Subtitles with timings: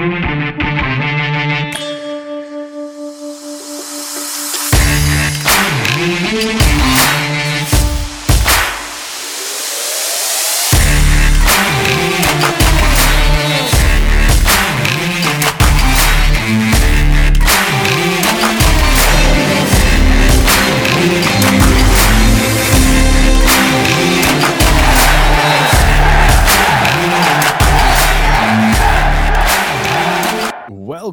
[0.00, 1.39] Thank you.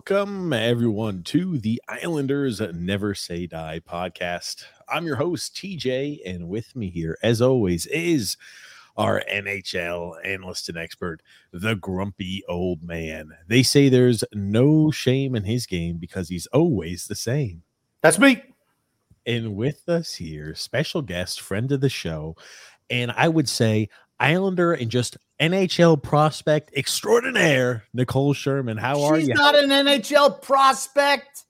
[0.09, 4.63] Welcome, everyone, to the Islanders Never Say Die podcast.
[4.87, 8.37] I'm your host, TJ, and with me here, as always, is
[8.95, 13.31] our NHL analyst and expert, the grumpy old man.
[13.49, 17.63] They say there's no shame in his game because he's always the same.
[18.01, 18.41] That's me.
[19.25, 22.37] And with us here, special guest, friend of the show,
[22.89, 28.77] and I would say Islander and just NHL prospect extraordinaire, Nicole Shirman.
[28.77, 29.33] How are She's you?
[29.33, 31.43] She's not an NHL prospect.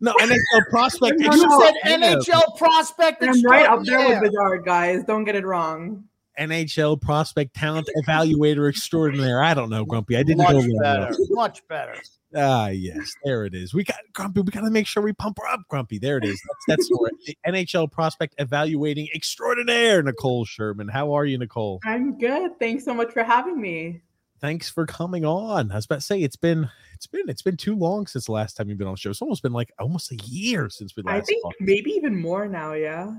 [0.00, 1.20] No, NHL prospect.
[1.20, 1.74] You No, said.
[2.00, 3.22] NHL prospect.
[3.24, 4.20] I'm right up there with extraordinaire.
[4.20, 5.04] Bedard, guys.
[5.04, 6.04] Don't get it wrong.
[6.38, 9.42] NHL prospect talent evaluator extraordinaire.
[9.42, 10.16] I don't know, Grumpy.
[10.16, 10.80] I didn't Much go there.
[10.82, 11.16] better.
[11.30, 11.94] Much better.
[12.34, 13.72] Ah, yes, there it is.
[13.72, 14.40] We got Grumpy.
[14.42, 15.98] We got to make sure we pump her up, Grumpy.
[15.98, 16.40] There it is.
[16.68, 17.10] That's that's for.
[17.26, 20.88] The NHL prospect evaluating extraordinaire, Nicole Shirman.
[20.88, 21.80] How are you, Nicole?
[21.84, 22.58] I'm good.
[22.58, 24.02] Thanks so much for having me.
[24.40, 25.72] Thanks for coming on.
[25.72, 28.32] I was about to say it's been it's been it's been too long since the
[28.32, 29.08] last time you've been on the show.
[29.10, 31.16] It's almost been like almost a year since we last.
[31.16, 31.56] I think talked.
[31.60, 33.12] maybe even more now, yeah.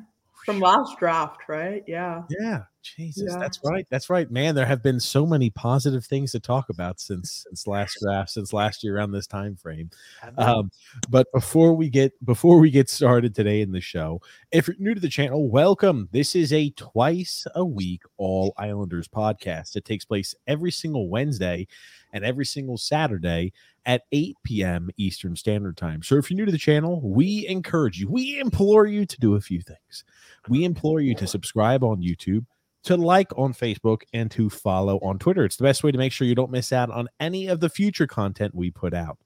[0.45, 1.83] From last draft, right?
[1.88, 2.22] Yeah.
[2.39, 2.63] Yeah,
[2.95, 3.37] Jesus, Yeah.
[3.39, 3.85] that's right.
[3.89, 4.55] That's right, man.
[4.55, 8.53] There have been so many positive things to talk about since since last draft, since
[8.53, 9.89] last year around this time frame.
[10.37, 10.71] Um,
[11.09, 14.21] but before we get before we get started today in the show,
[14.51, 16.07] if you're new to the channel, welcome.
[16.11, 19.75] This is a twice a week All Islanders podcast.
[19.75, 21.67] It takes place every single Wednesday
[22.13, 23.51] and every single Saturday
[23.85, 24.89] at 8 p.m.
[24.97, 26.03] Eastern Standard Time.
[26.03, 29.35] So if you're new to the channel, we encourage you, we implore you to do
[29.35, 30.03] a few things.
[30.49, 32.45] We implore you to subscribe on YouTube,
[32.87, 35.43] to like on Facebook, and to follow on Twitter.
[35.43, 37.69] It's the best way to make sure you don't miss out on any of the
[37.69, 39.17] future content we put out.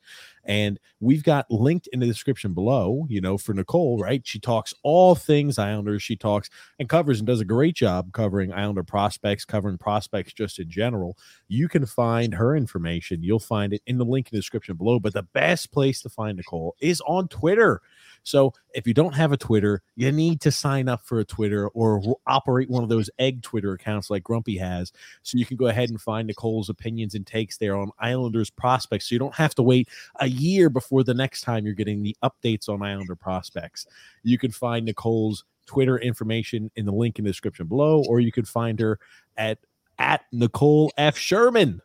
[0.43, 4.25] And we've got linked in the description below, you know, for Nicole, right?
[4.25, 6.01] She talks all things Islanders.
[6.01, 10.57] She talks and covers and does a great job covering Islander prospects, covering prospects just
[10.57, 11.15] in general.
[11.47, 13.21] You can find her information.
[13.21, 14.99] You'll find it in the link in the description below.
[14.99, 17.81] But the best place to find Nicole is on Twitter.
[18.23, 21.69] So if you don't have a Twitter, you need to sign up for a Twitter
[21.69, 24.91] or operate one of those egg Twitter accounts like Grumpy has.
[25.23, 29.09] So you can go ahead and find Nicole's opinions and takes there on Islanders prospects.
[29.09, 29.89] So you don't have to wait
[30.19, 33.87] a year before the next time you're getting the updates on Islander prospects.
[34.23, 38.31] You can find Nicole's Twitter information in the link in the description below, or you
[38.31, 38.99] could find her
[39.37, 39.59] at
[39.99, 41.15] at Nicole F.
[41.15, 41.79] Shirman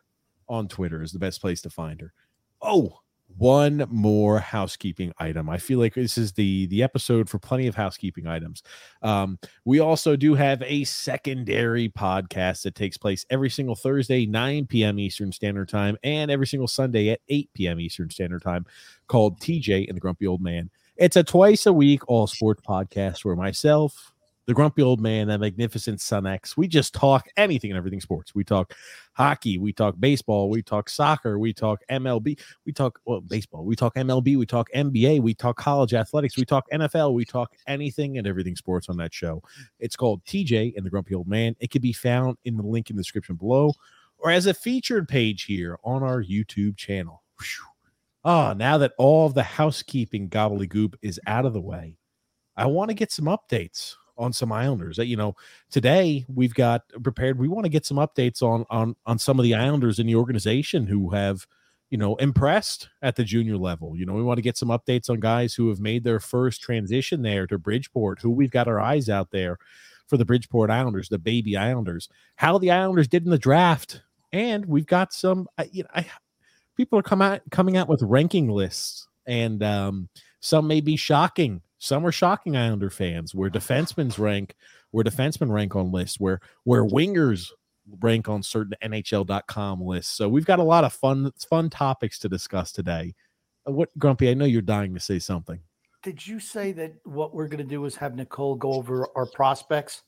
[0.49, 2.13] on Twitter is the best place to find her.
[2.61, 2.99] Oh,
[3.37, 5.49] one more housekeeping item.
[5.49, 8.63] I feel like this is the the episode for plenty of housekeeping items.
[9.01, 14.65] Um, we also do have a secondary podcast that takes place every single Thursday, 9
[14.67, 14.99] p.m.
[14.99, 17.79] Eastern Standard Time, and every single Sunday at 8 p.m.
[17.79, 18.65] Eastern Standard Time,
[19.07, 20.69] called TJ and the Grumpy Old Man.
[20.97, 24.13] It's a twice a week all sports podcast where myself,
[24.47, 28.33] the grumpy old man, that magnificent Son X, we just talk anything and everything sports.
[28.33, 28.73] We talk
[29.11, 33.75] hockey, we talk baseball, we talk soccer, we talk MLB, we talk well baseball, we
[33.75, 38.17] talk MLB, we talk NBA, we talk college athletics, we talk NFL, we talk anything
[38.17, 39.43] and everything sports on that show.
[39.79, 41.53] It's called TJ and the Grumpy Old Man.
[41.59, 43.73] It can be found in the link in the description below
[44.17, 47.21] or as a featured page here on our YouTube channel.
[48.23, 51.97] Ah, now that all of the housekeeping gobbledygook is out of the way,
[52.55, 54.97] I want to get some updates on some Islanders.
[54.97, 55.35] You know,
[55.71, 57.39] today we've got prepared.
[57.39, 60.15] We want to get some updates on on on some of the Islanders in the
[60.15, 61.47] organization who have
[61.89, 63.95] you know impressed at the junior level.
[63.95, 66.61] You know, we want to get some updates on guys who have made their first
[66.61, 69.57] transition there to Bridgeport, who we've got our eyes out there
[70.07, 72.09] for the Bridgeport Islanders, the baby Islanders.
[72.35, 75.47] How the Islanders did in the draft, and we've got some.
[75.71, 76.05] You know, I,
[76.75, 80.09] people are coming out coming out with ranking lists, and um,
[80.39, 84.55] some may be shocking some are shocking Islander fans where defensemen's rank,
[84.91, 87.49] where defensemen rank on lists, where where wingers
[88.01, 90.15] rank on certain NHL.com lists.
[90.17, 93.13] So we've got a lot of fun fun topics to discuss today.
[93.67, 94.29] Uh, what Grumpy?
[94.29, 95.59] I know you're dying to say something.
[96.03, 99.25] Did you say that what we're going to do is have Nicole go over our
[99.25, 100.03] prospects?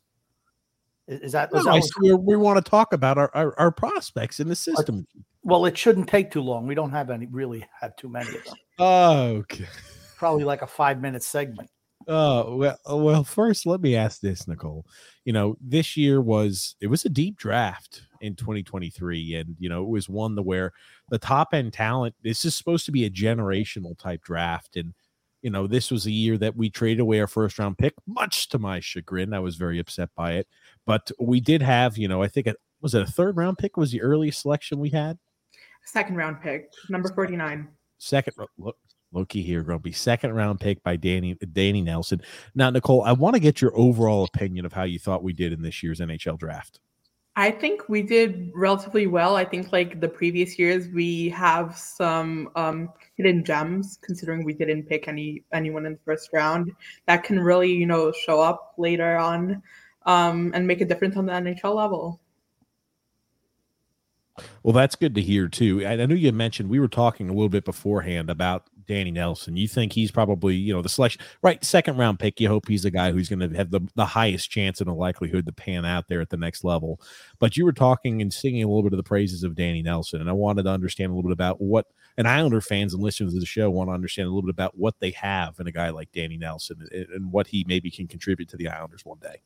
[1.08, 4.40] Is that, is no, that we, we want to talk about our, our, our prospects
[4.40, 5.08] in the system?
[5.42, 6.68] well, it shouldn't take too long.
[6.68, 8.56] We don't have any really have too many of them.
[8.80, 9.66] okay
[10.20, 11.70] probably like a five minute segment.
[12.08, 14.86] Uh, well, uh, well, first, let me ask this, Nicole.
[15.26, 19.82] You know, this year was it was a deep draft in 2023, and you know,
[19.84, 20.74] it was one the where
[21.10, 22.16] the top end talent.
[22.24, 24.94] This is supposed to be a generational type draft, and
[25.42, 28.50] you know, this was a year that we traded away our first round pick, much
[28.50, 29.34] to my chagrin.
[29.34, 30.48] I was very upset by it,
[30.86, 33.78] but we did have, you know, I think it was it a third round pick
[33.78, 35.18] was the earliest selection we had.
[35.86, 37.68] Second round pick, number 49.
[38.00, 38.78] Second, look,
[39.12, 39.92] Loki here, Grumpy.
[39.92, 42.22] Second round pick by Danny Danny Nelson.
[42.56, 45.52] Now, Nicole, I want to get your overall opinion of how you thought we did
[45.52, 46.80] in this year's NHL draft.
[47.36, 49.38] I think we did relatively well.
[49.38, 53.98] I think like the previous years, we have some um, hidden gems.
[54.02, 56.72] Considering we didn't pick any anyone in the first round,
[57.08, 59.64] that can really you know show up later on
[60.06, 62.20] um, and make a difference on the NHL level.
[64.64, 65.86] Well, that's good to hear too.
[65.86, 69.56] I, I know you mentioned we were talking a little bit beforehand about Danny Nelson.
[69.56, 71.64] You think he's probably, you know, the selection, right?
[71.64, 72.40] Second round pick.
[72.40, 74.96] You hope he's the guy who's going to have the, the highest chance and the
[74.96, 77.00] likelihood to pan out there at the next level.
[77.38, 80.22] But you were talking and singing a little bit of the praises of Danny Nelson.
[80.22, 81.86] And I wanted to understand a little bit about what,
[82.18, 84.76] and Islander fans and listeners of the show want to understand a little bit about
[84.76, 88.08] what they have in a guy like Danny Nelson and, and what he maybe can
[88.08, 89.44] contribute to the Islanders one day.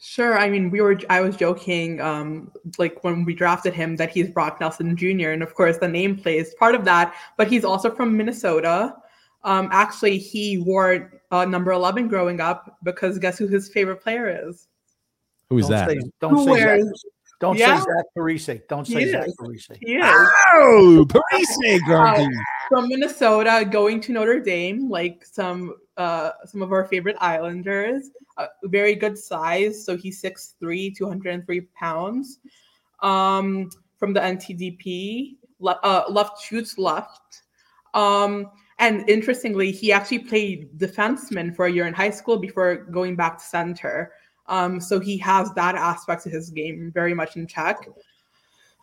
[0.00, 0.38] Sure.
[0.38, 4.28] I mean, we were, I was joking, um, like when we drafted him, that he's
[4.30, 5.30] Brock Nelson Jr.
[5.30, 8.94] And of course, the name plays part of that, but he's also from Minnesota.
[9.42, 14.48] Um, actually, he wore uh, number 11 growing up because guess who his favorite player
[14.48, 14.68] is?
[15.50, 15.88] Who is that?
[15.88, 16.92] Say, don't Who say wears- Zach,
[17.38, 17.78] don't Yeah.
[17.78, 18.60] say Zach Parise.
[18.68, 19.36] Don't say He Zach is.
[19.36, 19.76] Parise.
[19.80, 20.04] He is.
[20.54, 22.26] Oh, Parise, Grumpy.
[22.68, 28.10] from Minnesota going to Notre Dame, like some uh some of our favorite Islanders.
[28.38, 32.38] Uh, very good size, so he's 6'3", 203 pounds.
[33.00, 37.42] Um, from the NTDP, le- uh, left shoots left.
[37.94, 43.16] Um, and interestingly, he actually played defenseman for a year in high school before going
[43.16, 44.12] back to center.
[44.48, 47.88] Um, so he has that aspect of his game very much in check.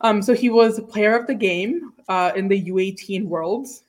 [0.02, 3.83] Um, so he was player of the game uh, in the U18 Worlds.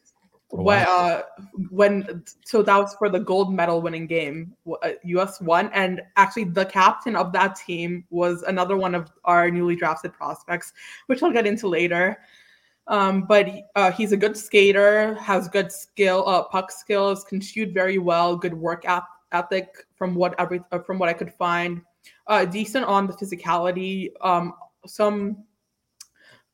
[0.56, 1.22] When, uh,
[1.70, 6.44] when so that was for the gold medal winning game, uh, US won, and actually
[6.44, 10.72] the captain of that team was another one of our newly drafted prospects,
[11.06, 12.18] which I'll get into later.
[12.86, 17.72] Um, but uh, he's a good skater, has good skill, uh, puck skills, can shoot
[17.74, 18.84] very well, good work
[19.32, 21.82] ethic from what every uh, from what I could find.
[22.28, 24.10] Uh, decent on the physicality.
[24.20, 24.54] Um,
[24.86, 25.44] some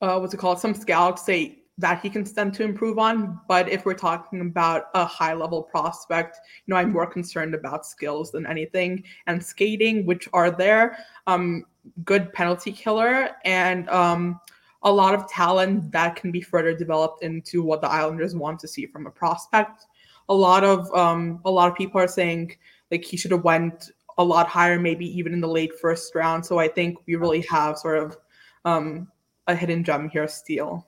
[0.00, 0.58] uh, what's it called?
[0.58, 3.40] Some scouts say that he can stand to improve on.
[3.48, 7.86] But if we're talking about a high level prospect, you know, I'm more concerned about
[7.86, 10.98] skills than anything and skating, which are there.
[11.26, 11.64] Um,
[12.04, 14.38] good penalty killer and um,
[14.82, 18.68] a lot of talent that can be further developed into what the Islanders want to
[18.68, 19.86] see from a prospect.
[20.28, 22.54] A lot of um, a lot of people are saying
[22.90, 26.44] like he should have went a lot higher, maybe even in the late first round.
[26.44, 28.18] So I think we really have sort of
[28.66, 29.08] um,
[29.46, 30.86] a hidden gem here, Steele.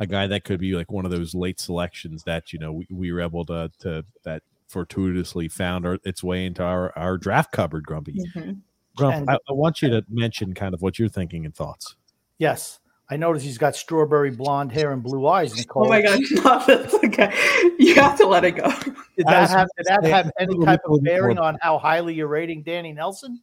[0.00, 2.86] A guy that could be like one of those late selections that you know we,
[2.90, 7.52] we were able to to that fortuitously found our, its way into our our draft
[7.52, 8.52] cupboard grumpy mm-hmm.
[8.96, 11.94] Grump, And- I, I want you to mention kind of what you're thinking and thoughts
[12.40, 12.80] Yes.
[13.10, 15.86] I notice he's got strawberry blonde hair and blue eyes, Nicole.
[15.86, 17.32] Oh my god, no, that's okay.
[17.76, 18.70] You have to let it go.
[19.16, 22.62] Did that have, did that have any type of bearing on how highly you're rating
[22.62, 23.40] Danny Nelson?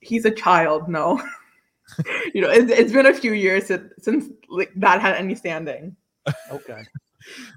[0.00, 1.22] He's a child, no.
[2.34, 5.96] You know, it, it's been a few years since, since like, that had any standing.
[6.50, 6.82] Okay.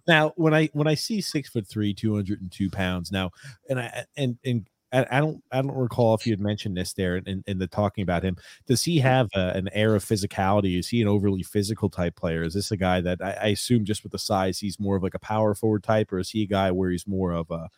[0.08, 3.30] now when i when i see six foot three 202 pounds now
[3.70, 5.44] and i and and I don't.
[5.52, 8.38] I don't recall if you had mentioned this there in, in the talking about him.
[8.68, 10.80] Does he have uh, an air of physicality?
[10.80, 12.44] Is he an overly physical type player?
[12.44, 15.04] Is this a guy that I, I assume just with the size, he's more of
[15.04, 17.70] like a power forward type, or is he a guy where he's more of a,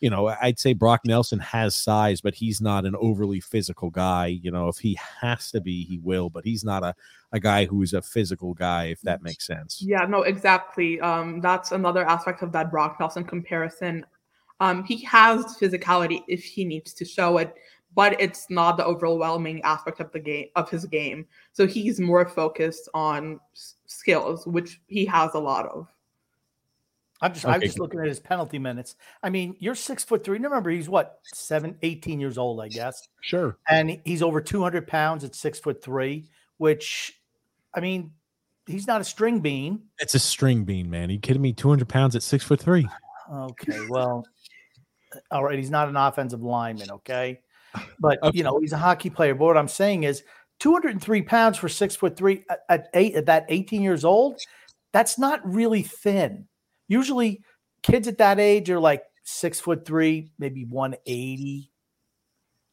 [0.00, 4.26] you know, I'd say Brock Nelson has size, but he's not an overly physical guy.
[4.26, 6.94] You know, if he has to be, he will, but he's not a,
[7.32, 9.82] a guy who's a physical guy, if that makes sense.
[9.82, 11.00] Yeah, no, exactly.
[11.00, 14.04] Um, that's another aspect of that Brock Nelson comparison.
[14.60, 17.54] Um, he has physicality if he needs to show it,
[17.94, 21.26] but it's not the overwhelming aspect of the game of his game.
[21.52, 25.88] So he's more focused on s- skills, which he has a lot of.
[27.20, 27.66] I'm just I'm Okay.
[27.66, 28.96] just looking at his penalty minutes.
[29.22, 30.38] I mean, you're six foot three.
[30.38, 33.56] Remember, he's what seven, 18 years old, I guess, Sure.
[33.68, 36.28] and he's over 200 pounds at six foot three.
[36.58, 37.12] Which,
[37.74, 38.12] I mean,
[38.66, 39.82] he's not a string bean.
[39.98, 41.08] It's a string bean, man.
[41.08, 41.52] Are you kidding me?
[41.52, 42.88] 200 pounds at six foot three.
[43.32, 44.26] Okay, well,
[45.30, 45.58] all right.
[45.58, 47.40] He's not an offensive lineman, okay,
[48.00, 48.36] but Okay.
[48.36, 49.34] you know he's a hockey player.
[49.34, 50.22] But what I'm saying is,
[50.60, 54.36] 203 pounds for six foot three at, at eight at that 18 years old.
[54.92, 56.46] That's not really thin.
[56.88, 57.42] Usually,
[57.82, 61.70] kids at that age are like six foot three, maybe 180.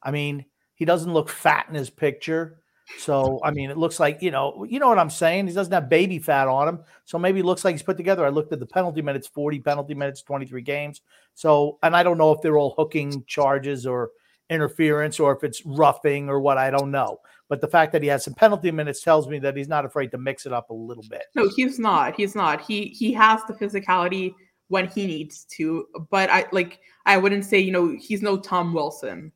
[0.01, 2.59] I mean, he doesn't look fat in his picture.
[2.97, 5.47] So I mean, it looks like you know, you know what I'm saying.
[5.47, 8.25] He doesn't have baby fat on him, so maybe it looks like he's put together.
[8.25, 11.01] I looked at the penalty minutes, 40 penalty minutes, 23 games.
[11.33, 14.11] So, and I don't know if they're all hooking charges or
[14.49, 16.57] interference or if it's roughing or what.
[16.57, 17.19] I don't know.
[17.53, 20.09] But the fact that he has some penalty minutes tells me that he's not afraid
[20.09, 21.25] to mix it up a little bit.
[21.35, 22.15] No, he's not.
[22.15, 22.61] He's not.
[22.61, 24.33] He he has the physicality
[24.69, 28.73] when he needs to, but I like I wouldn't say, you know, he's no Tom
[28.73, 29.31] Wilson.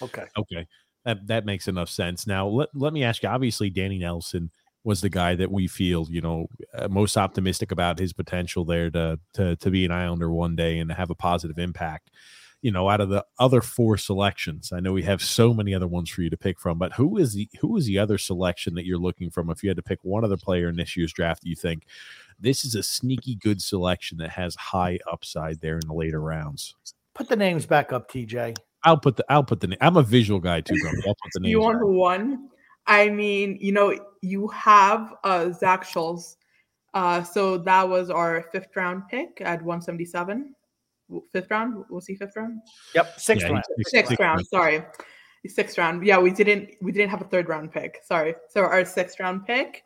[0.00, 0.26] Okay.
[0.38, 0.64] Okay.
[1.04, 2.24] That that makes enough sense.
[2.24, 3.28] Now let, let me ask you.
[3.28, 4.52] Obviously, Danny Nelson
[4.84, 8.92] was the guy that we feel, you know, uh, most optimistic about his potential there
[8.92, 12.12] to to to be an Islander one day and to have a positive impact.
[12.62, 15.86] You know, out of the other four selections, I know we have so many other
[15.86, 18.74] ones for you to pick from, but who is the who is the other selection
[18.74, 19.48] that you're looking from?
[19.50, 21.84] If you had to pick one other player in this year's draft, you think
[22.38, 26.74] this is a sneaky good selection that has high upside there in the later rounds.
[27.14, 28.56] Put the names back up, TJ.
[28.84, 31.02] I'll put the I'll put the na- I'm a visual guy too, Grumpy.
[31.06, 31.50] I'll put the names.
[31.50, 31.64] You back.
[31.66, 32.48] want one?
[32.86, 36.36] I mean, you know, you have uh Zach Schultz.
[36.94, 40.54] Uh so that was our fifth round pick at 177.
[41.10, 41.84] W- Fifth round?
[41.90, 42.60] Was he fifth round?
[42.94, 43.20] Yep.
[43.20, 43.64] Sixth Yeah, round.
[43.76, 44.82] he's Sixth round, sorry.
[45.46, 46.04] Sixth round.
[46.06, 47.98] Yeah, we didn't we didn't have a third round pick.
[48.04, 48.34] Sorry.
[48.48, 49.84] So our sixth round pick.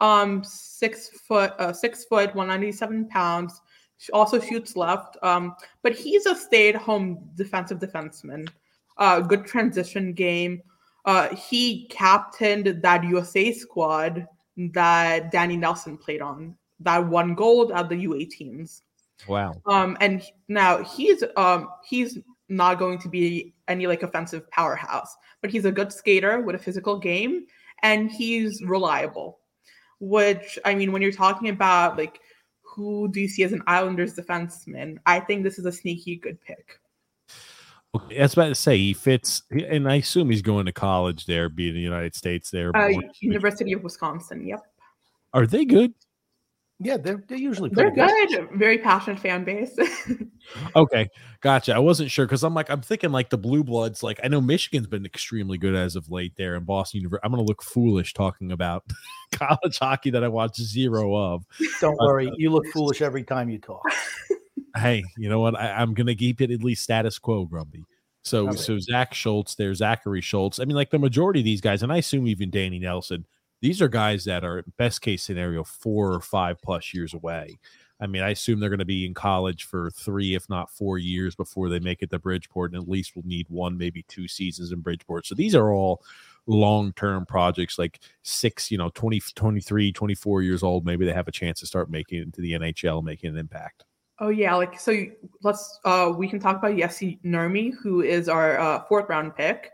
[0.00, 3.60] Um six foot uh six foot, 197 pounds.
[3.98, 5.16] sh- Also shoots left.
[5.22, 8.48] Um, but he's a stay-at-home defensive defenseman.
[8.96, 10.62] Uh good transition game.
[11.04, 14.26] Uh he captained that USA squad
[14.72, 16.56] that Danny Nelson played on.
[16.80, 18.82] That won gold at the U18s.
[19.28, 19.54] Wow.
[19.66, 25.50] Um, and now he's um he's not going to be any like offensive powerhouse, but
[25.50, 27.46] he's a good skater with a physical game,
[27.82, 29.38] and he's reliable.
[30.00, 32.20] Which I mean, when you're talking about like
[32.74, 36.40] who do you see as an Islanders defenseman, I think this is a sneaky good
[36.40, 36.78] pick.
[37.94, 41.26] Okay, I was about to say he fits, and I assume he's going to college
[41.26, 42.74] there, be in the United States there.
[42.74, 42.88] Uh,
[43.20, 44.46] University of Wisconsin.
[44.46, 44.64] Yep,
[45.34, 45.92] Are they good?
[46.84, 48.28] Yeah, they're, they're usually they're good.
[48.28, 48.48] good.
[48.54, 49.76] Very passionate fan base.
[50.74, 51.08] Okay,
[51.40, 51.72] gotcha.
[51.72, 54.02] I wasn't sure because I'm like I'm thinking like the Blue Bloods.
[54.02, 57.24] Like I know Michigan's been extremely good as of late there in Boston University.
[57.24, 58.82] I'm going to look foolish talking about
[59.32, 61.44] college hockey that I watch zero of.
[61.80, 62.26] Don't worry.
[62.26, 63.82] Uh, you look foolish every time you talk.
[64.74, 65.54] Hey, you know what?
[65.54, 67.84] I, I'm going to keep it at least status quo, Grumpy.
[68.22, 68.56] So, Okay.
[68.56, 70.58] so Zach Schultz, there's Zachary Schultz.
[70.58, 73.26] I mean, like the majority of these guys, and I assume even Danny Nelson,
[73.62, 77.58] these are guys that are best case scenario four or five plus years away.
[78.00, 80.98] I mean, I assume they're going to be in college for three, if not four
[80.98, 84.26] years before they make it to Bridgeport, and at least we'll need one, maybe two
[84.26, 85.24] seasons in Bridgeport.
[85.24, 86.02] So these are all
[86.48, 90.84] long term projects, like six, you know, 20, 23, 24 years old.
[90.84, 93.84] Maybe they have a chance to start making it into the NHL, making an impact.
[94.18, 95.04] Oh yeah, like so.
[95.42, 99.70] Let's uh, we can talk about Jesse Nurmi, who is our uh, fourth round pick,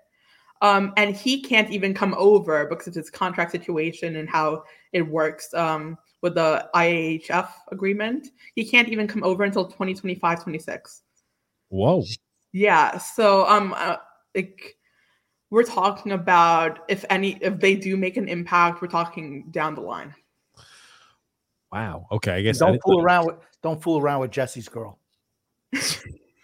[0.63, 5.03] um, and he can't even come over because of his contract situation and how it
[5.03, 8.29] works um, with the IIHF agreement.
[8.55, 11.03] He can't even come over until 2025, 26.
[11.69, 12.03] Whoa.
[12.53, 13.97] Yeah, so um, uh,
[14.35, 14.77] like
[15.51, 19.81] we're talking about if any if they do make an impact, we're talking down the
[19.81, 20.15] line.
[21.71, 22.07] Wow.
[22.11, 22.33] Okay.
[22.33, 24.99] I guess Don't didn't- fool around with don't fool around with Jesse's girl.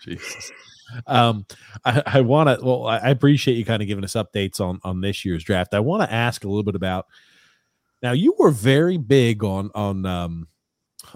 [0.04, 0.52] Jesus.
[1.07, 1.47] Um,
[1.85, 2.64] I, I want to.
[2.64, 5.75] Well, I appreciate you kind of giving us updates on on this year's draft.
[5.75, 7.07] I want to ask a little bit about.
[8.03, 10.49] Now, you were very big on on um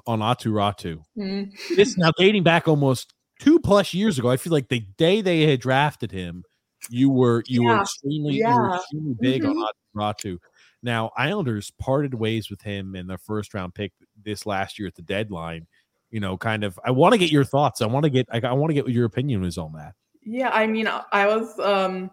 [0.06, 0.98] on Aatu Räty.
[1.16, 1.52] Mm.
[1.76, 4.30] This now dating back almost two plus years ago.
[4.30, 6.44] I feel like the day they had drafted him,
[6.90, 7.80] you were you were Yeah.
[7.82, 9.64] extremely you were extremely big on Mhm.
[9.64, 10.38] Aatu Räty.
[10.82, 13.92] Now, Islanders parted ways with him in their first round pick
[14.24, 15.66] this last year at the deadline.
[16.10, 16.78] You know, kind of.
[16.84, 17.82] I want to get your thoughts.
[17.82, 18.26] I want to get.
[18.30, 19.94] I, I want to get what your opinion is on that.
[20.22, 22.10] Yeah, I mean, I was um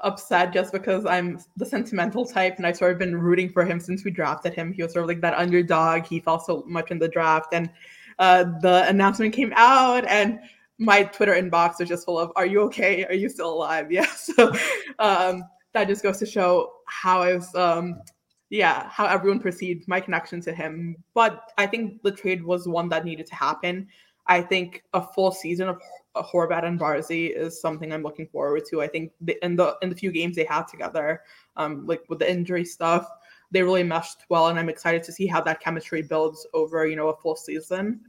[0.00, 3.80] upset just because I'm the sentimental type and I've sort of been rooting for him
[3.80, 4.72] since we drafted him.
[4.72, 6.06] He was sort of like that underdog.
[6.06, 7.52] He fell so much in the draft.
[7.52, 7.70] And
[8.18, 10.38] uh, the announcement came out and
[10.78, 13.04] my Twitter inbox was just full of, Are you okay?
[13.06, 13.90] Are you still alive?
[13.92, 14.06] Yeah.
[14.06, 14.52] So
[14.98, 18.00] um, that just goes to show how I was, um,
[18.50, 20.96] yeah, how everyone perceived my connection to him.
[21.14, 23.88] But I think the trade was one that needed to happen.
[24.26, 25.80] I think a full season of
[26.16, 28.82] Horvat and Barzy is something I'm looking forward to.
[28.82, 31.22] I think the, in the in the few games they had together,
[31.56, 33.08] um, like with the injury stuff,
[33.50, 36.96] they really meshed well, and I'm excited to see how that chemistry builds over you
[36.96, 38.00] know a full season.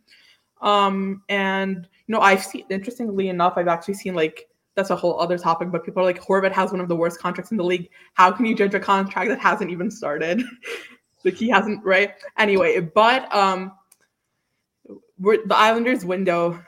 [0.61, 5.19] Um, and you know, I've seen interestingly enough, I've actually seen like that's a whole
[5.19, 7.63] other topic, but people are like Horvat has one of the worst contracts in the
[7.63, 7.89] league.
[8.13, 10.41] How can you judge a contract that hasn't even started?
[11.25, 12.13] like he hasn't, right?
[12.37, 13.73] Anyway, but um,
[15.17, 16.59] we're, the Islanders' window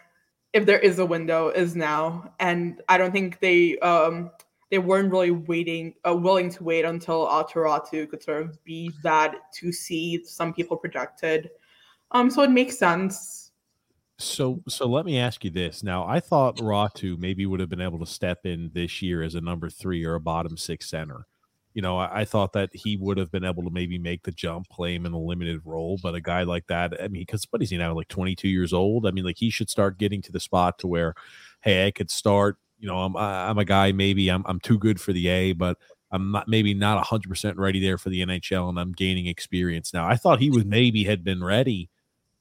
[0.53, 2.33] if there is a window, is now.
[2.39, 4.31] And I don't think they um
[4.69, 8.89] they weren't really waiting, uh, willing to wait until Aatu Räty could sort of be
[9.03, 11.49] that to see some people projected.
[12.11, 13.50] Um, so it makes sense.
[14.23, 15.83] So, so let me ask you this.
[15.83, 19.35] Now, I thought Räty maybe would have been able to step in this year as
[19.35, 21.25] a number three or a bottom six center
[21.73, 24.31] you know, I, I, thought that he would have been able to maybe make the
[24.31, 25.97] jump, play him in a limited role.
[26.01, 28.73] But a guy like that, I mean, because what is he now, like 22 years
[28.73, 29.07] old?
[29.07, 31.13] I mean, like he should start getting to the spot to where,
[31.61, 32.57] hey, I could start.
[32.79, 33.91] You know, I'm I'm a guy.
[33.91, 35.77] Maybe I'm I'm too good for the A, but
[36.11, 39.93] I'm not maybe not 100 percent ready there for the NHL, and I'm gaining experience
[39.93, 40.07] now.
[40.07, 41.89] I thought he was maybe had been ready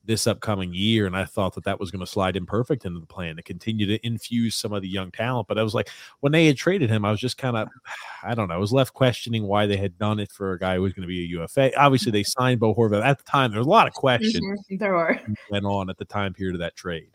[0.05, 1.07] this upcoming year.
[1.07, 3.43] And I thought that that was going to slide in perfect into the plan to
[3.43, 5.49] continue to infuse some of the young talent.
[5.49, 5.91] But I was like,
[6.21, 7.69] when they had traded him, I was just kind of,
[8.23, 10.77] I don't know, I was left questioning why they had done it for a guy
[10.77, 11.77] who was going to be a UFA.
[11.79, 13.51] Obviously, they signed Bo Horvat at the time.
[13.51, 14.37] There was a lot of questions.
[14.37, 14.77] Mm-hmm.
[14.77, 17.11] There were went on at the time period of that trade.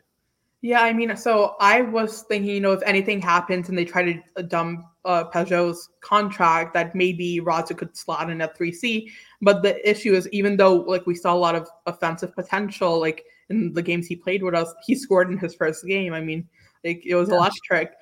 [0.62, 4.04] Yeah, I mean, so I was thinking, you know, if anything happens and they try
[4.14, 9.10] to uh, dump uh, Pageau's contract, that maybe Räty could slot in at 3C.
[9.42, 13.26] But the issue is, even though like we saw a lot of offensive potential, like
[13.50, 16.14] in the games he played with us, he scored in his first game.
[16.14, 16.48] I mean,
[16.84, 17.36] like it was yeah.
[17.36, 17.94] electric.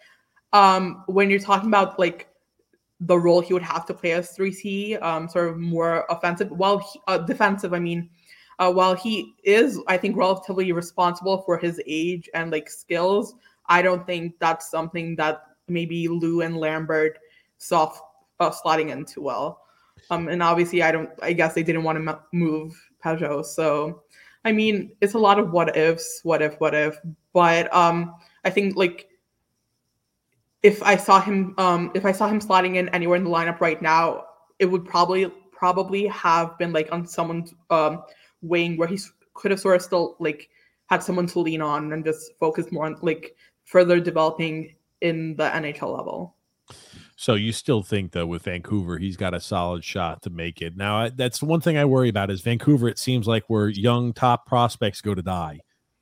[0.53, 2.29] Um, when you're talking about like
[2.99, 6.77] the role he would have to play as 3C, um, sort of more offensive, while
[6.77, 8.09] he, uh, defensive, I mean,
[8.59, 13.35] uh, while he is, I think, relatively responsible for his age and like skills,
[13.67, 17.19] I don't think that's something that maybe Lou and Lambert
[17.57, 17.93] saw
[18.39, 19.61] uh, slotting into well.
[20.09, 21.09] Um, and obviously, I don't.
[21.21, 23.45] I guess they didn't want to move Pageau.
[23.45, 24.03] So,
[24.43, 26.97] I mean, it's a lot of what ifs, what if, what if.
[27.31, 29.07] But um, I think like
[30.61, 33.61] if I saw him, um, if I saw him slotting in anywhere in the lineup
[33.61, 34.25] right now,
[34.59, 38.03] it would probably probably have been like on someone's um
[38.41, 38.99] wing where he
[39.33, 40.49] could have sort of still like
[40.87, 45.43] had someone to lean on and just focus more on like further developing in the
[45.43, 46.35] NHL level.
[47.15, 50.75] So you still think though with Vancouver, he's got a solid shot to make it.
[50.75, 52.87] Now that's the one thing I worry about is Vancouver.
[52.87, 55.59] It seems like where young top prospects go to die.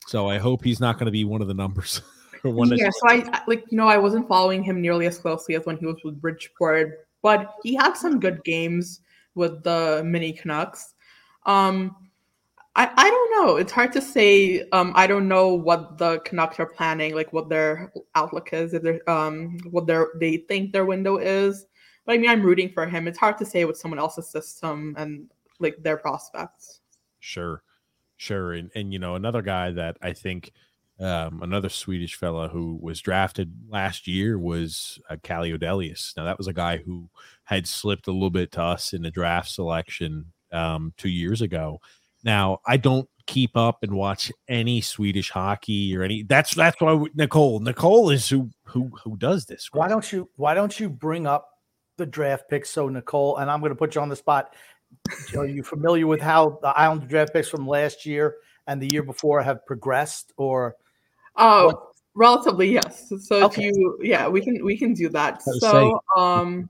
[0.07, 2.01] So I hope he's not going to be one of the numbers.
[2.43, 5.65] one yeah, so I like you know I wasn't following him nearly as closely as
[5.65, 9.01] when he was with Bridgeport, but he had some good games
[9.35, 10.93] with the mini Canucks.
[11.45, 11.95] Um,
[12.75, 13.57] I, I don't know.
[13.57, 14.67] It's hard to say.
[14.71, 18.81] Um, I don't know what the Canucks are planning, like what their outlook is, if
[18.81, 21.65] they're um what their they think their window is.
[22.05, 23.07] But I mean, I'm rooting for him.
[23.07, 25.29] It's hard to say with someone else's system and
[25.59, 26.79] like their prospects.
[27.19, 27.61] Sure,
[28.15, 30.53] sure, and and you know another guy that I think
[30.97, 36.15] um, another Swedish fella who was drafted last year was uh, Calle Odelius.
[36.15, 37.09] Now that was a guy who
[37.43, 41.81] had slipped a little bit to us in the draft selection um, two years ago
[42.23, 46.23] now, I don't keep up and watch any Swedish hockey or any.
[46.23, 49.69] That's that's why Nicole Nicole is who who who does this.
[49.71, 51.49] Why don't you Why don't you bring up
[51.97, 52.69] the draft picks?
[52.69, 54.53] So Nicole, and I'm going to put you on the spot.
[55.37, 58.35] Are you familiar with how the Island draft picks from last year
[58.67, 60.75] and the year before have progressed, or?
[61.37, 61.91] Oh, what?
[62.15, 63.11] relatively yes.
[63.21, 63.69] So okay.
[63.69, 65.41] if you, yeah, we can we can do that.
[65.41, 66.69] So, um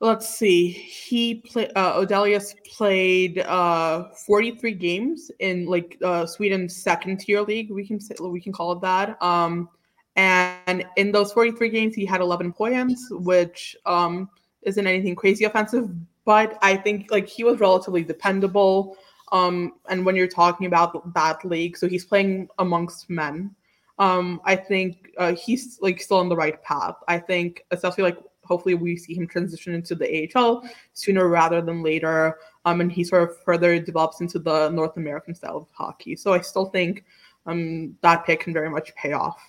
[0.00, 7.18] let's see he played uh, odelius played uh 43 games in like uh sweden's second
[7.18, 9.68] tier league we can say we can call it that um
[10.16, 14.28] and in those 43 games he had 11 points which um
[14.62, 15.88] isn't anything crazy offensive
[16.24, 18.96] but i think like he was relatively dependable
[19.32, 23.54] um and when you're talking about that league so he's playing amongst men
[23.98, 26.96] um i think uh, he's like still on the right path.
[27.08, 31.82] I think especially like hopefully we see him transition into the AHL sooner rather than
[31.82, 32.38] later.
[32.64, 36.16] Um, and he sort of further develops into the North American style of hockey.
[36.16, 37.04] So I still think
[37.46, 39.40] um, that pick can very much pay off.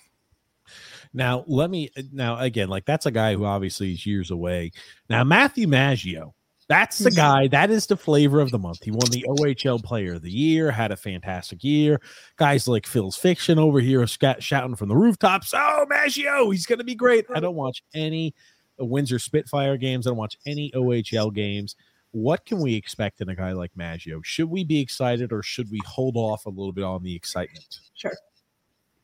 [1.13, 4.71] Now, let me now again, like that's a guy who obviously is years away.
[5.09, 6.35] Now, Matthew Maggio,
[6.67, 7.47] that's the guy.
[7.47, 8.83] That is the flavor of the month.
[8.83, 12.01] He won the OHL Player of the Year, had a fantastic year.
[12.37, 16.65] Guys like Phil's Fiction over here are scat- shouting from the rooftops, "Oh, Maggio, he's
[16.65, 18.33] going to be great." I don't watch any
[18.77, 20.05] Windsor Spitfire games.
[20.05, 21.75] I don't watch any OHL games.
[22.11, 24.21] What can we expect in a guy like Maggio?
[24.21, 27.79] Should we be excited or should we hold off a little bit on the excitement?
[27.93, 28.13] Sure.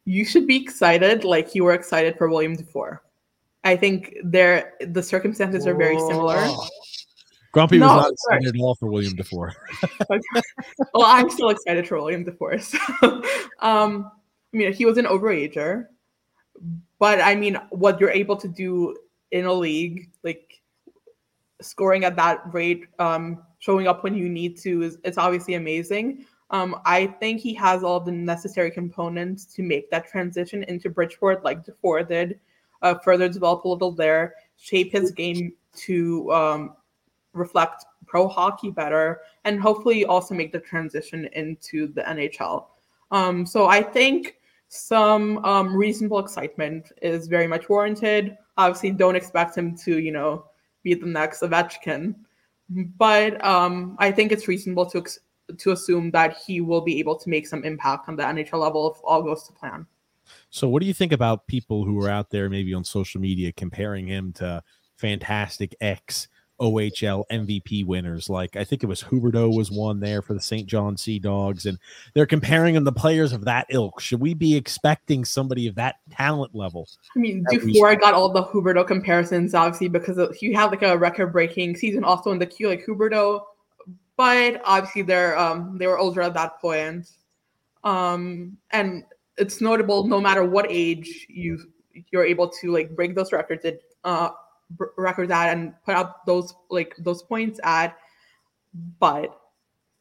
[0.05, 3.03] You should be excited like you were excited for William Dufour.
[3.63, 6.47] I think there the circumstances are very similar.
[7.51, 9.53] Grumpy no, was not excited at all for William Dufour.
[10.93, 12.59] well, I'm still excited for William Dufour.
[12.59, 12.77] So,
[13.59, 14.09] um,
[14.53, 15.87] I mean, he was an overager,
[16.97, 18.95] but I mean, what you're able to do
[19.31, 20.61] in a league, like
[21.61, 26.25] scoring at that rate, um, showing up when you need to, is it's obviously amazing.
[26.49, 31.45] Um, I think he has all the necessary components to make that transition into Bridgeport,
[31.45, 32.39] like Dufour did.
[32.81, 36.75] Uh, further develop a little there, shape his game to um,
[37.33, 42.65] reflect pro hockey better and hopefully also make the transition into the NHL.
[43.11, 44.37] Um, so I think
[44.73, 48.37] some um, reasonable excitement is very much warranted.
[48.55, 50.45] Obviously, don't expect him to, you know,
[50.81, 52.15] be the next Ovechkin,
[52.97, 55.19] but um, I think it's reasonable to ex-
[55.57, 58.93] to assume that he will be able to make some impact on the NHL level
[58.93, 59.85] if all goes to plan.
[60.49, 63.51] So, what do you think about people who are out there, maybe on social media,
[63.51, 64.63] comparing him to
[64.95, 66.29] Fantastic X
[66.61, 68.29] OHL MVP winners.
[68.29, 70.67] Like I think it was Huberdeau was one there for the St.
[70.67, 71.79] John Sea Dogs, and
[72.13, 73.99] they're comparing them to players of that ilk.
[73.99, 76.87] Should we be expecting somebody of that talent level?
[77.15, 80.97] I mean, before I got all the Huberdeau comparisons, obviously because he had like a
[80.97, 83.41] record-breaking season also in the Q, like Huberdeau,
[84.15, 87.09] but obviously they're um they were older at that point,
[87.83, 89.03] um and
[89.37, 91.57] it's notable no matter what age you
[92.11, 93.65] you're able to like break those records.
[93.65, 94.29] It uh
[94.97, 97.97] records at and put out those like those points at
[98.99, 99.39] but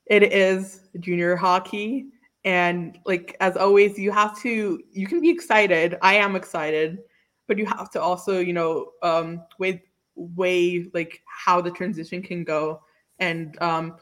[0.06, 2.06] it is junior hockey.
[2.44, 5.96] And like as always you have to you can be excited.
[6.02, 6.98] I am excited
[7.46, 9.82] but you have to also you know um weigh
[10.14, 12.82] weigh like how the transition can go.
[13.18, 13.96] And um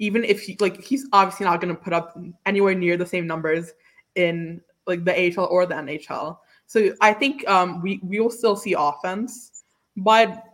[0.00, 3.26] even if he, like he's obviously not going to put up anywhere near the same
[3.26, 3.72] numbers
[4.14, 6.38] in like the AHL or the NHL.
[6.66, 9.49] So I think um, we we will still see offense
[9.96, 10.44] but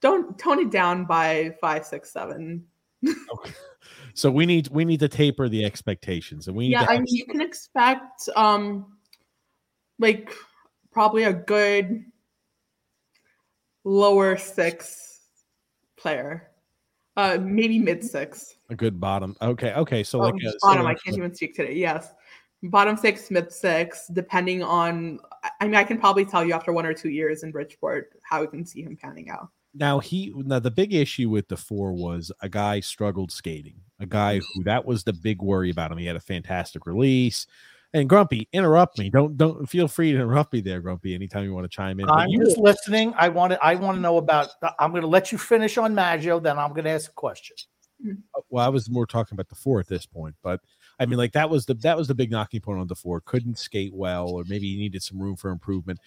[0.00, 2.64] don't tone it down by five, six, seven.
[3.06, 3.52] okay.
[4.14, 6.86] So we need we need to taper the expectations, and we yeah.
[6.88, 8.98] I mean, you can expect um,
[9.98, 10.30] like
[10.90, 12.04] probably a good
[13.84, 15.20] lower six
[15.96, 16.50] player,
[17.16, 18.56] uh, maybe mid six.
[18.70, 19.36] A good bottom.
[19.40, 20.02] Okay, okay.
[20.02, 20.82] So oh, like a, bottom.
[20.82, 21.74] So I can't even speak today.
[21.74, 22.12] Yes,
[22.64, 25.20] bottom six, mid six, depending on
[25.60, 28.40] I mean, I can probably tell you after one or two years in Bridgeport how
[28.42, 29.48] we can see him panning out.
[29.74, 33.80] Now he now the big issue with the four was a guy struggled skating.
[34.00, 35.98] A guy who that was the big worry about him.
[35.98, 37.46] He had a fantastic release.
[37.94, 39.10] And Grumpy, interrupt me.
[39.10, 41.14] Don't don't feel free to interrupt me there, Grumpy.
[41.14, 42.08] Anytime you want to chime in.
[42.08, 43.12] I'm just listening.
[43.16, 44.48] I want to I want to know about.
[44.78, 47.56] I'm going to let you finish on Maggio, then I'm going to ask a question.
[48.02, 48.14] Hmm.
[48.50, 50.60] Well, I was more talking about the four at this point, but
[51.02, 53.20] I mean, like that was the that was the big knocking point on the Dufour.
[53.24, 55.98] Couldn't skate well, or maybe he needed some room for improvement.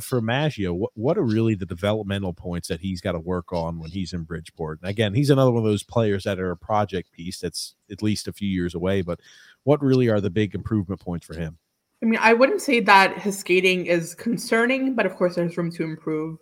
[0.00, 3.78] For Maggio, what what are really the developmental points that he's got to work on
[3.78, 4.80] when he's in Bridgeport?
[4.82, 8.02] And again, he's another one of those players that are a project piece that's at
[8.02, 9.00] least a few years away.
[9.00, 9.20] But
[9.62, 11.56] what really are the big improvement points for him?
[12.02, 15.72] I mean, I wouldn't say that his skating is concerning, but of course, there's room
[15.72, 16.38] to improve.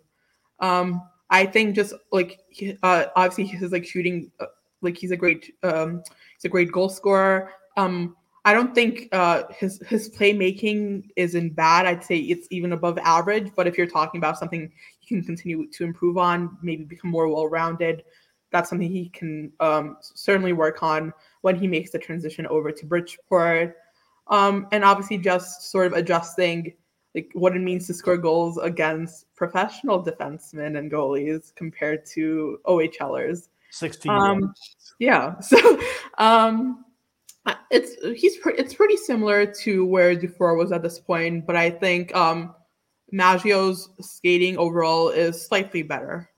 [0.59, 2.41] Um, I think just like
[2.83, 4.47] uh, obviously he's like shooting, uh,
[4.81, 6.03] like he's a great um,
[6.35, 7.51] he's a great goal scorer.
[7.77, 11.85] Um, I don't think uh, his his playmaking isn't bad.
[11.85, 13.51] I'd say it's even above average.
[13.55, 17.27] But if you're talking about something he can continue to improve on, maybe become more
[17.29, 18.03] well rounded,
[18.51, 22.85] that's something he can um, certainly work on when he makes the transition over to
[22.85, 23.75] Bridgeport.
[24.27, 26.73] Um, and obviously, just sort of adjusting
[27.15, 33.49] like what it means to score goals against professional defensemen and goalies compared to OHLers.
[33.71, 34.11] 16.
[34.11, 34.53] Um,
[34.99, 35.35] yeah.
[35.41, 35.79] So
[36.17, 36.85] um,
[37.71, 41.69] it's he's pre- it's pretty similar to where Dufour was at this point, but I
[41.69, 42.53] think um,
[43.11, 46.29] Maggio's skating overall is slightly better.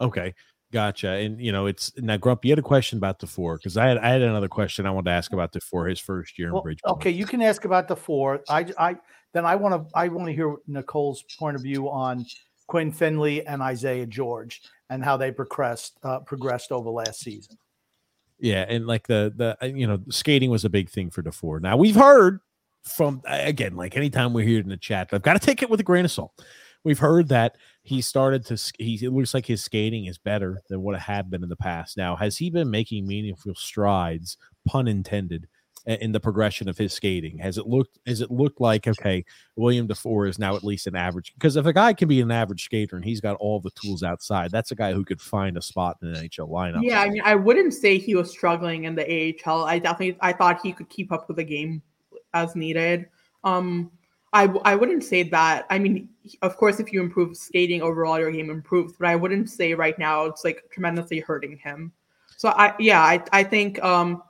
[0.00, 0.34] Okay,
[0.72, 1.08] gotcha.
[1.08, 2.44] And you know, it's now Grump.
[2.44, 5.10] You had a question about Dufour because I had I had another question I wanted
[5.10, 6.96] to ask about Dufour his first year in well, Bridgeport.
[6.96, 8.40] Okay, you can ask about Dufour.
[8.48, 8.96] I I
[9.32, 12.26] then I want to I want to hear Nicole's point of view on
[12.66, 17.56] Quinn Finley and Isaiah George and how they progressed uh, progressed over last season.
[18.42, 21.60] Yeah, and like the the uh, you know skating was a big thing for Dufour.
[21.60, 22.40] Now we've heard
[22.82, 25.70] from again like anytime we hear it in the chat, I've got to take it
[25.70, 26.32] with a grain of salt.
[26.82, 30.82] We've heard that he started to he it looks like his skating is better than
[30.82, 31.96] what it had been in the past.
[31.96, 35.46] Now, has he been making meaningful strides, pun intended,
[35.86, 37.38] in the progression of his skating?
[37.38, 39.24] Has it looked has it looked like okay,
[39.56, 41.32] William Dufour is now at least an average?
[41.34, 44.02] Because if a guy can be an average skater and he's got all the tools
[44.02, 46.82] outside, that's a guy who could find a spot in an NHL lineup.
[46.82, 49.64] Yeah, I mean, I wouldn't say he was struggling in the AHL.
[49.64, 51.82] I definitely I thought he could keep up with the game
[52.34, 53.08] as needed.
[53.44, 53.90] Um,
[54.32, 55.66] I I wouldn't say that.
[55.68, 56.08] I mean,
[56.40, 58.94] of course, if you improve skating overall, your game improves.
[58.98, 61.92] But I wouldn't say right now it's like tremendously hurting him.
[62.36, 64.22] So I yeah, I I think um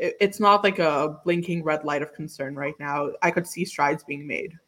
[0.00, 3.10] it's not like a blinking red light of concern right now.
[3.22, 4.58] I could see strides being made.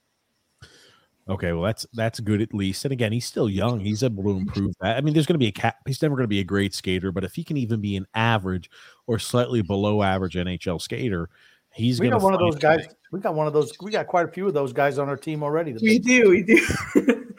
[1.29, 2.85] Okay, well that's that's good at least.
[2.85, 3.81] And again, he's still young.
[3.81, 4.97] He's able to improve that.
[4.97, 5.77] I mean, there's going to be a cap.
[5.87, 8.07] He's never going to be a great skater, but if he can even be an
[8.15, 8.69] average
[9.07, 11.31] or slightly below average NHL skater,
[11.73, 12.87] he's we got one of those guys.
[13.13, 13.73] We got one of those.
[13.81, 15.75] We got quite a few of those guys on our team already.
[15.81, 16.31] We do.
[16.31, 16.61] We do.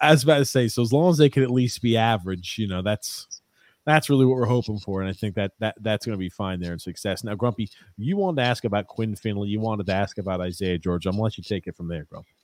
[0.00, 2.58] I was about to say, so as long as they can at least be average,
[2.58, 3.35] you know, that's
[3.86, 6.28] that's really what we're hoping for, and I think that that that's going to be
[6.28, 7.24] fine there in success.
[7.24, 10.76] Now, Grumpy, you wanted to ask about Quinn Finley, you wanted to ask about Isaiah
[10.76, 11.06] George.
[11.06, 12.34] I'm gonna let you take it from there, Grumpy.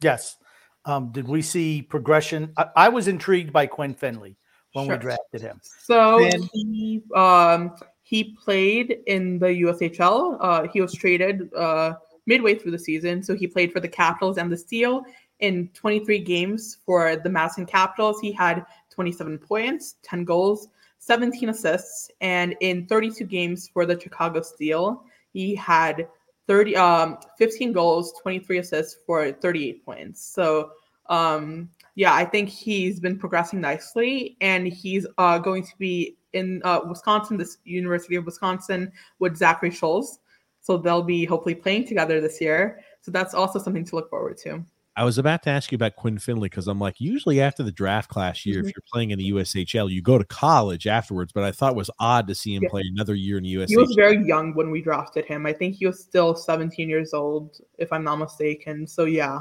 [0.00, 0.38] Yes.
[0.84, 2.52] Um, did we see progression?
[2.56, 4.36] I, I, was intrigued by Quinn Finley
[4.72, 4.96] when sure.
[4.96, 5.60] we drafted him.
[5.62, 10.38] So he um, he played in the USHL.
[10.40, 11.94] Uh, he was traded uh,
[12.26, 15.04] midway through the season, so he played for the Capitals and the Steel
[15.40, 18.20] in 23 games for the Madison Capitals.
[18.20, 20.68] He had 27 points, 10 goals,
[21.02, 26.06] 17 assists, and in 32 games for the Chicago Steel, he had
[26.46, 30.24] 30 um 15 goals, 23 assists for 38 points.
[30.24, 30.70] So
[31.08, 36.62] um yeah, I think he's been progressing nicely and he's uh going to be in
[36.64, 40.20] uh, Wisconsin, this University of Wisconsin with Zachary Schultz.
[40.60, 42.78] So they'll be hopefully playing together this year.
[43.00, 44.64] So that's also something to look forward to.
[44.94, 47.72] I was about to ask you about Quinn Finley because I'm like, usually after the
[47.72, 48.68] draft class year, mm-hmm.
[48.68, 51.32] if you're playing in the USHL, you go to college afterwards.
[51.32, 52.68] But I thought it was odd to see him yeah.
[52.68, 53.68] play another year in the USHL.
[53.68, 55.46] He was very young when we drafted him.
[55.46, 58.86] I think he was still 17 years old, if I'm not mistaken.
[58.86, 59.40] So yeah,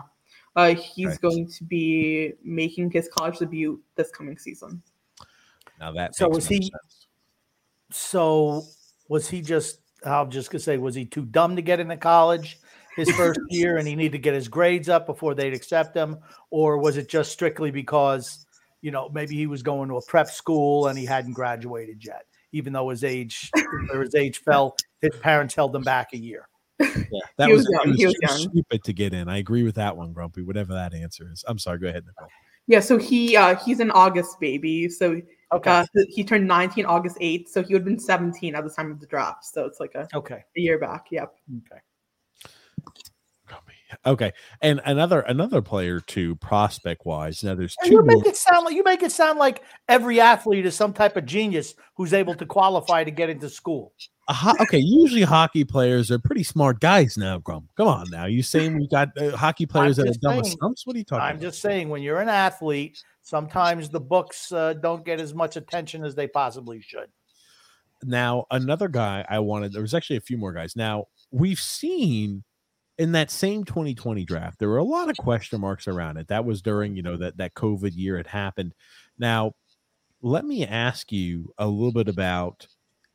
[0.55, 1.21] uh, he's right.
[1.21, 4.81] going to be making his college debut this coming season.
[5.81, 6.61] Now that so was he?
[6.61, 7.07] Sense.
[7.91, 8.63] So
[9.09, 9.79] was he just?
[10.05, 12.57] I'm just gonna say, was he too dumb to get into college?
[12.95, 16.17] His first year and he needed to get his grades up before they'd accept him?
[16.49, 18.45] Or was it just strictly because,
[18.81, 22.25] you know, maybe he was going to a prep school and he hadn't graduated yet,
[22.51, 23.49] even though his age
[23.93, 26.47] or his age fell, his parents held him back a year.
[26.79, 26.87] Yeah,
[27.37, 27.95] that he was, was, young.
[27.95, 29.29] He was, he was stupid to get in.
[29.29, 30.41] I agree with that one, Grumpy.
[30.41, 31.43] Whatever that answer is.
[31.47, 31.79] I'm sorry.
[31.79, 32.29] Go ahead, Nicole.
[32.67, 34.87] Yeah, so he uh he's an August baby.
[34.89, 35.71] So okay.
[35.71, 37.49] Uh, he turned 19 August 8th.
[37.49, 39.45] So he would have been 17 at the time of the draft.
[39.45, 41.07] So it's like a okay a year back.
[41.11, 41.33] Yep.
[41.57, 41.81] Okay.
[44.05, 47.43] Okay, and another another player too, prospect wise.
[47.43, 47.91] Now there's two.
[47.91, 51.17] You make it sound like you make it sound like every athlete is some type
[51.17, 53.93] of genius who's able to qualify to get into school.
[54.29, 57.39] Ho- okay, usually hockey players are pretty smart guys now.
[57.39, 58.25] Grum, come on now.
[58.25, 60.85] You saying we got uh, hockey players that are dumb as stumps?
[60.85, 61.23] What are you talking?
[61.23, 61.41] I'm about?
[61.41, 66.03] just saying when you're an athlete, sometimes the books uh, don't get as much attention
[66.03, 67.07] as they possibly should.
[68.03, 69.73] Now another guy I wanted.
[69.73, 70.75] There was actually a few more guys.
[70.75, 72.43] Now we've seen
[73.01, 76.27] in that same 2020 draft, there were a lot of question marks around it.
[76.27, 78.75] That was during, you know, that that COVID year had happened.
[79.17, 79.53] Now,
[80.21, 82.67] let me ask you a little bit about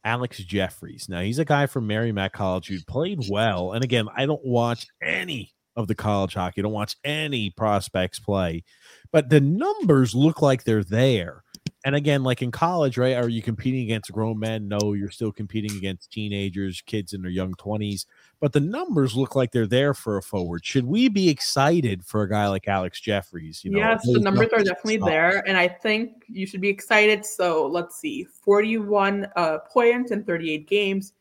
[0.05, 1.09] Alex Jeffries.
[1.09, 3.75] Now, he's a guy from Merrimack College who played well.
[3.75, 6.61] And again, I don't watch any of the college hockey.
[6.61, 8.65] I don't watch any prospects play,
[9.13, 11.45] but the numbers look like they're there
[11.87, 13.15] and again, like in college, right?
[13.15, 14.67] Are you competing against grown men?
[14.67, 18.07] No, you're still competing against teenagers, kids in their young 20s.
[18.41, 20.67] But the numbers look like they're there for a forward.
[20.67, 23.65] Should we be excited for a guy like Alex Jeffries?
[23.65, 25.47] You know, yes, the numbers are definitely there.
[25.47, 27.25] And I think you should be excited.
[27.25, 31.13] So let's see 41 uh, points in 38 games,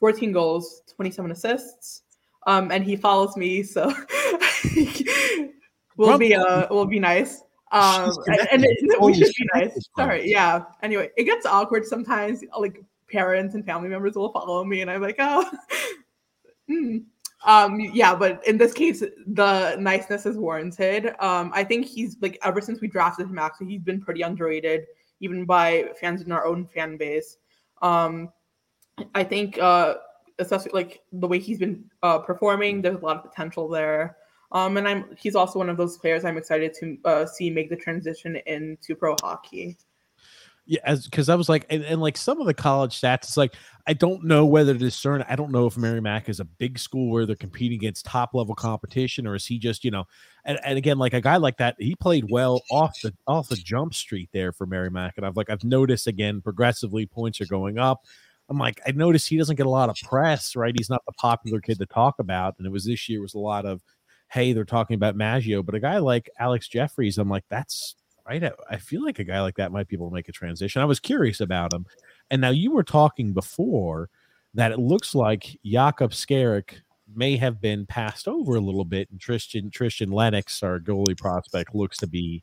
[0.00, 2.02] 14 goals, 27 assists.
[2.48, 3.94] Um, and he follows me, so
[5.96, 7.44] will be uh will be nice.
[7.70, 9.78] Um, and, and it, we should be nice.
[9.96, 10.64] Sorry, yeah.
[10.82, 12.42] Anyway, it gets awkward sometimes.
[12.58, 15.50] Like parents and family members will follow me, and I'm like, oh,
[16.70, 17.04] mm.
[17.44, 18.14] um, yeah.
[18.14, 21.14] But in this case, the niceness is warranted.
[21.20, 24.86] Um, I think he's like ever since we drafted him, actually, he's been pretty underrated,
[25.20, 27.36] even by fans in our own fan base.
[27.82, 28.32] Um,
[29.14, 29.94] I think, uh,
[30.38, 34.16] especially like the way he's been uh, performing, there's a lot of potential there.
[34.52, 37.68] Um, and I'm he's also one of those players I'm excited to uh, see make
[37.68, 39.76] the transition into pro hockey.
[40.70, 43.38] Yeah, as because I was like, and, and, like some of the college stats, it's
[43.38, 43.54] like
[43.86, 45.24] I don't know whether to discern.
[45.26, 48.34] I don't know if Mary Merrimack is a big school where they're competing against top
[48.34, 50.04] level competition, or is he just you know?
[50.44, 53.56] And, and again, like a guy like that, he played well off the off the
[53.56, 57.46] jump street there for Mary Merrimack, and I've like I've noticed again progressively points are
[57.46, 58.04] going up.
[58.50, 60.74] I'm like I noticed he doesn't get a lot of press, right?
[60.76, 63.38] He's not the popular kid to talk about, and it was this year was a
[63.38, 63.80] lot of,
[64.30, 67.96] hey, they're talking about Maggio, but a guy like Alex Jeffries, I'm like that's
[68.28, 68.52] right?
[68.70, 70.82] I, feel like a guy like that might be able to make a transition.
[70.82, 71.86] I was curious about him.
[72.30, 74.10] And now you were talking before
[74.54, 76.80] that it looks like Jakub Skarek
[77.14, 81.74] may have been passed over a little bit, and Tristan Tristan Lennox, our goalie prospect,
[81.74, 82.42] looks to be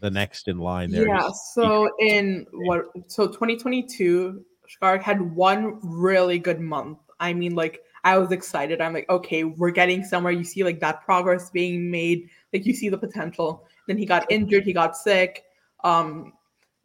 [0.00, 1.06] the next in line there.
[1.06, 1.30] Yeah.
[1.52, 2.86] So in what?
[3.06, 4.44] So 2022,
[4.82, 6.98] Skarek had one really good month.
[7.20, 8.80] I mean, like I was excited.
[8.80, 10.32] I'm like, okay, we're getting somewhere.
[10.32, 12.28] You see, like that progress being made.
[12.52, 13.66] Like you see the potential.
[13.86, 14.64] Then he got injured.
[14.64, 15.44] He got sick.
[15.82, 16.32] Um,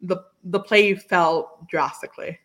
[0.00, 2.38] the the play fell drastically.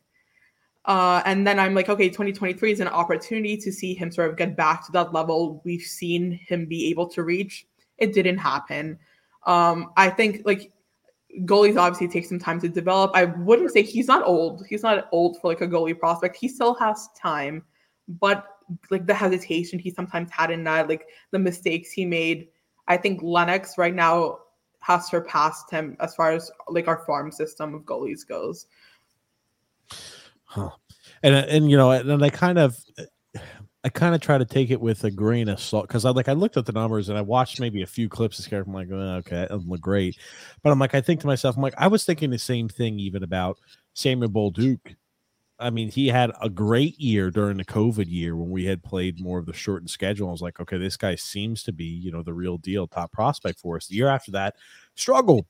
[0.86, 4.38] Uh, and then I'm like, okay, 2023 is an opportunity to see him sort of
[4.38, 7.65] get back to that level we've seen him be able to reach.
[7.98, 9.00] It didn't happen.
[9.48, 10.71] Um, I think like
[11.41, 13.12] goalies obviously take some time to develop.
[13.15, 14.65] I wouldn't say he's not old.
[14.69, 16.36] He's not old for like a goalie prospect.
[16.36, 17.63] He still has time,
[18.08, 18.48] but
[18.89, 22.48] like the hesitation he sometimes had in that, like the mistakes he made.
[22.88, 24.39] I think Lennox right now
[24.80, 28.68] has surpassed him as far as like our farm system of goalies goes.
[30.44, 30.70] Huh.
[31.24, 32.78] And uh, and you know, and I kind of
[33.84, 36.28] I kind of try to take it with a grain of salt because I like
[36.28, 38.65] I looked at the numbers and I watched maybe a few clips of Skarek.
[38.65, 40.18] I'm like, oh, okay, that doesn't look great.
[40.63, 43.00] But I'm like, I think to myself, I'm like, I was thinking the same thing
[43.00, 43.60] even about
[43.94, 44.80] Samuel Bolduc
[45.58, 49.22] I mean, he had a great year during the COVID year when we had played
[49.22, 50.28] more of the shortened schedule.
[50.28, 53.13] I was like, okay, this guy seems to be, you know, the real deal, top
[53.13, 53.88] prospect for us.
[53.88, 54.56] The year after that,
[54.96, 55.46] struggled.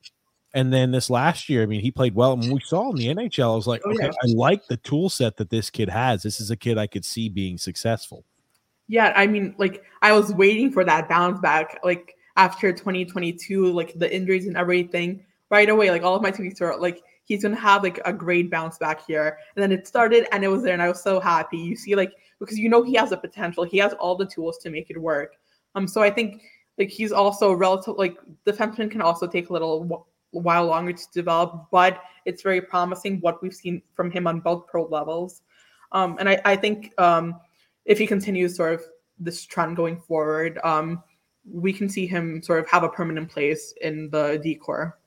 [0.54, 2.32] And then this last year, I mean, he played well.
[2.34, 4.10] And we saw in the NHL, I was like, oh, okay, yeah.
[4.22, 6.22] I like the tool set that this kid has.
[6.22, 8.24] This is a kid I could see being successful.
[8.88, 13.98] Yeah, I mean, like I was waiting for that bounce back, like after 2022, like
[13.98, 15.24] the injuries and everything.
[15.50, 18.50] Right away, like all of my tweets were like he's gonna have like a great
[18.50, 19.38] bounce back here.
[19.54, 21.58] And then it started and it was there, and I was so happy.
[21.58, 24.58] You see, like because you know he has the potential, he has all the tools
[24.58, 25.34] to make it work.
[25.74, 26.42] Um, so I think
[26.78, 31.66] like he's also relative like defenseman can also take a little while longer to develop,
[31.70, 35.42] but it's very promising what we've seen from him on both pro levels.
[35.92, 37.40] Um, and I, I think um,
[37.84, 38.82] if he continues sort of
[39.18, 41.02] this trend going forward, um,
[41.50, 44.98] we can see him sort of have a permanent place in the D corps.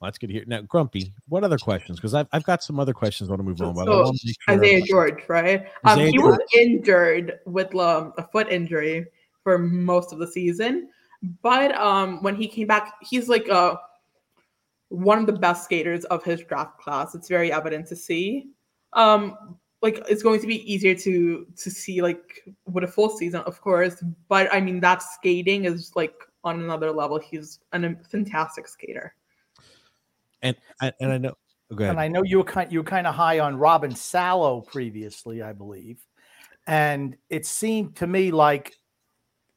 [0.00, 0.44] Well, that's good to hear.
[0.46, 1.98] Now, Grumpy, what other questions?
[1.98, 3.74] Because I've, I've got some other questions I want to move on.
[3.74, 5.60] But so, sure Isaiah George, right?
[5.84, 6.38] Um, Isaiah he George.
[6.38, 9.06] was injured with um, a foot injury
[9.42, 10.88] for most of the season,
[11.42, 13.76] but um, when he came back, he's like uh,
[14.88, 17.14] one of the best skaters of his draft class.
[17.14, 18.50] It's very evident to see.
[18.92, 23.42] Um, like it's going to be easier to to see like with a full season,
[23.42, 24.02] of course.
[24.28, 27.18] But I mean, that skating is like on another level.
[27.18, 29.14] He's a fantastic skater.
[30.44, 31.34] And and I know.
[31.90, 35.42] And I know you were kind you were kind of high on Robin Salo previously,
[35.42, 35.98] I believe,
[36.66, 38.74] and it seemed to me like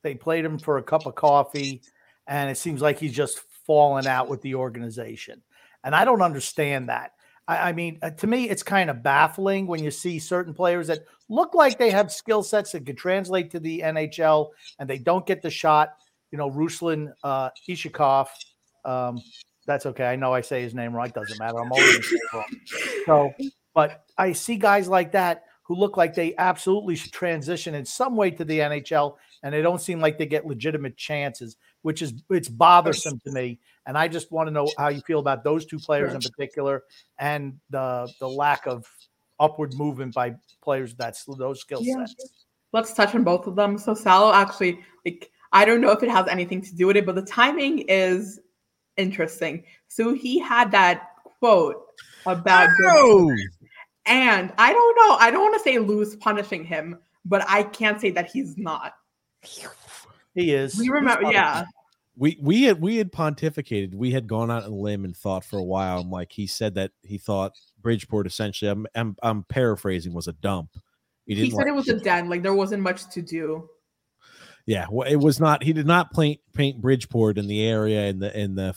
[0.03, 1.81] they played him for a cup of coffee,
[2.25, 5.43] and it seems like he's just fallen out with the organization,
[5.83, 7.11] and I don't understand that.
[7.47, 10.87] I, I mean, uh, to me, it's kind of baffling when you see certain players
[10.87, 14.97] that look like they have skill sets that could translate to the NHL, and they
[14.97, 15.89] don't get the shot.
[16.31, 18.27] You know, Ruslan uh, Iskhakov,
[18.85, 19.21] um,
[19.67, 20.05] that's okay.
[20.05, 21.13] I know I say his name right.
[21.13, 21.59] Doesn't matter.
[21.59, 22.45] I'm always wrong.
[23.05, 23.33] So,
[23.75, 28.15] but I see guys like that who look like they absolutely should transition in some
[28.15, 32.13] way to the NHL, and they don't seem like they get legitimate chances, which is
[32.29, 33.59] it's bothersome to me.
[33.85, 36.83] And I just want to know how you feel about those two players in particular,
[37.19, 38.85] and the the lack of
[39.39, 42.15] upward movement by players that's those skill sets.
[42.17, 42.25] Yeah.
[42.73, 43.77] Let's touch on both of them.
[43.77, 47.05] So Salo actually, like, I don't know if it has anything to do with it,
[47.05, 48.39] but the timing is
[48.97, 49.63] interesting.
[49.87, 51.83] So he had that quote
[52.25, 53.33] about oh.
[54.05, 58.01] and I don't know, I don't want to say Lou's punishing him, but I can't
[58.01, 58.93] say that he's not.
[60.33, 60.77] He is.
[60.77, 61.65] We remember, yeah.
[62.19, 63.93] We we had we had pontificated.
[63.93, 65.99] We had gone out on a limb and thought for a while.
[65.99, 68.71] I'm like, he said that he thought Bridgeport essentially.
[68.71, 70.71] I'm I'm, I'm paraphrasing was a dump.
[71.27, 72.27] He, he said like, it was a den.
[72.27, 73.69] Like there wasn't much to do
[74.67, 75.63] yeah, well, it was not.
[75.63, 78.75] He did not paint paint Bridgeport in the area in the in the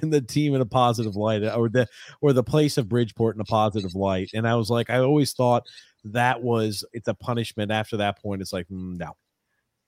[0.00, 1.88] in the team in a positive light, or the
[2.20, 4.30] or the place of Bridgeport in a positive light.
[4.34, 5.64] And I was like, I always thought
[6.04, 7.72] that was it's a punishment.
[7.72, 9.16] After that point, it's like mm, no.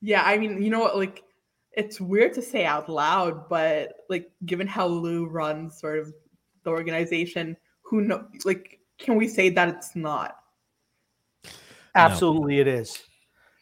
[0.00, 0.96] Yeah, I mean, you know what?
[0.96, 1.22] Like
[1.70, 6.12] it's weird to say out loud, but like given how Lou runs sort of
[6.64, 10.36] the organization, who know like can we say that it's not?
[11.94, 13.05] Absolutely, it is.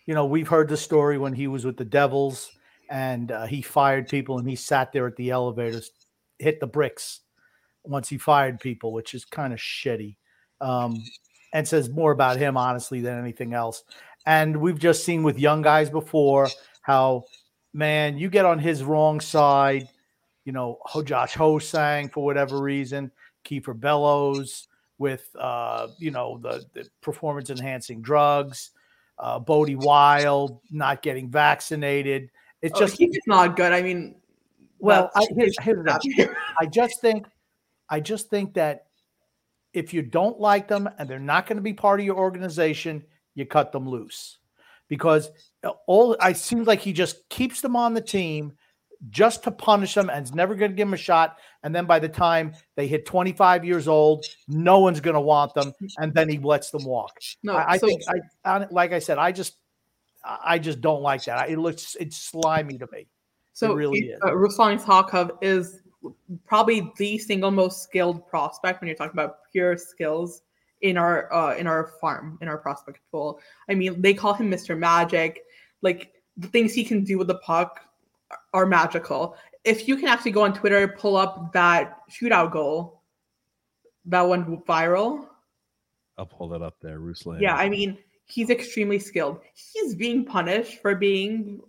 [0.06, 2.50] You know, we've heard the story when he was with the Devils
[2.90, 5.90] and uh, he fired people and he sat there at the elevators,
[6.38, 7.20] hit the bricks
[7.84, 10.16] once he fired people, which is kind of shitty.
[10.60, 11.02] Um,
[11.54, 13.84] and says more about him, honestly, than anything else.
[14.26, 16.48] And we've just seen with young guys before
[16.82, 17.24] how,
[17.72, 19.88] man, you get on his wrong side,
[20.44, 23.12] you know, Josh Ho-Sang for whatever reason,
[23.44, 24.66] Kiefer Bellows
[24.98, 28.72] with, uh, you know, the, the performance enhancing drugs,
[29.18, 32.30] uh, Bode Wilde not getting vaccinated.
[32.62, 33.72] It's Oh, just, he's not good.
[33.72, 34.16] I mean,
[34.78, 35.86] well, I, here's, here's.
[36.58, 37.26] I just think,
[37.88, 38.86] I just think that
[39.72, 43.04] if you don't like them and they're not going to be part of your organization,
[43.34, 44.38] you cut them loose
[44.88, 45.30] because
[45.64, 48.52] uh, all I seems like he just keeps them on the team
[49.10, 51.38] just to punish them and is never going to give them a shot.
[51.62, 55.54] And then by the time they hit 25 years old, no one's going to want
[55.54, 57.18] them, and then he lets them walk.
[57.42, 57.54] no.
[57.54, 58.02] I, I so, think,
[58.44, 59.56] I, like I said, I just,
[60.24, 61.38] I just don't like that.
[61.38, 63.06] I- It looks, it's slimy to me.
[63.52, 64.20] so it really he- is.
[64.22, 65.80] uh, Ruslan Iskhakov is
[66.46, 70.42] probably the single most skilled prospect when you're talking about pure skills
[70.82, 73.40] in our uh, in our farm in our prospect pool.
[73.70, 74.76] I mean, they call him Mr.
[74.78, 75.40] Magic.
[75.80, 77.80] Like the things he can do with the puck
[78.54, 79.36] are magical.
[79.64, 83.02] If you can actually go on Twitter, pull up that shootout goal
[84.06, 85.26] that went viral.
[86.16, 87.40] I'll pull that up there, Ruslan.
[87.40, 89.40] Yeah, I mean, he's extremely skilled.
[89.54, 91.60] He's being punished for being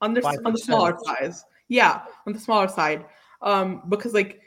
[0.00, 1.44] on the on the smaller size.
[1.68, 3.04] Yeah, on the smaller side.
[3.40, 4.40] Um, because like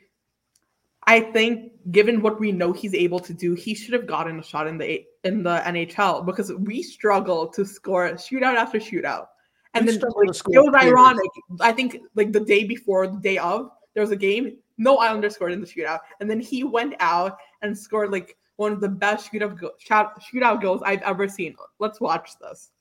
[1.04, 4.44] I think given what we know he's able to do, he should have gotten a
[4.44, 9.28] shot in the in the NHL because we struggle to score shootout after shootout.
[9.76, 10.94] And We then struggle to like, score it was period.
[10.96, 11.32] ironic.
[11.60, 14.58] I think like the day before, the day of, there was a game.
[14.78, 18.72] No Islander scored in the shootout, and then he went out and scored like one
[18.72, 21.56] of the best shootout go- shot, shootout goals I've ever seen.
[21.80, 22.72] Let's watch this.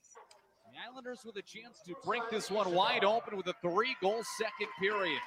[0.72, 4.22] The Islanders with a chance to break this one wide open with a three goal
[4.38, 5.20] second period.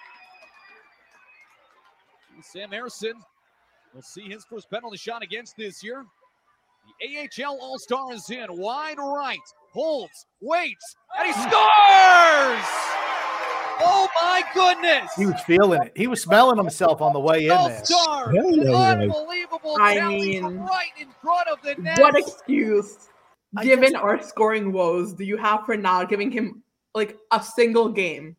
[2.42, 3.14] Sam Harrison
[3.94, 6.06] will see his first penalty shot against this year.
[7.02, 9.40] The AHL All Star is in wide right,
[9.78, 12.66] holds, waits, and he scores!
[13.80, 15.12] Oh my goodness!
[15.16, 15.92] He was feeling it.
[15.96, 17.86] He was smelling himself on the way in there.
[17.86, 18.76] Star, Hell yeah, he was.
[18.78, 22.00] unbelievable I mean, right in front of the net.
[22.00, 23.10] What excuse,
[23.62, 26.64] given just- our scoring woes, do you have for not giving him
[26.96, 28.36] like a single game?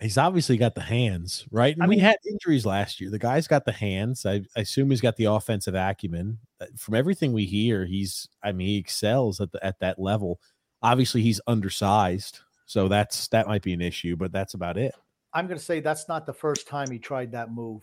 [0.00, 1.74] He's obviously got the hands, right?
[1.74, 3.10] And I we mean- had injuries last year.
[3.10, 4.24] The guy's got the hands.
[4.26, 6.38] I, I assume he's got the offensive acumen.
[6.60, 10.40] Uh, From everything we hear, he's I mean he excels at the, at that level.
[10.82, 14.94] Obviously, he's undersized, so that's that might be an issue, but that's about it.
[15.34, 17.82] I'm going to say that's not the first time he tried that move.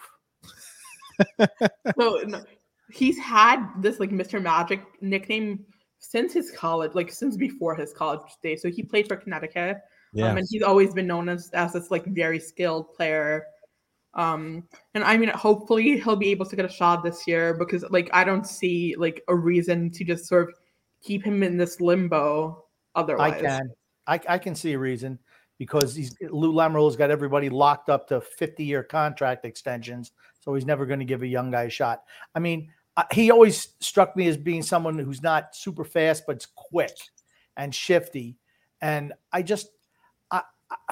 [1.98, 2.44] So no,
[2.92, 4.42] he's had this like Mr.
[4.42, 5.66] Magic nickname
[6.00, 8.62] since his college, like since before his college days.
[8.62, 9.78] So he played for Connecticut.
[10.16, 13.46] Yeah, Um, and he's always been known as as this like very skilled player.
[14.14, 14.64] Um,
[14.94, 18.10] and I mean, hopefully he'll be able to get a shot this year because like
[18.14, 20.56] I don't see like a reason to just sort of
[21.02, 22.66] keep him in this limbo.
[22.96, 23.70] Otherwise, I can,
[24.08, 25.20] I, I can see a reason
[25.58, 30.66] because he's Lou Lamoriello's got everybody locked up to 50 year contract extensions, so he's
[30.66, 32.04] never going to give a young guy a shot.
[32.34, 32.72] I mean,
[33.12, 36.96] he always struck me as being someone who's not super fast, but it's quick
[37.58, 38.38] and shifty.
[38.82, 39.70] And I just,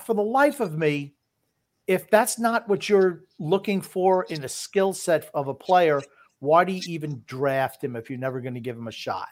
[0.03, 1.15] for the life of me,
[1.87, 6.01] if that's not what you're looking for in a skill set of a player,
[6.39, 9.29] why do you even draft him if you're never going to give him a shot?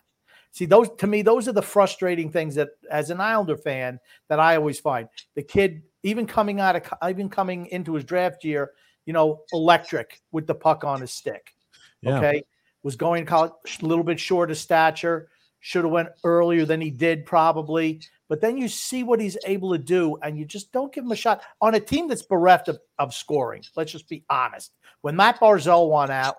[0.52, 4.40] See, those to me, those are the frustrating things that, as an Islander fan, that
[4.40, 8.72] I always find the kid, even coming out of, even coming into his draft year,
[9.06, 11.54] you know, electric with the puck on his stick.
[12.02, 12.18] yeah.
[12.18, 12.44] Okay,
[12.84, 15.30] was going to college a little bit short of stature.
[15.62, 18.02] Should have went earlier than he did probably.
[18.32, 21.12] But then you see what he's able to do, and you just don't give him
[21.12, 23.62] a shot on a team that's bereft of, of scoring.
[23.76, 24.72] Let's just be honest.
[25.02, 26.38] When Matt Barzal won out,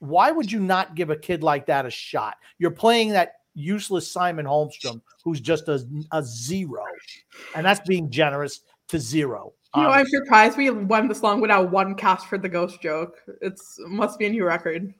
[0.00, 2.36] why would you not give a kid like that a shot?
[2.58, 5.82] You're playing that useless Simon Holmstrom, who's just a,
[6.12, 6.84] a zero,
[7.54, 9.54] and that's being generous to zero.
[9.74, 13.16] you know, I'm surprised we went this long without one cast for the ghost joke.
[13.40, 14.92] It's must be a new record.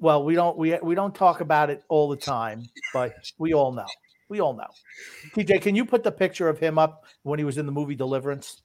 [0.00, 3.70] well, we don't we we don't talk about it all the time, but we all
[3.70, 3.86] know.
[4.30, 4.68] We all know.
[5.34, 7.96] TJ, can you put the picture of him up when he was in the movie
[7.96, 8.62] Deliverance?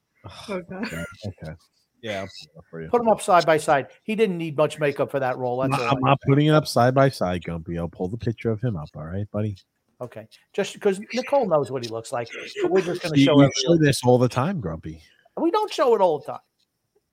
[0.48, 0.64] Okay.
[0.80, 1.54] okay.
[2.04, 2.88] Yeah, put for you.
[2.88, 3.88] Put him up side by side.
[4.04, 5.64] He didn't need much makeup for that role.
[5.64, 5.94] I'm That's not.
[5.96, 7.80] I'm not putting it up side by side, Gumpy.
[7.80, 8.90] I'll pull the picture of him up.
[8.96, 9.58] All right, buddy.
[10.00, 12.28] Okay, just because Nicole knows what he looks like,
[12.62, 13.52] but we're just going to show you everyone.
[13.56, 15.02] show this all the time, Grumpy.
[15.42, 16.40] We don't show it all the time.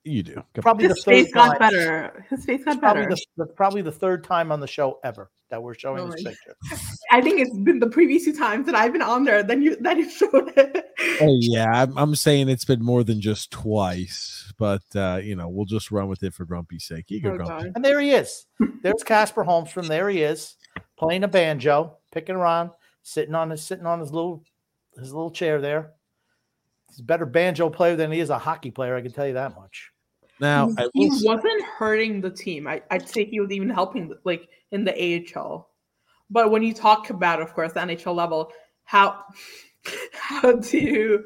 [0.05, 0.35] You do.
[0.35, 0.45] Come.
[0.63, 1.59] Probably the His third face got time.
[1.59, 2.27] better.
[2.29, 3.15] His face got Probably better.
[3.37, 6.25] the, the probably the third time on the show ever that we're showing Oh this
[6.25, 6.57] picture.
[7.13, 9.43] I think it's been the previous two times that I've been on there.
[9.45, 10.87] Then you that you showed it.
[11.21, 15.49] Oh yeah, I'm, I'm saying it's been more than just twice, but uh, you know
[15.49, 17.05] we'll just run with it for Grumpy's sake.
[17.09, 17.65] You go, Oh, Grumpy.
[17.67, 17.73] God.
[17.77, 18.47] And there he is.
[18.83, 19.87] There's Casper Holmstrom.
[19.87, 20.57] There he is,
[20.99, 22.71] playing a banjo, picking around,
[23.03, 24.43] sitting on his sitting on his little
[24.99, 25.93] his little chair there.
[26.89, 28.97] He's a better banjo player than he is a hockey player.
[28.97, 29.91] I can tell you that much.
[30.43, 32.67] Now he I he will wasn't hurting the team.
[32.67, 35.71] I, I'd say he was even helping, like in the AHL.
[36.31, 38.51] But when you talk about, of course, the NHL level,
[38.83, 39.23] how
[40.13, 41.25] how do you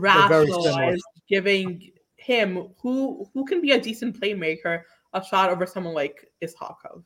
[0.00, 0.70] They're very similar.
[0.70, 4.82] rationalize giving him, who who can be a decent playmaker,
[5.12, 7.02] a shot over someone like Iskhakov?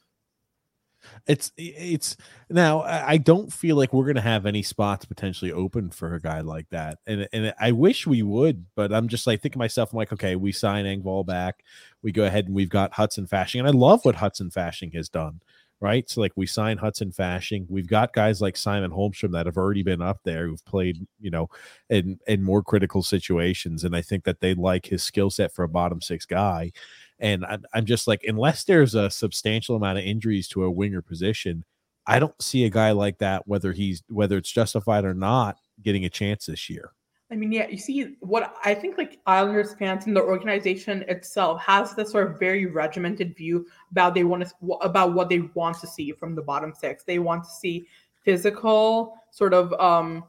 [1.29, 2.17] It's it's
[2.49, 6.41] now I don't feel like we're gonna have any spots potentially open for a guy
[6.41, 9.99] like that, and and I wish we would, but I'm just like thinking myself, I'm
[9.99, 11.65] like, okay, we sign Engvall back,
[12.03, 15.11] we go ahead and we've got Hudson Fasching, and I love what Hudson Fasching has
[15.11, 15.43] done,
[15.81, 16.09] right?
[16.09, 19.83] So like we sign Hudson Fasching, we've got guys like Simon Holmstrom that have already
[19.83, 21.51] been up there, who've played, you know,
[21.91, 25.63] in in more critical situations, and I think that they like his skill set for
[25.63, 26.73] a bottom six guy.
[27.21, 31.03] And I'm, I'm just like, unless there's a substantial amount of injuries to a winger
[31.03, 31.65] position,
[32.07, 36.05] I don't see a guy like that, whether he's whether it's justified or not, getting
[36.05, 36.93] a chance this year.
[37.31, 41.61] I mean, yeah, you see what I think like Islanders fans and the organization itself
[41.61, 45.79] has this sort of very regimented view about they want to about what they want
[45.81, 47.05] to see from the bottom six.
[47.05, 47.87] They want to see
[48.25, 50.25] physical, sort of um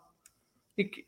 [0.78, 1.06] like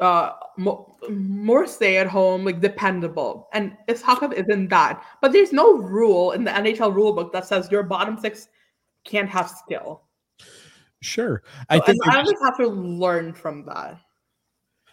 [0.00, 3.48] uh mo- more stay at home, like dependable.
[3.52, 5.02] And Iskhakov isn't that.
[5.20, 8.48] But there's no rule in the NHL rule book that says your bottom six
[9.04, 10.02] can't have skill.
[11.00, 13.98] Sure, I So, think I Islanders have to learn from that.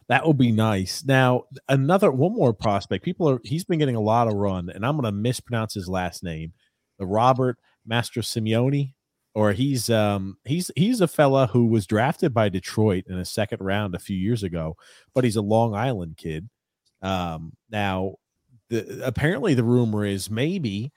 [0.08, 1.04] that would be nice.
[1.04, 3.04] Now, another one more prospect.
[3.04, 5.88] People are he's been getting a lot of run, and I'm going to mispronounce his
[5.90, 6.54] last name,
[7.00, 7.58] the Robert
[7.90, 8.94] Mastrosimone,
[9.36, 13.62] or he's um he's he's a fella who was drafted by Detroit in a second
[13.62, 14.78] round a few years ago,
[15.14, 16.50] but he's a Long Island kid.
[17.02, 18.16] Um, now,
[18.70, 20.92] the apparently the rumor is maybe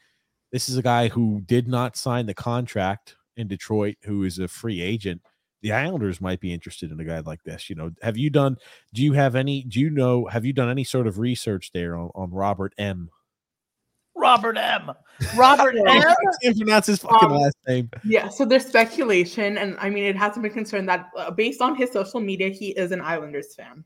[0.53, 4.49] this is a guy who did not sign the contract in Detroit, who is a
[4.49, 5.21] free agent.
[5.61, 7.69] The Islanders might be interested in a guy like this.
[7.69, 8.57] You know, have you done?
[8.95, 9.65] Do you have any?
[9.65, 10.27] Do you know?
[10.27, 13.11] Have you done any sort of research there on, on Robert M?
[14.19, 14.91] Robert M.
[15.37, 15.87] Robert M.
[15.89, 17.91] I can't pronounce his fucking Um, last name.
[18.05, 21.75] Yeah, so there's speculation, and I mean, it hasn't been concerned that uh, based on
[21.77, 23.85] his social media, he is an Islanders fan.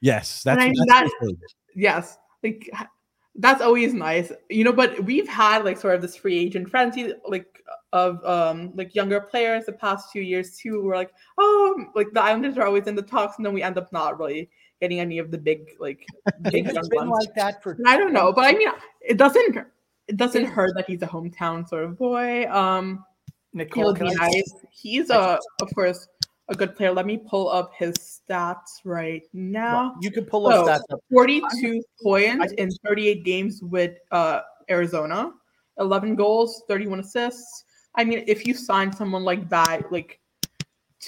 [0.00, 1.36] Yes, that's, I mean, that's that- what I heard.
[1.74, 2.70] Yes, like
[3.36, 4.72] that's always nice, you know.
[4.72, 7.46] But we've had like sort of this free agent frenzy, like
[7.94, 10.82] of um like younger players the past few years too.
[10.82, 13.78] We're like, oh, like the Islanders are always in the talks, and then we end
[13.78, 14.50] up not really
[14.82, 16.04] getting any of the big like
[16.50, 17.26] big It's been ones.
[17.26, 18.68] like that for I don't know, but I mean,
[19.00, 19.56] it doesn't
[20.08, 22.50] it doesn't hurt that he's a hometown sort of boy.
[22.50, 23.04] Um.
[23.54, 23.94] Nicole.
[23.94, 24.50] He'll be nice.
[24.70, 26.08] He's a, of course,
[26.48, 26.90] a good player.
[26.90, 29.94] Let me pull up his stats right now.
[30.00, 30.80] You can pull up So, that.
[30.90, 31.00] up.
[31.12, 35.32] 42 points in 38 games with uh, Arizona,
[35.78, 37.64] 11 goals, 31 assists.
[37.94, 40.18] I mean, if you sign someone like that, like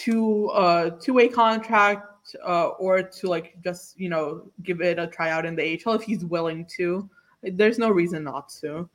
[0.05, 2.03] to uh two-way contract
[2.47, 6.03] uh, or to like just you know give it a tryout in the AHL if
[6.03, 7.09] he's willing to,
[7.43, 8.89] there's no reason not to.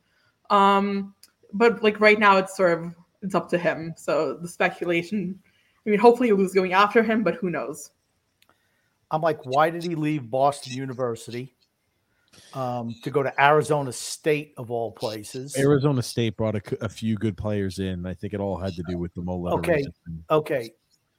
[0.50, 1.14] Um,
[1.52, 3.94] but like right now, it's sort of it's up to him.
[3.96, 5.38] So the speculation.
[5.86, 7.90] I mean, hopefully, Lou's going after him, but who knows?
[9.10, 11.54] I'm like, why did he leave Boston University
[12.54, 15.56] um, to go to Arizona State of all places?
[15.58, 18.06] Arizona State brought a few good players in.
[18.06, 19.58] I think it all had to do with the Moletta.
[19.58, 20.24] Okay, system.
[20.30, 20.70] Okay,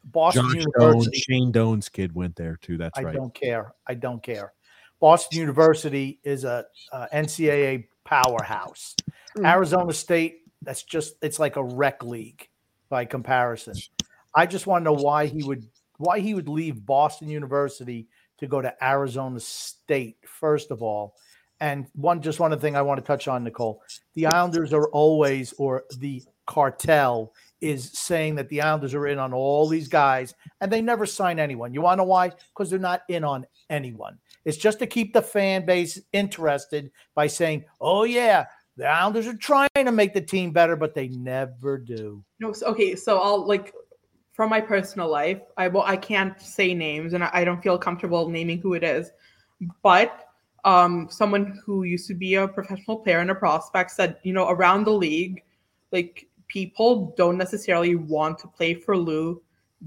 [0.06, 1.20] Boston Josh Doan, University.
[1.20, 2.78] Shane Doan's kid went there too.
[2.78, 3.16] That's I right.
[3.16, 3.74] I don't care.
[3.88, 4.54] I don't care.
[5.00, 8.96] Boston University is a, uh NCAA powerhouse.
[9.38, 9.48] Mm.
[9.48, 12.48] Arizona State, that's just it's like a rec league
[12.90, 13.74] by comparison.
[14.36, 18.08] I just want to know why he would why he would leave Boston University
[18.40, 21.16] to go to Arizona State first of all.
[21.60, 23.84] And one just one other thing I want to touch on, Nicole.
[24.16, 29.34] The Islanders are always, or the cartel is saying that the Islanders are in on
[29.34, 31.74] all these guys, and they never sign anyone.
[31.74, 32.30] You want to know why?
[32.30, 34.18] Because they're not in on anyone.
[34.46, 38.46] It's just to keep the fan base interested by saying, "Oh yeah,
[38.78, 42.96] the Islanders are trying to make the team better, but they never do." No, okay,
[42.96, 43.74] so I'll like
[44.34, 48.28] from my personal life, I well, I can't say names, and I, don't feel comfortable
[48.30, 49.12] naming who it is,
[49.84, 50.26] but
[50.64, 54.50] um, someone who used to be a professional player and a prospect said, you know,
[54.50, 55.44] around the league,
[55.92, 59.42] like people don't necessarily want to play for Lou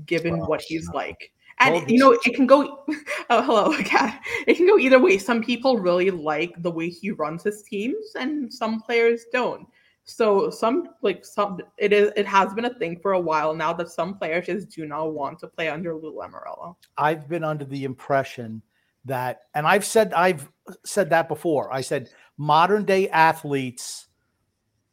[0.06, 0.46] given Wow.
[0.46, 1.30] what he's like.
[1.60, 2.84] And Told you know, it can go.
[3.30, 4.20] Oh, hello, cat.
[4.46, 5.16] It can go either way.
[5.16, 9.66] Some people really like the way he runs his teams, and some players don't.
[10.04, 13.72] So some like some it is it has been a thing for a while now
[13.72, 16.76] that some players just do not want to play under Lou Lamoriello.
[16.98, 18.60] I've been under the impression
[19.06, 20.50] that, and I've said I've
[20.84, 21.72] said that before.
[21.72, 24.03] I said modern day athletes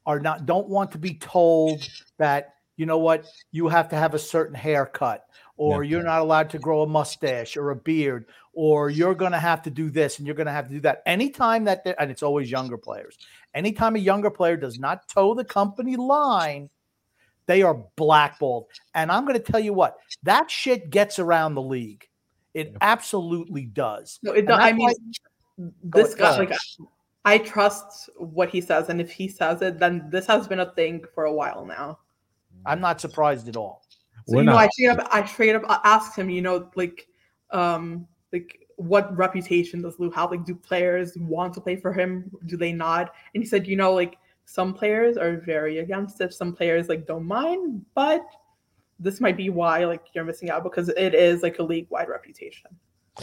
[0.06, 1.88] are not don't want to be told
[2.18, 5.26] that you know what you have to have a certain haircut
[5.58, 9.40] or you're not allowed to grow a mustache or a beard or you're going to
[9.40, 11.04] have to do this and you're going to have to do that.
[11.06, 13.18] Anytime that and it's always younger players
[13.54, 16.70] anytime a younger player does not toe the company line
[17.48, 18.68] they are blackballed.
[18.96, 22.08] And i'm going to tell you what that shit gets around the league.
[22.54, 24.20] It absolutely does.
[24.24, 26.54] No, it, I mean, why- this guy, like,
[27.24, 30.72] I trust what he says, and if he says it, then this has been a
[30.74, 32.00] thing for a while now.
[32.66, 33.84] i'm not surprised at all
[34.28, 36.70] So, We're you know, not- I straight up, I straight up asked him, you know,
[36.76, 37.08] like,
[37.52, 40.32] um, like what reputation does Lou have?
[40.32, 42.32] Like, do players want to play for him?
[42.48, 43.14] Do they not?
[43.34, 46.34] And he said, you know, like some players are very against it.
[46.34, 48.26] Some players like don't mind, but
[49.00, 52.10] this might be why like you're missing out because it is like a league wide
[52.10, 52.70] reputation.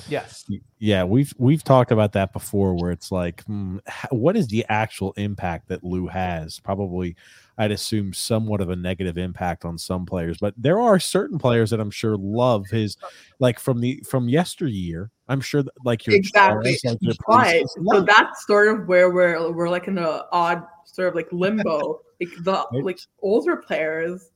[0.08, 0.44] Yes
[0.78, 3.78] Yeah, we've we've talked about that before, where it's like, hmm,
[4.10, 6.60] what is the actual impact that Lou has?
[6.60, 7.16] Probably,
[7.56, 11.70] I'd assume somewhat of a negative impact on some players, but there are certain players
[11.70, 12.96] that I'm sure love his,
[13.40, 15.10] like from the from yesteryear.
[15.28, 16.76] I'm sure, that, like your Exactly.
[16.76, 17.64] Chara's, like your Right.
[17.92, 22.00] So that's sort of where we're we're like in a odd sort of like limbo.
[22.20, 22.84] like the Right.
[22.84, 24.30] like older players, like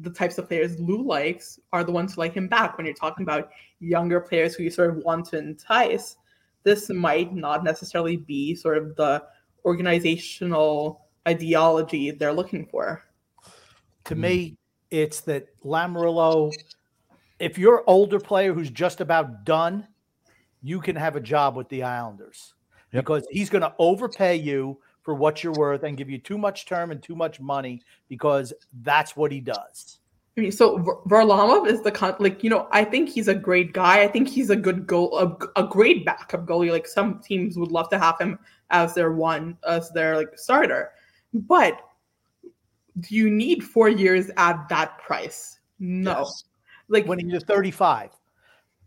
[0.00, 2.76] the types of players Lou likes are the ones who like him back.
[2.76, 6.16] When you're talking about younger players who you sort of want to entice,
[6.62, 9.24] this might not necessarily be sort of the
[9.64, 13.02] organizational ideology they're looking for.
[14.04, 14.56] to me,
[14.90, 16.52] it's that Lamoriello,
[17.38, 19.86] if you're an older player who's just about done,
[20.62, 22.54] you can have a job with the Islanders
[22.92, 23.04] Yep.
[23.04, 26.66] because he's going to overpay you for what you're worth and give you too much
[26.66, 29.98] term and too much money because that's what he does.
[30.36, 33.34] I mean, so Var- Varlamov is the con- like you know I think he's a
[33.34, 34.02] great guy.
[34.02, 36.70] I think he's a good goal, a, a great backup goalie.
[36.70, 38.38] Like some teams would love to have him
[38.70, 40.92] as their one, as their like starter.
[41.34, 41.78] But
[43.00, 45.58] do you need four years at that price?
[45.78, 46.20] No.
[46.20, 46.44] Yes.
[46.88, 48.10] Like When you're 35,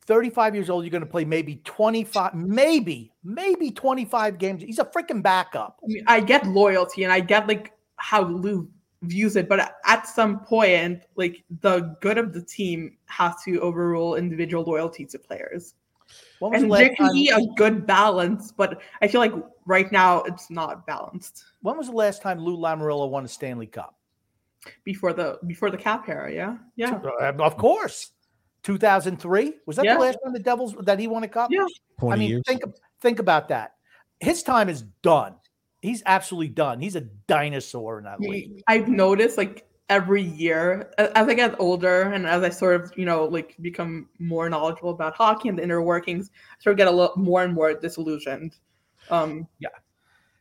[0.06, 4.64] 35 years old, you're going to play maybe 25, maybe, maybe 25 games.
[4.64, 5.80] He's a freaking backup.
[5.84, 8.70] I mean, I get loyalty and I get like how Lou
[9.02, 14.16] views it, but at some point, like the good of the team has to overrule
[14.16, 15.74] individual loyalty to players.
[16.40, 19.34] The and last there can be a good balance, but I feel like
[19.66, 21.44] right now it's not balanced.
[21.62, 23.96] when was the last time Lou Lamoriello won a Stanley Cup?
[24.84, 28.12] Before the before the cap era, yeah, yeah, Uh, Of course.
[28.66, 29.94] 2003 was that Yeah.
[29.94, 31.52] the last time the Devils that he won a cup?
[31.52, 31.66] Yeah.
[32.00, 32.44] 20 I mean, years.
[32.48, 32.64] think
[33.00, 33.76] think about that.
[34.20, 35.36] His time is done.
[35.82, 36.80] He's absolutely done.
[36.80, 38.64] He's a dinosaur in that league.
[38.68, 43.06] I've noticed like every year as I get older and as I sort of you
[43.06, 46.88] know like become more knowledgeable about hockey and the inner workings, I sort of get
[46.88, 48.56] a little more and more disillusioned.
[49.12, 49.70] Um, yeah,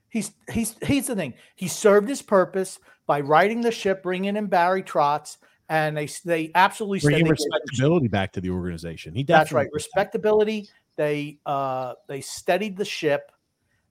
[0.08, 1.34] He's he's he's the thing.
[1.56, 5.36] He served his purpose by riding the ship, bringing in Barry Trotz,
[5.68, 9.14] and they they absolutely said Bringing they respectability back to the organization.
[9.14, 9.68] He That's right.
[9.72, 10.68] Respectability.
[10.96, 13.32] They uh they steadied the ship.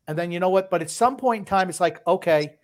[0.08, 0.70] And then you know what?
[0.70, 2.56] But at some point in time, it's like, okay,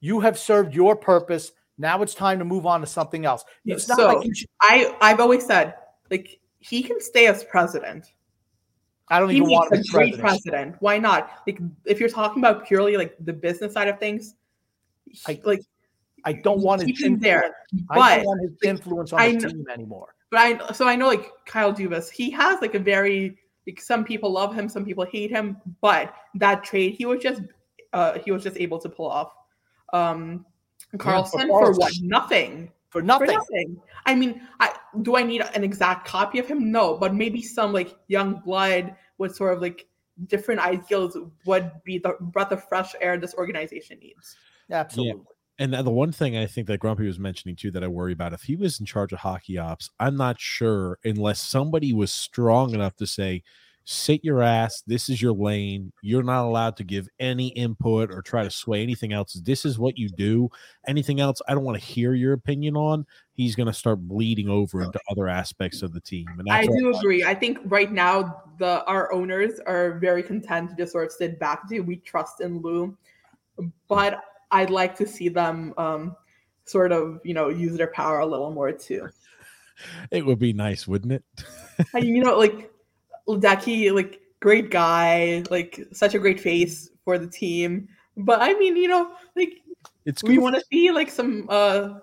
[0.00, 1.52] you have served your purpose.
[1.78, 3.44] Now it's time to move on to something else.
[3.66, 5.74] It's not So- like you should, I I've always said
[6.10, 8.06] like he can stay as president.
[9.08, 10.22] I don't He even makes want a him as great president.
[10.42, 10.76] president.
[10.80, 11.30] Why not?
[11.46, 14.34] Like if you're talking about purely like the business side of things,
[15.04, 15.60] he- I- like
[16.26, 17.54] I don't want his him there.
[17.72, 20.14] influence- I don't want his influence on I team anymore.
[20.30, 24.04] But I so I know like Kyle Dubas, he has like a very like some
[24.04, 27.42] people love him, some people hate him, but that trade he was just
[27.92, 29.32] uh he was just able to pull off.
[29.92, 30.44] Um
[30.96, 31.92] Karlsson for what?
[32.02, 32.72] Nothing.
[32.90, 33.26] For nothing.
[33.28, 33.56] For nothing.
[33.68, 33.82] nothing.
[34.06, 36.72] I mean, I do I need an exact copy of him?
[36.72, 39.86] No, but maybe some like young blood with sort of like
[40.26, 44.36] different ideals would be the breath of fresh air this organization needs.
[44.70, 45.22] Absolutely.
[45.58, 48.34] And the one thing I think that Grumpy was mentioning too that I worry about
[48.34, 52.74] if he was in charge of hockey ops, I'm not sure unless somebody was strong
[52.74, 53.42] enough to say,
[53.86, 55.92] sit your ass, this is your lane.
[56.02, 59.34] You're not allowed to give any input or try to sway anything else.
[59.34, 60.50] This is what you do.
[60.88, 63.06] Anything else, I don't want to hear your opinion on.
[63.32, 66.26] He's going to start bleeding over into other aspects of the team.
[66.38, 67.00] And I do like.
[67.00, 67.24] agree.
[67.24, 71.38] I think right now the our owners are very content to just sort of sit
[71.38, 72.96] back say we trust in Lou,
[73.88, 74.20] but
[74.56, 76.16] I'd like to see them um,
[76.64, 79.08] sort of you know use their power a little more too.
[80.10, 81.24] it would be nice, wouldn't it?
[81.92, 82.72] And, you know, like
[83.28, 87.88] Ledecky, like great guy, like such a great face for the team.
[88.16, 89.60] But I mean, you know, like
[90.06, 91.98] It's we want to see like some uh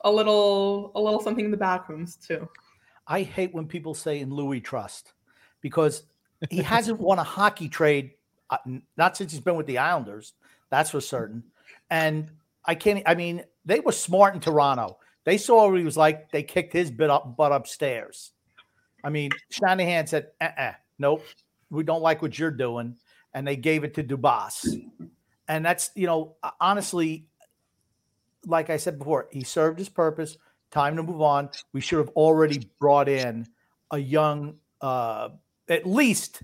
[0.00, 2.48] a little a little something in the back rooms too.
[3.06, 5.12] I hate when people say in Louis trust
[5.60, 6.04] because
[6.48, 8.12] he hasn't won a hockey trade,
[8.48, 8.56] uh,
[8.96, 10.32] not since he's been with the Islanders.
[10.70, 11.44] That's for certain.
[11.92, 12.30] And
[12.64, 13.02] I can't.
[13.04, 14.96] I mean, they were smart in Toronto.
[15.24, 16.32] They saw what he was like.
[16.32, 18.32] They kicked his butt up, butt upstairs.
[19.04, 21.22] I mean, Shanahan said, uh-uh, "Nope,
[21.68, 22.96] we don't like what you're doing,"
[23.34, 24.66] and they gave it to Dubas.
[25.48, 27.26] And that's you know, honestly,
[28.46, 30.38] like I said before, he served his purpose.
[30.70, 31.50] Time to move on.
[31.74, 33.46] We should have already brought in
[33.90, 35.28] a young, uh,
[35.68, 36.42] at least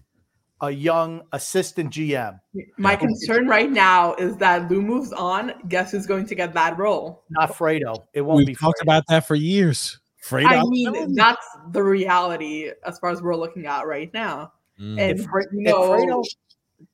[0.61, 2.41] a young assistant GM.
[2.77, 5.53] My concern right now is that Lou moves on.
[5.69, 7.25] Guess who's going to get that role?
[7.31, 8.05] Not Fredo.
[8.13, 8.83] It won't be We've talked Fredo.
[8.83, 9.99] about that for years.
[10.25, 10.47] Fredo.
[10.47, 14.53] I mean, that's the reality as far as we're looking at right now.
[14.81, 15.01] Mm.
[15.01, 16.25] And If, Fre- you if Fredo,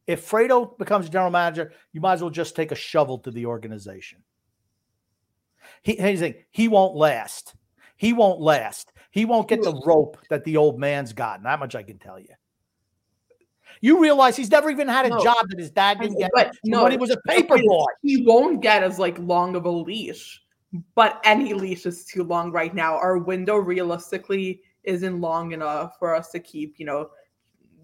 [0.06, 3.46] if Fredo becomes general manager, you might as well just take a shovel to the
[3.46, 4.18] organization.
[5.82, 7.54] He, here's the thing, he won't last.
[7.96, 8.92] He won't last.
[9.10, 11.44] He won't get the rope that the old man's gotten.
[11.44, 12.34] That much I can tell you.
[13.84, 15.22] You realize he's never even had a No.
[15.22, 17.84] job that his dad didn't get but no, when he was a paper boy.
[18.02, 20.40] he won't get as like long of a leash.
[20.94, 22.94] But any leash is too long right now.
[22.96, 27.10] Our window realistically isn't long enough for us to keep, you know,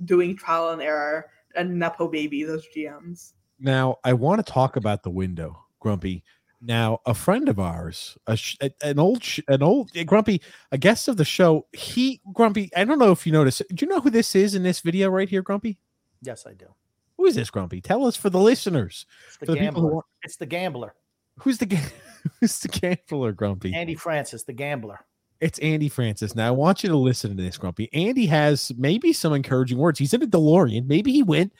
[0.07, 3.35] doing trial and error and nepo babies as GMs.
[3.59, 6.25] Now, I want to talk about the window, Grumpy.
[6.63, 10.41] Now, a friend of ours, a sh- an old, sh- an old eh, Grumpy,
[10.73, 11.67] a guest of the show.
[11.75, 12.71] He Grumpy.
[12.75, 13.63] I don't know if you noticed.
[13.75, 15.79] Do you know who this is in this video right here, Grumpy?
[16.23, 16.67] Yes, I do.
[17.17, 17.81] Who is this, Grumpy?
[17.81, 19.07] Tell us for the listeners.
[19.29, 19.95] It's the For the people who gambler.
[19.95, 20.95] want- It's the gambler.
[21.41, 21.79] Who's the ga-
[22.41, 23.75] who's the gambler, Grumpy?
[23.75, 25.01] Andy Francis, the gambler.
[25.41, 26.35] It's Andy Francis.
[26.35, 27.89] Now I want you to listen to this, Grumpy.
[27.95, 29.99] Andy has maybe some encouraging words.
[29.99, 30.87] He's in a DeLorean.
[30.87, 31.55] Maybe he went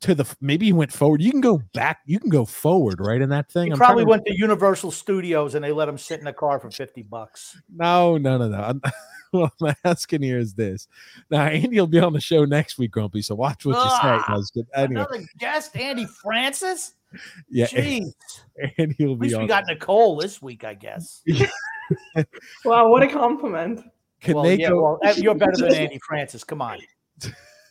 [0.00, 0.24] to the.
[0.40, 1.22] Maybe he went forward.
[1.22, 2.00] You can go back.
[2.06, 3.20] You can go forward, right?
[3.20, 3.66] In that thing.
[3.66, 6.26] He I'm probably trying to- went to Universal Studios and they let him sit in
[6.26, 7.60] a car for 50 bucks.
[7.74, 8.58] No, no, no, no.
[8.58, 8.82] I'm,
[9.30, 10.88] what I'm asking here is this.
[11.30, 13.22] Now, Andy will be on the show next week, Grumpy.
[13.22, 14.20] So watch what you say.
[14.28, 14.66] No, it's good.
[14.74, 16.94] Anyway, Another guest, Andy Francis?
[17.48, 18.12] yeah, Jeez.
[18.78, 19.26] Andy will be.
[19.26, 19.46] At be least we on.
[19.46, 21.22] got Nicole this week, I guess.
[22.64, 23.82] Wow, what a compliment.
[24.20, 26.42] Can well, they yeah, go well, you're better than Andy Francis.
[26.42, 26.78] Come on.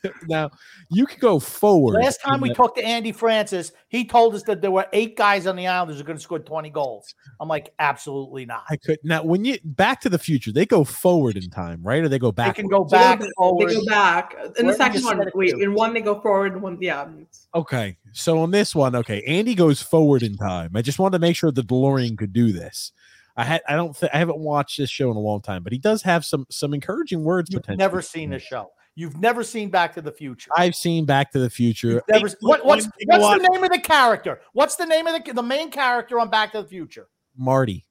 [0.27, 0.51] now?
[0.89, 1.93] You can go forward.
[2.01, 5.15] Last time we that- talked to Andy Francis, he told us that there were eight
[5.17, 7.13] guys on the Islanders who are going to score 20 goals.
[7.39, 8.63] I'm like, absolutely not.
[8.69, 12.03] I could now when you Back to the Future, they go forward in time, right?
[12.03, 12.45] Or they go back.
[12.45, 12.55] They back.
[12.55, 13.69] can go back, go- forward.
[13.69, 14.33] They go back.
[14.33, 15.59] In Wherever the second one, wait, to.
[15.59, 17.07] in one they go forward, in one, yeah.
[17.55, 20.71] Okay, so on this one, okay, Andy goes forward in time.
[20.75, 22.91] I just wanted to make sure the DeLorean could do this.
[23.35, 25.73] I had, I don't, th- I haven't watched this show in a long time, but
[25.73, 27.49] he does have some some encouraging words.
[27.51, 27.77] You've potentially.
[27.77, 28.69] never seen the show.
[28.95, 30.51] You've never seen Back to the Future.
[30.55, 32.01] I've seen Back to the Future.
[32.07, 34.41] Never, what, what's, what's the name of the character?
[34.53, 37.07] What's the name of the, the main character on Back to the Future?
[37.35, 37.87] Marty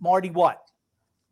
[0.00, 0.62] Marty what?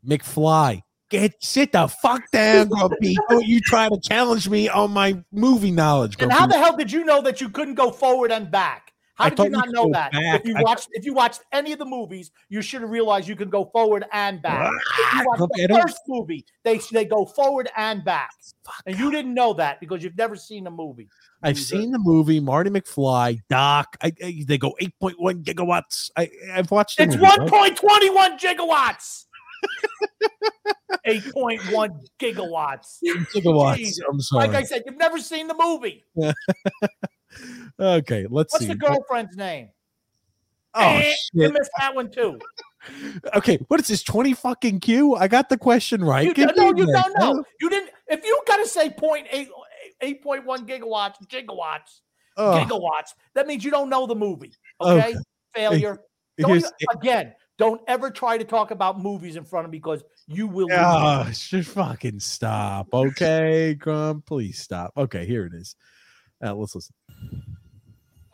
[0.05, 0.83] McFly.
[1.09, 3.15] Get sit the fuck down, Grumpy.
[3.29, 6.33] Don't you try to challenge me on my movie knowledge, Grumpy.
[6.33, 8.86] And how the hell did you know that you couldn't go forward and back?
[9.17, 10.11] How I did you not know that?
[10.11, 10.41] back.
[10.41, 13.27] If you I- watched if you watched any of the movies, you should have realized
[13.27, 14.71] you can go forward and back.
[14.99, 18.29] If you watched the first movie, they they go forward and back.
[18.85, 21.09] And you didn't know that because you've never seen the movie.
[21.41, 23.97] I've seen the movie Marty McFly, Doc.
[24.03, 26.11] I, I- they go 8.1 gigawatts.
[26.15, 29.23] I, I've watched It's 1.21 gigawatts.
[31.07, 31.89] 8.1
[32.19, 32.97] gigawatts.
[33.33, 33.75] gigawatts.
[33.77, 34.03] Jesus.
[34.09, 34.47] I'm sorry.
[34.47, 36.05] Like I said, you've never seen the movie.
[37.79, 38.67] okay, let's What's see.
[38.67, 39.69] the girlfriend's name?
[40.73, 41.53] Oh Eh, You shit.
[41.53, 42.39] missed that one too.
[43.35, 44.01] Okay, what is this?
[44.03, 45.15] 20 fucking Q?
[45.15, 46.25] I got the question right.
[46.37, 47.43] You no, you don't know.
[47.59, 47.89] You didn't.
[48.07, 49.49] If you got to say point eight,
[50.01, 51.99] 8.1 gigawatts, gigawatts,
[52.37, 54.53] Oh, gigawatts, that means you don't know the movie.
[54.79, 55.15] Okay, Okay.
[55.53, 55.99] failure.
[56.37, 60.03] Don't you- again, don't ever try to talk about movies in front of me because
[60.27, 60.67] you will.
[60.67, 60.77] lose.
[60.79, 62.87] Oh, just fucking stop.
[62.93, 64.93] Okay, Grum, please stop.
[64.95, 65.75] Okay, here it is.
[66.41, 66.93] Uh, let's listen.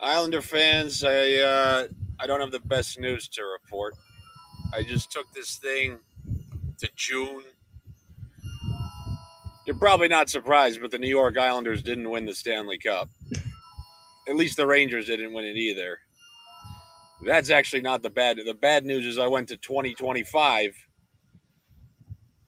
[0.00, 1.86] Islander fans, I uh,
[2.20, 3.94] I don't have the best news to report.
[4.72, 5.98] I just took this thing
[6.78, 7.42] to June.
[9.66, 13.08] You're probably not surprised, but the New York Islanders didn't win the Stanley Cup.
[14.28, 15.98] At least the Rangers didn't win it either.
[17.24, 18.38] That's actually not the bad.
[18.44, 20.74] The bad news is I went to 2025,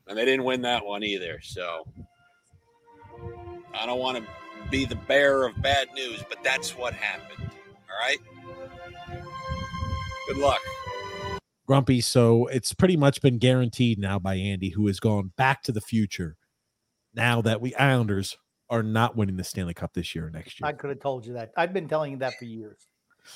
[0.08, 1.40] and they didn't win that one either.
[1.42, 1.86] So
[3.74, 4.24] I don't want to
[4.70, 7.50] be the bearer of bad news, but that's what happened.
[7.50, 8.18] All right.
[10.28, 10.60] Good luck.
[11.66, 15.72] Grumpy, so it's pretty much been guaranteed now by Andy, who has gone back to
[15.72, 16.36] the future.
[17.14, 18.36] Now that we Islanders
[18.68, 20.68] are not winning the Stanley Cup this year or next year.
[20.68, 21.52] I could have told you that.
[21.56, 22.86] I've been telling you that for years.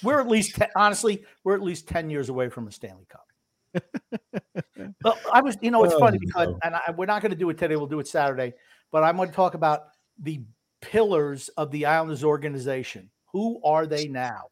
[0.02, 3.26] We're at least te- honestly, we're at least ten years away from a Stanley Cup.
[5.04, 6.58] well, I was, you know, it's Oh, funny because, no.
[6.62, 7.76] and I, we're not going to do it today.
[7.76, 8.52] We'll do it Saturday.
[8.92, 9.84] But I'm going to talk about
[10.20, 10.42] the
[10.80, 13.10] pillars of the Islanders organization.
[13.32, 14.44] Who are they now?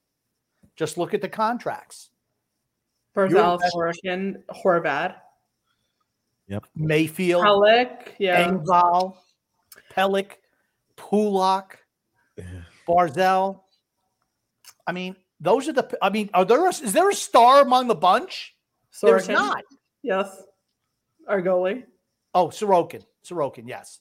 [0.76, 2.10] Just look at the contracts.
[3.16, 5.16] Barzal, best- Sorokin, Horvat,
[6.76, 8.48] Mayfield, Pelech, yeah.
[8.48, 9.16] Engvall,
[9.92, 10.32] Pelech,
[10.96, 11.78] Pulock,
[12.36, 12.44] Yeah.
[12.86, 13.60] Barzal.
[14.86, 15.98] I mean, those are the.
[16.00, 16.64] I mean, are there?
[16.64, 18.54] A, is there a star among the bunch?
[19.02, 19.62] There's not.
[20.02, 20.44] Yes.
[21.26, 21.84] Our goalie.
[22.34, 23.04] Oh, Sorokin.
[23.24, 24.00] Sorokin, yes.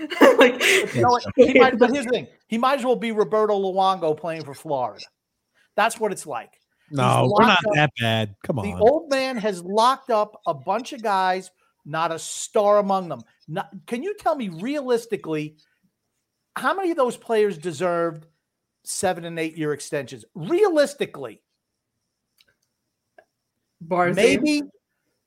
[0.38, 0.62] like,
[0.94, 1.18] You know?
[1.36, 4.54] He might, but here's the thing: he might as well be Roberto Luongo playing for
[4.54, 5.04] Florida.
[5.76, 6.60] That's what it's like.
[6.90, 8.34] No, we're not up- that bad.
[8.42, 8.66] Come on.
[8.66, 11.50] The old man has locked up a bunch of guys,
[11.84, 13.22] not a star among them.
[13.48, 15.56] Not, can you tell me realistically
[16.56, 18.26] how many of those players deserved
[18.84, 20.24] seven and eight year extensions?
[20.34, 21.42] Realistically,
[23.86, 24.16] Barzal.
[24.16, 24.62] maybe,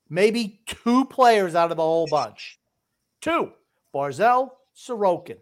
[0.10, 2.60] maybe two players out of the whole bunch.
[3.22, 3.52] Two:
[3.96, 5.38] Barzal, Sorokin.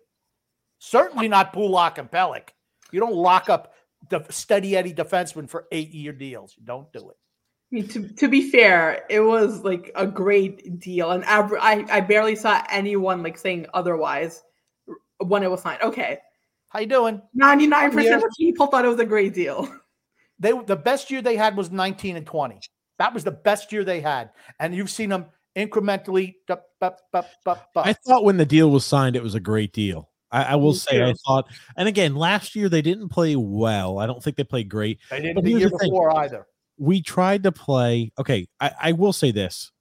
[0.80, 2.50] Certainly not Pulock and Pelech.
[2.92, 3.74] You don't lock up
[4.10, 6.56] the steady Eddie defenseman for eight year deals.
[6.58, 7.18] You don't do it.
[7.72, 12.02] I mean, to, to be fair, it was like a great deal, and I I
[12.02, 14.44] barely saw anyone like saying otherwise
[15.20, 15.82] when it was signed.
[15.82, 16.18] Okay,
[16.70, 17.22] How you doing?
[17.34, 19.74] ninety nine percent of people thought it was a great deal.
[20.40, 22.60] They the best year they had was 19 and 20.
[22.98, 24.32] That was the best year they had.
[24.60, 26.36] And you've seen them incrementally.
[27.76, 30.10] I thought when the deal was signed, it was a great deal.
[30.32, 34.00] I, I will say, I thought, and again, last year they didn't play well.
[34.00, 35.00] I don't think they played great.
[35.10, 36.48] they didn't the year the before either.
[36.78, 38.12] we tried to play.
[38.18, 39.72] Okay, I, I will say this.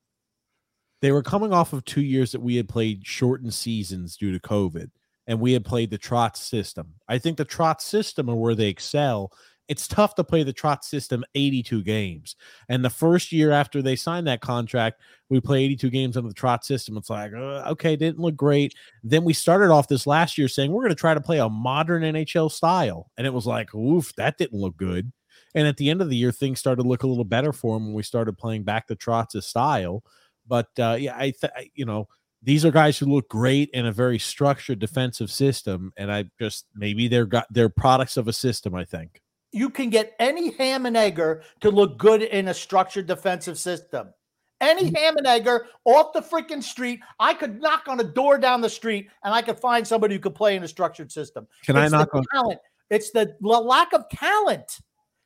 [1.03, 4.41] They were coming off of two years that we had played shortened seasons due to
[4.41, 4.91] COVID,
[5.27, 6.95] and we had played the Trotz system.
[7.09, 9.33] I think the Trotz system are where they excel.
[9.71, 12.35] It's tough to play the Trotz system 82 games.
[12.69, 16.35] And the first year after they signed that contract, we play 82 games under the
[16.35, 16.97] Trotz system.
[16.97, 18.75] It's like, uh, okay, didn't look great.
[19.05, 21.49] Then we started off this last year saying we're going to try to play a
[21.49, 23.13] modern NHL style.
[23.17, 25.13] And it was like, oof, that didn't look good.
[25.55, 27.77] And at the end of the year, things started to look a little better for
[27.77, 30.03] him when we started playing back the Trotz style.
[30.49, 32.09] But uh, yeah, I, th- you know,
[32.43, 36.67] these are guys who look great in a very structured defensive system, and I just
[36.75, 38.75] maybe they're got they're products of a system.
[38.75, 39.21] I think.
[39.53, 44.13] You can get any ham and egger to look good in a structured defensive system.
[44.61, 44.95] Any mm-hmm.
[44.95, 47.01] ham and egger off the freaking street.
[47.19, 50.21] I could knock on a door down the street and I could find somebody who
[50.21, 51.47] could play in a structured system.
[51.65, 52.25] Can I It's the knock on?
[52.33, 52.61] talent?
[52.91, 54.81] It's the lack of talent.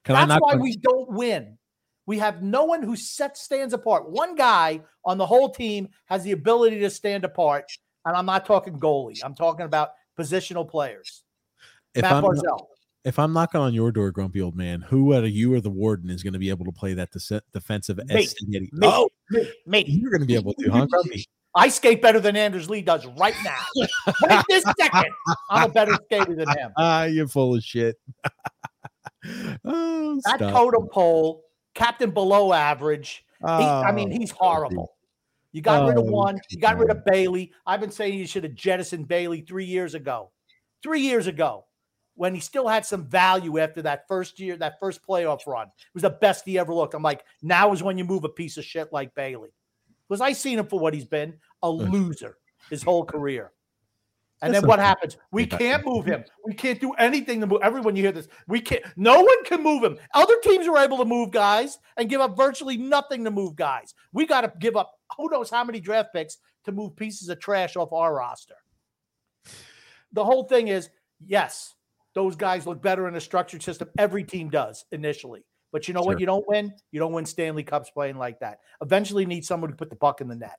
[0.05, 0.61] Can I That's why on?
[0.61, 1.59] we don't win.
[2.07, 4.11] We have no one who sets stands apart.
[4.11, 7.65] One guy on the whole team has the ability to stand apart,
[8.05, 9.19] and I'm not talking goalie.
[9.25, 11.23] I'm talking about positional players.
[11.95, 12.67] if Matt I'm Barzal.
[13.05, 15.71] If I'm knocking on your door, grumpy old man, who out of you or the
[15.71, 17.11] warden is going to be able to play that
[17.53, 18.05] defensive Me.
[18.49, 19.09] mate, Oh,
[19.67, 19.85] me.
[19.87, 21.27] you're going to be able to, huh, grumpy?
[21.57, 23.87] I skate better than Anders Lee does right now.
[24.27, 25.05] right this second,
[25.51, 26.73] I'm a better skater than him.
[26.77, 27.97] Ah, you're full of shit.
[29.65, 30.53] oh, That stop.
[30.53, 31.45] totem pole,
[31.75, 33.25] captain below average.
[33.41, 34.97] He, I mean, Oh, he's horrible.
[35.53, 36.41] You got rid of one.
[36.51, 37.53] You got rid of Bailey.
[37.67, 40.33] I've been saying you should have jettisoned Bailey three years ago.
[40.83, 41.67] Three years ago,
[42.17, 45.67] when he still had some value after that first year, that first playoff run.
[45.67, 46.95] It was the best he ever looked.
[46.95, 49.51] I'm like, now is when you move a piece of shit like Bailey.
[50.09, 52.37] Because I seen him for what he's been, a loser
[52.71, 53.53] his whole career.
[54.43, 54.89] And That's then what okay.
[54.89, 55.17] happens?
[55.31, 56.25] We can't move him.
[56.45, 57.61] We can't do anything to move.
[57.63, 58.29] Everyone, you hear this.
[58.47, 58.85] We can't.
[58.97, 59.97] No one can move him.
[60.13, 63.95] Other teams are able to move guys and give up virtually nothing to move guys.
[64.13, 67.41] We got to give up who knows how many draft picks to move pieces of
[67.41, 68.57] trash off our roster.
[70.13, 70.91] The whole thing is
[71.25, 71.75] yes,
[72.15, 73.89] those guys look better in a structured system.
[73.99, 75.45] Every team does initially.
[75.73, 76.13] But you know Sure.
[76.13, 76.21] what?
[76.21, 76.73] You don't win.
[76.93, 78.61] You don't win Stanley Cups playing like that.
[78.81, 80.59] Eventually, you need someone to put the puck in the net.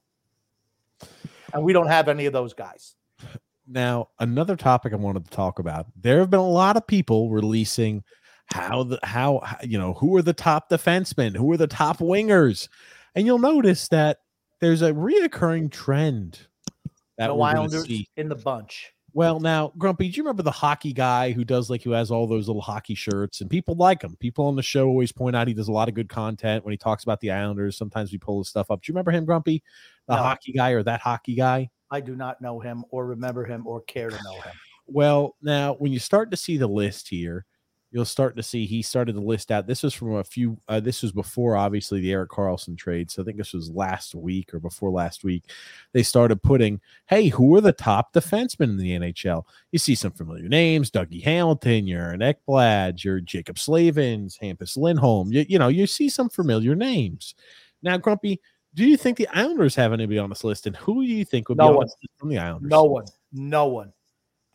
[1.53, 2.95] And we don't have any of those guys.
[3.67, 5.87] Now, another topic I wanted to talk about.
[5.95, 8.03] There have been a lot of people releasing
[8.47, 12.67] how the how you know who are the top defensemen, who are the top wingers,
[13.15, 14.19] and you'll notice that
[14.59, 16.47] there's a reoccurring trend
[17.17, 18.07] that gonna Islanders see.
[18.17, 18.93] in the bunch.
[19.15, 22.27] Well, now, Grumpy, do you remember the hockey guy who does like who has all
[22.27, 24.17] those little hockey shirts and people like him?
[24.19, 26.73] People on the show always point out he does a lot of good content when
[26.73, 27.77] he talks about the Islanders.
[27.77, 28.81] Sometimes we pull his stuff up.
[28.81, 29.63] Do you remember him, Grumpy?
[30.09, 30.21] The No.
[30.21, 31.69] hockey guy or that hockey guy?
[31.91, 34.51] I do not know him or remember him or care to know him.
[34.85, 37.45] Well, now when you start to see the list here,
[37.95, 39.67] you'll start to see he started to list out.
[39.67, 40.57] This was from a few.
[40.67, 43.09] Uh, this was before obviously the Erik Karlsson trade.
[43.09, 45.45] So I think this was last week or before last week.
[45.93, 49.45] They started putting, hey, who are the top defensemen in the NHL?
[49.71, 55.31] You see some familiar names: Dougie Hamilton, your Ekblad, your Jacob Slavins, Hampus Lindholm.
[55.31, 57.33] You, you know, you see some familiar names.
[57.81, 58.41] Now, Grumpy,
[58.73, 60.67] do you think the Islanders have anybody on this list?
[60.67, 62.69] And who do you think would No be on this list from the Islanders?
[62.69, 63.05] No one.
[63.31, 63.93] No one.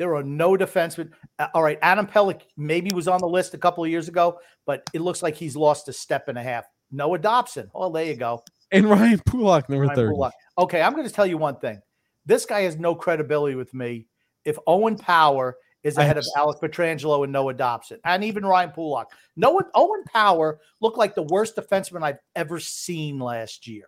[0.00, 1.10] There are no defensemen.
[1.38, 4.38] Uh, All right, Adam Pelech maybe was on the list a couple of years ago,
[4.64, 6.64] but it looks like he's lost a step and a half.
[6.90, 7.70] Noah Dobson.
[7.74, 8.42] Oh, there you go.
[8.72, 10.14] And Ryan Pulock, number Ryan 30.
[10.14, 10.32] Pulock.
[10.56, 11.82] Okay, I'm going to tell you one thing.
[12.24, 14.06] This guy has no credibility with me.
[14.46, 19.12] If Owen Power is ahead of Alec Pietrangelo and Noah Dobson, and even Ryan Pulock,
[19.36, 23.84] Noah Owen Power looked like the worst defenseman I've ever seen last year.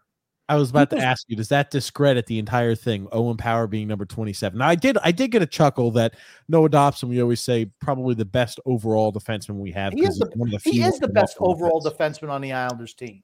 [0.53, 3.09] I was about to ask you, does that discredit the entire thing?
[3.11, 4.59] Owen Power being number 27.
[4.59, 6.14] Now I did I did get a chuckle that
[6.46, 9.94] Noah Dobson, we always say probably the best overall defenseman we have.
[9.94, 12.18] He is the, of he is the best overall defense.
[12.18, 13.22] defenseman on the Islanders team.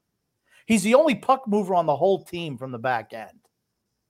[0.65, 3.39] He's the only puck mover on the whole team from the back end.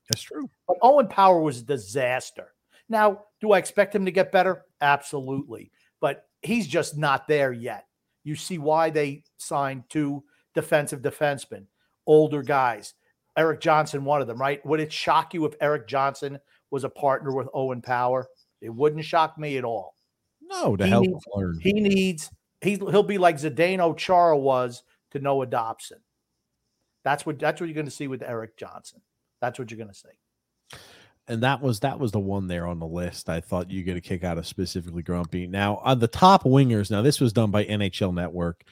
[0.09, 0.49] That's true.
[0.65, 2.53] But Owen Power was a disaster.
[2.88, 4.63] Now, do I expect him to get better?
[4.80, 5.72] Absolutely.
[5.99, 7.86] But he's just not there yet.
[8.24, 10.24] You see why they signed two
[10.55, 11.65] defensive defensemen,
[12.07, 12.93] older guys.
[13.40, 14.64] Erik Johnson, one of them, right?
[14.66, 16.38] Would it shock you if Erik Johnson
[16.72, 18.28] was a partner with Owen Power?
[18.62, 19.96] It wouldn't shock me at all.
[20.42, 21.60] No, to He help needs- learn.
[21.62, 22.30] He needs,
[22.60, 26.00] he, he'll be like Zdeno Chara was to Noah Dobson.
[27.06, 29.02] That's what that's what you're going to see with Erik Johnson.
[29.40, 30.78] That's what you're going to see.
[31.30, 33.30] and that was that was the one there on the list.
[33.30, 35.48] I thought you get a kick out of specifically Grumpy.
[35.48, 38.64] Now on the top wingers, now this was done by NHL Network.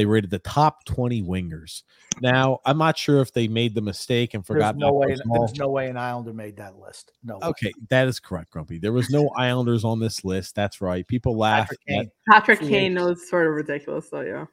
[0.00, 1.82] They rated the top 20 wingers.
[2.22, 4.76] Now I'm not sure if they made the mistake and There's forgot.
[4.78, 5.08] no way.
[5.08, 7.12] There's no way an Islander made that list.
[7.22, 7.34] No.
[7.34, 7.48] way.
[7.48, 8.78] Okay, that is correct, Grumpy.
[8.78, 10.54] There was no Islanders on this list.
[10.54, 11.06] That's right.
[11.06, 11.68] People laugh.
[11.68, 12.10] Patrick at- Kane.
[12.30, 13.10] Patrick Kane agent.
[13.10, 14.22] was sort of ridiculous, though.
[14.22, 14.46] Yeah.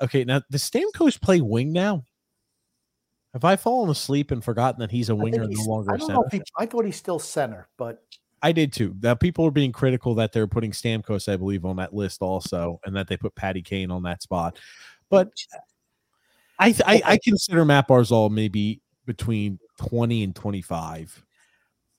[0.00, 2.04] Okay, now does Stamkos play wing now?
[3.34, 5.94] Have I fallen asleep and forgotten that he's a think winger and no longer I
[5.94, 6.18] a don't center?
[6.18, 8.02] know if he, I thought he's still center, but
[8.42, 8.94] I did too.
[9.00, 12.80] Now people are being critical that they're putting Stamkos, I believe, on that list also,
[12.84, 14.58] and that they put Patty Kane on that spot.
[15.08, 15.58] But uh,
[16.58, 21.24] I I, I consider Matt Barzal maybe between twenty and twenty five.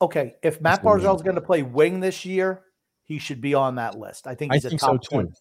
[0.02, 0.36] okay.
[0.44, 2.64] If Matt the is going to play wing this year,
[3.04, 4.28] he should be on that list.
[4.28, 5.10] I think I he's think a so, top too.
[5.10, 5.32] twenty.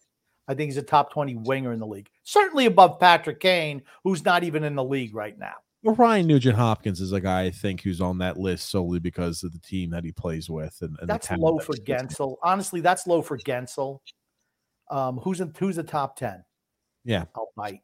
[0.47, 2.09] I think he's a top twenty winger in the league.
[2.23, 5.55] Certainly above Patrick Kane, who's not even in the league right now.
[5.83, 9.43] Well, Ryan Nugent Hopkins is a guy I think who's on that list solely because
[9.43, 10.77] of the team that he plays with.
[10.81, 11.73] And, and That's low for.
[11.73, 12.37] Guentzel.
[12.41, 13.99] Honestly, that's low for Guentzel.
[14.89, 16.45] Um, who's in who's the top ten?
[17.03, 17.81] Yeah, I'll bite.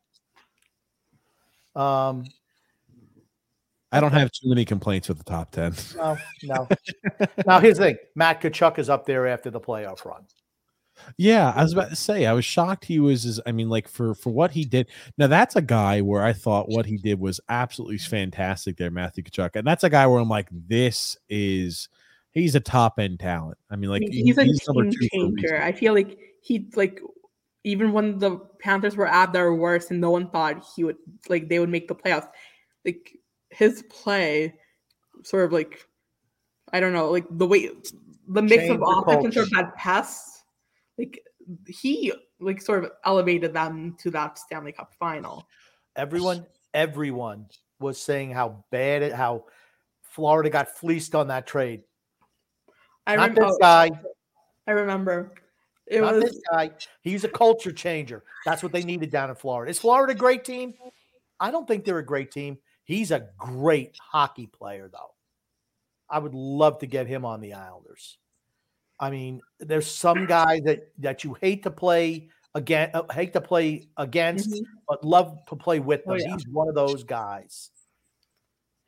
[1.76, 2.26] Um,
[3.92, 5.74] I don't have too many complaints with the top ten.
[5.98, 6.68] no, no.
[7.46, 10.26] now here's the thing: Matt Tkachuk is up there after the playoff run.
[11.18, 13.88] Yeah, I was about to say I was shocked he was as I mean like
[13.88, 14.88] for for what he did.
[15.18, 19.24] Now that's a guy where I thought what he did was absolutely fantastic there Matthew
[19.24, 19.56] Tkachuk.
[19.56, 21.90] And that's a guy where I'm like this is
[22.32, 23.58] he's a top end talent.
[23.70, 25.38] I mean like I mean, he's a number team two for a reason.
[25.38, 25.62] changer.
[25.62, 27.02] I feel like he like
[27.64, 30.98] even when the Panthers were at their worst and no one thought he would
[31.28, 32.30] like they would make the playoffs.
[32.86, 33.18] Like
[33.50, 34.56] his play,
[35.24, 35.86] sort of like
[36.72, 37.70] I don't know, like the way
[38.28, 39.66] the mix Change of the offense and sort of culture.
[39.68, 40.39] that pass,
[41.00, 41.24] like
[41.68, 45.48] he like sort of elevated them to that Stanley Cup final.
[45.96, 47.48] Everyone, everyone
[47.80, 49.46] was saying how bad it, how
[50.02, 51.82] Florida got fleeced on that trade.
[53.08, 53.48] I Not remember.
[53.48, 53.92] this guy.
[54.68, 55.34] I remember.
[55.88, 56.72] It not was this guy.
[57.02, 58.24] He's a culture changer.
[58.46, 59.72] That's what they needed down in Florida.
[59.72, 60.76] Is Florida a great team?
[61.40, 62.60] I don't think they're a great team.
[62.84, 65.16] He's a great hockey player, though.
[66.10, 68.18] I would love to get him on the Islanders.
[69.00, 73.42] I mean, there's some guys that that you hate to play again, uh, hate to
[73.42, 74.66] play against, Mhm.
[74.88, 76.20] but love to play with Oh, them.
[76.22, 76.34] yeah.
[76.34, 77.72] He's one of those guys.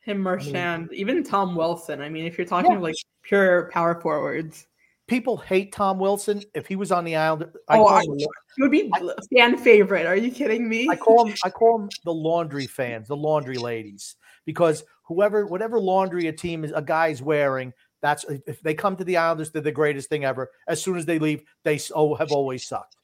[0.04, 2.00] him, Marchand, even Tom Wilson.
[2.00, 2.78] I mean, if you're talking Yeah.
[2.80, 4.66] like pure power forwards,
[5.08, 6.42] People hate Tom Wilson.
[6.54, 8.90] If he was on the island, I Oh, I- him he would be
[9.34, 10.06] fan favorite.
[10.06, 10.88] Are you kidding me?
[10.88, 15.78] I call them I call them the laundry fans, the laundry ladies, because whoever whatever
[15.78, 19.62] laundry a team is a guy's wearing, that's if they come to the Islanders, they're
[19.62, 20.50] the greatest thing ever.
[20.68, 22.96] As soon as they leave, they s- oh, have always sucked.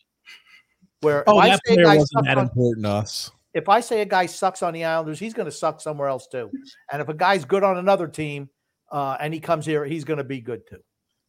[1.01, 2.91] Where Oh, if I that say a player guy wasn't sucks that on, important to
[2.91, 3.31] us.
[3.55, 6.27] if I say a guy sucks on the Islanders, he's going to suck somewhere else
[6.27, 6.51] too.
[6.93, 8.51] And if a guy's good on another team,
[8.91, 10.81] uh, and he comes here, he's going to be good too.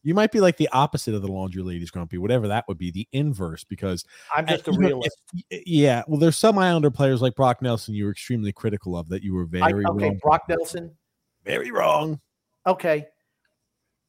[0.02, 2.90] You might be like the opposite of the laundry ladies, Grumpy, whatever that would be,
[2.90, 4.02] the inverse, because
[4.34, 5.12] I'm just a you know, if-
[5.50, 5.66] realist.
[5.68, 9.22] yeah, well, there's some Islander players like Brock Nelson you were extremely critical of that
[9.22, 10.18] you were I- very okay, wrong.
[10.22, 10.96] Brock Nelson.
[11.44, 12.18] Very wrong.
[12.66, 13.06] Okay,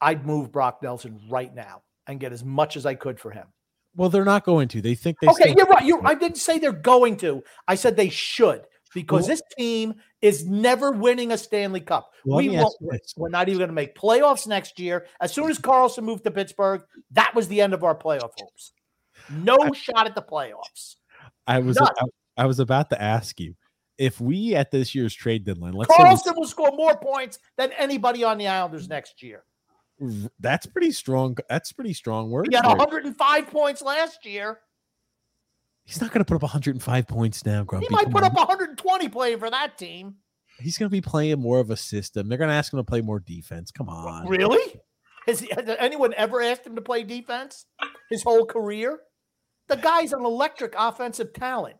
[0.01, 3.47] I'd move Brock Nelson right now and get as much as I could for him.
[3.95, 4.81] Well, they're not going to.
[4.81, 5.27] They think they.
[5.27, 5.83] Okay, you're right.
[5.83, 7.43] You I didn't say they're going to.
[7.67, 12.11] I said they should because Well- this team is never winning a Stanley Cup.
[12.25, 12.99] Well, we won't win.
[13.17, 15.07] We're not even going to make playoffs next year.
[15.19, 18.73] As soon as Karlsson moved to Pittsburgh, that was the end of our playoff hopes.
[19.29, 20.95] No I- shot at the playoffs.
[21.45, 21.75] I was.
[21.77, 21.89] None.
[21.99, 23.55] I, I was about to ask you
[23.97, 25.73] if we at this year's trade deadline.
[25.73, 29.43] Let's say Karlsson will score more points than anybody on the Islanders next year.
[30.39, 31.37] That's pretty strong.
[31.49, 32.49] That's pretty strong words.
[32.49, 32.75] He had there.
[32.75, 34.59] 105 points last year.
[35.83, 37.87] He's not going to put up 105 points now, Grumpy.
[37.89, 38.31] He might Come put on.
[38.31, 40.15] up 120 playing for that team.
[40.59, 42.29] He's going to be playing more of a system.
[42.29, 43.71] They're going to ask him to play more defense.
[43.71, 44.27] Come on.
[44.27, 44.79] Really?
[45.27, 47.65] Has, he, has anyone ever asked him to play defense
[48.09, 48.99] his whole career?
[49.69, 51.77] The guy's an electric offensive talent.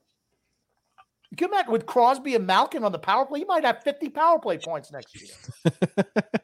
[1.29, 4.09] You can imagine with Crosby and Malkin on the power play, he might have 50
[4.09, 5.31] power play points next year.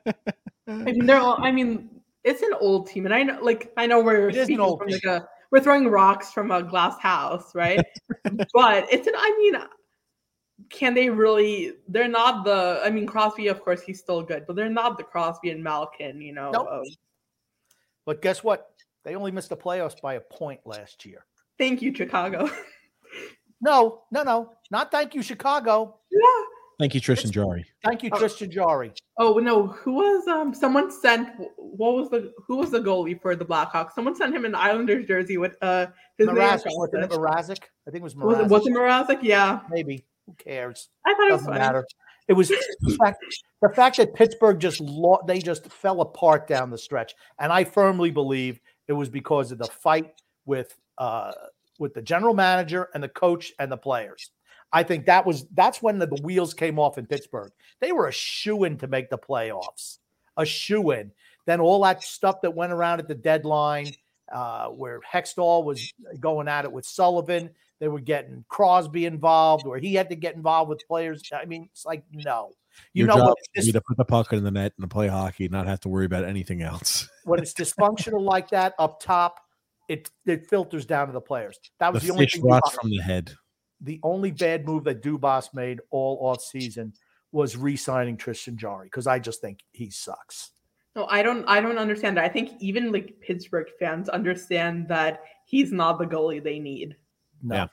[0.67, 1.89] I mean, they're all, I mean,
[2.23, 4.77] it's an old team, and I know, like, I know we're It is an speaking
[4.77, 7.79] from like a we're throwing rocks from a glass house, right?
[8.53, 9.13] but it's an.
[9.15, 9.61] I mean,
[10.69, 11.73] can they really?
[11.87, 12.81] They're not the.
[12.83, 16.21] I mean, Crosby, of course, he's still good, but they're not the Crosby and Malkin,
[16.21, 16.51] you know.
[16.51, 16.67] Nope.
[16.69, 16.85] of-
[18.05, 18.71] But guess what?
[19.05, 21.25] They only missed the playoffs by a point last year.
[21.57, 22.49] thank you, Chicago.
[23.59, 24.53] No, no, no.
[24.69, 25.97] Not thank you, Chicago.
[26.11, 26.43] yeah.
[26.79, 27.65] Thank you, Tristan Jarry.
[27.83, 28.19] Thank you, Oh.
[28.19, 28.91] Tristan Jarry.
[29.17, 30.53] Oh no, who was um?
[30.53, 31.29] Someone sent.
[31.57, 33.93] What was the who was the goalie for the Blackhawks?
[33.93, 35.87] Someone sent him an Islanders jersey with uh
[36.19, 36.35] his name.
[36.35, 36.59] Mrazek.
[36.59, 37.17] across Wasn't it it.
[37.19, 37.63] Mrazek?
[37.87, 38.45] I think it was Was Mrazek.
[38.45, 39.19] it was it Mrazek?
[39.23, 40.05] Yeah, Maybe.
[40.27, 40.89] Who cares?
[41.05, 41.59] I thought it was Doesn't funny.
[41.65, 41.85] matter.
[42.27, 43.23] It was the fact,
[43.61, 47.63] the fact that Pittsburgh just lo- they just fell apart down the stretch, and I
[47.63, 48.59] firmly believe
[48.89, 50.11] it was because of the fight
[50.45, 51.31] with uh,
[51.79, 54.29] with the general manager and the coach and the players.
[54.71, 57.51] I think that was that's when the, the wheels came off in Pittsburgh.
[57.79, 59.97] They were a shoe in to make the playoffs,
[60.35, 61.11] a shoe in.
[61.45, 63.93] Then all that stuff that went around at the deadline,
[64.31, 69.79] uh, where Hextall was going at it with Sullivan, they were getting Crosby involved, where
[69.79, 71.23] he had to get involved with players.
[71.33, 72.51] I mean, it's like no,
[72.93, 73.37] you Your know job what?
[73.55, 75.79] is This, to put the puck in the net and to play hockey, not have
[75.81, 77.09] to worry about anything else.
[77.23, 79.39] when it's dysfunctional like that up top,
[79.87, 81.57] it it filters down to the players.
[81.79, 82.43] That was the, only fish thing.
[82.43, 83.33] rots from the head.
[83.81, 86.93] The only bad move that Dubas made all off season
[87.31, 90.51] was re-signing Tristan Jarry because I just think he sucks.
[90.95, 91.45] No, I don't.
[91.45, 92.25] I don't understand that.
[92.25, 96.95] I think even like Pittsburgh fans understand that he's not the goalie they need.
[97.43, 97.55] No.
[97.55, 97.67] Yeah.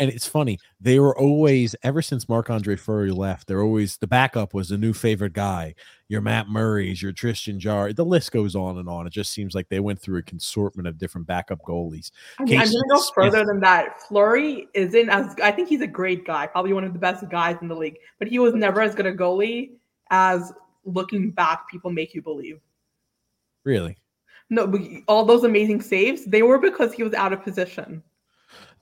[0.00, 4.06] And it's funny, they were always, ever since Marc Andre Fleury left, they're always the
[4.06, 5.74] backup was the new favorite guy.
[6.08, 7.92] Your Matt Murray's, your Tristan Jar.
[7.92, 9.06] The list goes on and on.
[9.06, 12.10] It just seems like they went through a consortment of different backup goalies.
[12.38, 14.00] I mean, I'm gonna go Smith- further than that.
[14.08, 15.36] Fleury isn't as.
[15.42, 17.98] I think he's a great guy, probably one of the best guys in the league,
[18.18, 19.72] but he was never as good a goalie
[20.10, 20.52] as
[20.84, 22.58] looking back people make you believe.
[23.64, 23.98] Really?
[24.48, 28.02] No, but all those amazing saves, they were because he was out of position.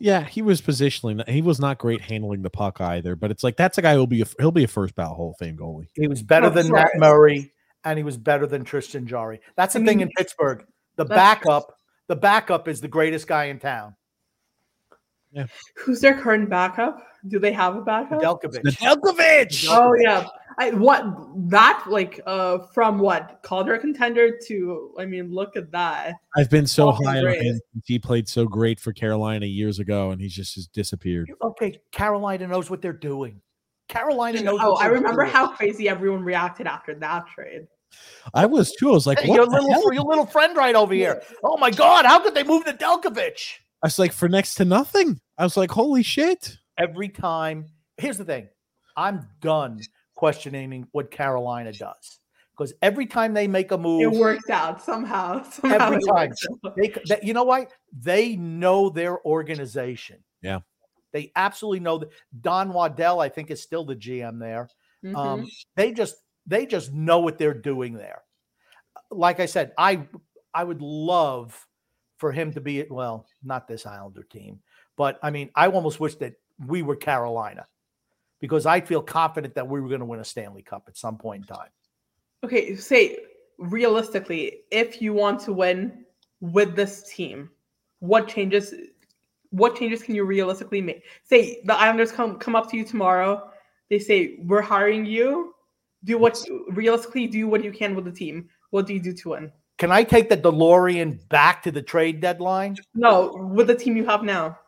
[0.00, 1.22] Yeah, he was positioning.
[1.26, 3.16] He was not great handling the puck either.
[3.16, 5.30] But it's like that's a guy who'll be a, he'll be a first ballot Hall
[5.30, 5.88] of Fame goalie.
[5.94, 6.90] He was better Of than Matt.
[6.96, 7.52] Murray,
[7.84, 9.40] and he was better than Tristan Jarry.
[9.56, 10.64] That's the I thing mean, in Pittsburgh.
[10.96, 11.74] The backup,
[12.06, 13.94] the backup is the greatest guy in town.
[15.76, 17.02] Who's their current backup?
[17.26, 18.22] Do they have a backup?
[18.22, 18.62] Delkovich.
[18.62, 19.66] Nedeljkovic!
[19.68, 20.26] Oh yeah.
[20.58, 21.04] I what
[21.50, 26.16] that like uh from what Calder contender to I mean look at that.
[26.36, 27.60] I've been so Awful high on him.
[27.84, 31.30] He played so great for Carolina years ago, and he's just, just disappeared.
[31.42, 33.40] Okay, Carolina knows what they're doing.
[33.88, 34.58] Carolina knows.
[34.60, 35.32] Oh, what I remember doing.
[35.32, 37.68] how crazy everyone reacted after that trade.
[38.34, 38.90] I was too.
[38.90, 39.94] I was like, Hey, what your little hell?
[39.94, 41.22] your little friend right over here.
[41.44, 42.04] Oh my God!
[42.04, 43.54] How could they move the Delkovich?
[43.80, 45.20] I was like, for next to nothing.
[45.38, 46.58] I was like, holy shit.
[46.76, 47.66] Every time.
[47.96, 48.48] Here's the thing.
[48.96, 49.80] I'm done
[50.18, 52.18] questioning what Carolina does
[52.50, 55.42] because every time they make a move, It works out somehow.
[55.50, 56.32] somehow Every time.
[56.76, 57.70] they, they you know what?
[57.96, 60.18] they know their organization.
[60.42, 60.58] Yeah.
[61.12, 62.08] They absolutely know that
[62.40, 64.68] Don Waddell, I think, is still the GM there.
[65.04, 65.16] Mhm.
[65.16, 65.46] Um,
[65.76, 66.16] they just
[66.48, 68.22] they just know what they're doing there.
[69.12, 70.08] Like I said, I
[70.52, 71.64] I would love
[72.16, 74.58] for him to be well, not this Islander team,
[74.96, 76.34] but I mean, I almost wish that
[76.66, 77.68] we were Carolina
[78.40, 81.18] because I feel confident that we were going to win a Stanley Cup at some
[81.18, 81.70] point in time.
[82.44, 83.18] Okay, say
[83.58, 86.04] realistically, if you want to win
[86.40, 87.50] with this team,
[88.00, 88.74] what changes
[89.50, 91.04] what changes can you realistically make?
[91.24, 93.50] Say the Islanders come come up to you tomorrow,
[93.90, 95.54] they say, We're hiring you.
[96.04, 96.38] Do what
[96.70, 98.48] realistically do what you can with the team.
[98.70, 99.52] What do you do to win?
[99.78, 102.76] Can I take the DeLorean back to the trade deadline?
[102.94, 104.58] No, with the team you have now.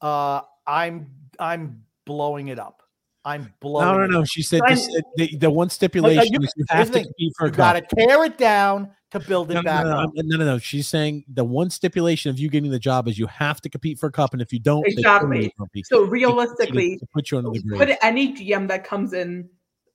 [0.00, 2.82] Uh, I'm I'm blowing it up.
[3.24, 3.86] I'm blowing.
[3.86, 4.20] No, no, it no.
[4.20, 4.26] up.
[4.26, 7.04] She said I- this, uh, the, the one stipulation you- is you have to thing.
[7.04, 9.84] compete for a You got to tear it down to build it No, no, back
[9.84, 10.10] no, up.
[10.14, 10.58] no, no, no, no.
[10.58, 13.98] She's saying the one stipulation of you getting the job is you have to compete
[13.98, 15.02] for a cup, and if you don't, Exactly.
[15.20, 15.84] terminate you from competing.
[15.84, 17.78] So realistically, to put you under the grade.
[17.88, 19.48] would any GM that comes in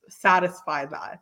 [0.10, 1.22] satisfy that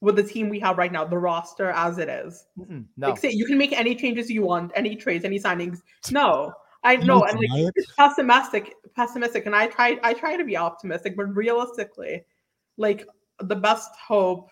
[0.00, 2.46] with the team we have right now, the roster as it is?
[2.58, 3.08] Mm-mm, No.
[3.10, 5.80] Like, say you can make any changes you want, any trades, any signings.
[6.12, 6.52] No,
[6.86, 11.16] I know, and like it's pessimistic, pessimistic, and I try, I try to be optimistic,
[11.16, 12.24] but realistically,
[12.76, 13.06] like
[13.40, 14.50] the best hope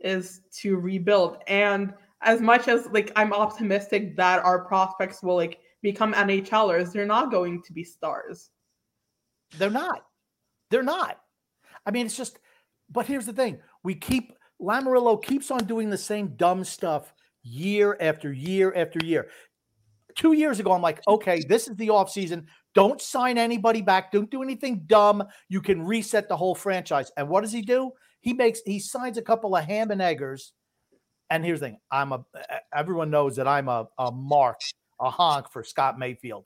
[0.00, 1.38] is to rebuild.
[1.46, 7.06] And as much as like I'm optimistic that our prospects will like become NHLers, they're
[7.06, 8.50] not going to be stars.
[9.56, 10.04] They're not.
[10.70, 11.20] They're not.
[11.86, 12.38] I mean, it's just,
[12.90, 13.60] but here's the thing.
[13.82, 19.28] We keep, Lamoriello keeps on doing the same dumb stuff year after year after year.
[20.18, 22.44] Two years ago, I'm like, okay, this is the offseason.
[22.74, 24.10] Don't sign anybody back.
[24.10, 25.22] Don't do anything dumb.
[25.48, 27.12] You can reset the whole franchise.
[27.16, 27.92] And what does he do?
[28.20, 30.52] He makes, he signs a couple of ham and eggers.
[31.30, 32.24] And here's the thing I'm a,
[32.74, 34.60] everyone knows that I'm a, a mark,
[35.00, 36.44] a honk for Scott Mayfield.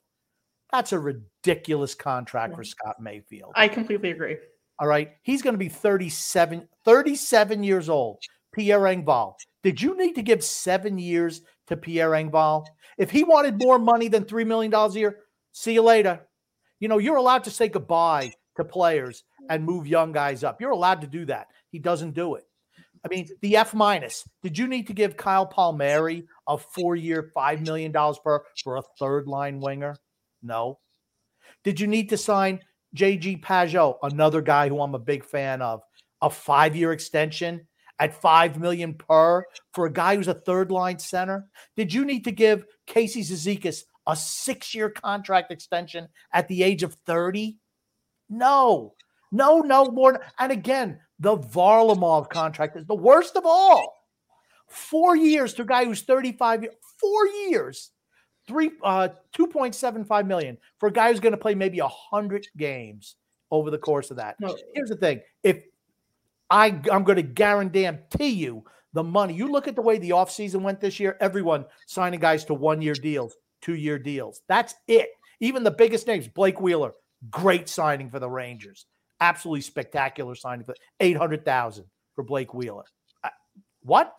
[0.70, 3.52] That's a ridiculous contract for Scott Mayfield.
[3.56, 4.36] I completely agree.
[4.78, 5.12] All right.
[5.22, 8.18] He's going to be 37, 37 years old.
[8.52, 9.34] Pierre Engvall.
[9.62, 12.66] Did you need to give seven years to Pierre Engvall?
[12.98, 15.18] If he wanted more money than $3 million a year,
[15.52, 16.20] see you later.
[16.80, 20.60] You know, you're allowed to say goodbye to players and move young guys up.
[20.60, 21.48] You're allowed to do that.
[21.70, 22.44] He doesn't do it.
[23.04, 24.28] I mean, the F minus.
[24.42, 28.82] Did you need to give Kyle Palmieri a four year, $5 million per for a
[28.98, 29.96] third line winger?
[30.42, 30.78] No.
[31.64, 32.60] Did you need to sign
[32.96, 35.82] JG Pageau, another guy who I'm a big fan of,
[36.20, 37.66] a five year extension
[37.98, 39.44] at five million per
[39.74, 41.48] for a guy who's a third line center?
[41.76, 46.82] Did you need to give Casey Cizikas a six year contract extension at the age
[46.82, 47.58] of 30?
[48.28, 48.94] No,
[49.30, 50.24] no, no more.
[50.38, 53.94] And again, the Varlamov contract is the worst of all.
[54.68, 57.90] Four years to a guy who's 35 years, four years,
[58.48, 63.16] three uh 2.75 million for a guy who's going to play maybe a hundred games
[63.50, 64.36] over the course of that.
[64.40, 65.64] No, Here's the thing: if
[66.52, 69.32] I I'm going to guarantee you the money.
[69.32, 71.16] You look at the way the offseason went this year.
[71.18, 74.42] Everyone signing guys to one year deals, two year deals.
[74.48, 75.08] That's it.
[75.40, 76.92] Even the biggest names, Blake Wheeler,
[77.30, 78.84] great signing for the Rangers.
[79.20, 82.84] Absolutely spectacular signing for eight hundred thousand for Blake Wheeler.
[83.82, 84.14] What?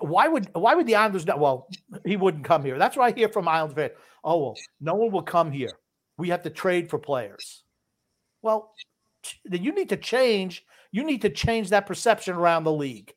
[0.00, 1.38] Why would why would the Islanders not?
[1.38, 1.68] Well,
[2.04, 2.76] he wouldn't come here.
[2.76, 3.92] That's what I hear from Islanders fans.
[4.24, 5.78] Oh well, no one will come here.
[6.16, 7.62] We have to trade for players.
[8.42, 8.74] Well,
[9.44, 10.64] then you need to change.
[10.94, 13.12] You need to change that perception around the league.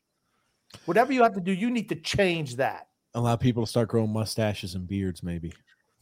[0.85, 2.87] Whatever you have to do, you need to change that.
[3.13, 5.53] Allow people to start growing mustaches and beards, maybe.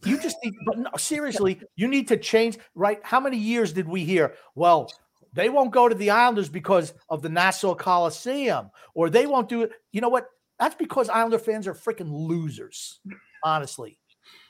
[0.06, 2.58] You just need, but no, seriously, you need to change.
[2.76, 3.02] Right?
[3.04, 4.36] How many years did we hear?
[4.56, 4.90] Well,
[5.34, 9.64] they won't go to the Islanders because of the Nassau Coliseum, or they won't do
[9.64, 9.74] it.
[9.92, 10.28] You know what?
[10.58, 13.02] That's because Islander fans are freaking losers.
[13.44, 14.00] Honestly,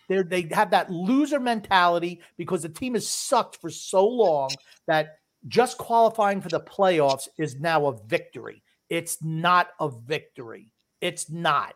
[0.09, 4.51] They're, they have that loser mentality because the team has sucked for so long
[4.85, 8.63] that just qualifying for the playoffs is now a victory.
[8.89, 10.71] It's not a victory.
[11.01, 11.75] It's not.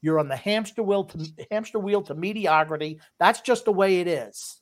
[0.00, 3.00] You're on the hamster wheel to hamster wheel to mediocrity.
[3.18, 4.60] That's just the way it is.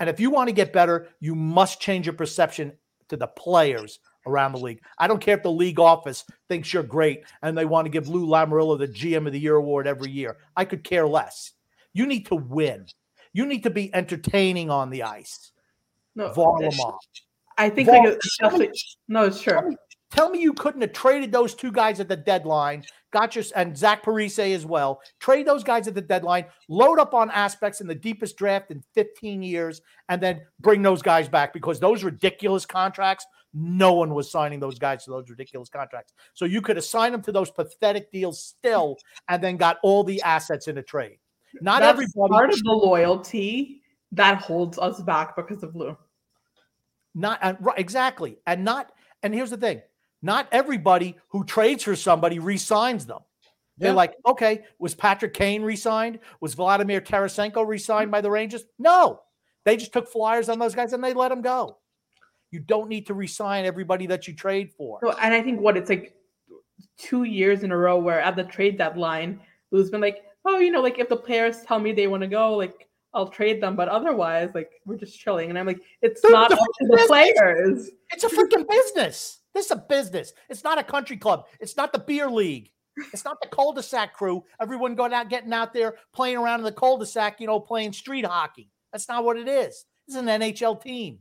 [0.00, 2.72] And if you want to get better, you must change your perception
[3.08, 4.80] to the players around the league.
[4.98, 8.08] I don't care if the league office thinks you're great and they want to give
[8.08, 10.36] Lou Lamoriello the GM of the Year award every year.
[10.56, 11.52] I could care less.
[11.92, 12.86] You need to win.
[13.32, 15.52] You need to be entertaining on the ice.
[16.14, 16.32] no.
[16.32, 16.98] Varlamov.
[17.58, 18.70] I think Var- like especially
[19.08, 19.70] no, it's Tell true.
[19.70, 19.76] me,
[20.10, 22.84] tell me you couldn't have traded those two guys at the deadline.
[23.12, 25.00] Got your and Zach Parise as well.
[25.18, 26.46] Trade those guys at the deadline.
[26.68, 31.02] Load up on aspects in the deepest draft in 15 years, and then bring those
[31.02, 33.26] guys back because those ridiculous contracts.
[33.54, 36.12] No one was signing those guys to those ridiculous contracts.
[36.34, 38.98] So you could assign them to those pathetic deals still,
[39.28, 41.16] and then got all the assets in a trade.
[41.62, 42.30] Not That's everybody.
[42.30, 43.80] part of the loyalty
[44.12, 45.96] that holds us back because of Lou.
[47.14, 48.92] Not uh, and right, exactly, and not.
[49.22, 49.82] And here's the thing:
[50.22, 53.20] not everybody who trades for somebody resigns them.
[53.76, 53.96] They're Yeah.
[53.96, 56.18] like, okay, was Patrick Kane re-signed?
[56.40, 58.64] Was Vladimir Tarasenko re-signed by the Rangers?
[58.78, 59.20] No,
[59.64, 61.78] they just took flyers on those guys and they let them go.
[62.50, 64.98] You don't need to re-sign everybody that you trade for.
[65.02, 66.14] So, and I think what it's like
[66.96, 69.40] two years in a row where at the trade deadline,
[69.70, 72.28] it's been like, oh, you know, like if the players tell me they want to
[72.28, 75.48] go, like I'll trade them, but otherwise, like we're just chilling.
[75.50, 77.90] And I'm like, it's Dude, not the up to the players.
[78.12, 79.40] It's a freaking business.
[79.54, 80.32] This is a business.
[80.48, 81.46] It's not a country club.
[81.58, 82.70] It's not the beer league.
[83.12, 84.44] It's not the cul-de-sac crew.
[84.60, 88.26] Everyone going out, getting out there, playing around in the cul-de-sac, you know, playing street
[88.26, 88.70] hockey.
[88.92, 89.84] That's not what it is.
[90.06, 91.20] This is an NHL team.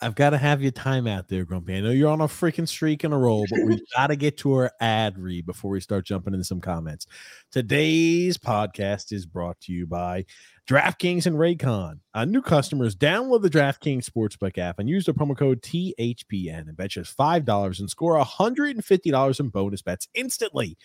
[0.00, 1.76] I've got to have your time out there, Grumpy.
[1.76, 4.36] I know you're on a freaking streak and a roll, but we've got to get
[4.38, 7.06] to our ad read before we start jumping into some comments.
[7.52, 10.24] Today's podcast is brought to you by
[10.68, 11.98] DraftKings and Raycon.
[12.14, 16.76] Uh, new customers download the DraftKings Sportsbook app and use the promo code THPN and
[16.76, 20.78] bet just $5 and score $150 in bonus bets instantly.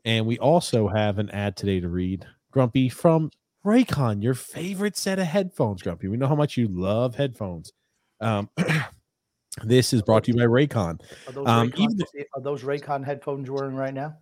[0.04, 3.30] And we also have an ad today to read, Grumpy, from
[3.64, 6.08] Raycon, your favorite set of headphones, Grumpy.
[6.08, 7.72] We know how much you love headphones.
[8.20, 8.48] Um,
[9.64, 11.00] this is brought to you by Raycon.
[11.26, 14.16] Are those, Um, Raycon, even- are those Raycon headphones you're wearing right now?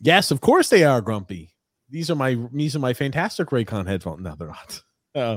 [0.00, 1.54] Yes, of course they are, Grumpy.
[1.90, 4.22] These are my these are my fantastic Raycon headphones.
[4.22, 4.82] No, they're not.
[5.14, 5.36] Uh,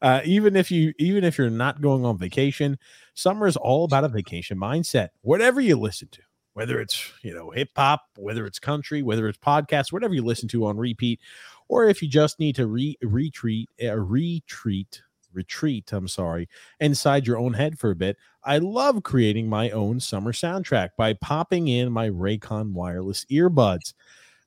[0.00, 2.78] uh, even if you even if you're not going on vacation,
[3.12, 5.10] summer is all about a vacation mindset.
[5.20, 6.22] Whatever you listen to,
[6.54, 10.48] whether it's you know hip hop, whether it's country, whether it's podcasts, whatever you listen
[10.48, 11.20] to on repeat,
[11.68, 15.02] or if you just need to re retreat, uh, retreat,
[15.32, 15.92] retreat.
[15.92, 16.48] I'm sorry,
[16.80, 18.16] inside your own head for a bit.
[18.44, 23.94] I love creating my own summer soundtrack by popping in my Raycon wireless earbuds.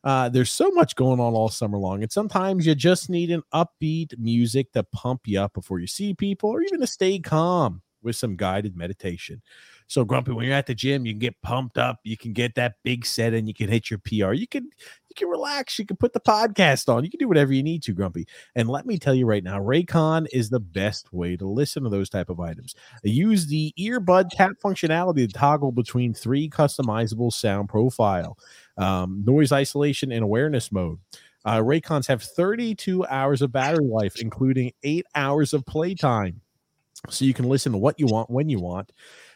[0.04, 3.42] Uh, there's so much going on all summer long, and sometimes you just need an
[3.54, 7.82] upbeat music to pump you up before you see people, or even to stay calm
[8.04, 9.42] with some guided meditation.
[9.88, 12.56] So, Grumpy, when you're at the gym, you can get pumped up, you can get
[12.56, 14.34] that big set, and you can hit your PR.
[14.34, 17.54] You can you can relax, you can put the podcast on, you can do whatever
[17.54, 18.26] you need to, Grumpy.
[18.56, 21.90] And let me tell you right now, Raycon is the best way to listen to
[21.90, 22.74] those type of items.
[23.04, 28.38] Use the earbud tap functionality to toggle between three customizable sound profile,
[28.78, 30.98] um, noise isolation, and awareness mode.
[31.46, 36.42] Uh, Raycons have 32 hours of battery life, including eight hours of playtime.
[37.10, 38.92] So you can listen to what you want when you want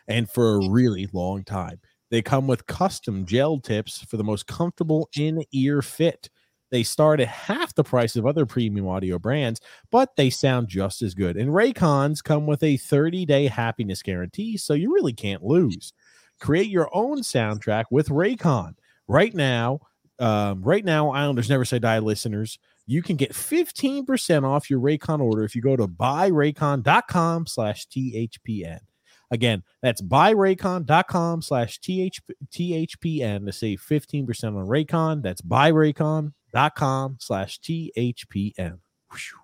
[0.07, 1.80] and for a really long time.
[2.10, 6.30] They come with custom gel tips for the most comfortable in ear fit.
[6.69, 9.61] They start at half the price of other premium audio brands,
[9.91, 11.38] but they sound just as good.
[11.38, 15.94] And Raycons come with a 30 day happiness guarantee, so you really can't lose.
[16.39, 18.76] Create your own soundtrack with Raycon.
[19.07, 19.80] Right now,
[20.19, 25.22] um, right now, Islanders Never Say Die listeners, you can get 15% off your Raycon
[25.22, 28.80] order if you go to buyraycon.com slash THPN.
[29.30, 35.22] Again, that's buyraycon.com slash TH, THPN to save 15% on Raycon.
[35.22, 38.80] That's buyraycon.com slash THPN.
[39.11, 39.39] Whew.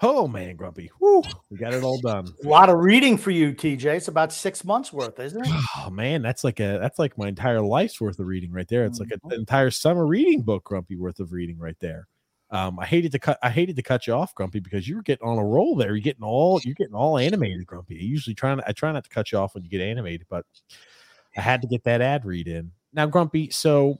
[0.00, 0.90] Oh, man, Grumpy.
[1.00, 2.28] We got it all done.
[2.44, 3.84] A lot of reading for you, TJ.
[3.96, 5.50] It's about six months worth, isn't it?
[5.76, 8.84] Oh man, that's like a that's like my entire life's worth of reading right there.
[8.84, 9.30] It's like mm-hmm.
[9.30, 12.08] an entire summer reading book, Grumpy, worth of reading right there.
[12.50, 15.02] Um, I hated to cut I hated to cut you off, Grumpy, because you were
[15.02, 15.90] getting on a roll there.
[15.90, 17.96] You're getting all you're getting all animated, Grumpy.
[17.96, 20.44] Usually try I try not to cut you off when you get animated, but
[21.36, 22.70] I had to get that ad read in.
[22.92, 23.98] Now, Grumpy, so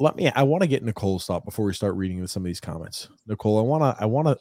[0.00, 2.60] let me I want to get Nicole's thought before we start reading some of these
[2.60, 3.08] comments.
[3.26, 4.36] Nicole, I wanna I wanna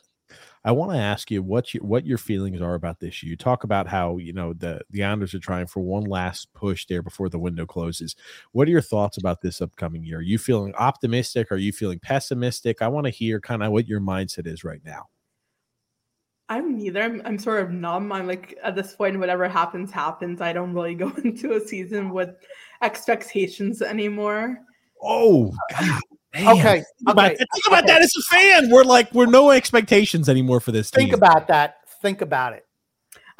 [0.64, 3.22] I want to ask you what you what your feelings are about this.
[3.22, 3.30] Year.
[3.30, 6.86] You talk about how you know the the Islanders are trying for one last push
[6.88, 8.16] there before the window closes.
[8.52, 10.18] What are your thoughts about this upcoming year?
[10.18, 11.52] Are you feeling optimistic?
[11.52, 12.82] Are you feeling pessimistic?
[12.82, 15.08] I want to hear kind of what your mindset is right now.
[16.50, 17.02] I'm neither.
[17.02, 18.12] I'm, I'm sort of numb.
[18.12, 20.42] I'm like at this point, whatever happens, happens.
[20.42, 22.36] I don't really go into a season with
[22.82, 24.60] expectations anymore.
[25.02, 26.02] Oh, uh, God,
[26.36, 26.58] damn.
[26.58, 27.94] Okay, Think about, okay, think about okay.
[27.94, 28.70] that as a fan.
[28.70, 31.16] We're like we're no expectations anymore for this Think team.
[31.16, 31.78] about that.
[32.02, 32.66] Think about it.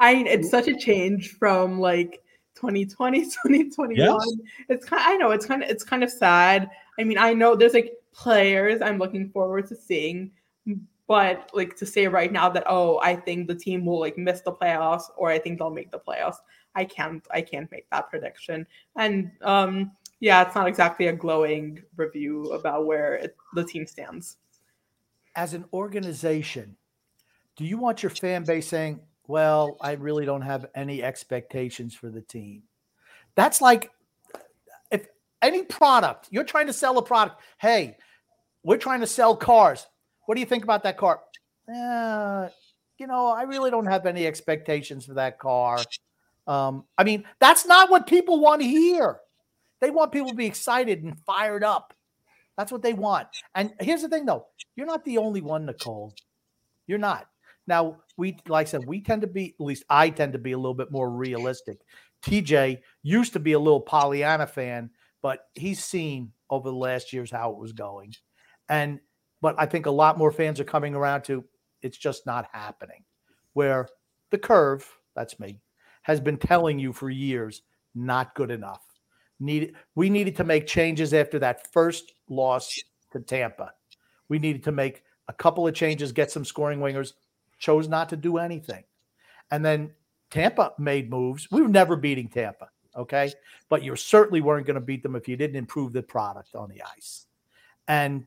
[0.00, 2.22] I mean, it's such a change from like
[2.56, 4.18] 2020, 2021.
[4.68, 6.70] It's kind I know it's kind of it's kind of sad.
[6.98, 10.30] I mean, I know there's like players I'm looking forward to seeing,
[11.06, 14.40] But like to say right now that oh, I think the team will like miss
[14.40, 16.36] the playoffs or I think they'll make the playoffs.
[16.74, 18.66] I can't I can't make that prediction.
[18.96, 24.38] And um yeah, it's not exactly a glowing review about where it, the team stands.
[25.34, 26.76] As an organization,
[27.56, 32.08] do you want your fan base saying, "Well, I really don't have any expectations for
[32.08, 32.62] the team"?
[33.34, 33.90] That's like
[34.90, 35.06] if
[35.42, 37.40] any product you're trying to sell a product.
[37.58, 37.98] Hey,
[38.62, 39.86] we're trying to sell cars.
[40.24, 41.20] What do you think about that car?
[41.68, 42.48] Uh,
[42.98, 45.78] you know, I really don't have any expectations for that car.
[46.46, 49.20] Um, I mean, that's not what people want to hear.
[49.86, 51.94] They want people to be excited and fired up.
[52.58, 53.28] That's what they want.
[53.54, 56.12] And here's the thing, though: you're not the only one, Nicole.
[56.88, 57.28] You're not.
[57.68, 60.50] Now, we like I said, we tend to be at least I tend to be
[60.50, 61.78] a little bit more realistic.
[62.24, 64.90] TJ used to be a little Pollyanna fan,
[65.22, 68.12] but he's seen over the last years how it was going.
[68.68, 68.98] And
[69.40, 71.44] but I think a lot more fans are coming around to
[71.80, 73.04] it's just not happening.
[73.52, 73.88] Where
[74.32, 74.84] the curve,
[75.14, 75.60] that's me,
[76.02, 77.62] has been telling you for years,
[77.94, 78.82] not good enough.
[79.38, 82.82] Needed we needed to make changes after that first loss
[83.12, 83.72] to Tampa.
[84.28, 87.12] We needed to make a couple of changes, get some scoring wingers,
[87.58, 88.84] chose not to do anything.
[89.50, 89.92] And then
[90.30, 91.50] Tampa made moves.
[91.50, 93.32] We were never beating Tampa, okay?
[93.68, 96.68] But you certainly weren't going to beat them if you didn't improve the product on
[96.68, 97.26] the ice.
[97.88, 98.24] And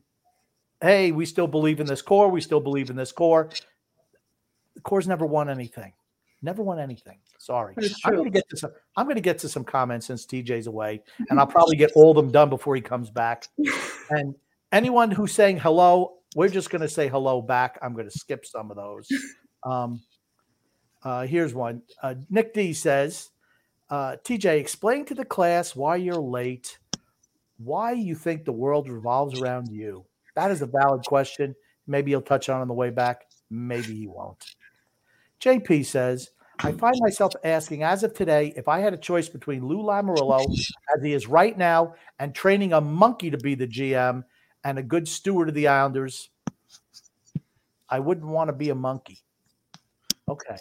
[0.80, 2.28] hey, we still believe in this core.
[2.28, 3.50] We still believe in this core.
[4.74, 5.92] The core's never won anything.
[6.42, 7.18] Never won anything.
[7.38, 7.74] Sorry.
[8.04, 8.70] I'm going to get to some.
[8.96, 12.10] I'm going to get to some comments since TJ's away, and I'll probably get all
[12.10, 13.46] of them done before he comes back.
[14.10, 14.34] And
[14.72, 17.78] anyone who's saying hello, we're just going to say hello back.
[17.82, 19.08] I'm going to skip some of those.
[19.64, 20.00] Um,
[21.02, 21.82] uh, here's one.
[22.02, 23.30] Uh, Nick D says,
[23.90, 26.78] uh, TJ, explain to the class why you're late.
[27.58, 30.06] Why you think the world revolves around you?
[30.36, 31.54] That is a valid question.
[31.86, 33.26] Maybe he'll touch on on the way back.
[33.50, 34.42] Maybe he won't.
[35.40, 36.30] JP says,
[36.62, 40.44] I find myself asking, as of today, if I had a choice between Lou Lamoriello,
[40.94, 44.24] as he is right now, and training a monkey to be the GM
[44.64, 46.28] and a good steward of the Islanders,
[47.88, 49.20] I wouldn't want to be a monkey.
[50.28, 50.56] Okay.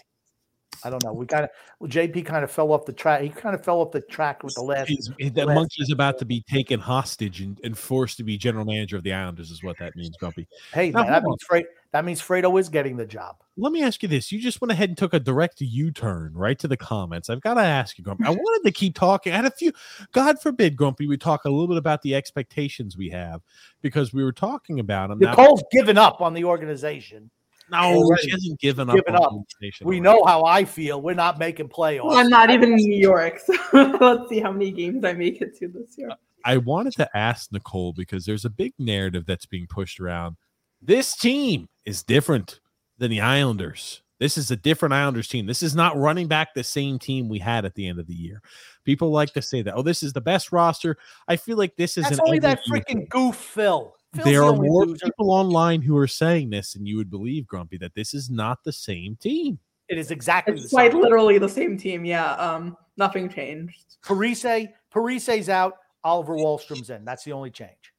[0.83, 1.11] I don't know.
[1.11, 1.49] We kind of
[1.79, 3.21] well, JP kind of fell off the track.
[3.21, 4.87] He kind of fell off the track with the last.
[4.87, 8.37] He's, that last- monkey is about to be taken hostage and, and forced to be
[8.37, 10.47] general manager of the Islanders, is what that means, Grumpy.
[10.73, 13.37] Hey, Now, man, that means Fre- that means Fredo is getting the job.
[13.57, 14.31] Let me ask you this.
[14.31, 17.29] You just went ahead and took a direct U turn right to the comments.
[17.29, 18.25] I've got to ask you, Grumpy.
[18.25, 19.33] I wanted to keep talking.
[19.33, 19.71] I had a few,
[20.11, 23.41] God forbid, Grumpy, we talk a little bit about the expectations we have
[23.81, 25.19] because we were talking about them.
[25.19, 27.29] Now- Nicole's given up on the organization.
[27.71, 28.95] no, already she hasn't given up.
[28.95, 29.31] given on up.
[29.59, 29.99] the We already.
[30.01, 31.01] know how I feel.
[31.01, 32.05] We're not making playoffs.
[32.05, 33.53] Well, I'm not even in New York, so
[33.99, 36.09] let's see how many games I make it to this year.
[36.45, 40.37] I wanted to ask Nicole because there's a big narrative that's being pushed around.
[40.81, 42.59] This team is different
[42.97, 44.01] than the Islanders.
[44.19, 45.45] This is a different Islanders team.
[45.45, 48.13] This is not running back the same team we had at the end of the
[48.13, 48.41] year.
[48.83, 50.97] People like to say that, oh, this is the best roster.
[51.27, 53.07] I feel like this is That's an only that freaking thing.
[53.09, 53.95] goof, Phil.
[54.13, 55.05] Phil's There the are more loser.
[55.05, 58.63] people online who are saying this, and you would believe, Grumpy, that this is not
[58.65, 59.59] the same team.
[59.87, 61.01] It is exactly It's the quite same.
[61.01, 62.03] literally the same team.
[62.03, 62.33] Yeah.
[62.33, 63.97] Um, nothing changed.
[64.03, 65.75] Parise, Parise's out.
[66.03, 67.05] Oliver Wahlstrom's in.
[67.05, 67.93] That's the only change.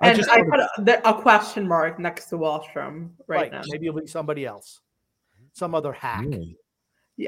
[0.00, 3.62] I And just I put a, a question mark next to Wahlstrom right, now.
[3.68, 4.80] Maybe it'll be somebody else,
[5.52, 6.24] some other hack.
[6.24, 6.30] Hmm.
[6.30, 6.58] Really?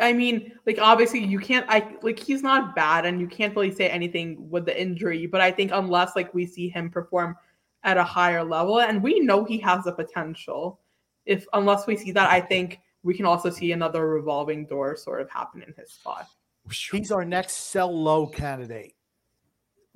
[0.01, 1.65] I mean, like obviously you can't.
[1.69, 5.27] I like he's not bad, and you can't really say anything with the injury.
[5.27, 7.37] But I think unless like we see him perform
[7.85, 10.81] at a higher level, and we know he has the potential,
[11.25, 15.21] if unless we see that, I think we can also see another revolving door sort
[15.21, 16.27] of happen in his spot.
[16.69, 18.96] He's our next sell low candidate.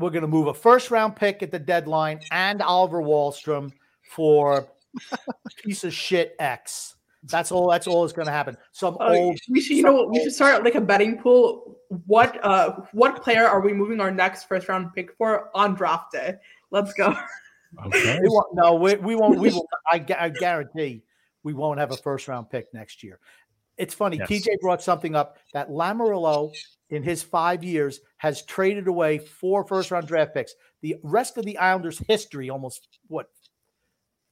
[0.00, 3.72] We're going to move a first round pick at the deadline and Oliver Wahlstrom
[4.10, 4.66] for
[5.62, 6.96] piece of shit X.
[7.24, 7.70] That's all.
[7.70, 8.56] That's all that's going to happen.
[8.72, 9.38] Some Uh, old.
[9.50, 11.76] we should, you know, what, we should start like a betting pool.
[12.06, 16.12] What, uh, what player are we moving our next first round pick for on draft
[16.12, 16.36] day?
[16.70, 17.14] Let's go.
[17.86, 18.18] Okay.
[18.20, 19.38] We won't, no, we, we won't.
[19.38, 19.68] We will.
[19.86, 21.04] I, I guarantee
[21.44, 23.20] we won't have a first round pick next year.
[23.76, 24.16] It's funny.
[24.16, 24.28] Yes.
[24.28, 26.52] TJ brought something up that Lamarillo
[26.90, 30.54] in his five years has traded away four first round draft picks.
[30.82, 33.26] The rest of the Islanders' history, almost what,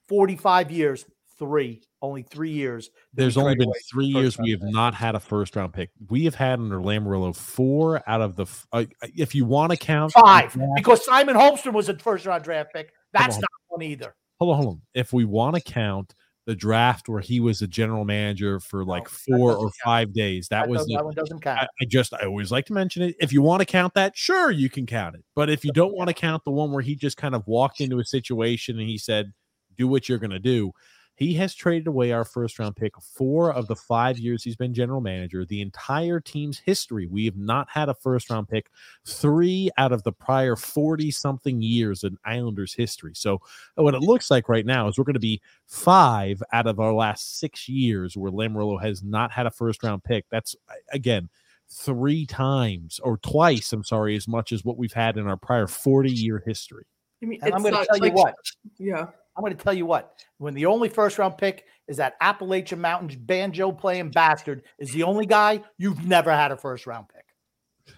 [0.09, 1.05] 45 years,
[1.39, 2.90] three, only three years.
[3.14, 4.70] There's only been three years we have pick.
[4.72, 5.90] not had a first round pick.
[6.09, 10.12] We have had under Lamoriello four out of the, uh, if you want to count
[10.12, 10.66] Five, Yeah.
[10.74, 12.93] because Simon Holmstrom was a first round draft pick.
[13.12, 13.40] That's on.
[13.43, 14.14] not one either.
[14.40, 14.82] hold on, hold on.
[14.94, 16.14] If we want to count
[16.49, 19.75] the draft where he was a general manager for oh, like that four or count.
[19.85, 21.59] five days, that, That, was the, that one doesn't count.
[21.61, 23.16] I, I just I always like to mention it.
[23.20, 25.23] If you want to count that, sure you can count it.
[25.37, 27.83] But if you don't want to count the one where he just kind of walked
[27.83, 29.31] into a situation and he said,
[29.77, 30.73] "Do what you're going to do,"
[31.19, 34.73] He has traded away our first round pick four of the five years he's been
[34.73, 35.45] general manager.
[35.45, 38.70] The entire team's history, we have not had a first round pick
[39.05, 43.15] three out of the prior 40 something years in Islanders history.
[43.16, 43.40] So,
[43.77, 46.78] uh, what it looks like right now is we're going to be five out of
[46.78, 50.24] our last six years where Lamoriello has not had a first round pick.
[50.31, 50.55] That's,
[50.93, 51.28] again,
[51.69, 55.66] three times or twice, I'm sorry, as much as what we've had in our prior
[55.66, 56.85] 40 year history.
[57.20, 58.35] I mean, And I'm going to not tell you like- what.
[58.78, 59.07] Yeah.
[59.39, 60.24] I'm going to tell you what.
[60.39, 65.05] When the only first round pick is that Appalachian Mountains banjo playing bastard is the
[65.05, 67.94] only guy you've never had a first round pick.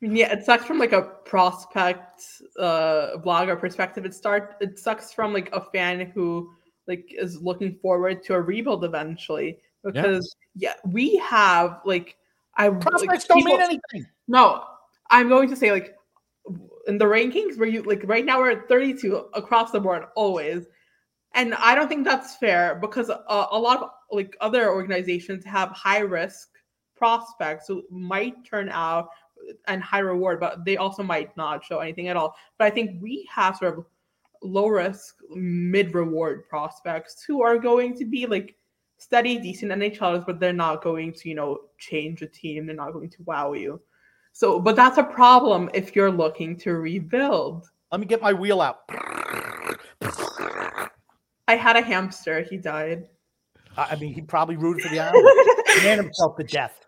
[0.00, 2.22] Yeah, it sucks from like a prospect
[2.58, 4.04] uh blogger perspective.
[4.04, 6.52] It start it sucks from like a fan who
[6.88, 9.58] like is looking forward to a rebuild eventually.
[9.84, 12.16] Because yeah, we have like
[12.56, 14.10] I like, Prospects don't mean people- anything.
[14.26, 14.64] No,
[15.08, 15.94] I'm going to say like
[16.86, 20.66] in the rankings where you like right now we're at 32 across the board always,
[21.34, 25.70] and I don't think that's fair because a, a lot of like other organizations have
[25.70, 26.48] high risk
[26.96, 29.08] prospects who might turn out
[29.68, 32.34] and high reward, but they also might not show anything at all.
[32.58, 33.86] But I think we have sort of
[34.42, 38.56] low risk, mid reward prospects who are going to be like
[38.98, 42.66] steady, decent NHLers, but they're not going to, you know, change a team.
[42.66, 43.80] They're not going to wow you.
[44.36, 47.70] So, but that's a problem if you're looking to rebuild.
[47.90, 48.80] Let me get my wheel out.
[51.48, 52.42] I had a hamster.
[52.42, 53.06] He died.
[53.78, 55.84] I I mean, he probably rooted for the Islanders.
[55.84, 56.84] Ran himself to death.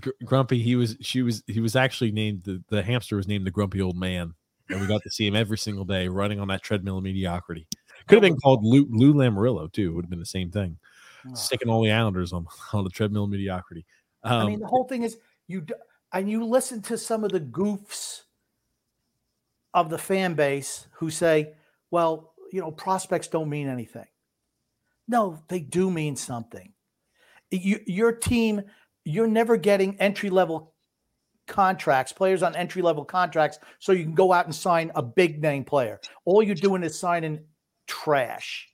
[0.00, 3.44] Gr- Grumpy, he was, she was, he was actually named the, the hamster was named
[3.44, 4.32] the Grumpy Old Man,
[4.68, 7.66] and we got to see him every single day running on that treadmill of mediocrity.
[8.06, 9.92] Could have been called Lou, Lou Lamoriello too.
[9.94, 10.78] Would have been the same thing.
[11.28, 11.34] Oh.
[11.34, 13.84] Sticking all the Islanders on on the treadmill of mediocrity.
[14.22, 15.18] Um, I mean, the whole thing is
[15.48, 15.74] you d-
[16.14, 18.22] and you listen to some of the goofs
[19.74, 21.54] of the fan base who say,
[21.90, 24.06] "Well, you know, prospects don't mean anything."
[25.06, 26.72] No, they do mean something.
[27.50, 28.62] You, your team,
[29.04, 30.72] you're never getting entry level
[31.46, 35.42] contracts, players on entry level contracts, so you can go out and sign a big
[35.42, 36.00] name player.
[36.24, 37.44] All you're doing is signing
[37.86, 38.68] trash.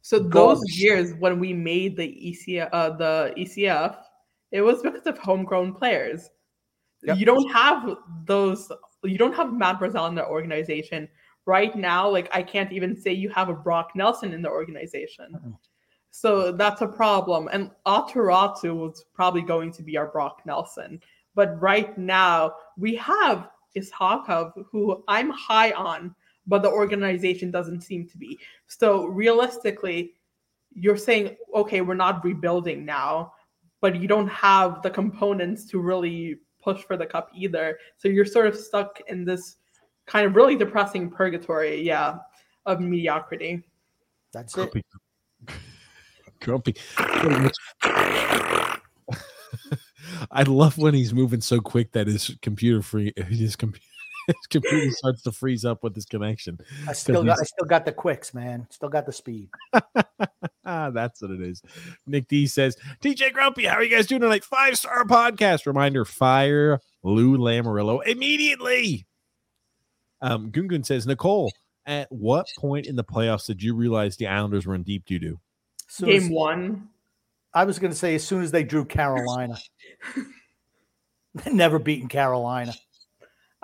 [0.00, 0.78] So those Garbage.
[0.78, 3.96] years when we made the ECF, uh, the ECF,
[4.52, 6.28] it was because of homegrown players.
[7.04, 7.18] Yep.
[7.18, 8.70] You don't have those.
[9.02, 11.08] You don't have Matt Barzal in the organization
[11.46, 12.08] right now.
[12.08, 15.32] Like I can't even say you have a Brock Nelson in the organization.
[15.34, 15.56] Mm-mm.
[16.10, 17.48] So that's a problem.
[17.52, 21.00] And Aatu Räty was probably going to be our Brock Nelson.
[21.34, 26.14] But right now we have Iskhakov, who I'm high on,
[26.46, 28.38] but the organization doesn't seem to be.
[28.68, 30.14] So realistically,
[30.72, 33.32] you're saying, okay, we're not rebuilding now,
[33.80, 37.78] but you don't have the components to really push for the cup either.
[37.98, 39.56] So you're sort of stuck in this
[40.06, 42.16] kind of really depressing purgatory, yeah,
[42.66, 43.62] of mediocrity.
[44.32, 44.72] That's it.
[44.80, 44.82] Grumpy.
[46.40, 46.74] Grumpy.
[50.30, 53.86] I love when he's moving so quick that his computer free his computer
[54.26, 56.58] his computer starts to freeze up with his connection.
[56.88, 58.66] I still got, I still got the quicks, man.
[58.70, 59.48] Still got the speed.
[60.64, 61.62] ah, that's what it is.
[62.06, 64.44] Nick D says, TJ Grumpy, how are you guys doing tonight?
[64.44, 65.66] Five star podcast.
[65.66, 69.06] Reminder fire Lou Lamoriello immediately.
[70.20, 71.52] Um, Gungun says, Nicole,
[71.86, 75.18] at what point in the playoffs did you realize the Islanders were in deep doo
[75.18, 75.40] doo?
[75.88, 76.88] Soon as- Game one.
[77.56, 79.56] I was going to say as soon as they drew Carolina,
[81.52, 82.74] never beaten Carolina.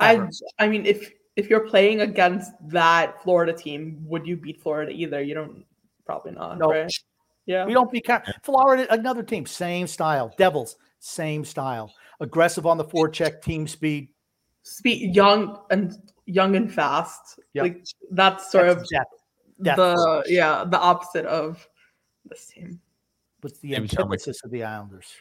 [0.01, 0.29] I Ever.
[0.59, 5.23] I mean, if if you're playing against that Florida team, would you beat Florida either?
[5.23, 5.65] You don't
[6.05, 6.71] probably not, No.
[6.71, 6.93] right?
[7.47, 7.65] Yeah.
[7.67, 8.07] We don't beat
[8.43, 8.87] Florida.
[8.93, 10.35] Another team, same style.
[10.37, 11.93] Devils, same style.
[12.21, 14.09] Aggressive on the forecheck, team speed.
[14.63, 15.97] Speed young and
[16.27, 17.39] young and fast.
[17.55, 17.63] Yep.
[17.63, 19.15] Like that's sort That's of depth.
[19.63, 19.77] Depth.
[19.77, 21.67] the yeah, the opposite of
[22.27, 22.81] this team.
[23.41, 25.15] What's the Maybe antithesis of the Islanders?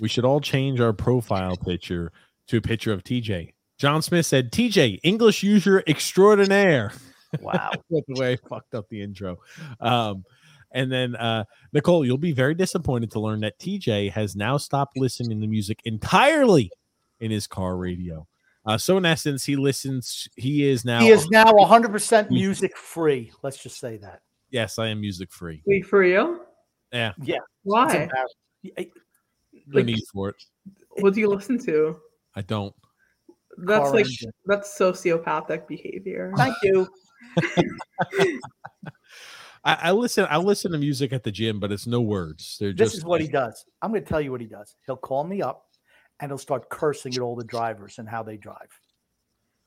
[0.00, 2.12] We should all change our profile picture
[2.48, 3.52] to a picture of TJ.
[3.82, 6.92] John Smith said, TJ, English user extraordinaire.
[7.40, 7.70] Wow.
[7.90, 9.38] That's the way I fucked up the intro.
[9.80, 10.22] Um,
[10.70, 14.98] and then uh, Nicole, you'll be very disappointed to learn that TJ has now stopped
[14.98, 16.70] listening to music entirely
[17.20, 18.26] in his car radio.
[18.66, 20.28] Uh, so in essence, he listens.
[20.36, 21.00] He is now.
[21.00, 23.32] he is now 100% music free.
[23.42, 24.20] Let's just say that.
[24.50, 25.62] yes, I am music free.
[25.66, 26.42] Wait for you?
[26.92, 27.38] Yeah, Yeah.
[27.62, 27.84] Why?
[27.86, 28.12] embarrassing.
[28.62, 28.72] Yeah,
[29.68, 30.36] no Like- need for it.
[31.00, 31.96] What do you listen to?
[32.36, 32.74] I don't.
[33.64, 34.32] That's Car like engine.
[34.46, 36.32] that's sociopathic behavior.
[36.36, 36.88] Thank you.
[39.64, 40.26] I, I listen.
[40.28, 42.56] I listen to music at the gym, but it's no words.
[42.58, 43.64] They're This just is what he does.
[43.80, 44.74] I'm going to tell you what he does.
[44.86, 45.66] He'll call me up
[46.20, 48.68] and he'll start cursing at all the drivers and how they drive.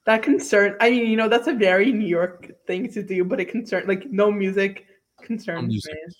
[0.05, 0.75] That concern.
[0.81, 3.85] I mean, you know, that's a very New York thing to do, but it concern
[3.87, 4.85] like no music
[5.21, 5.93] concerns music.
[5.93, 6.13] me.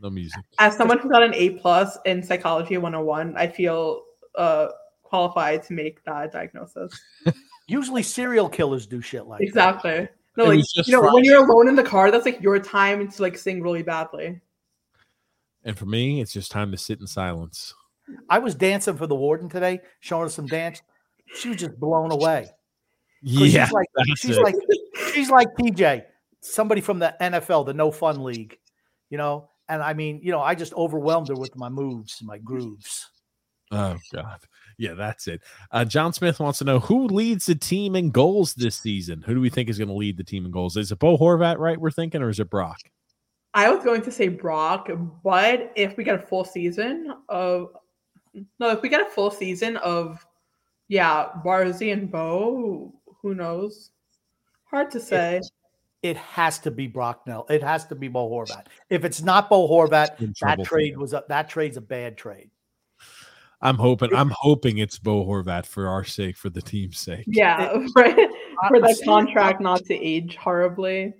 [0.00, 0.42] No music.
[0.58, 4.02] As someone who got an A plus in psychology 101, I feel
[4.36, 4.68] uh
[5.14, 7.00] qualified to make that diagnosis.
[7.68, 9.46] Usually serial killers do shit like that.
[9.46, 10.08] Exactly.
[10.36, 13.08] No, It like you know, when you're alone in the car, that's like your time
[13.08, 14.40] to like sing really badly.
[15.62, 17.72] And for me, it's just time to sit in silence.
[18.28, 20.82] I was dancing for the warden today, showing her some dance.
[21.36, 22.48] She was just blown away.
[23.22, 24.42] Yeah, she's like that's she's it.
[24.42, 24.56] like
[25.12, 26.02] she's like PJ,
[26.40, 28.58] somebody from the NFL, the No Fun League,
[29.10, 29.48] you know.
[29.68, 33.08] And I mean, you know, I just overwhelmed her with my moves, my grooves.
[33.70, 34.40] Oh God.
[34.78, 35.42] Yeah, that's it.
[35.70, 39.22] Uh, John Smith wants to know who leads the team in goals this season.
[39.22, 40.76] Who do we think is going to lead the team in goals?
[40.76, 41.80] Is it Bo Horvat, right?
[41.80, 42.78] We're thinking, or is it Brock?
[43.54, 44.90] I was going to say Brock,
[45.22, 47.70] but if we get a full season of
[48.58, 50.26] no, if we get a full season of
[50.88, 52.92] yeah, Barzy and Bo,
[53.22, 53.90] who knows?
[54.64, 55.40] Hard to say.
[56.02, 57.54] It has to be Brock Nelson.
[57.54, 58.66] It has to be Bo Horvat.
[58.90, 62.50] If it's not Bo Horvat, that trade was a, that trade's a bad trade.
[63.60, 64.14] I'm hoping.
[64.14, 67.24] I'm hoping it's Bo Horvat for our sake, for the team's sake.
[67.26, 68.14] Yeah, right.
[68.68, 69.04] For I'm that serious.
[69.04, 71.14] contract not to age horribly.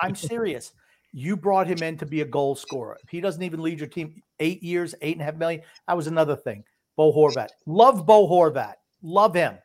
[0.00, 0.72] I'm serious.
[1.12, 2.98] You brought him in to be a goal scorer.
[3.02, 5.96] If he doesn't even lead your team eight years, eight and a half million, that
[5.96, 6.64] was another thing.
[6.96, 7.48] Bo Horvat.
[7.66, 8.74] Love Bo Horvat.
[9.02, 9.58] Love him.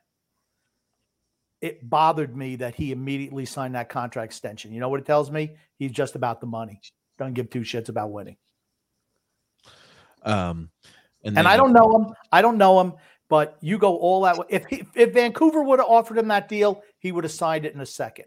[1.62, 4.72] It bothered me that he immediately signed that contract extension.
[4.72, 5.52] You know what it tells me?
[5.78, 6.80] He's just about the money.
[7.18, 8.38] Doesn't give two shits about winning.
[10.24, 10.70] Um,
[11.24, 12.14] And then- I don't know him.
[12.32, 12.94] I don't know him,
[13.30, 14.46] but you go all that way.
[14.50, 17.74] If he, if Vancouver would have offered him that deal, he would have signed it
[17.74, 18.26] in a second.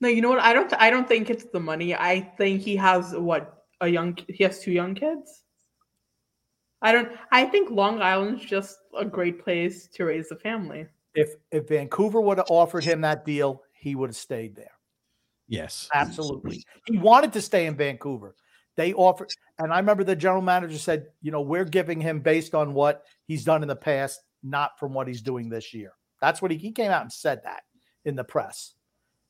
[0.00, 0.38] No, you know what?
[0.40, 0.72] I don't.
[0.74, 1.94] I don't think it's the money.
[1.94, 4.16] I think he has what a young.
[4.28, 5.42] He has two young kids.
[6.82, 7.10] I don't.
[7.32, 10.86] I think Long Island's just a great place to raise a family.
[11.14, 14.70] If if Vancouver would have offered him that deal, he would have stayed there.
[15.48, 15.88] Yes.
[15.92, 16.62] Absolutely.
[16.86, 18.36] He wanted to stay in Vancouver.
[18.78, 22.54] They offered, and I remember the general manager said, you know, we're giving him based
[22.54, 25.94] on what he's done in the past, not from what he's doing this year.
[26.20, 27.62] That's what he, he came out and said that
[28.04, 28.74] in the press.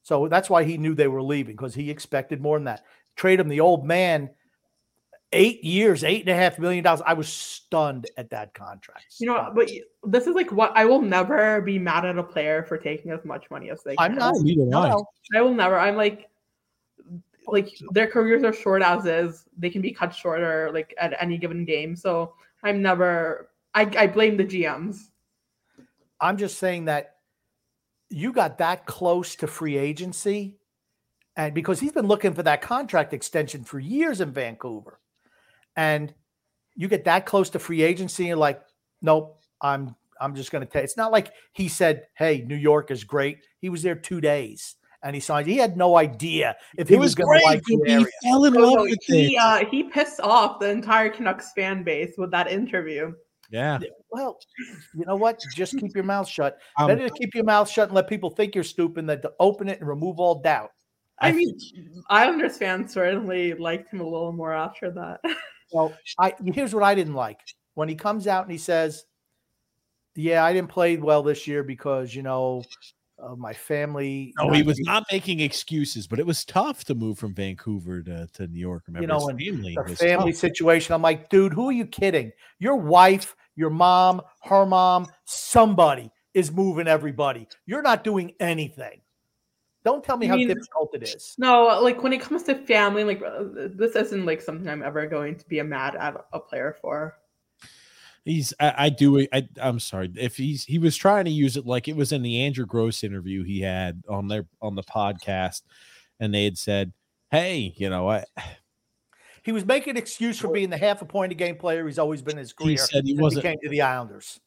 [0.02, 2.84] So that's why he knew they were leaving because he expected more than that.
[3.16, 4.28] Trade him the old man,
[5.32, 7.00] eight years, eight and a half million dollars.
[7.06, 9.06] I was stunned at that contract.
[9.18, 9.54] You know, Stunned.
[9.56, 9.70] but
[10.12, 13.24] this is like what I will never be mad at a player for taking as
[13.24, 14.18] much money as they I'm can.
[14.18, 14.34] not.
[14.36, 14.88] Oh, neither am No, I.
[14.90, 15.06] no.
[15.34, 15.78] I will never.
[15.78, 16.28] I'm like,
[17.48, 19.44] like their careers are short as is.
[19.56, 21.96] They can be cut shorter like at any given game.
[21.96, 23.50] So I'm never.
[23.74, 25.08] I I blame the GMs.
[26.20, 27.16] I'm just saying that
[28.10, 30.58] you got that close to free agency,
[31.36, 35.00] and because he's been looking for that contract extension for years in Vancouver,
[35.76, 36.12] and
[36.74, 38.62] you get that close to free agency, and like,
[39.02, 40.84] nope, I'm I'm just going to take.
[40.84, 44.76] It's not like he said, "Hey, New York is great." He was there two days
[45.02, 45.46] and he signed.
[45.46, 47.82] He had no idea if he It was, was going to like the.
[47.86, 48.06] He area.
[48.22, 49.38] fell in love no, with he it.
[49.38, 53.12] uh, he pissed off the entire Canucks fan base with that interview.
[53.50, 53.78] Yeah.
[54.10, 54.38] Well,
[54.94, 55.40] you know what?
[55.56, 56.58] Just keep your mouth shut.
[56.76, 59.32] Um, Better to keep your mouth shut and let people think you're stupid than to
[59.40, 60.70] open it and remove all doubt.
[61.20, 61.56] I mean,
[62.10, 65.20] Islanders fans certainly liked him a little more after that.
[65.70, 67.40] Well, I here's what I didn't like
[67.74, 69.04] when he comes out and he says,
[70.16, 72.62] "Yeah, I didn't play well this year because you know
[73.18, 76.94] of my family." No, he was being- not making excuses, but it was tough to
[76.94, 78.84] move from Vancouver to, to New York.
[78.86, 80.40] Remember, you know, his and family the family tough.
[80.40, 80.94] situation.
[80.94, 82.32] I'm like, dude, who are you kidding?
[82.58, 87.48] Your wife, your mom, her mom, somebody is moving everybody.
[87.66, 89.00] You're not doing anything.
[89.84, 91.34] Don't tell me You how mean- difficult it is.
[91.38, 95.06] no, like when it comes to family, like uh, this isn't like something I'm ever
[95.06, 97.16] going to be a mad at a player for.
[98.28, 101.64] He's I, I do I I'm sorry if he's he was trying to use it
[101.64, 105.62] like it was in the Andrew Gross interview he had on their on the podcast,
[106.20, 106.92] and they had said,
[107.30, 108.28] "Hey, you know what?"
[109.44, 111.98] He was making an excuse for being the half a point a game player he's
[111.98, 112.76] always been in his He career.
[112.76, 113.44] said he wasn't.
[113.44, 114.38] came to the Islanders.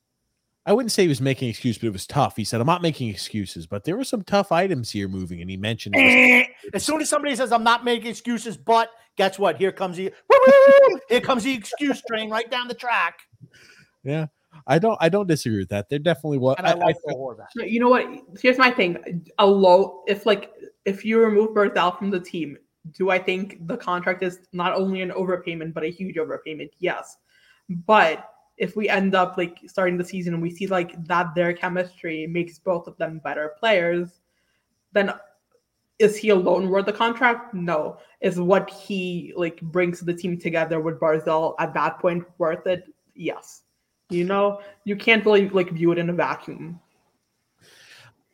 [0.64, 2.36] I wouldn't say he was making excuse, but it was tough.
[2.36, 5.50] He said, "I'm not making excuses, but there were some tough items here moving," and
[5.50, 5.96] he mentioned.
[5.98, 9.58] It was, eh, As soon as somebody says I'm not making excuses, but guess what?
[9.58, 10.14] Here comes the
[11.10, 13.22] here comes the excuse train right down the track.
[14.04, 14.28] Yeah,
[14.68, 15.90] I don't I don't disagree with that.
[15.90, 16.56] There definitely was.
[16.58, 17.48] And I, I, like I, Bo Horvat.
[17.56, 18.08] No, You know what?
[18.42, 19.24] Here's my thing.
[19.38, 20.52] A low, if like
[20.86, 22.58] if you remove Barzal from the team,
[22.92, 26.72] do I think the contract is not only an overpayment but a huge overpayment?
[26.80, 27.18] Yes,
[27.70, 31.54] but if we end up like starting the season and we see like that their
[31.54, 34.22] chemistry makes both of them better players,
[34.92, 35.12] then
[36.00, 37.54] is he alone worth the contract?
[37.54, 37.98] No.
[38.22, 42.92] Is what he like brings the team together with Barzal at that point worth it?
[43.16, 43.64] Yes.
[44.12, 46.80] You know, you can't really like view it in a vacuum.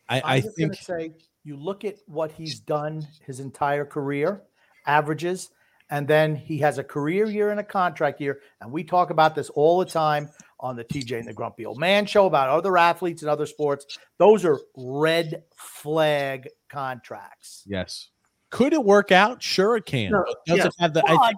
[0.10, 1.12] I, I'm I just think gonna say
[1.44, 4.42] you look at what he's done his entire career,
[4.86, 5.52] averages,
[5.90, 8.42] and then he has a career year and a contract year.
[8.62, 10.30] And we talk about this all the time
[10.60, 13.98] on the TJ and the Grumpy Old Man show about other athletes and other sports.
[14.18, 17.64] Those are red flag contracts.
[17.66, 18.10] Yes.
[18.50, 19.44] Could it work out?
[19.44, 20.12] Sure, it can.
[20.12, 21.04] No, but does yes, it have the?
[21.06, 21.38] I think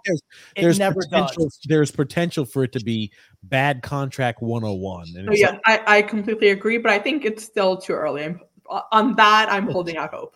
[0.55, 1.43] there's there's potential.
[1.45, 1.59] does.
[1.65, 3.11] There's potential for it to be
[3.43, 5.07] bad contract 101.
[5.17, 8.23] And So yeah, like, I, I completely agree, but I think it's still too early.
[8.25, 8.39] I'm,
[8.91, 10.35] on that, I'm holding out hope.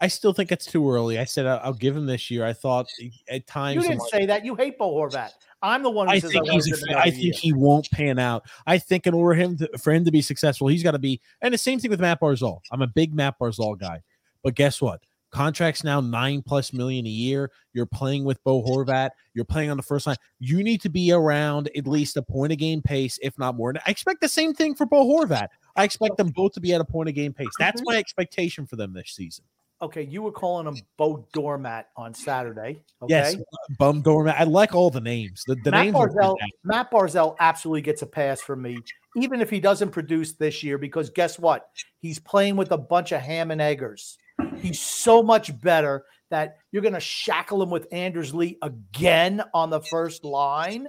[0.00, 1.18] I still think it's too early.
[1.18, 2.44] I said I'll, I'll give him this year.
[2.44, 4.44] I thought eh, at times You didn't my- say that.
[4.44, 5.30] You hate Bo Horvat.
[5.62, 6.66] I'm the one who I says think I he's.
[6.68, 7.32] want A, him fa- to I think year.
[7.36, 8.44] he won't pan out.
[8.66, 11.20] I think in order him to, for him to be successful, he's got to be.
[11.40, 12.60] And the same thing with Matt Barzal.
[12.70, 14.02] I'm a big Matt Barzal guy,
[14.42, 15.00] but guess what?
[15.34, 17.50] Contracts now nine plus million a year.
[17.72, 19.10] You're playing with Bo Horvat.
[19.34, 20.16] You're playing on the first line.
[20.38, 23.70] You need to be around at least a point a game pace, if not more.
[23.70, 25.48] And I expect the same thing for Bo Horvat.
[25.74, 27.48] I expect them both to be at a point a game pace.
[27.58, 27.92] That's Mm-hmm.
[27.94, 29.44] my expectation for them this season.
[29.82, 32.80] Okay, you were calling him Bo Doormat on Saturday.
[33.02, 33.10] Okay.
[33.12, 33.36] Yes,
[33.76, 34.36] bum doormat.
[34.38, 35.42] I like all the names.
[35.48, 35.96] The, the Matt names.
[35.96, 36.36] Barzal.
[36.62, 38.78] Matt Barzal absolutely gets a pass from me,
[39.16, 41.68] even if he doesn't produce this year, because guess what?
[41.98, 44.16] He's playing with a bunch of ham and eggers.
[44.60, 49.70] He's so much better that you're going to shackle him with Anders Lee again on
[49.70, 50.88] the first line.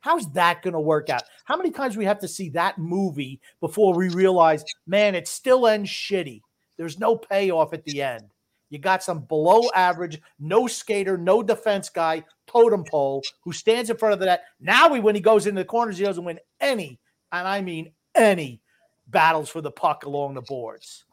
[0.00, 1.24] How's that going to work out?
[1.44, 5.66] How many times we have to see that movie before we realize, man, it still
[5.66, 6.42] ends shitty.
[6.76, 8.24] There's no payoff at the end.
[8.70, 13.96] You got some below average, no skater, no defense guy, totem pole who stands in
[13.96, 14.44] front of the net.
[14.60, 17.00] Now, we, when he goes into the corners, he doesn't win any,
[17.32, 18.60] and I mean any,
[19.06, 21.04] battles for the puck along the boards.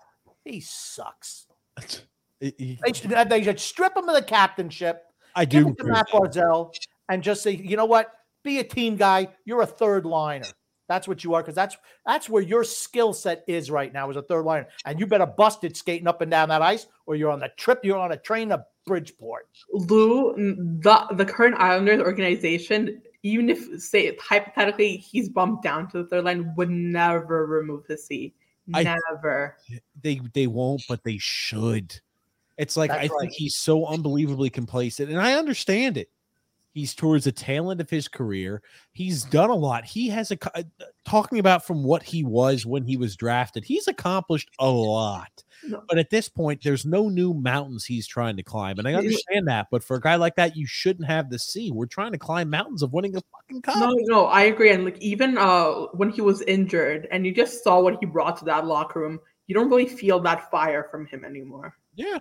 [0.43, 1.47] He sucks.
[1.77, 2.05] It-
[2.39, 5.03] it- They should, they should strip him of the captainship,
[5.35, 5.69] I give do.
[5.71, 5.91] it to agree.
[5.93, 6.75] Matt Barzal,
[7.09, 8.11] and just say, you know what?
[8.43, 9.29] Be a team guy.
[9.45, 10.45] You're a third liner.
[10.89, 14.17] That's what you are, because that's that's where your skill set is right now as
[14.17, 14.67] a third liner.
[14.85, 17.49] And you better bust it skating up and down that ice, or you're on the
[17.55, 17.79] trip.
[17.83, 19.47] You're on a train to Bridgeport.
[19.71, 26.09] Lou, the the current Islanders organization, even if say hypothetically he's bumped down to the
[26.09, 28.33] third line, would never remove the C.
[28.73, 29.57] I- Never.
[30.01, 31.99] they they won't, but they should.
[32.57, 33.19] It's like That's I right.
[33.21, 36.09] think he's so unbelievably complacent, and I understand it.
[36.73, 38.63] He's towards the tail end of his career.
[38.93, 39.85] He's done a lot.
[39.85, 40.63] He has a uh,
[41.05, 43.63] talking about from what he was when he was drafted.
[43.63, 45.43] He's accomplished a lot,
[45.87, 49.47] but at this point, there's no new mountains he's trying to climb, and I understand
[49.47, 49.67] that.
[49.69, 51.69] But for a guy like that, you shouldn't have the C.
[51.69, 53.77] We're trying to climb mountains of winning a fucking cup.
[53.77, 54.71] No, no, I agree.
[54.71, 58.37] And like even uh when he was injured and you just saw what he brought
[58.37, 61.75] to that locker room, you don't really feel that fire from him anymore.
[61.95, 62.17] Yeah.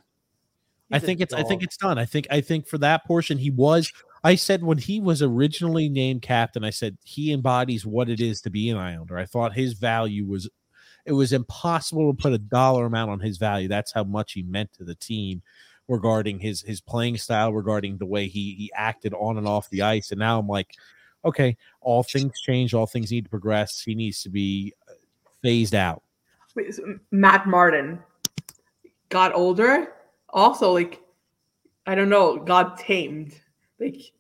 [0.91, 1.99] I He's a think it's I think it's done.
[1.99, 3.91] I think I think for that portion he was
[4.25, 8.41] I said when he was originally named captain, I said he embodies what it is
[8.43, 9.19] to be an Islander.
[9.19, 10.49] I thought his value was
[11.05, 13.67] it was impossible to put a dollar amount on his value.
[13.67, 15.43] That's how much he meant to the team
[15.89, 19.83] regarding his his playing style, regarding the way he he acted on and off the
[19.83, 20.13] ice.
[20.13, 20.77] And now I'm like,
[21.25, 23.81] okay, all things change, all things need to progress.
[23.81, 24.95] He needs to be uh,
[25.43, 26.03] phased out.
[26.55, 27.99] Wait, so Matt Martin
[29.09, 29.93] got older,
[30.31, 31.01] also like
[31.87, 33.41] I don't know, got tamed.
[33.83, 34.13] Like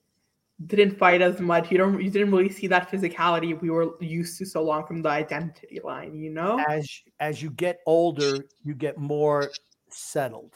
[0.66, 1.70] didn't fight as much.
[1.70, 5.02] You don't you didn't really see that physicality we were used to so long from
[5.02, 6.62] the identity line, you know?
[6.68, 6.89] as
[7.20, 9.51] as you get older, you get more
[9.89, 10.55] settled.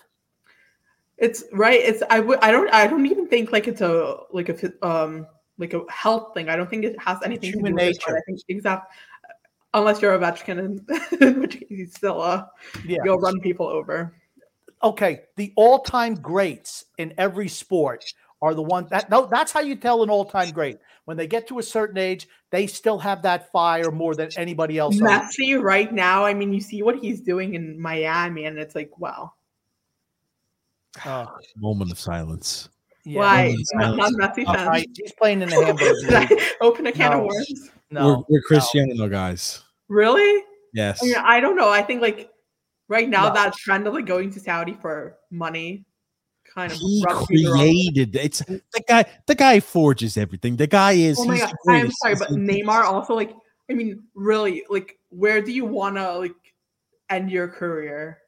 [1.18, 1.80] It's right.
[1.80, 5.26] It's I would I don't I don't even think like it's a like a um
[5.58, 6.48] like a health thing.
[6.48, 8.16] I don't think it has anything to do human with it, nature.
[8.16, 8.92] I think exact
[9.74, 10.58] unless you're a veteran
[11.20, 12.44] and which you still uh
[12.84, 12.98] Yeah.
[13.04, 14.12] you'll run people over.
[14.82, 18.04] okay, the all-time greats in every sport
[18.46, 20.78] are the ones that no, that's how you tell an all-time great.
[21.04, 24.78] When they get to a certain age, they still have that fire more than anybody
[24.78, 25.00] else.
[25.00, 28.74] on- Messi right now, I mean, you see what he's doing in Miami, and it's
[28.74, 29.32] like, wow,
[31.04, 32.68] Uh, Moment of silence.
[33.04, 33.20] yeah.
[33.20, 33.54] why?
[33.74, 34.68] Moment Not, of not Messi All fans.
[34.68, 35.94] right, he's playing in the hamburger.
[36.00, 36.42] Did I league.
[36.60, 37.70] open a can of worms?
[37.90, 39.62] No, we're, we're Cristiano guys.
[39.88, 40.42] Really?
[40.74, 41.00] Yes.
[41.02, 41.70] I mean, I don't know.
[41.70, 42.30] I think like
[42.88, 43.34] right now No.
[43.34, 45.84] that trend of like going to Saudi for money
[46.56, 47.66] kind of he rubs me the wrong way.
[47.70, 51.90] created it's the guy the guy forges everything the guy is Oh my god, I'm
[51.92, 53.32] sorry, but He's- Neymar also like
[53.70, 56.34] I mean, really, like where do you wanna like
[57.10, 58.18] end your career?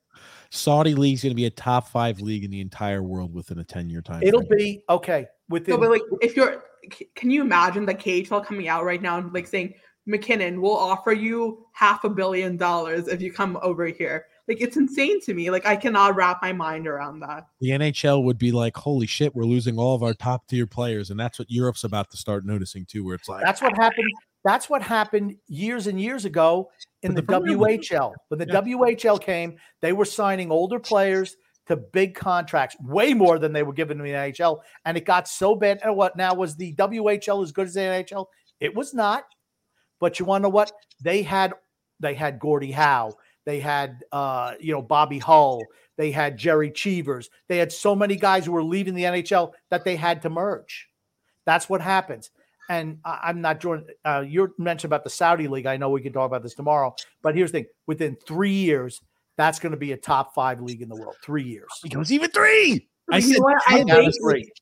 [0.51, 3.65] saudi league's going to be a top five league in the entire world within a
[3.65, 4.59] 10 year time it'll frame.
[4.59, 5.75] be okay within.
[5.75, 6.65] No, but like if you're
[7.15, 9.75] can you imagine the KHL coming out right now and like saying
[10.07, 14.25] MacKinnon will offer you half a billion dollars if you come over here?
[14.49, 15.51] Like it's insane to me.
[15.51, 17.47] Like I cannot wrap my mind around that.
[17.61, 21.11] the nhl would be like holy shit we're losing all of our top tier players
[21.11, 24.09] and that's what europe's about to start noticing too where it's like That's what happened.
[24.45, 26.71] That's what happened years and years ago
[27.03, 28.13] in the, the WHL.
[28.29, 28.61] When the Yeah.
[28.63, 33.75] WHL came, they were signing older players to big contracts, way more than they were
[33.75, 34.61] given to the NHL.
[34.87, 35.81] And it got so bad.
[35.85, 38.27] And what now was the WHL as good as the NHL?
[38.61, 39.25] It was not.
[40.01, 40.73] But you want to know what?
[41.03, 41.53] They had
[42.01, 43.13] they had Gordie Howe,
[43.49, 45.63] they had uh, you know, Bobby Hull,
[45.97, 49.87] they had Jerry Cheevers, they had so many guys who were leaving the NHL that
[49.87, 50.87] they had to merge.
[51.47, 52.31] That's what happens.
[52.69, 53.87] And I, I'm not drawing.
[54.05, 55.65] Uh, you mentioned about the Saudi league.
[55.65, 56.95] I know we can talk about this tomorrow.
[57.23, 59.01] But here's the thing: within three years,
[59.39, 61.17] that's going to be a top five league in the world.
[61.25, 61.71] Three years.
[61.83, 62.87] It goes even three.
[63.11, 63.63] I You said know what?
[63.67, 64.53] I think three.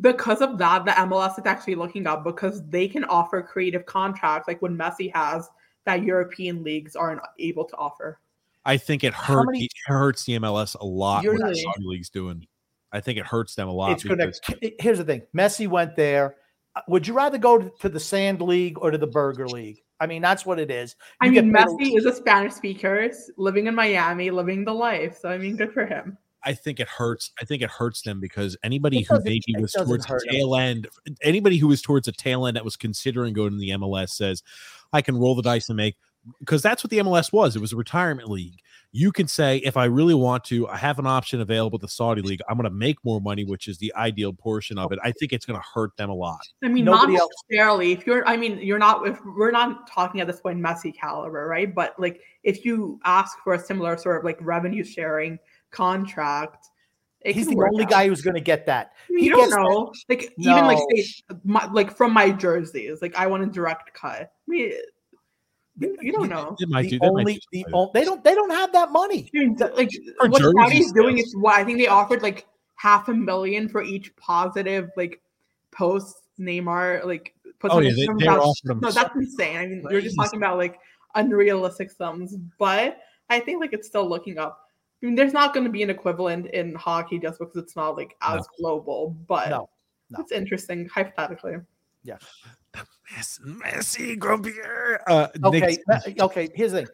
[0.00, 4.48] because of that, the MLS is actually looking up because they can offer creative contracts
[4.48, 5.48] like when Messi has
[5.86, 8.18] that European leagues aren't able to offer.
[8.64, 11.24] I think it hurt many- it hurts the MLS a lot.
[11.26, 12.46] What the Saudi league's doing.
[12.92, 13.92] I think it hurts them a lot.
[13.92, 14.32] It's gonna,
[14.78, 16.36] Here's the thing: Messi went there.
[16.76, 19.82] Uh, Would you rather go to, to the Sand League or to the Burger League?
[20.00, 20.96] I mean, that's what it is.
[21.20, 25.18] I mean, get paid Messi is a Spanish speaker, living in Miami, living the life.
[25.20, 26.18] So I mean, good for him.
[26.46, 27.32] I think it hurts.
[27.40, 30.34] I think it hurts them because anybody It who maybe was towards the hurt 'em.
[30.34, 30.88] tail end,
[31.22, 34.42] anybody who was towards a tail end that was considering going to the MLS says,
[34.92, 35.96] I can roll the dice and make
[36.40, 37.56] because that's what the MLS was.
[37.56, 38.58] It was a retirement league.
[38.96, 42.22] You can say, if I really want to, I have an option available to Saudi
[42.22, 42.40] League.
[42.48, 45.00] I'm going to make more money, which is the ideal portion of it.
[45.02, 46.38] I think it's going to hurt them a lot.
[46.62, 47.90] I mean, Nobody not else- necessarily.
[47.90, 49.04] If you're, I mean, you're not.
[49.08, 51.74] If we're not talking at this point Messi caliber, right?
[51.74, 55.40] But like, if you ask for a similar sort of like revenue sharing
[55.72, 56.68] contract,
[57.22, 57.90] it He's can the work only out.
[57.90, 58.92] guy who's going to get that.
[59.08, 59.92] I mean, He don't gets that- know.
[60.08, 61.04] Like even like say,
[61.42, 64.20] my, like from my jerseys, like I want a direct cut.
[64.22, 64.72] I mean,
[65.78, 66.56] you, you don't know.
[66.60, 66.98] It might the do.
[67.00, 69.30] they only do the something like on- they don't they don't have that money.
[69.34, 69.90] I like
[70.20, 72.46] For what jerseys, Saudi's doing is what I think they offered like
[72.76, 75.20] half a million for each positive like
[75.70, 79.56] post Neymar like post Oh, yeah, they- Instagram they about- offered him no that's insane.
[79.56, 80.78] I mean you're just talking about like
[81.14, 82.98] unrealistic sums, but
[83.30, 84.60] I think like it's still looking up.
[85.02, 87.96] I mean, there's not going to be an equivalent in hockey just because it's not
[87.96, 89.68] like as global, but No,
[90.10, 90.20] no.
[90.20, 91.56] it's interesting hypothetically.
[93.12, 94.98] Messi, Messi, Grumpier.
[95.06, 96.48] Uh, Okay, Nick- that- okay.
[96.54, 96.88] Here's the thing: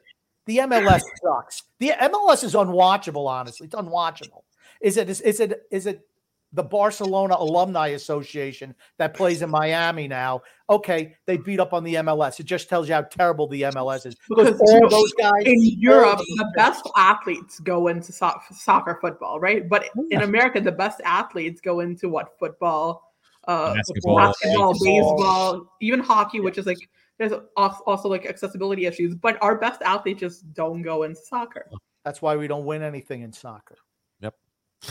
[0.47, 1.63] the MLS sucks.
[1.79, 3.27] The MLS is unwatchable.
[3.29, 4.43] Honestly, it's unwatchable.
[4.81, 5.09] Is it?
[5.09, 5.63] Is, is it?
[5.71, 6.07] Is it?
[6.53, 10.43] The Barcelona Alumni Association that plays in Miami now.
[10.69, 12.41] Okay, they beat up on the MLS.
[12.41, 15.63] It just tells you how terrible the MLS is because Because, all those guys in
[15.63, 19.69] Europe, the best athletes go into so- soccer, football, right?
[19.69, 23.10] But in America, the best athletes go into what football,
[23.49, 25.17] uh, Basketball, basketball, baseball.
[25.17, 26.79] baseball, even hockey, which is like
[27.19, 29.15] there's also like accessibility issues.
[29.15, 31.71] But our best athletes just don't go in soccer.
[32.05, 33.77] That's why we don't win anything in soccer.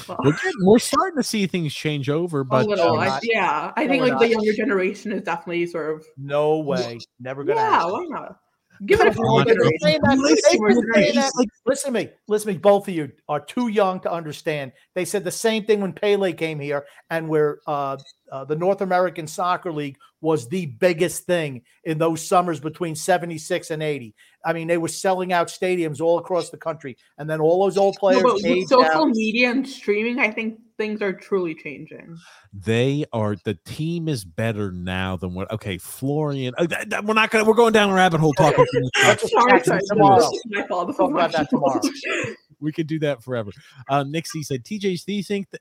[0.07, 3.73] we're, getting, we're starting to see things change over, a but little, uh, I- yeah.
[3.75, 7.43] I no, think we're like the younger generation is definitely sort of No way, never
[7.43, 7.85] gonna yeah.
[7.85, 8.39] Why not?
[8.85, 9.81] Give it a Come few on, generations.
[9.81, 11.31] Saying that- Let's see they've more been saying generations.
[11.33, 12.09] that- Listen to me.
[12.27, 12.59] Listen to me.
[12.59, 14.71] Both of you are too young to understand.
[14.93, 17.97] They said the same thing when Pele came here, and where uh,
[18.31, 23.71] uh, the North American Soccer League was the biggest thing in those summers between 76
[23.71, 24.13] and 80.
[24.45, 26.97] I mean, they were selling out stadiums all across the country.
[27.17, 29.09] And then all those old No, players but with social out.
[29.09, 32.17] media and streaming, I think things are truly changing.
[32.53, 37.13] they are the team is better now than what okay florian uh, th- th- we're
[37.13, 39.07] not gonna we're going down a rabbit hole talking from the top.
[39.07, 39.79] Let's just Sorry, sorry.
[39.79, 40.29] them tomorrow.
[40.47, 40.87] My fault.
[40.87, 41.81] This Talk was about that tomorrow.
[42.61, 43.51] we could do that forever
[43.89, 45.59] uh nixie said tj do you think that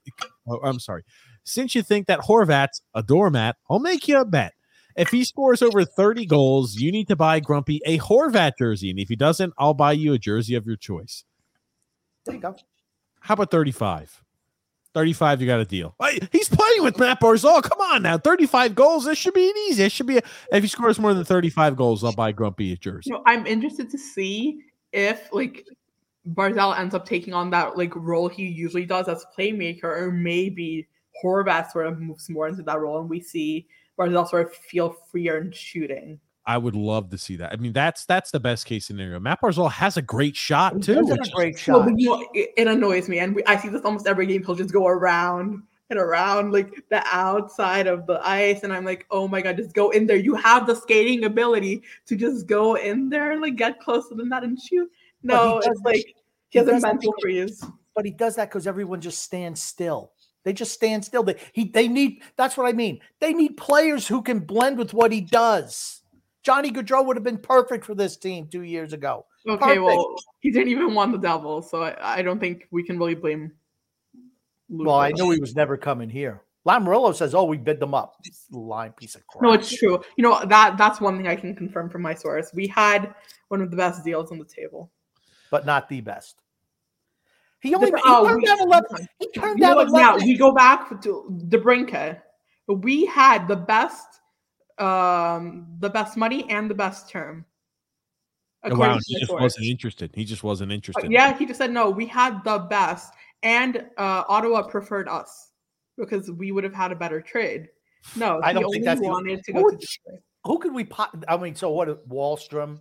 [0.49, 1.03] oh, i'm sorry
[1.49, 4.55] since you think that horvat's a doormat i'll make you a bet.
[4.97, 8.99] If he scores over 30 goals you need to buy grumpy a horvat jersey and
[8.99, 11.25] if he doesn't i'll buy you a jersey of your choice.
[12.25, 12.57] There you go.
[13.21, 14.23] how about 35
[14.95, 15.95] 35 you got a deal.
[16.03, 17.63] Hey, he's playing with matt barzal.
[17.63, 18.19] Come on now.
[18.19, 20.23] 35 goals this should be an easy it should be a,
[20.53, 23.11] if he scores more than 35 goals i'll buy grumpy a jersey.
[23.11, 24.61] You know, I'm interested to see
[24.93, 25.67] if like
[26.35, 30.87] Barzal ends up taking on that like role he usually does as playmaker, or maybe
[31.23, 33.67] Horvat sort of moves more into that role, and we see
[33.99, 36.21] Barzal sort of feel freer in shooting.
[36.47, 37.53] I would love to see that.
[37.53, 39.19] I mean, that's that's the best case scenario.
[39.21, 40.95] Matt Barzal has a great shot too.
[40.95, 41.85] does have which- a great No, shot.
[41.87, 44.43] but you know, it, it annoys me, and we, I see this almost every game.
[44.45, 49.07] He'll just go around and around like the outside of the ice, and I'm like,
[49.11, 50.17] oh my god, just go in there.
[50.17, 54.15] You have the skating ability to just go in there and like get close to
[54.15, 54.91] the net and shoot.
[55.23, 56.15] No, it's like he
[56.51, 57.65] he has a mental because- freeze.
[57.95, 60.13] but he does that because everyone just stands still.
[60.49, 61.23] They just stand still.
[61.23, 63.01] They he they need that's what I mean.
[63.21, 66.01] They need players who can blend with what he does.
[66.43, 69.27] Johnny Gaudreau would have been perfect for this team two years ago.
[69.47, 69.83] Okay, Perfect.
[69.83, 73.15] well, he didn't even want the devil, so I, I don't think we can really
[73.15, 73.53] blame.
[74.71, 76.41] Lou Well, I knew he was never coming here.
[76.67, 78.15] Lamoriello says, "Oh, we bid them up."
[78.51, 79.43] Lying piece of crap.
[79.43, 80.01] No, it's true.
[80.17, 82.55] You know that that's one thing I can confirm from my source.
[82.55, 83.15] We had
[83.49, 84.91] one of the best deals on the table.
[85.51, 86.41] but not the best.
[87.61, 89.09] He only The- he oh, turned we- down eleven.
[89.19, 90.01] He turned You know down what?
[90.01, 90.29] Now eleven.
[90.29, 92.21] we go back to DeBrincat.
[92.69, 94.07] We had the best,
[94.79, 97.45] um, the best money and the best term.
[98.65, 99.41] Oh, wow, he the just source.
[99.41, 100.11] wasn't interested.
[100.15, 101.11] He just wasn't Uh, interested.
[101.11, 101.91] Yeah, he just said no.
[101.91, 103.13] We had the best,
[103.43, 105.53] and uh, Ottawa preferred us
[105.97, 107.69] because we would have had a better trade.
[108.17, 110.23] No, I don't think that's the- wanted to Who go would- to Detroit.
[110.45, 110.85] Who could we?
[110.85, 111.89] Po- I mean, so what?
[112.09, 112.81] Wahlstrom.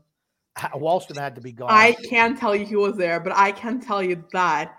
[0.57, 1.69] Ha- Wahlstrom had to be gone.
[1.71, 4.75] I can't tell you who was there, but I can tell you that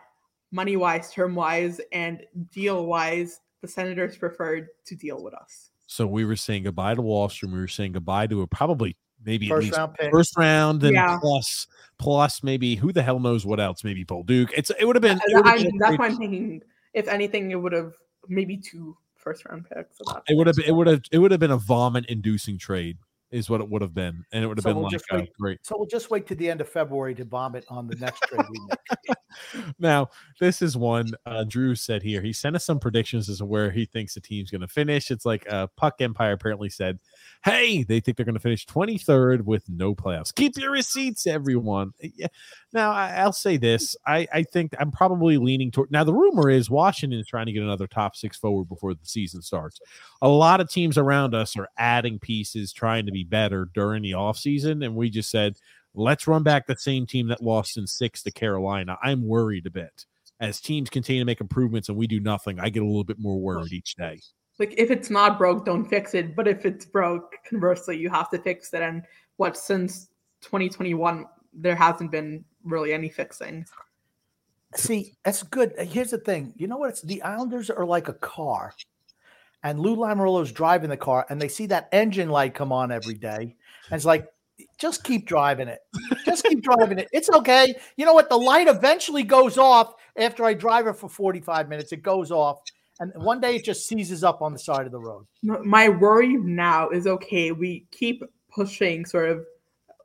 [0.50, 2.20] money wise, term wise, and
[2.52, 5.70] deal wise, the Senators preferred to deal with us.
[5.86, 7.52] So we were saying goodbye to Wahlstrom.
[7.52, 10.10] We were saying goodbye to a probably maybe at first least round pick.
[10.12, 11.18] first round and Yeah.
[11.20, 11.66] plus
[11.98, 13.82] plus maybe who the hell knows what else?
[13.84, 14.50] Maybe Paul Duke.
[14.56, 15.18] It's it would have been.
[15.18, 16.62] I, would have I- been that's great- why I'm thinking.
[16.94, 17.92] If anything, it would have
[18.28, 19.96] maybe two first round picks.
[20.28, 22.98] It would have it would have it would have been a vomit inducing trade
[23.30, 25.32] is what it would have been and it would have So been we'll like wait.
[25.38, 28.20] great So we'll just wait to the end of February to vomit on the next
[28.22, 29.16] trade we make.
[29.78, 30.08] now
[30.40, 33.70] this is one uh, drew said here he sent us some predictions as to where
[33.70, 36.98] he thinks the team's going to finish it's like uh, puck empire apparently said
[37.44, 41.92] hey they think they're going to finish 23rd with no playoffs keep your receipts everyone
[42.00, 42.26] yeah.
[42.72, 46.48] now I, i'll say this I, I think i'm probably leaning toward now the rumor
[46.48, 49.80] is washington is trying to get another top six forward before the season starts
[50.20, 54.12] a lot of teams around us are adding pieces trying to be better during the
[54.12, 55.56] offseason and we just said
[55.94, 59.70] let's run back the same team that lost in six to carolina i'm worried a
[59.70, 60.06] bit
[60.40, 63.18] as teams continue to make improvements and we do nothing i get a little bit
[63.18, 64.20] more worried each day
[64.58, 66.34] like if it's not broke, don't fix it.
[66.34, 68.82] But if it's broke, conversely, you have to fix it.
[68.82, 69.02] And
[69.36, 70.08] what since
[70.42, 73.64] 2021, there hasn't been really any fixing.
[74.74, 75.72] See, that's good.
[75.78, 76.52] Here's the thing.
[76.56, 76.90] You know what?
[76.90, 78.74] It's the Islanders are like a car,
[79.62, 83.14] and Lou Lamoriello's driving the car, and they see that engine light come on every
[83.14, 83.56] day,
[83.90, 84.28] and it's like,
[84.78, 85.80] just keep driving it.
[86.24, 87.08] Just keep driving it.
[87.12, 87.74] It's okay.
[87.96, 88.28] You know what?
[88.28, 91.92] The light eventually goes off after I drive it for 45 minutes.
[91.92, 92.60] It goes off,
[93.00, 95.26] and one day it just seizes up on the side of the road.
[95.42, 97.52] My worry now is okay.
[97.52, 99.44] We keep pushing, sort of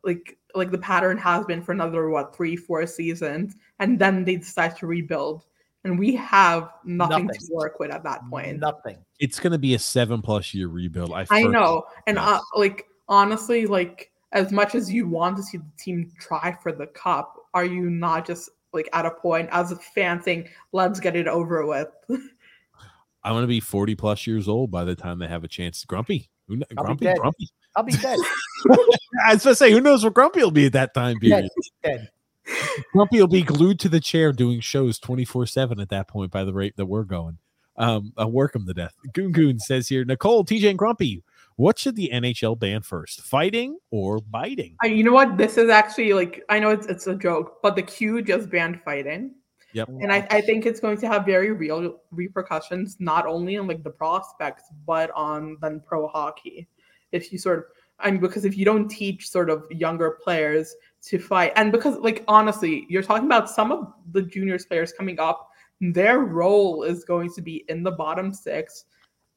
[0.04, 4.36] like like the pattern has been for another what three, four seasons, and then they
[4.36, 5.46] decide to rebuild,
[5.84, 7.40] and we have nothing, Nothing.
[7.42, 8.60] to work with at that point.
[8.60, 8.98] Nothing.
[9.24, 11.86] It's going to be a seven plus year rebuild i, I know.
[12.08, 16.58] And uh, like honestly, like as much as you want to see the team try
[16.62, 20.50] for the cup, are you not just like at a point as a fan saying,
[20.74, 21.88] "Let's get it over with"?
[23.26, 25.86] i'm going to be 40 plus years old by the time they have a chance
[25.86, 27.18] grumpy who I'll be grumpy dead.
[27.18, 28.20] grumpy I'll be dead.
[29.26, 31.50] i was going to say who knows what grumpy will be at that time period
[31.82, 32.10] dead.
[32.92, 36.44] Grumpy will be glued to the chair doing shows 24 7 at that point by
[36.44, 37.38] the rate that we're going.
[37.76, 38.94] Um, I'll work them to death.
[39.14, 41.24] Goon Goon says here Nicole, TJ, and Grumpy,
[41.56, 44.76] what should the NHL ban first, fighting or biting?
[44.84, 45.38] Uh, you know what?
[45.38, 48.82] This is actually like I know it's it's a joke, but the Q just banned
[48.82, 49.36] fighting.
[49.74, 49.88] Yep.
[49.88, 53.84] And I, I think it's going to have very real repercussions, not only on like
[53.84, 56.68] the prospects, but on then pro hockey.
[57.12, 57.66] If you sort of
[58.00, 61.98] I mean, because if you don't teach sort of younger players to fight, and because
[61.98, 65.50] like honestly, you're talking about some of the juniors players coming up,
[65.92, 68.86] their role is going to be in the bottom six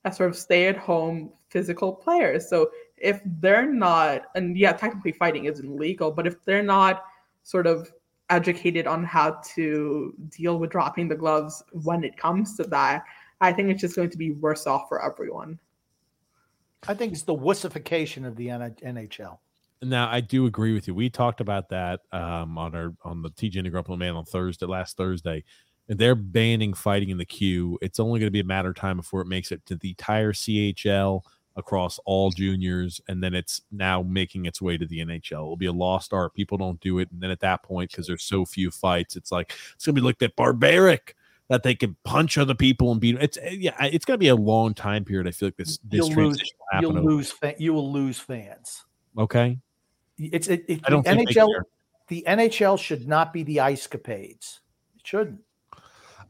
[0.05, 2.49] as sort of stay at home physical players.
[2.49, 7.05] So if they're not, and yeah, technically fighting isn't legal, but if they're not
[7.43, 7.91] sort of
[8.31, 13.05] educated on how to deal with dropping the gloves when it comes to that,
[13.41, 15.59] I think it's just going to be worse off for everyone.
[16.89, 19.39] I think it's the wussification of the NHL.
[19.83, 20.95] Now, I do agree with you.
[20.95, 24.67] We talked about that um, on our on the TJ and Grumpy Man on Thursday,
[24.67, 25.45] last Thursday.
[25.89, 27.79] They're banning fighting in the Q.
[27.81, 29.91] It's only going to be a matter of time before it makes it to the
[29.91, 31.23] entire CHL
[31.57, 35.33] across all juniors, and then it's now making its way to the NHL.
[35.33, 36.35] It'll be a lost art.
[36.35, 39.33] People don't do it, and then at that point, because there's so few fights, it's
[39.33, 41.17] like it's gonna be looked at barbaric
[41.49, 43.17] that they can punch other people and beat.
[43.21, 45.27] It's yeah, it's gonna be a long time period.
[45.27, 46.15] I feel like this this You'll lose.
[46.15, 47.33] transition will You'll lose.
[47.33, 48.85] Fa- you will lose fans.
[49.17, 49.59] Okay,
[50.19, 51.49] It's it, it, I don't the NHL.
[52.09, 54.61] The NHL should not be the ice capades.
[54.95, 55.41] It shouldn't.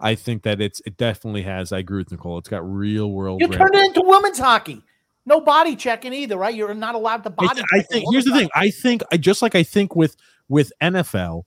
[0.01, 1.73] I think that it's it definitely has.
[1.73, 2.39] I agree with Nicole.
[2.39, 3.41] It's got real world.
[3.41, 4.83] You turned it into women's hockey.
[5.25, 6.55] No body checking either, right?
[6.55, 7.63] You're not allowed to body.
[7.73, 8.49] I think here's the thing.
[8.55, 10.17] I think I just like I think with
[10.49, 11.45] with NFL,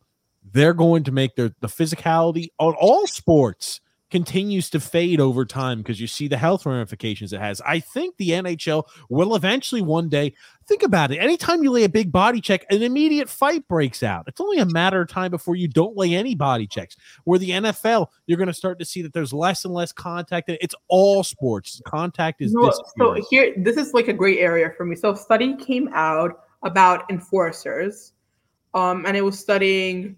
[0.52, 5.80] they're going to make their the physicality on all sports continues to fade over time
[5.80, 7.62] because you see the health ramifications it has.
[7.62, 10.34] I think the NHL will eventually one day
[10.70, 11.18] think about it.
[11.18, 14.26] Anytime you lay a big body check, an immediate fight breaks out.
[14.28, 16.96] It's only a matter of time before you don't lay any body checks.
[17.26, 20.48] Where the NFL, you're going to start to see that there's less and less contact.
[20.48, 21.82] It's all sports.
[21.86, 24.96] Contact is No, so here, this is like a great area for me.
[24.96, 28.14] So, a study came out about enforcers,
[28.74, 30.16] um, and it was studying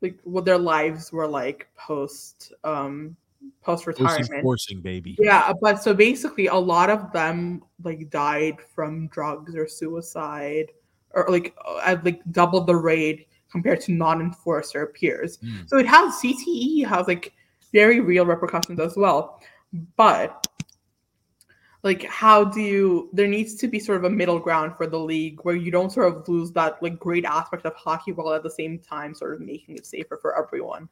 [0.00, 3.16] like what their lives were like post um
[3.62, 4.42] post retirement.
[4.42, 5.16] Forcing baby.
[5.18, 10.72] Yeah, but so basically, a lot of them like died from drugs or suicide,
[11.10, 15.38] or like uh, at like double the rate compared to non-enforcer peers.
[15.38, 15.68] Mm.
[15.68, 17.32] So it has CTE has like
[17.72, 19.40] very real repercussions as well.
[19.96, 20.46] But
[21.82, 24.98] like how do you there needs to be sort of a middle ground for the
[24.98, 28.42] league where you don't sort of lose that like great aspect of hockey while at
[28.42, 30.88] the same time sort of making it safer for everyone.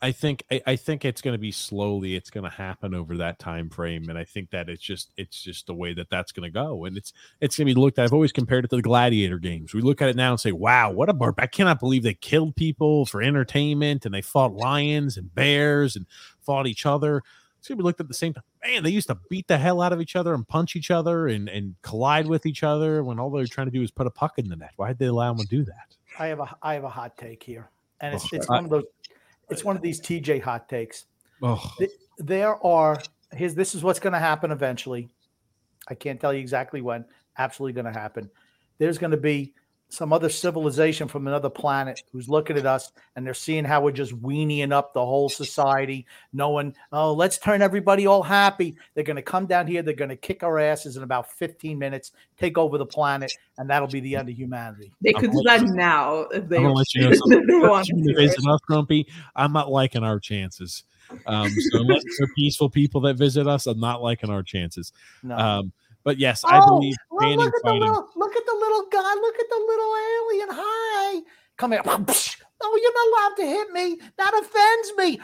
[0.00, 2.14] I think I, I think it's going to be slowly.
[2.14, 5.42] It's going to happen over that time frame, and I think that it's just it's
[5.42, 7.98] just the way that that's going to go, and it's it's going to be looked
[7.98, 8.04] at.
[8.04, 9.74] I've always compared it to the gladiator games.
[9.74, 11.34] We look at it now and say, "Wow, what a bar!
[11.38, 16.06] I cannot believe they killed people for entertainment, and they fought lions and bears and
[16.40, 17.22] fought each other."
[17.58, 18.44] It's going to be looked at the same time.
[18.64, 21.26] Man, they used to beat the hell out of each other and punch each other
[21.26, 24.10] and and collide with each other when all they're trying to do is put a
[24.10, 24.70] puck in the net.
[24.76, 25.96] Why did they allow them to do that?
[26.20, 27.68] I have a I have a hot take here,
[28.00, 28.84] and it's Oh, it's I- one of those
[29.50, 31.06] it's one of these TJ hot takes.
[31.42, 31.74] Oh,
[32.18, 33.00] There are
[33.32, 33.54] his.
[33.54, 35.08] This is what's going to happen eventually.
[35.88, 37.04] I can't tell you exactly when.
[37.38, 38.30] Absolutely going to happen.
[38.78, 39.54] There's going to be
[39.90, 43.90] some other civilization from another planet who's looking at us and they're seeing how we're
[43.90, 48.76] just weaning up the whole society, knowing, oh, let's turn everybody all happy.
[48.94, 49.82] They're going to come down here.
[49.82, 53.68] They're going to kick our asses in about 15 minutes, take over the planet, and
[53.70, 54.92] that'll be the end of humanity.
[55.02, 57.46] They I'm could do that now if they, I'm gonna let you know something.
[57.46, 58.14] they want You to.
[58.14, 59.06] visit us, Grumpy.
[59.36, 60.84] I'm not liking our chances.
[61.26, 64.92] Um, so unless they're peaceful people that visit us, I'm not liking our chances.
[65.22, 65.36] No.
[65.36, 65.72] Um,
[66.08, 68.86] but yes, I Oh, believe well, banning look at the little look at the little
[68.90, 69.14] guy.
[69.14, 70.48] Look at the little alien.
[70.52, 71.20] Hi.
[71.58, 71.82] Come here.
[72.60, 74.00] Oh, you're not allowed to hit me.
[74.16, 75.20] That offends me.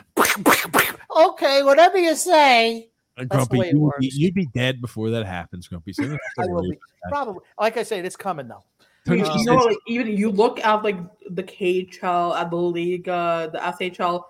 [1.30, 2.90] Okay, whatever you say.
[3.16, 4.16] Uh, the Grumpy, way it you would be, works.
[4.16, 5.92] you'd be dead before that happens, Grumpy.
[5.94, 6.78] So you don't have I will be.
[7.08, 7.40] Probably.
[7.58, 8.62] Like I said, it's coming though.
[9.06, 10.96] You, Um, you know, like even you look at like
[11.30, 14.22] the KHL, at the Liga, the SHL.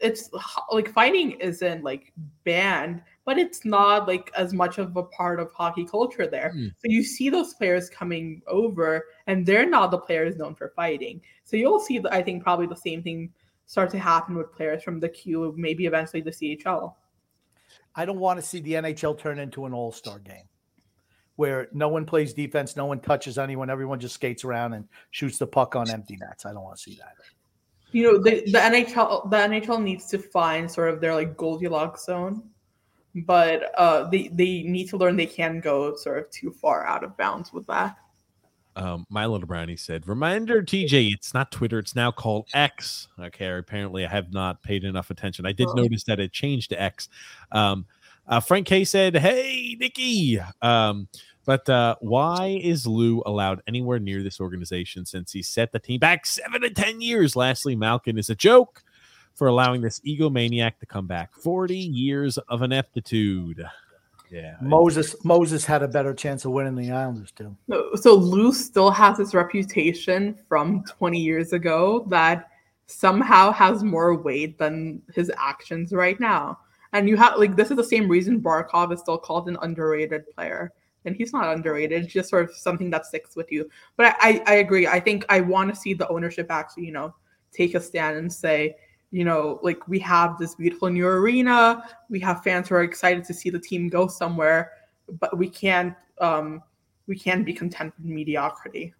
[0.00, 0.28] It's
[0.72, 2.12] like fighting isn't like
[2.44, 6.50] banned, but it's not like as much of a part of hockey culture there.
[6.52, 6.68] Hmm.
[6.78, 11.20] So you see those players coming over, and they're not the players known for fighting.
[11.44, 13.32] So you'll see, the, I think, probably the same thing
[13.66, 16.94] start to happen with players from the Q, maybe eventually the CHL.
[17.96, 20.48] I don't want to see the NHL turn into an all-star game
[21.36, 25.38] where no one plays defense, no one touches anyone, everyone just skates around and shoots
[25.38, 26.46] the puck on empty nets.
[26.46, 27.14] I don't want to see that.
[27.92, 32.06] You know, the, the NHL the NHL needs to find sort of their like Goldilocks
[32.06, 32.42] zone,
[33.14, 37.04] but uh, they they need to learn they can go sort of too far out
[37.04, 37.96] of bounds with that.
[38.76, 43.56] Um, my little brownie said, "Reminder, TJ, it's not Twitter; it's now called X." Okay,
[43.56, 45.46] apparently I have not paid enough attention.
[45.46, 45.74] I did Oh.
[45.74, 47.08] notice that it changed to X.
[47.52, 47.86] Um,
[48.26, 51.06] uh, Frank K said, "Hey, Nikki, um,
[51.44, 56.00] but uh, why is Lou allowed anywhere near this organization since he set the team
[56.00, 58.82] back seven to ten years?" Lastly, Malkin is a joke
[59.34, 61.34] for allowing this egomaniac to come back.
[61.34, 63.64] Forty years of ineptitude.
[64.30, 67.56] Yeah, Moses Moses had a better chance of winning the Islanders too.
[67.70, 72.48] So, so Lou still has his reputation from 20 years ago that
[72.86, 76.58] somehow has more weight than his actions right now.
[76.92, 80.24] And you have like this is the same reason Barkov is still called an underrated
[80.34, 80.72] player.
[81.04, 83.68] And he's not underrated, just sort of something that sticks with you.
[83.96, 84.86] But I, I, I agree.
[84.86, 87.14] I think I want to see the ownership actually, you know,
[87.52, 88.76] take a stand and say,
[89.14, 93.22] you know, like we have this beautiful new arena, we have fans who are excited
[93.22, 94.72] to see the team go somewhere,
[95.20, 96.60] but we can't um
[97.06, 98.92] we can't be content with mediocrity.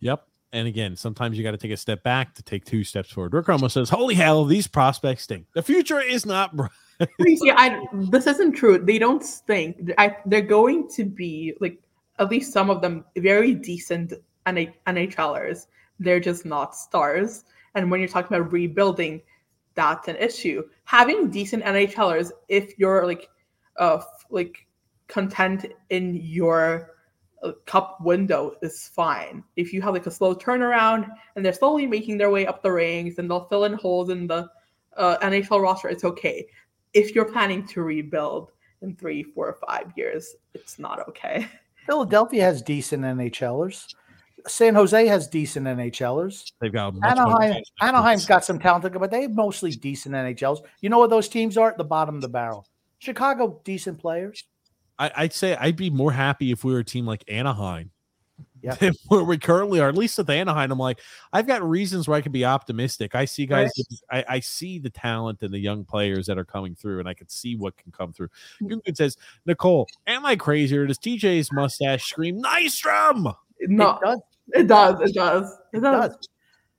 [0.00, 0.26] Yep.
[0.54, 3.34] And again, sometimes you got to take a step back to take two steps forward.
[3.34, 5.46] Rick Ramos says, Holy hell, these prospects stink.
[5.54, 6.70] The future is not bright.
[7.18, 8.78] You see, I this isn't true.
[8.78, 9.90] They don't stink.
[9.98, 11.78] I, they're going to be like
[12.18, 14.14] at least some of them very decent
[14.46, 15.66] NH- NHLers.
[15.98, 17.44] They're just not stars.
[17.74, 19.22] And when you're talking about rebuilding,
[19.74, 20.62] that's an issue.
[20.84, 23.28] Having decent NHLers, if you're like,
[23.78, 24.66] uh, like
[25.08, 26.90] content in your
[27.42, 29.42] uh, cup window, is fine.
[29.56, 32.72] If you have like a slow turnaround and they're slowly making their way up the
[32.72, 34.48] ranks and they'll fill in holes in the
[34.96, 36.46] uh, NHL roster, it's okay
[36.94, 41.46] if you're planning to rebuild in three, four, or five years, it's not okay.
[41.86, 43.94] Philadelphia has decent NHLers.
[44.46, 46.52] San Jose has decent NHLers.
[46.60, 47.62] They've got Anaheim.
[47.80, 50.62] Anaheim's got some talent, but they have mostly decent NHLs.
[50.80, 52.66] You know what those teams are at the bottom of the barrel?
[52.98, 54.44] Chicago, decent players.
[54.98, 57.90] I, I'd say I'd be more happy if we were a team like Anaheim.
[58.62, 58.76] Yeah.
[59.08, 61.00] where we currently are, at least at the Anaheim, I'm like,
[61.32, 63.14] I've got reasons where I can be optimistic.
[63.14, 63.72] I see guys,
[64.10, 67.14] I, I see the talent and the young players that are coming through, and I
[67.14, 68.28] can see what can come through.
[68.62, 68.74] Mm-hmm.
[68.74, 69.16] Gungun says,
[69.46, 73.34] Nicole, am I crazy or does TJ's mustache scream Nystrom?
[73.60, 74.20] No, It does.
[74.48, 75.00] It does.
[75.00, 75.50] It does.
[75.72, 76.08] It It does.
[76.16, 76.28] does.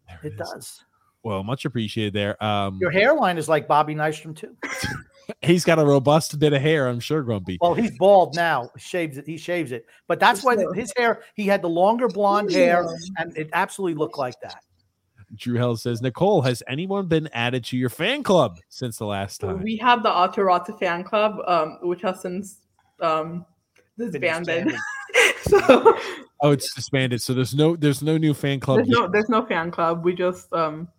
[0.08, 0.38] There It is.
[0.38, 0.86] does.
[1.24, 2.44] Well, much appreciated there.
[2.44, 4.56] Um, Your hairline is like Bobby Nystrom too.
[5.42, 7.58] he's got a robust bit of hair, I'm sure, Grumpy.
[7.62, 8.70] Well, he's bald now.
[8.78, 9.26] Shaves it.
[9.26, 9.86] He shaves it.
[10.08, 11.22] But that's why his hair.
[11.36, 12.86] He had the longer blonde hair,
[13.18, 14.58] and it absolutely looked like that.
[15.36, 19.40] Drew Hell says, Nicole, has anyone been added to your fan club since the last
[19.42, 19.64] time?
[19.64, 22.60] We have the Aatu Räty fan club, um, which has since
[23.00, 23.46] um,
[23.98, 24.76] disbanded.
[25.50, 25.98] so
[26.44, 27.22] Oh, it's disbanded.
[27.22, 28.80] So there's no there's no new fan club.
[28.80, 30.04] there's no there's no fan club.
[30.04, 30.90] We just um,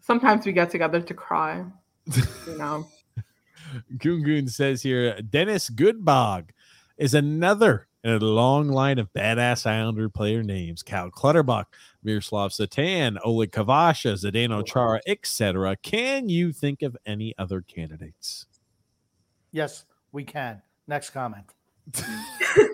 [0.00, 1.64] sometimes we get together to cry.
[2.06, 2.88] You know,
[3.98, 6.48] Goon Goon says here, Dennis Goodbog
[6.96, 10.82] is another in a long line of badass Islander player names.
[10.82, 11.66] Cal Clutterbuck,
[12.02, 15.76] Miroslav Satan, Oleg Kvasha, Zdeno Chara, etc.
[15.76, 18.46] Can you think of any other candidates?
[19.52, 20.62] Yes, we can.
[20.88, 21.44] Next comment.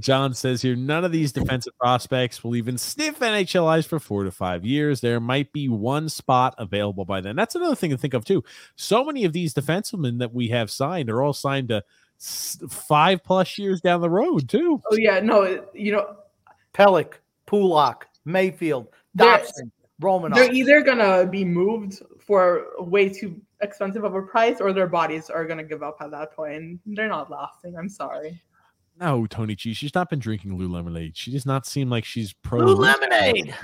[0.00, 4.24] John says here, none of these defensive prospects will even sniff NHL ice for four
[4.24, 5.00] to five years.
[5.00, 7.36] There might be one spot available by then.
[7.36, 8.42] That's another thing to think of too.
[8.76, 11.84] So many of these defensemen that we have signed are all signed to
[12.18, 14.80] five plus years down the road too.
[14.90, 16.16] oh yeah, no, you know,
[16.74, 17.14] Pelech,
[17.46, 19.72] Pulock, Mayfield, Dobson,
[20.02, 20.34] Romanov.
[20.34, 25.30] they're either gonna be moved for way too expensive of a price, or their bodies
[25.30, 26.80] are gonna give up at that point.
[26.86, 27.76] They're not lasting.
[27.76, 28.40] I'm sorry.
[29.00, 31.12] No, Tony G, she's not been drinking Lululemonade.
[31.14, 33.54] She does not seem like she's pro Blue lemonade.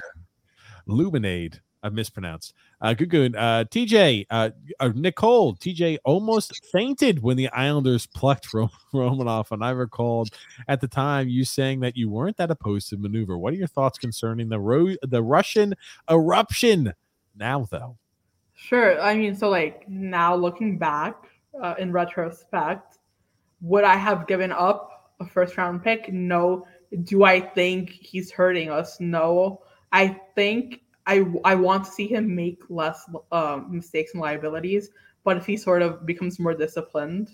[0.89, 1.61] Luminade.
[1.83, 2.55] I mispronounced.
[2.81, 3.37] Uh, good, good.
[3.37, 4.51] Uh, TJ, uh,
[4.81, 10.31] uh, Nicole, TJ almost fainted when the Islanders plucked Ro- Romanov, and I recalled
[10.67, 13.39] at the time you saying that you weren't that opposed to maneuver.
[13.39, 15.75] What are your thoughts concerning the ro- the Russian
[16.11, 16.93] eruption?
[17.37, 17.99] Now, though,
[18.55, 19.01] Sure.
[19.01, 21.15] I mean, so like now looking back
[21.63, 22.99] uh, in retrospect,
[23.61, 26.13] would I have given up a first round pick?
[26.13, 26.67] No.
[27.05, 29.01] Do I think he's hurting us?
[29.01, 29.63] No.
[29.93, 34.91] I think I I want to see him make less um, mistakes and liabilities,
[35.25, 37.31] but if he sort of becomes more disciplined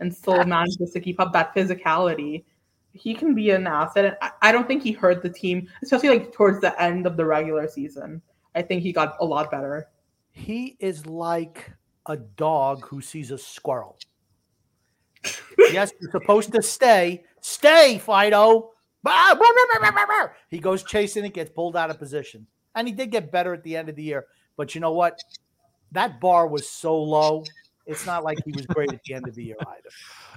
[0.00, 2.44] and still manages to keep up that physicality,
[2.92, 4.04] he can be an asset.
[4.04, 7.16] And I, I don't think he hurt the team, especially like towards the end of
[7.16, 8.20] the regular season.
[8.54, 9.88] I think he got a lot better.
[10.30, 11.72] He is like
[12.06, 13.98] a dog who sees a squirrel.
[15.72, 17.24] Yes, you're supposed to stay.
[17.40, 18.70] Stay, Fido.
[20.48, 22.46] He goes chasing it, gets pulled out of position.
[22.74, 24.26] And he did get better at the end of the year.
[24.56, 25.22] But you know what?
[25.92, 27.44] That bar was so low.
[27.86, 29.90] It's not like he was great at the end of the year either.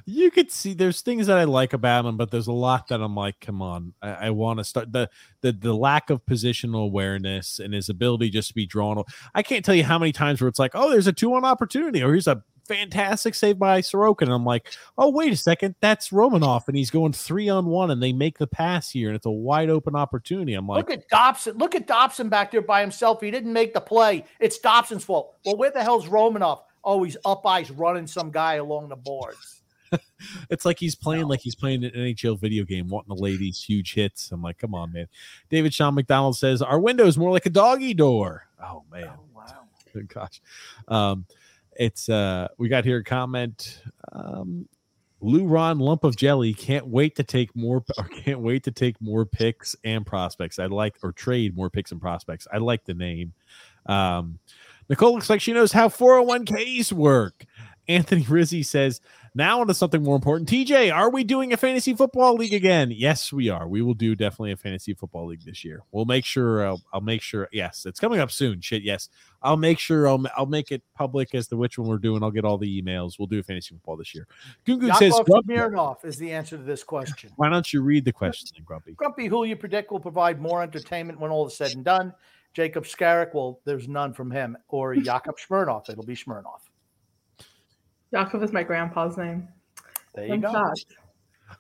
[0.06, 3.02] you could see there's things that I like about him, but there's a lot that
[3.02, 5.10] I'm like, come on, I, I want to start the
[5.42, 9.02] the the lack of positional awareness and his ability just to be drawn.
[9.34, 11.46] I can't tell you how many times where it's like, oh, there's a two one
[11.46, 14.24] opportunity, or here's a fantastic save by Sorokin.
[14.24, 17.92] And I'm like, oh, wait a second, that's Romanov, and he's going three on one,
[17.92, 20.54] and they make the pass here, and it's a wide open opportunity.
[20.54, 21.58] I'm like, Look at Dobson.
[21.58, 23.22] Look at Dobson back there by himself.
[23.22, 24.26] He didn't make the play.
[24.40, 25.36] It's Dobson's fault.
[25.46, 26.62] Well, where the hell's Romanov?
[26.84, 29.62] Oh, he's up ice running some guy along the boards.
[30.50, 33.62] it's like he's playing like he's playing an NHL video game, wanting to lay these
[33.62, 34.32] huge hits.
[34.32, 35.08] I'm like, come on, man.
[35.50, 38.48] David Sean McDonald says our window is more like a doggy door.
[38.62, 39.64] Oh man, Oh, wow.
[39.94, 40.42] Good gosh.
[40.88, 41.26] Um,
[41.78, 43.82] it's uh we got here a comment.
[44.12, 44.68] Um
[45.20, 49.00] Lou Ron lump of jelly can't wait to take more or can't wait to take
[49.02, 50.60] more picks and prospects.
[50.60, 52.48] I like or trade more picks and prospects.
[52.52, 53.34] I like the name.
[53.86, 54.40] Um
[54.90, 57.46] Nicole looks like she knows how 401ks work.
[57.90, 59.02] Anthony Rizzi says,
[59.38, 60.50] now onto something more important.
[60.50, 62.92] TJ, are we doing a fantasy football league again?
[62.92, 63.68] Yes, we are.
[63.68, 65.84] We will do definitely a fantasy football league this year.
[65.92, 66.68] We'll make sure.
[66.68, 67.48] I'll, I'll make sure.
[67.52, 68.60] Yes, it's coming up soon.
[68.60, 69.10] Shit, yes.
[69.42, 70.08] I'll make sure.
[70.08, 72.24] I'll, I'll make it public as to which one we're doing.
[72.24, 73.20] I'll get all the emails.
[73.20, 74.28] We'll do a fantasy football this year.
[74.66, 77.32] Gungun says, Smirnoff is the answer to this question.
[77.36, 78.94] why don't you read the question, then, Grumpy?
[78.94, 82.14] Grumpy, who you predict will provide more entertainment when all is said and done?
[82.54, 85.90] Jacob Skarek, well, there's none from him, or Yakov Smirnoff.
[85.90, 86.62] It'll be Smirnoff.
[88.12, 89.48] Yakov is my grandpa's name.
[90.16, 90.74] There you In go.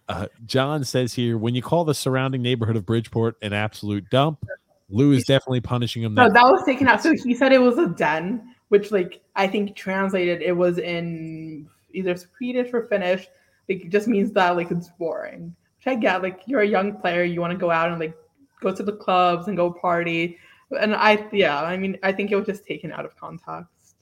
[0.09, 4.45] Uh, John says here, when you call the surrounding neighborhood of Bridgeport an absolute dump,
[4.89, 6.13] Lou is definitely punishing him.
[6.13, 7.01] No, That that was taken out.
[7.01, 11.67] So he said it was a den, which like I think translated it was in
[11.91, 13.27] either Swedish or Finnish.
[13.67, 15.55] Like it just means that like it's boring.
[15.77, 16.21] Which I get.
[16.21, 18.15] Like you're a young player, you want to go out and like
[18.61, 20.37] go to the clubs and go party.
[20.79, 23.95] And I yeah, I mean I think it was just taken out of context.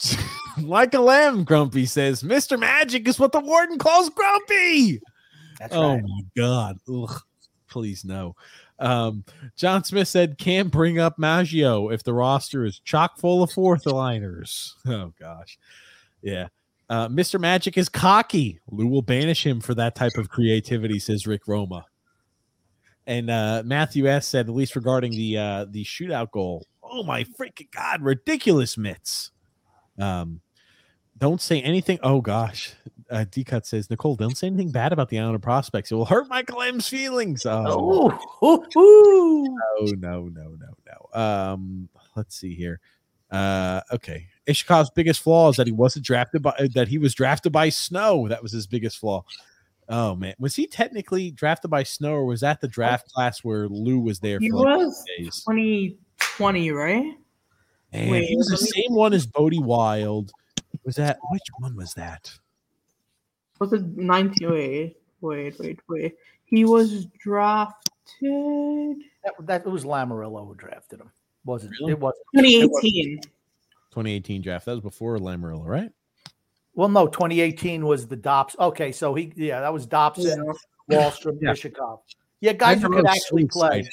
[0.66, 2.58] like a lamb, Grumpy says, Mr.
[2.58, 5.00] Magic is what the warden calls Grumpy.
[5.58, 6.02] That's oh right.
[6.02, 6.78] my god.
[6.92, 7.20] Ugh,
[7.68, 8.34] please no.
[8.78, 9.24] Um,
[9.56, 13.86] John Smith said can't bring up Maggio if the roster is chock full of fourth
[13.86, 14.74] liners.
[14.86, 15.58] Oh gosh.
[16.22, 16.48] Yeah.
[16.88, 17.38] Uh, Mr.
[17.38, 18.58] Magic is cocky.
[18.70, 21.84] Lou will banish him for that type of creativity, says Rick Roma.
[23.06, 26.66] And uh, Matthew S said, at least regarding the uh, the shootout goal.
[26.82, 29.30] Oh my freaking god, ridiculous mitts.
[29.98, 30.40] Um,
[31.20, 31.98] don't say anything.
[32.02, 32.74] Oh gosh,
[33.10, 35.92] uh, D cut says Nicole, don't say anything bad about the Islander prospects.
[35.92, 37.44] It will hurt Michael M's feelings.
[37.46, 40.74] Oh, Oh, no, no, no, no,
[41.14, 41.20] no.
[41.20, 42.80] Um, let's see here.
[43.30, 44.26] Uh, okay.
[44.48, 48.26] Iskhakov's biggest flaw is that he wasn't drafted by that he was drafted by Snow.
[48.28, 49.24] That was his biggest flaw.
[49.88, 53.68] Oh man, was he technically drafted by Snow, or was that the draft class where
[53.68, 54.38] Lou was there?
[54.40, 57.04] He for like was 2020, right?
[57.92, 60.32] Man, Wait, he was the me- same one as Bode Wilde.
[60.84, 62.32] Was that which one was that?
[63.58, 64.48] Was it 19?
[64.50, 66.16] Wait, wait, wait, wait.
[66.46, 67.76] He was drafted
[68.22, 71.10] That, that it was Lamoriello who drafted him.
[71.44, 71.92] Wasn't Really?
[71.92, 72.00] it?
[72.00, 73.20] Was 2018.
[73.20, 74.66] 2018 draft.
[74.66, 75.90] That was before Lamoriello, right?
[76.74, 77.06] well, no.
[77.06, 78.56] 2018 was the Dops.
[78.58, 80.46] Okay, so he yeah, that was Dobson,
[80.90, 81.50] Wahlstrom, Yeah.
[81.52, 82.00] Iskhakov.
[82.40, 83.88] Yeah, guys who could actually so play,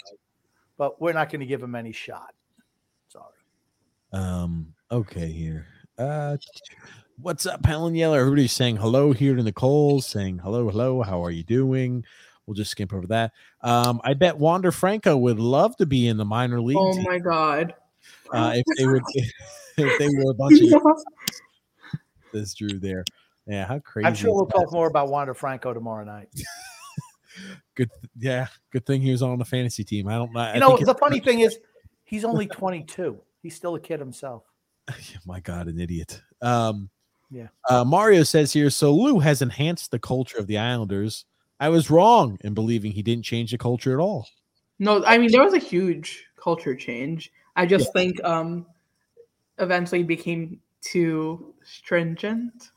[0.77, 2.33] but we're not going to give him any shot.
[3.09, 3.25] Sorry.
[4.13, 5.65] Um, okay, here.
[5.97, 6.37] Uh
[7.19, 8.19] what's up, Helen Yeller?
[8.19, 12.05] Everybody's saying hello here to Nicole, saying hello, hello, how are you doing?
[12.45, 13.33] We'll just skip over that.
[13.61, 17.03] Um, I bet Wander Franco would love to be in the minor league Oh team,
[17.03, 17.73] my god.
[18.31, 19.01] uh, if they would
[19.77, 20.81] if they were a bunch of
[22.31, 23.03] this Drew there.
[23.47, 24.05] Yeah, how crazy.
[24.05, 26.29] I'm sure we'll talk more about Wander Franco tomorrow night.
[27.75, 30.07] Good yeah, good thing he was on the fantasy team.
[30.07, 30.53] I don't know.
[30.53, 31.57] You know, the funny thing is,
[32.03, 33.19] he's only 22.
[33.41, 34.43] He's still a kid himself.
[35.25, 36.21] my god, an idiot.
[36.41, 36.89] Um
[37.29, 37.47] Yeah.
[37.69, 41.25] Uh, Mario says here, so Lou has enhanced the culture of the Islanders.
[41.59, 44.27] I was wrong in believing he didn't change the culture at all.
[44.79, 47.31] No, I mean there was a huge culture change.
[47.55, 48.65] I just think um
[49.57, 52.69] eventually became too stringent.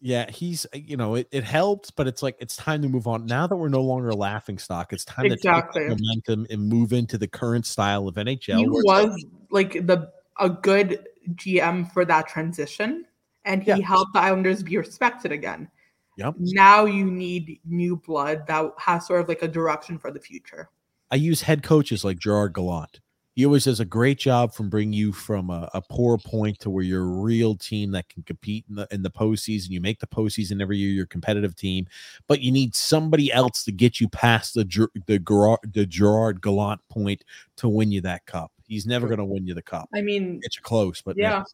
[0.00, 3.06] Yeah, he's uh, you know it, it helped, but it's like it's time to move
[3.06, 3.24] on.
[3.26, 5.82] Now that we're no longer a laughing stock, it's time Exactly.
[5.82, 8.58] to take momentum and move into the current style of NHL.
[8.58, 13.06] he where it's like- was like the a good GM for that transition,
[13.44, 13.80] and he Yeah.
[13.80, 15.68] helped the Islanders be respected again.
[16.16, 16.34] Yep.
[16.38, 20.68] Now you need new blood that has sort of like a direction for the future.
[21.10, 23.00] I use head coaches like Gerard Gallant.
[23.36, 26.70] He always does a great job from bringing you from a, a poor point to
[26.70, 29.70] where you're a real team that can compete in the in the postseason.
[29.70, 30.90] You make the postseason every year.
[30.90, 31.88] You're a competitive team,
[32.28, 36.80] but you need somebody else to get you past the the Gerard, the Gerard Gallant
[36.88, 37.24] point
[37.56, 38.52] to win you that cup.
[38.74, 39.88] He's never going to win you the cup.
[39.94, 41.44] I mean, it's close, but yeah, never.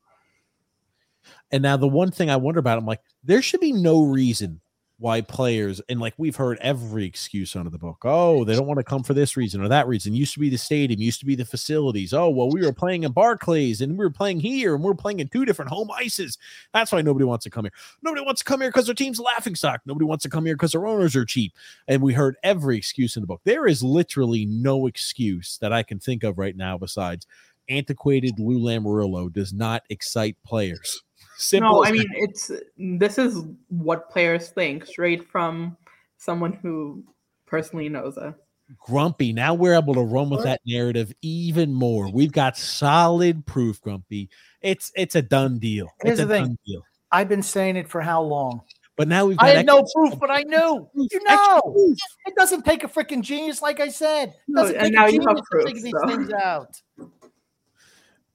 [1.53, 4.61] And now the one thing I wonder about, I'm like, there should be no reason
[5.01, 8.03] why players and like we've heard every excuse under the book.
[8.05, 10.15] Oh, they don't want to come for this reason or that reason.
[10.15, 12.13] Used to be the stadium, used to be the facilities.
[12.13, 15.21] Oh, well, we were playing in Barclays and we were playing here and we're playing
[15.21, 16.37] in two different home ices.
[16.75, 17.73] That's why nobody wants to come here.
[18.03, 19.81] Nobody wants to come here because their team's laughing stock.
[19.87, 21.55] Nobody wants to come here because their owners are cheap.
[21.89, 23.41] And we heard every excuse in the book.
[23.45, 27.27] There is literally no excuse that I can think of right now besides
[27.71, 31.03] antiquated Lou Lamoriello does not excite players.
[31.39, 31.71] Simple.
[31.71, 35.77] no, I mean it's this is what players think straight from
[36.19, 37.03] someone who
[37.47, 38.35] personally knows it.
[38.79, 39.33] Grumpy.
[39.33, 42.11] Now we're able to run with that narrative even more.
[42.13, 44.29] We've got solid proof, Grumpy.
[44.61, 45.89] It's it's a done deal.
[46.03, 46.45] Here's it's a the thing.
[46.45, 46.83] done deal.
[47.11, 48.61] I've been saying it for how long?
[48.97, 50.89] But now we've got I had no proof, but I knew.
[50.95, 51.95] proof, You know,
[52.27, 54.29] it doesn't take a freaking genius, like I said.
[54.29, 56.33] It No, doesn't and take now a you have genius to proof, figure these things
[56.35, 56.81] out.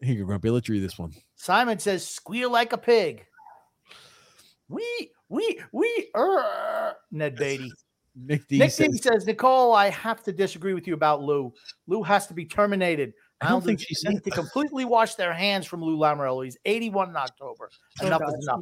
[0.01, 0.49] Here you go, Grumpy.
[0.49, 1.13] Let's read this one.
[1.35, 3.25] Simon says, "Squeal like a pig."
[4.67, 6.09] We, we, we.
[6.15, 7.71] Er, Ned Beatty.
[8.15, 11.53] Nick D Nick says, Beatty says, "Nicole, I have to disagree with you about Lou.
[11.87, 13.13] Lou has to be terminated.
[13.41, 16.45] I don't think Islanders she said to completely wash their hands from Lou Lamoriello.
[16.45, 17.69] He's 81 in October.
[18.01, 18.29] Oh, Enough gosh.
[18.39, 18.61] is enough.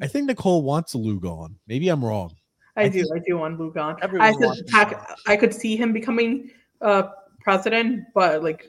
[0.00, 1.56] I think Nicole wants Lou gone.
[1.68, 2.34] Maybe I'm wrong.
[2.76, 3.96] I, I do, think- I do want Luke on.
[4.02, 5.06] Everyone I wants could, him I, gone.
[5.26, 6.50] I could see him becoming
[6.80, 7.08] uh
[7.42, 8.68] president, but like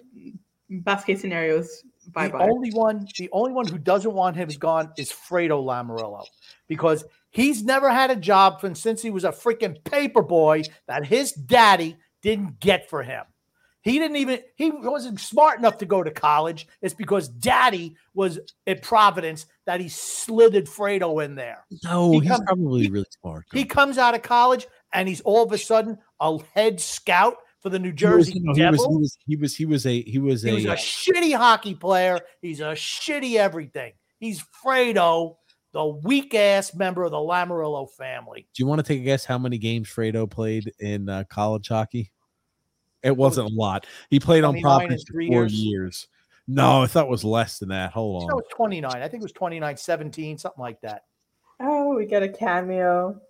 [0.79, 1.83] best case scenarios, is
[2.13, 2.47] bye the bye.
[2.49, 6.25] only one, the only one who doesn't want him gone is Fredo Lamoriello
[6.67, 11.05] because he's never had a job from since he was a freaking paper boy that
[11.05, 13.23] his daddy didn't get for him.
[13.81, 16.67] He didn't even he wasn't smart enough to go to college.
[16.81, 21.65] It's because daddy was at Providence that he slithered Fredo in there.
[21.83, 23.45] No, He he's come- probably he- really smart.
[23.51, 27.69] He comes out of college and he's all of a sudden a head scout for
[27.69, 30.01] the New He was- Jersey no, he was, he was he was he was a
[30.03, 32.19] he was He was a, a shitty hockey player.
[32.41, 33.93] He's a shitty everything.
[34.19, 35.37] He's Fredo,
[35.71, 38.47] the weak ass member of the Lamoriello family.
[38.53, 41.69] Do you want to take a guess how many games Fredo played in uh, college
[41.69, 42.11] hockey?
[43.01, 43.85] It wasn't a lot.
[44.09, 45.53] He played on 29 in Providence for four years?
[45.53, 46.07] years.
[46.47, 47.91] No, I thought it was less than that.
[47.91, 48.27] Hold on.
[48.27, 48.37] That on.
[48.37, 48.91] was 29.
[48.95, 51.03] I think it was 29, 17, something like that.
[51.59, 53.21] Oh, we get a cameo.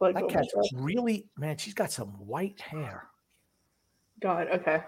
[0.00, 1.56] Like, That oh cat's really man.
[1.56, 3.08] She's got some white hair.
[4.20, 4.82] God, okay.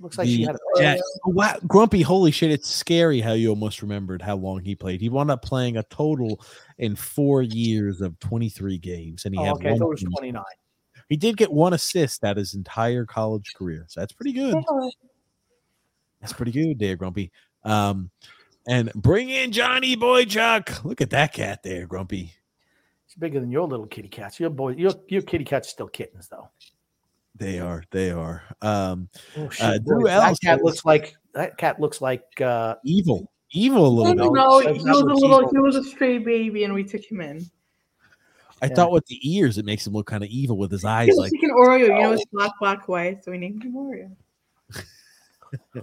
[0.00, 0.56] Looks like she had.
[0.56, 0.96] A, Yeah.
[1.26, 5.00] Wow, Grumpy, holy shit, it's scary how you almost remembered how long he played.
[5.00, 6.44] He wound up playing a total
[6.78, 9.90] in four years of 23 games, and he oh, had okay, I one thought it
[9.90, 10.42] was twenty nine.
[11.08, 14.56] He did get one assist at his entire college career, so that's pretty good.
[16.20, 17.30] That's pretty good there, Grumpy.
[17.64, 18.10] Um,
[18.66, 20.84] and bring in Johnny Boychuk.
[20.84, 22.32] Look at that cat there, Grumpy.
[23.12, 24.40] It's bigger than your little kitty cats.
[24.40, 26.48] Your boy, your your kitty cats still kittens though.
[27.36, 28.42] They are, they are.
[28.62, 29.66] Um, Oh shit!
[29.66, 34.06] Uh, boy, that Ellis cat says- looks like that cat looks like uh, evil, evil
[34.06, 35.24] a No, little no, he was a little.
[35.42, 35.50] evil.
[35.52, 37.44] He was a stray baby, and we took him in.
[38.62, 38.74] I yeah.
[38.76, 41.14] thought with the ears, it makes him look kind of evil with his eyes He
[41.14, 44.10] like like an Oreo, you know, it's black, black, white, so we named him Oreo.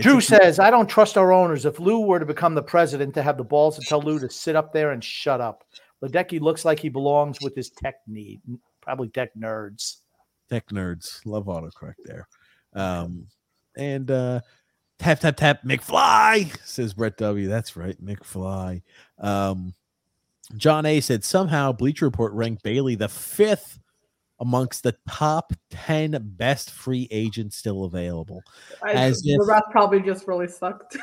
[0.00, 1.64] Drew says, I don't trust our owners.
[1.64, 4.30] If Lou were to become the president, to have the balls to tell Lou to
[4.30, 5.64] sit up there and shut up.
[6.04, 8.40] Ledecky looks like he belongs with his tech need,
[8.80, 9.96] probably tech nerds.
[10.50, 12.28] tech nerds love autocorrect there.
[12.74, 13.28] Um,
[13.76, 14.40] and uh,
[14.98, 17.48] tap tap tap McFly says Brett W.
[17.48, 18.82] That's right, McFly.
[19.18, 19.74] Um,
[20.56, 23.78] John A said somehow Bleacher Report ranked Bailey the fifth
[24.40, 28.42] amongst the top ten best free agents still available.
[28.82, 30.96] I, As the if- rest probably just really sucked.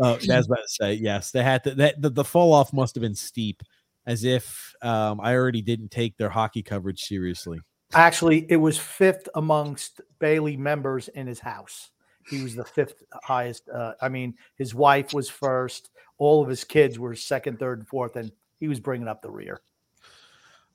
[0.00, 1.32] Oh, that's about to say yes.
[1.32, 1.74] They had to.
[1.74, 3.64] That the, the fall off must have been steep,
[4.08, 7.60] as if um, I already didn't take their hockey coverage seriously.
[7.92, 11.90] Actually, it was fifth amongst Bailey members in his house.
[12.28, 13.68] He was the fifth highest.
[13.68, 15.90] Uh, I mean, his wife was first.
[16.16, 19.30] All of his kids were second, third, and fourth, and he was bringing up the
[19.30, 19.60] rear.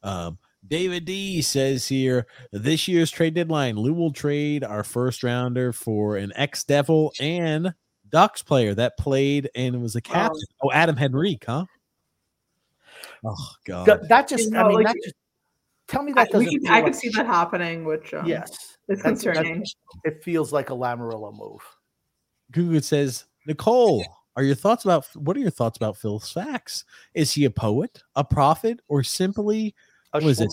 [0.04, 0.38] Um,
[0.68, 6.18] David D says here this year's trade deadline, Lou will trade our first rounder for
[6.18, 7.74] an ex Devil and
[8.10, 10.40] Ducks player that played and was a captain.
[10.64, 11.66] Oh, Adam Henrique, huh?
[13.26, 15.16] Oh God, Th- that just, You I mean, like- that just
[15.88, 16.48] tell me I, that doesn't.
[16.48, 18.50] we, feel I like- could see that happening, which um, Yes,
[18.88, 19.66] it's That's- that's- concerning.
[20.04, 21.62] it feels like a Lamoriello move.
[22.52, 24.06] Google says Nicole.
[24.36, 26.86] Are your thoughts about what are your thoughts about Phil Sachs?
[27.14, 29.76] Is he a poet, a prophet, or simply
[30.14, 30.50] A what is it?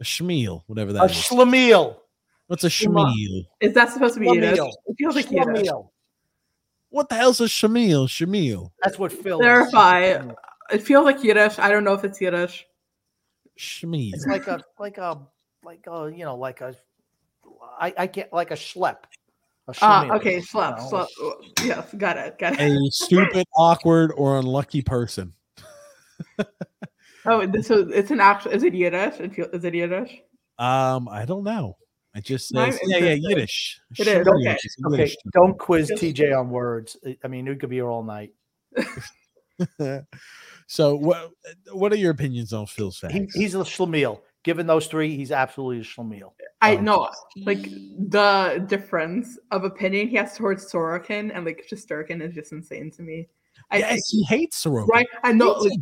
[0.00, 1.10] A schmeal, whatever that is.
[1.10, 1.48] A that is.
[1.48, 1.96] schlemiel.
[2.48, 3.12] What's a Schlema.
[3.14, 3.44] schmeal?
[3.60, 4.58] Is that supposed to be Yiddish?
[4.58, 4.72] Schlemiel.
[4.86, 5.68] It feels like Yiddish.
[5.68, 5.90] Schlemiel.
[6.90, 8.08] What the hell's a schmeal?
[8.08, 8.70] Schmeal.
[8.82, 9.40] That's what Phil.
[9.40, 9.72] is.
[10.68, 10.74] Verify.
[10.82, 11.58] It feels like Yiddish.
[11.58, 12.66] I don't know if it's Yiddish.
[13.58, 14.10] Schmeal.
[14.14, 15.18] It's like a like a
[15.64, 16.74] like a you know like a
[17.80, 18.96] I I get like a schlep.
[19.68, 20.88] A Ah, schlemiel, okay, you slap, know.
[20.88, 21.08] slap.
[21.62, 22.60] Yes, got it, got it.
[22.60, 25.34] a stupid, awkward, or unlucky person.
[27.26, 28.52] Oh, this is it's an actual.
[28.52, 29.20] Is it Yiddish?
[29.20, 30.22] It feel, is it Yiddish?
[30.58, 31.76] Um, I don't know.
[32.14, 33.14] I just I'm says, yeah, yeah.
[33.20, 33.80] Yiddish.
[33.98, 34.54] It is, Schmeal okay.
[34.64, 35.16] is Okay, Yiddish.
[35.34, 36.96] don't quiz TJ on words.
[37.06, 38.32] I- I mean, we could be here all night.
[40.68, 41.30] so, what
[41.72, 43.12] what are your opinions on Phil Sachs?
[43.14, 44.20] He, he's a schlemiel.
[44.44, 46.30] Given those three, he's absolutely a schlemiel.
[46.60, 46.80] I Oh.
[46.80, 47.08] know,
[47.44, 52.90] like the difference of opinion he has towards Sorokin and like Shesterkin is just insane
[52.92, 53.28] to me.
[53.72, 54.86] I, yes, he hates Sorokin.
[54.88, 55.06] right?
[55.24, 55.80] I know Hates like,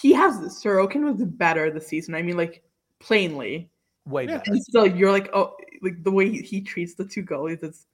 [0.00, 2.14] he has Sorokin was better this season.
[2.14, 2.62] I mean, like
[3.00, 3.70] plainly,
[4.06, 4.38] Way Yeah.
[4.38, 4.52] better.
[4.52, 7.86] and still you're like, oh, like the way he, he treats the two goalies is.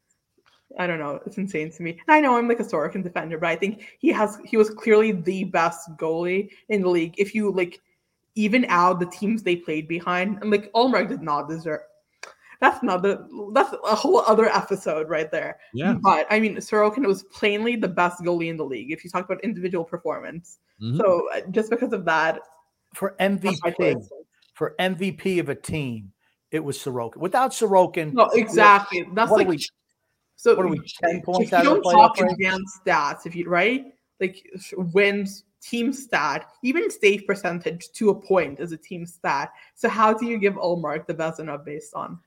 [0.78, 1.20] I don't know.
[1.26, 1.92] It's insane to me.
[1.92, 4.70] And I know I'm like a Sorokin defender, but I think he has he was
[4.70, 7.14] clearly the best goalie in the league.
[7.18, 7.80] If you like
[8.34, 11.80] even out the teams they played behind, and like Ullmark did not deserve.
[12.60, 15.58] That's not the that's a whole other episode right there.
[15.74, 15.94] Yeah.
[16.02, 18.90] But I mean, Sorokin was plainly the best goalie in the league.
[18.90, 20.96] If you talk about individual performance, Mhm.
[20.98, 22.40] so uh, just because of that,
[22.94, 23.96] For MVP,
[24.54, 26.12] for MVP of a team,
[26.50, 27.18] it was Sorokin.
[27.18, 29.06] Without Sorokin, No, exactly.
[29.14, 29.68] That's what are like we-
[30.36, 30.54] so.
[30.54, 33.48] what are we, 10 points out of don't the talk playoff advanced stats, if you
[33.48, 33.84] right,
[34.20, 34.46] like
[34.92, 39.50] wins, team stat, even save percentage to a point is a team stat.
[39.74, 42.18] So how do you give Ullmark the best enough based on?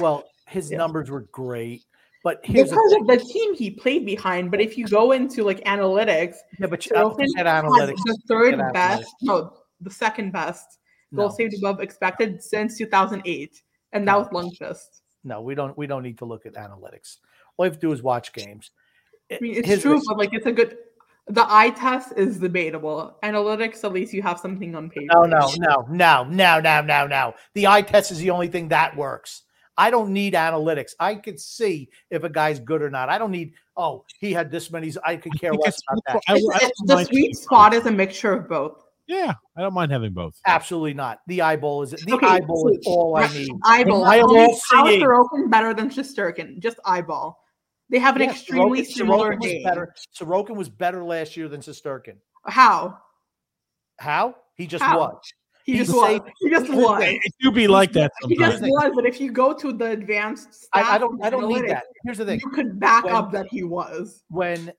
[0.00, 0.78] Well, his Yeah.
[0.78, 1.84] numbers were great,
[2.22, 5.42] but here's the Because of the team he played behind, but if you go into
[5.44, 7.96] like analytics, Yeah, but you- uh, forget analytics.
[8.04, 9.06] the third best, analytics.
[9.22, 10.78] no, the second best
[11.14, 13.62] goal No, saved above expected since 2008,
[13.92, 15.02] and that was Lundqvist.
[15.24, 15.76] no, we don't.
[15.76, 17.18] We don't need to look at analytics.
[17.56, 18.70] All you have to do is watch games.
[19.30, 20.76] I mean, it's His true, res- but like it's a good.
[21.28, 23.18] The eye test is debatable.
[23.24, 25.06] Analytics, at least you have something on paper.
[25.12, 27.34] No, no, no, no, no, no, no, no.
[27.54, 29.42] The eye test is the only thing that works.
[29.76, 30.92] I don't need analytics.
[31.00, 33.08] I could see if a guy's good or not.
[33.08, 33.54] I don't need.
[33.76, 34.92] Oh, he had this many.
[35.04, 36.22] I could care think less about that.
[36.28, 38.82] I- I the sweet spot is a mixture of both.
[39.08, 40.34] Yeah, I don't mind having both.
[40.46, 41.20] Absolutely not.
[41.26, 43.50] The eyeball is the Okay, eyeball is all I need.
[43.64, 44.04] Eyeball.
[44.04, 45.02] I am Tell me all How is seeing.
[45.02, 46.58] Sorokin better than Shesterkin?
[46.60, 47.40] Just eyeball.
[47.90, 49.62] They have an Yeah, extremely Sorokin- similar Sorokin was game.
[49.62, 49.94] better.
[50.18, 52.16] Sorokin was better last year than Shesterkin.
[52.46, 52.98] How?
[53.98, 54.34] How?
[54.56, 54.98] He just How?
[54.98, 55.20] was.
[55.64, 56.06] He He just was.
[56.06, 57.02] saved- He just Here's the was.
[57.04, 58.38] It do be like that Sometimes.
[58.38, 58.84] He just sometimes.
[58.84, 58.92] was.
[58.94, 61.84] But if you go to the advanced, I, I don't I don't need analytics, that.
[62.04, 62.40] Here's the thing.
[62.40, 64.22] You could back When- up that he was.
[64.28, 64.72] when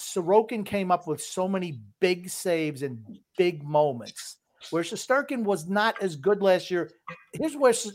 [0.00, 3.04] Sorokin came up with so many big saves and
[3.36, 4.38] big moments,
[4.70, 6.90] where Shesterkin was not as good last year.
[7.34, 7.88] Here's where Sh-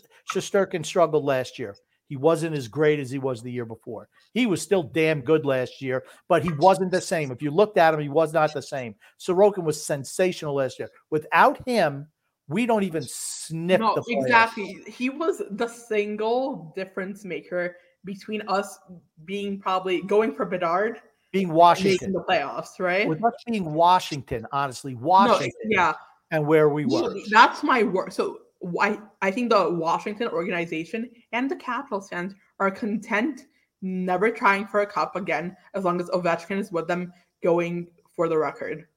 [0.84, 1.76] struggled last year.
[2.08, 4.08] He wasn't as great as he was the year before.
[4.34, 7.32] He was still damn good last year, but he wasn't the same.
[7.32, 8.96] If you looked at him, he was not the same.
[9.20, 10.90] Sorokin was sensational last year.
[11.10, 12.08] Without him,
[12.48, 14.22] we don't even sniff No, the playoffs.
[14.24, 14.80] exactly.
[14.88, 17.76] He was the single difference maker
[18.06, 18.80] between us
[19.26, 21.02] being probably going for Bedard
[21.34, 23.06] Being Washington, making the playoffs, right?
[23.06, 25.94] with us being Washington, honestly, No, Washington, yeah,
[26.32, 27.14] and where we were.
[27.32, 28.14] that's my word.
[28.14, 33.42] So why I think the Washington organization and the Capitals fans are content,
[33.82, 37.14] never trying for a cup again, as long as Ovechkin is with them,
[37.44, 38.88] going for the record.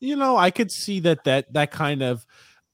[0.00, 2.26] you know, I could see that that that kind of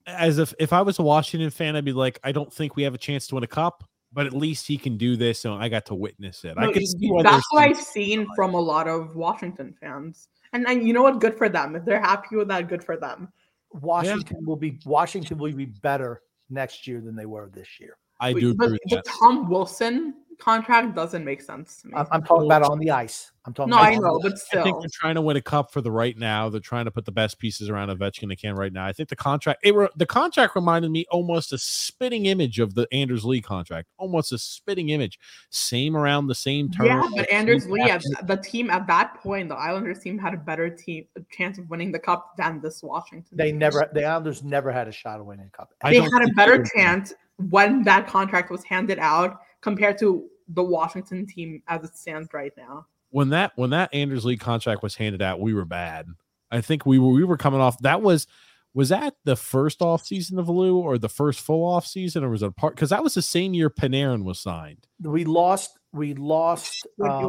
[0.06, 2.82] as if if I was a Washington fan, I'd be like, I don't think we
[2.82, 5.54] have a chance to win a cup, but at least he can do this, and
[5.54, 6.58] I got to witness it.
[6.58, 10.28] I could see that's what I've seen from a lot of Washington fans.
[10.52, 11.20] And, and you know what?
[11.20, 11.74] Good for them.
[11.76, 13.32] If they're happy with that, good for them.
[13.80, 17.96] Washington will be Washington will be better next year than they were this year.
[18.20, 19.04] I do but agree with the that.
[19.18, 21.94] Tom Wilson contract doesn't make sense to me.
[21.96, 23.30] I'm, I'm talking about on the ice.
[23.44, 23.70] I'm talking.
[23.70, 24.62] no, about I know, the but I still.
[24.64, 26.48] think they're trying to win a cup for the right now.
[26.48, 28.84] They're trying to put the best pieces around Ovechkin they can right now.
[28.84, 32.74] I think the contract it re, the contract reminded me almost a spitting image of
[32.74, 35.18] the Anders Lee contract, almost a spitting image.
[35.50, 36.88] Same around the same terms.
[36.88, 40.34] Yeah, but Anders Lee, cap at the team at that point, the Islanders team had
[40.34, 43.36] a better team a chance of winning the cup than this Washington.
[43.36, 43.58] They team.
[43.58, 43.88] never.
[43.92, 45.70] The Islanders never had a shot of winning a cup.
[45.84, 47.12] They had a better chance
[47.50, 52.52] when that contract was handed out compared to the Washington team as it stands right
[52.56, 52.86] now.
[53.10, 56.08] when that when that Anders Lee contract was handed out, we were bad.
[56.50, 58.26] I think we were we were coming off that was
[58.74, 62.30] was that the first off season of Lou or the first full off season or
[62.30, 64.86] was it a part because that was the same year Panarin was signed.
[65.00, 65.78] We lost.
[65.92, 66.86] We lost.
[67.02, 67.28] Um,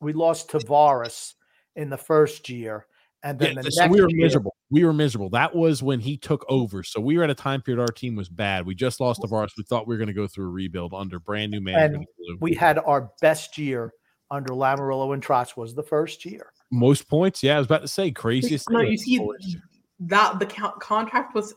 [0.00, 1.34] we lost Tavares
[1.76, 2.86] in the first year,
[3.22, 4.54] and then Yeah, the so next we were year- miserable.
[4.70, 5.30] We were miserable.
[5.30, 6.82] That was when he took over.
[6.82, 8.66] So we were at a time period our team was bad.
[8.66, 9.50] We just lost Tavares.
[9.56, 12.06] We thought we were going to go through a rebuild under brand new management.
[12.32, 13.92] of We had our best year
[14.30, 16.52] under Lamoriello and Trotz was the first year.
[16.70, 17.56] Most points, yeah.
[17.56, 18.68] I was about to say craziest.
[18.70, 19.18] No, you see
[20.00, 21.54] that the co- contract was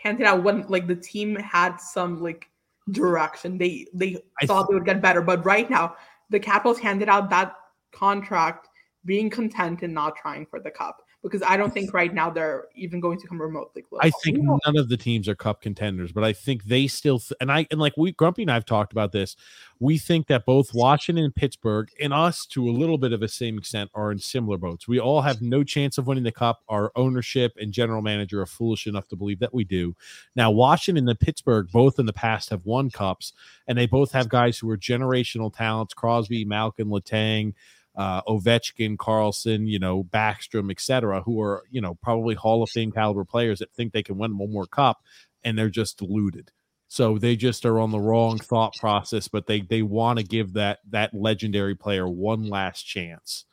[0.00, 2.46] handed out when like the team had some like
[2.92, 3.58] direction.
[3.58, 5.96] They they I thought they would get better, but right now
[6.30, 7.54] the Capitals handed out that
[7.92, 8.68] contract
[9.04, 12.64] being content and not trying for the cup because I don't think right now they're
[12.74, 14.00] even going to come remotely close.
[14.02, 17.36] I think none of the teams are cup contenders, but I think they still th-
[17.40, 19.36] and I and like we Grumpy and I've talked about this.
[19.78, 23.28] We think that both Washington and Pittsburgh and us to a little bit of a
[23.28, 24.88] same extent are in similar boats.
[24.88, 26.62] We all have no chance of winning the cup.
[26.68, 29.94] Our ownership and general manager are foolish enough to believe that we do.
[30.34, 33.32] Now Washington and Pittsburgh both in the past have won cups
[33.68, 37.54] and they both have guys who are generational talents, Crosby, Malkin, Letang,
[37.94, 42.92] uh, Ovechkin, Carlson, you know, Backstrom, etc., who are, you know, probably Hall of Fame
[42.92, 45.02] caliber players that think they can win one more cup
[45.44, 46.50] and they're just deluded.
[46.88, 50.52] So they just are on the wrong thought process, but they they want to give
[50.54, 53.46] that that legendary player one last chance.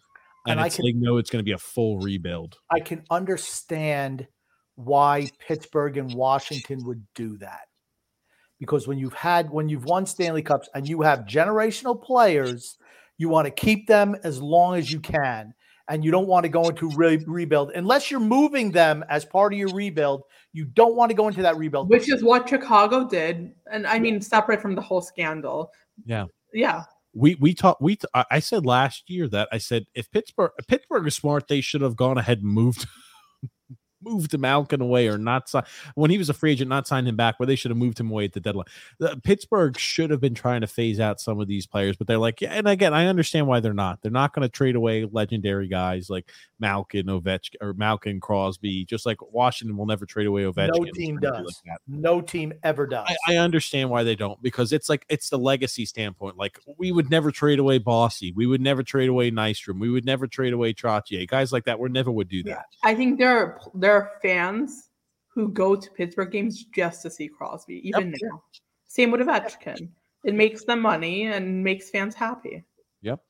[0.45, 2.57] And, And I can- they know it's going to be a full rebuild.
[2.69, 4.27] I can understand
[4.75, 7.67] why Pittsburgh and Washington would do that.
[8.59, 12.77] Because when you've had when you've won Stanley Cups and you have generational players,
[13.19, 15.53] you want to keep them as long as you can.
[15.87, 19.53] And you don't want to go into re- rebuild unless you're moving them as part
[19.53, 20.21] of your rebuild.
[20.53, 21.89] You don't want to go into that rebuild.
[21.89, 25.71] which is what Chicago did, and I mean separate from the whole scandal.
[26.05, 26.25] Yeah.
[26.53, 26.83] Yeah,
[27.13, 30.51] We we talked we t- I I said last year that I said if Pittsburgh
[30.57, 32.87] if Pittsburgh is smart, they should have gone ahead and moved
[34.03, 35.63] moved Malkin away or not sign
[35.95, 37.99] when he was a free agent, not signed him back, where they should have moved
[37.99, 38.67] him away at the deadline.
[38.99, 42.17] The, Pittsburgh should have been trying to phase out some of these players, but they're
[42.17, 44.01] like, yeah, and again, I understand why they're not.
[44.01, 49.05] They're not going to trade away legendary guys like Malkin, Ovechkin, or Malkin, Crosby, just
[49.05, 50.77] like Washington will never trade away Ovechkin.
[50.77, 51.61] no team does.
[51.67, 53.07] like no team ever does.
[53.27, 56.37] I, I understand why they don't because it's like it's the legacy standpoint.
[56.37, 60.05] Like we would never trade away Bossy, we would never trade away Nystrom, we would
[60.05, 61.27] never trade away Trottier.
[61.27, 62.65] Guys like that, we never would do that.
[62.83, 64.89] I think there are there are fans
[65.27, 68.19] who go to Pittsburgh games just to see Crosby, even Yep.
[68.23, 68.43] now.
[68.87, 69.89] Same with Ovechkin.
[70.25, 72.65] It makes them money and makes fans happy.
[73.01, 73.21] Yep,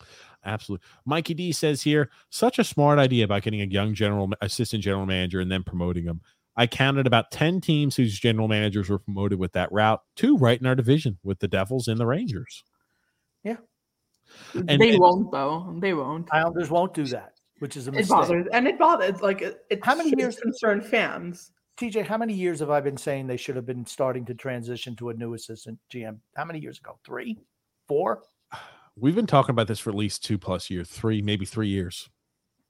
[0.45, 0.87] absolutely.
[1.05, 5.05] Mikey D says here, such a smart idea about getting a young general assistant general
[5.05, 6.21] manager and then promoting them.
[6.55, 10.59] I counted about 10 teams whose general managers were promoted with that route, two right
[10.59, 12.63] in our division with the Devils and the Rangers.
[13.43, 13.57] Yeah.
[14.53, 15.75] And- they and- won't though.
[15.79, 16.27] They won't.
[16.33, 18.05] Islanders won't do that, which is a mistake.
[18.05, 21.51] It bothers and it bothers like it, it How many years- concern fans.
[21.77, 24.97] TJ, how many years have I been saying they should have been starting to transition
[24.97, 26.17] to a new assistant GM?
[26.35, 26.99] How many years ago?
[27.05, 27.37] Three,
[27.87, 28.23] four?
[28.97, 32.09] We've been talking about this for at least two plus years, three, maybe three years.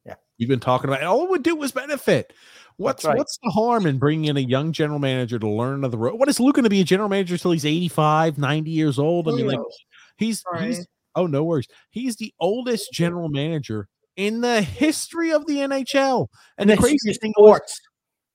[0.06, 0.14] Yeah.
[0.38, 1.06] We've been talking about it.
[1.06, 2.34] All it would do was benefit.
[2.78, 3.18] What's right.
[3.18, 6.20] what's the harm in bringing in a young general manager to learn of the road?
[6.20, 9.28] What is Luke going to be a general manager till he's 85, 90 years old?
[9.28, 9.60] I mean, like
[10.18, 11.68] he's he's oh no worries.
[11.90, 16.28] He's the oldest general manager in the history of the NHL.
[16.58, 17.82] And the That's crazy your thing was, sports.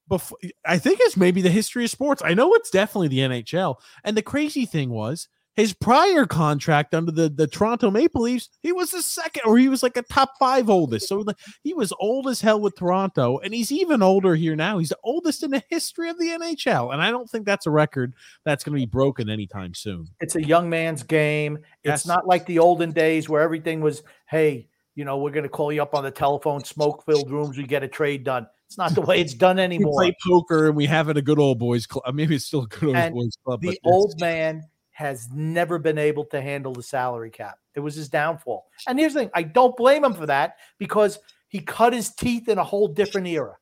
[0.09, 2.23] before I think it's maybe the history of sports.
[2.25, 3.77] I know it's definitely the NHL.
[4.03, 8.73] And the crazy thing was his prior contract under the, the Toronto Maple Leafs, he
[8.73, 11.07] was the second, or he was like a top five oldest.
[11.07, 14.79] So the, he was old as hell with Toronto, and he's even older here now.
[14.79, 16.95] He's the oldest in the history of the NHL.
[16.95, 18.15] And I don't think that's a record
[18.47, 20.09] that's going to be broken anytime soon.
[20.21, 21.59] It's a young man's game.
[21.85, 22.01] Yes.
[22.01, 25.49] It's not like the olden days where everything was, hey, you know, we're going to
[25.49, 28.47] call you up on the telephone, smoke filled rooms, we get a trade done.
[28.67, 29.93] It's not the way it's done anymore.
[29.99, 32.15] We play poker and we have it a good old boys club.
[32.15, 33.61] Maybe it's still a good old And boys club.
[33.61, 34.63] the old man
[34.93, 37.59] has never been able to handle the salary cap.
[37.75, 38.67] It was his downfall.
[38.87, 41.19] And here's the thing I don't blame him for that because
[41.49, 43.57] he cut his teeth in a whole different era.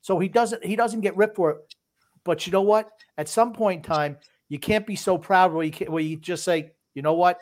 [0.00, 1.74] So he doesn't he doesn't get ripped for it.
[2.24, 2.90] But you know what?
[3.18, 4.16] At some point in time,
[4.48, 7.40] you can't be so proud where you where you just say, you know what?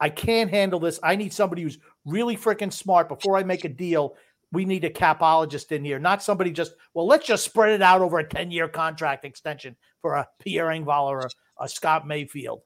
[0.00, 0.98] I can't handle this.
[1.02, 1.78] I need somebody who's
[2.08, 4.16] really freaking smart before I make a deal.
[4.50, 8.00] We need a capologist in here, not somebody just, well, let's just spread it out
[8.00, 12.62] over a 10 year contract extension for a Pierre Engvall or a, a Scott Mayfield.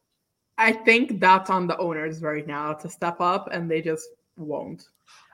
[0.59, 4.07] I think that's on the owners right now to step up, and they just
[4.37, 4.87] won't.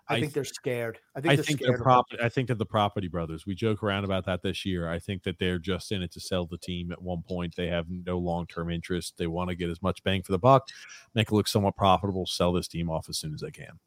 [0.09, 0.99] I, I think they're scared.
[1.15, 1.69] I think I they're think scared.
[1.69, 2.07] they're of prop.
[2.23, 3.45] I think they're the property brothers.
[3.45, 4.91] We joke around about that this year.
[4.91, 6.93] I think that they're just in it to sell the team.
[6.93, 9.19] At one point, they have no long term interest.
[9.19, 10.69] They want to get as much bang for the buck,
[11.15, 13.79] make it look somewhat profitable, sell this team off as soon as they can.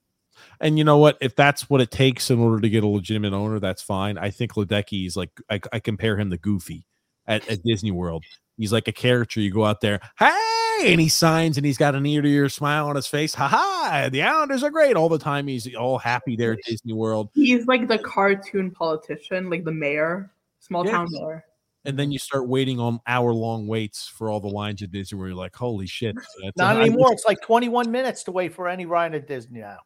[0.59, 1.17] And you know what?
[1.21, 4.17] If that's what it takes in order to get a legitimate owner, that's fine.
[4.17, 6.85] I think Ledecky is like I, I compare him to Goofy
[7.27, 8.23] at, at Disney World.
[8.57, 9.39] He's like a character.
[9.39, 12.47] You go out there, hey, and he signs, and he's got an ear to ear
[12.49, 13.33] smile on his face.
[13.35, 14.09] Ha ha!
[14.11, 15.47] The Islanders are great all the time.
[15.47, 17.29] He's all happy there at Disney World.
[17.33, 20.91] He's like the cartoon politician, like the mayor, small Yeah.
[20.91, 21.43] town mayor.
[21.85, 25.17] and then you start waiting on hour long waits for all the lines at Disney
[25.17, 26.15] where you're like, holy shit.
[26.43, 27.09] that's Not a- I anymore.
[27.09, 29.79] wish- It's like 21 minutes to wait for any ride at Disney now.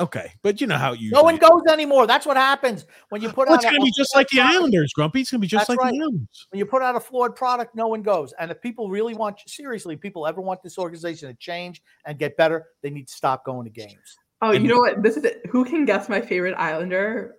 [0.00, 2.06] Okay, but you know how you No one goes anymore.
[2.06, 4.36] That's what happens when you put Well, out it's a- gonna be just like the
[4.38, 4.56] product.
[4.56, 5.20] Islanders, Grumpy.
[5.22, 5.92] It's gonna be just That's like right.
[5.92, 6.46] the Islanders.
[6.50, 8.32] When you put out a flawed product, no one goes.
[8.38, 12.36] And if people really want, seriously, people ever want this organization to change and get
[12.36, 14.16] better, they need to stop going to games.
[14.40, 15.02] Oh, And- you know what?
[15.02, 15.44] This is it.
[15.50, 17.34] Who can guess my favorite Islander?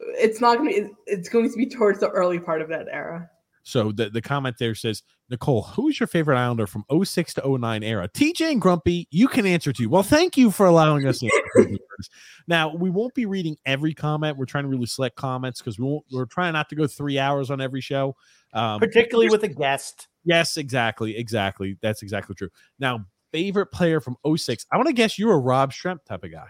[0.00, 0.88] It's not gonna be.
[1.06, 3.30] It's going to be towards the early part of that era.
[3.66, 7.58] So the, the comment there says, Nicole, who is your favorite Islander from 06 to
[7.58, 8.08] 09 era?
[8.08, 9.86] TJ and Grumpy, you can answer to.
[9.88, 11.78] Well, thank you for allowing us to answer these.
[12.46, 14.36] Now, we won't be reading every comment.
[14.36, 17.50] We're trying to really select comments because we we're trying not to go three hours
[17.50, 18.14] on every show.
[18.52, 20.06] Um, Particularly with a guest.
[20.24, 21.16] Yes, exactly.
[21.16, 21.76] Exactly.
[21.82, 22.50] That's exactly true.
[22.78, 24.64] Now, favorite player from 06.
[24.70, 26.46] I want to guess you're a Rob Schremp type of guy.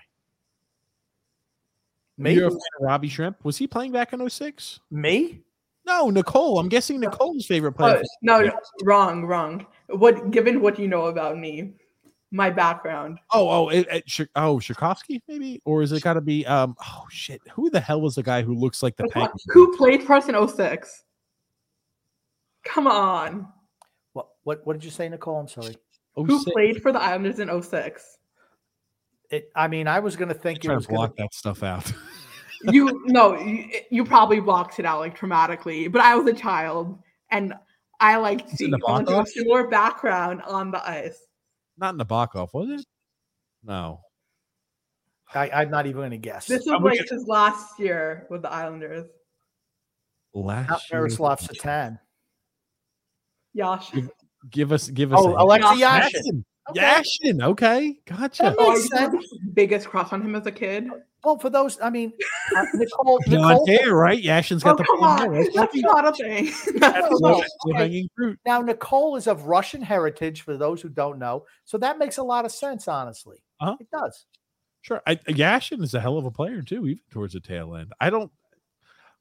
[2.19, 2.35] Me?
[2.35, 3.37] You're a fan of Robbie Schremp.
[3.43, 4.81] Was he playing back in 06?
[4.91, 5.46] Me?
[5.87, 6.59] No, Nicole.
[6.59, 8.03] I'm guessing Nicole's favorite player.
[8.03, 9.67] Oh, no, no, wrong, wrong.
[9.89, 10.31] What?
[10.33, 11.75] Given what you know about me,
[12.33, 13.19] my background.
[13.31, 16.45] Oh, oh, it, it, oh, Shakovsky, maybe, or is it got to be?
[16.47, 19.33] Um, oh shit, who the hell was the guy who looks like the penguin?
[19.49, 21.05] Who played for us in 06?
[22.65, 23.49] Come on.
[24.13, 25.39] What, what, what did you say, Nicole?
[25.39, 25.77] I'm sorry.
[26.17, 28.19] Oh, Who played for the Islanders in 06?
[29.31, 31.35] It, I mean, I was going to think it Trying was to going block that
[31.35, 31.93] stuff out.
[32.73, 36.99] You no, you, you probably blocked it out like traumatically, but I was a child
[37.31, 37.55] and
[38.01, 38.81] I liked it seeing Nabokov?
[38.87, 41.19] someone with a similar background on the ice.
[41.79, 42.87] Not in the Nabokov, was it?
[43.65, 44.01] No.
[45.35, 46.47] I, I'm not even going to guess.
[46.47, 49.07] This was I'm like looking- his last year with the Islanders.
[50.35, 51.99] Last Not year- Miroslav Satan.
[53.55, 53.93] Yash.
[54.51, 55.19] Give us, give us.
[55.23, 56.11] Oh, a- Alexei Yashin.
[56.11, 56.45] Yashin.
[56.71, 56.81] Okay.
[56.81, 57.43] Yashin.
[57.43, 58.43] Okay, gotcha.
[58.45, 59.27] That Oh, makes used sense.
[59.55, 60.89] biggest crush on him as a kid.
[61.27, 62.13] Well, for those, I mean,
[62.57, 64.23] uh, Nicole, Blonde Nicole hair, right?
[64.23, 65.29] Yashin's got the come on.
[65.29, 65.51] right?
[65.53, 66.47] That's not a thing.
[66.77, 67.43] No, the no, low-
[67.75, 68.09] okay.
[68.47, 71.45] Now, Nicole is of Russian heritage, for those who don't know.
[71.65, 73.43] So that makes a lot of sense, honestly.
[73.59, 73.75] Uh-huh.
[73.81, 74.25] It does.
[74.83, 77.93] Sure, I, Yashin is a hell of a player too, even towards the tail end.
[78.01, 78.31] I don't,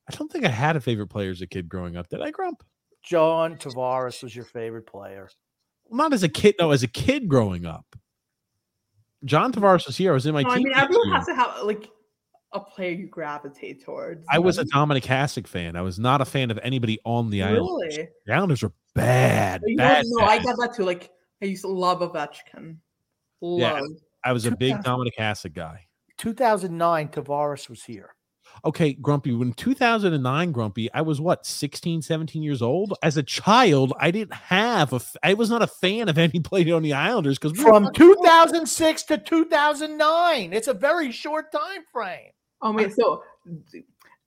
[0.08, 2.08] I don't think I had a favorite player as a kid growing up.
[2.09, 2.61] Did I, Grump?
[3.01, 5.27] John Tavares was your favorite player.
[5.85, 6.53] Well, not as a kid.
[6.59, 7.95] No, as a kid growing up.
[9.24, 10.11] John Tavares was here.
[10.11, 10.66] I was in my No, I team.
[10.66, 11.90] mean, everyone has to have like
[12.56, 14.25] a player you gravitate towards.
[14.32, 14.66] I was a?
[14.66, 15.75] Dominik Hasek fan.
[15.75, 17.58] I was not a fan of anybody on the island.
[17.58, 18.08] really.
[18.25, 19.61] The Islanders are bad.
[19.66, 20.84] You know, bad, no, I got that too.
[20.84, 21.11] Like
[21.42, 22.77] I used to love Ovechkin.
[23.42, 23.59] Love.
[23.59, 23.82] Yeah.
[24.24, 25.85] I was a big Dominik Hasek guy.
[26.17, 28.16] 2009, Tavares was here.
[28.64, 32.93] Okay, Grumpy, when 2009 Grumpy, I was what, 16, 17 years old?
[33.03, 36.40] As a child, I didn't have a f- I was not a fan of any
[36.40, 40.53] played on the Islanders because From 2006 to 2009.
[40.53, 42.32] It's a very short time frame.
[42.66, 43.24] Oh wait, so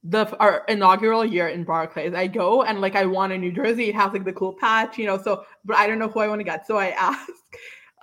[0.05, 3.89] the our inaugural year in Barclays, I go and like I want a New Jersey.
[3.89, 5.20] It has like the cool patch, you know.
[5.20, 6.65] So, but I don't know who I want to get.
[6.65, 7.33] So I ask,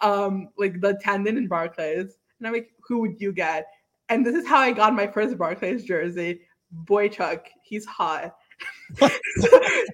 [0.02, 3.66] um, like the attendant in Barclays, and I'm like, who would you get?
[4.10, 6.42] And this is how I got my first Barclays jersey.
[6.84, 8.36] Boychuk, he's hot.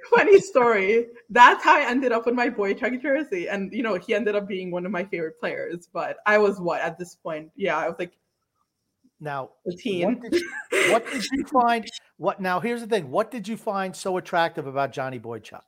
[0.09, 1.05] Funny story.
[1.29, 4.47] That's how I ended up with my Boychuk jersey, and you know he ended up
[4.47, 5.87] being one of my favorite players.
[5.93, 7.51] But I was what at this point?
[7.55, 8.13] Yeah, I was like
[9.23, 10.19] Now, teen.
[10.19, 10.43] what did,
[10.91, 11.85] what did you find?
[12.17, 12.59] What now?
[12.59, 13.11] Here's the thing.
[13.11, 15.61] What did you find so attractive about Johnny Boychuk?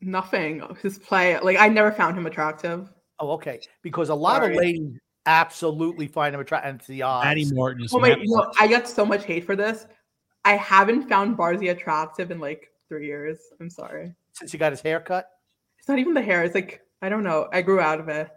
[0.00, 0.62] Nothing.
[0.82, 2.90] His play, like I never found him attractive.
[3.20, 3.60] Oh, okay.
[3.82, 4.54] Because a lot Sorry.
[4.56, 6.68] of ladies absolutely find him attractive.
[6.70, 7.24] And it's the odds.
[7.24, 7.86] Maddie Martin.
[7.92, 9.86] Oh wait, you know, I got so much hate for this.
[10.44, 13.38] I haven't found Barzy attractive in like three years.
[13.60, 14.12] I'm sorry.
[14.32, 15.30] since he got his hair cut.
[15.78, 16.42] It's not even the hair.
[16.44, 17.48] It's like I don't know.
[17.52, 18.28] I grew out of it.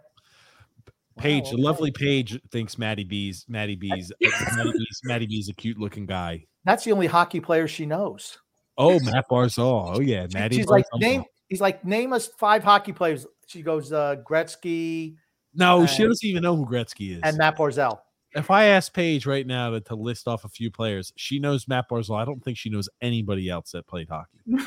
[1.18, 1.62] Paige, Wow, okay.
[1.62, 6.44] lovely Paige thinks Maddie B's Maddie B's Maddie B's Maddie B's a cute looking guy.
[6.64, 8.38] That's the only hockey player she knows.
[8.76, 9.96] Oh, Matt Barzal.
[9.96, 10.56] Oh yeah, Maddie.
[10.56, 11.00] she's like Barzal.
[11.00, 11.24] name.
[11.48, 13.26] He's like name us five hockey players.
[13.46, 15.16] She goes uh, Gretzky
[15.54, 17.20] No, she uh, doesn't even know who Gretzky is.
[17.24, 17.98] and Matt Barzal.
[18.34, 21.66] if I ask Paige right now to, to list off a few players, she knows
[21.66, 22.16] Matt Barzal.
[22.20, 24.38] I don't think she knows anybody else that played hockey.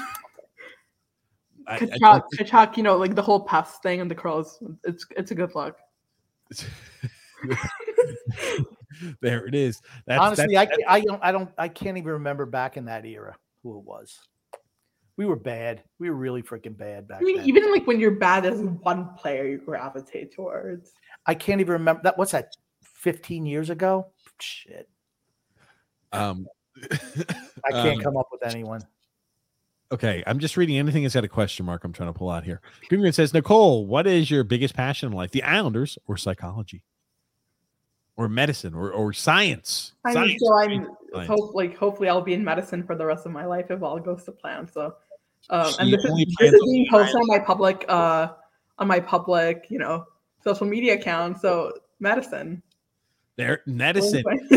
[1.68, 4.62] I- I Tkachuk, you know, like the whole pest thing and the curls.
[4.84, 5.78] It's it's a good look.
[6.54, 6.72] Think-
[9.22, 9.82] there it is.
[10.06, 11.24] That's, Honestly, that's, I, can't, I don't.
[11.24, 11.50] I don't.
[11.58, 14.20] I can't even remember back in that era who it was.
[15.18, 15.84] We were bad.
[16.00, 17.48] We were really freaking bad back I mean, then.
[17.48, 20.94] even like when you're bad, as one player you gravitate towards.
[21.26, 22.18] I can't even remember that.
[22.18, 22.54] What's that?
[22.84, 24.08] Fifteen years ago?
[24.40, 24.88] Shit,
[26.12, 26.48] um,
[26.92, 28.82] I can't Um, come up with anyone.
[29.92, 31.84] Okay, I'm just reading anything that's got a question mark.
[31.84, 32.62] I'm trying to pull out here.
[32.88, 35.32] Greenwood says, Nicole, what is your biggest passion in life?
[35.32, 36.84] The Islanders or psychology,
[38.16, 39.94] or medicine, or or science?
[40.06, 40.60] I mean, Science, so?
[40.60, 41.28] I'm Science.
[41.28, 44.00] hope like hopefully I'll be in medicine for the rest of my life if all
[44.00, 44.70] goes to plan.
[44.72, 44.96] So,
[45.50, 48.30] um, and this is, this is being being posted on my public uh
[48.78, 50.06] on my public you know
[50.42, 51.42] social media account.
[51.42, 52.64] So medicine.
[53.36, 54.24] There, medicine.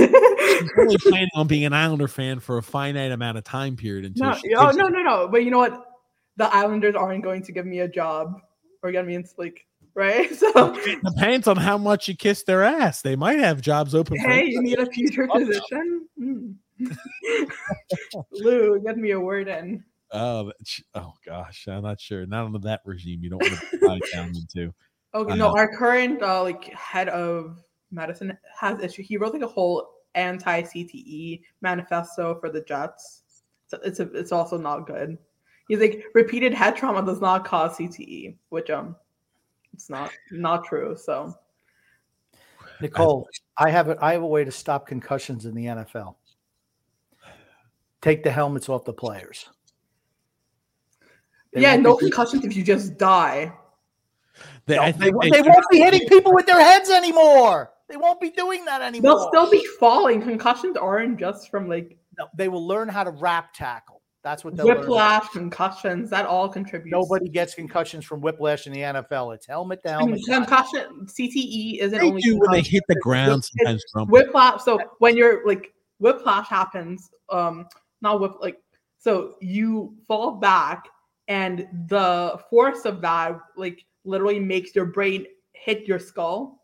[0.60, 4.05] no, only planning on being an Islander fan for a finite amount of time period
[4.05, 5.28] until she oh, no, no, no.
[5.28, 5.86] But you know what?
[6.36, 8.41] The Islanders aren't going to give me a job
[8.83, 10.34] or get me into like right.
[10.34, 13.02] So It depends on how much you kiss their ass.
[13.02, 14.16] They might have jobs open.
[14.18, 16.08] for hey, you need a future position.
[16.18, 16.52] Hmm.
[18.33, 19.84] Lou, get me a word in.
[20.12, 20.52] Oh,
[20.94, 22.26] oh gosh, I'm not sure.
[22.26, 23.20] Not under that regime.
[23.23, 24.73] You don't want to dive down into.
[25.15, 29.02] Okay, no, Uh, our current uh, like head of medicine has issue.
[29.02, 33.23] He wrote like a whole anti-CTE manifesto for the Jets.
[33.67, 35.17] So it's a, it's also not good.
[35.68, 38.94] He's like repeated head trauma does not cause CTE, which um,
[39.73, 40.97] it's not not true.
[40.97, 41.34] So
[42.81, 43.26] Nicole,
[43.57, 46.17] I have a, I have a way to stop concussions in the NFL.
[48.02, 49.47] Take the helmets off the players.
[51.52, 53.52] They yeah, no be- concussions if you just die.
[54.67, 57.70] They, No, I think won't- they they won't be hitting people with their heads anymore.
[57.89, 59.17] They won't be doing that anymore.
[59.17, 60.23] They'll still be falling.
[60.23, 64.01] Concussions aren't just from like No, they will learn how to wrap tackle.
[64.23, 64.79] That's what they'll learn.
[64.79, 66.09] whiplash, concussions.
[66.09, 66.91] That all contributes.
[66.93, 69.35] Nobody gets concussions from whiplash in the NFL.
[69.35, 70.49] It's helmet to I mean, helmet.
[70.49, 73.41] concussion CTE isn't they only do when they hit the ground.
[73.41, 74.11] it's Sometimes Trump.
[74.11, 74.63] whiplash.
[74.63, 77.67] So when you're like whiplash happens, um,
[78.01, 78.57] not whip like
[78.99, 80.89] so you fall back,
[81.29, 86.64] and the force of that like literally makes your brain hit your skull,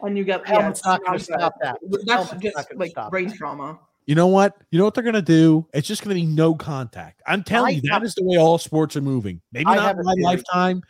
[0.00, 1.78] and you get yeah, Helmet's it's not going to stop that.
[1.82, 3.36] That's Helmet's just like brain that.
[3.36, 3.78] trauma.
[4.06, 4.56] You know what?
[4.70, 5.64] You know what they're gonna do?
[5.72, 7.22] It's just gonna be no contact.
[7.26, 9.40] I'm telling I you, that have- is the way all sports are moving.
[9.52, 10.82] Maybe I not in my lifetime,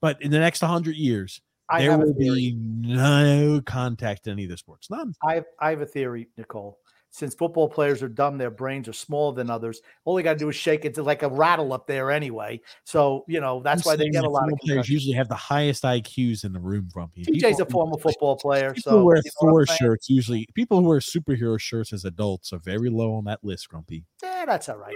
[0.00, 4.50] but in the next hundred years, I there will be no contact in any of
[4.50, 4.90] the sports.
[4.90, 5.14] None.
[5.24, 6.78] I have, I have a theory, Nicole.
[7.16, 9.80] Since football players are dumb, their brains are smaller than others.
[10.04, 12.60] All they got to do is shake it to like a rattle up there anyway.
[12.84, 15.34] So you know that's I'm why they get a lot of players usually have the
[15.34, 16.90] highest IQs in the room.
[16.92, 17.24] Grumpy.
[17.24, 20.78] TJ's a former football player, People so who wear you know Thor shirts usually people
[20.82, 24.04] who wear superhero shirts as adults are very low on that list, Grumpy.
[24.22, 24.94] Yeah, that's all right.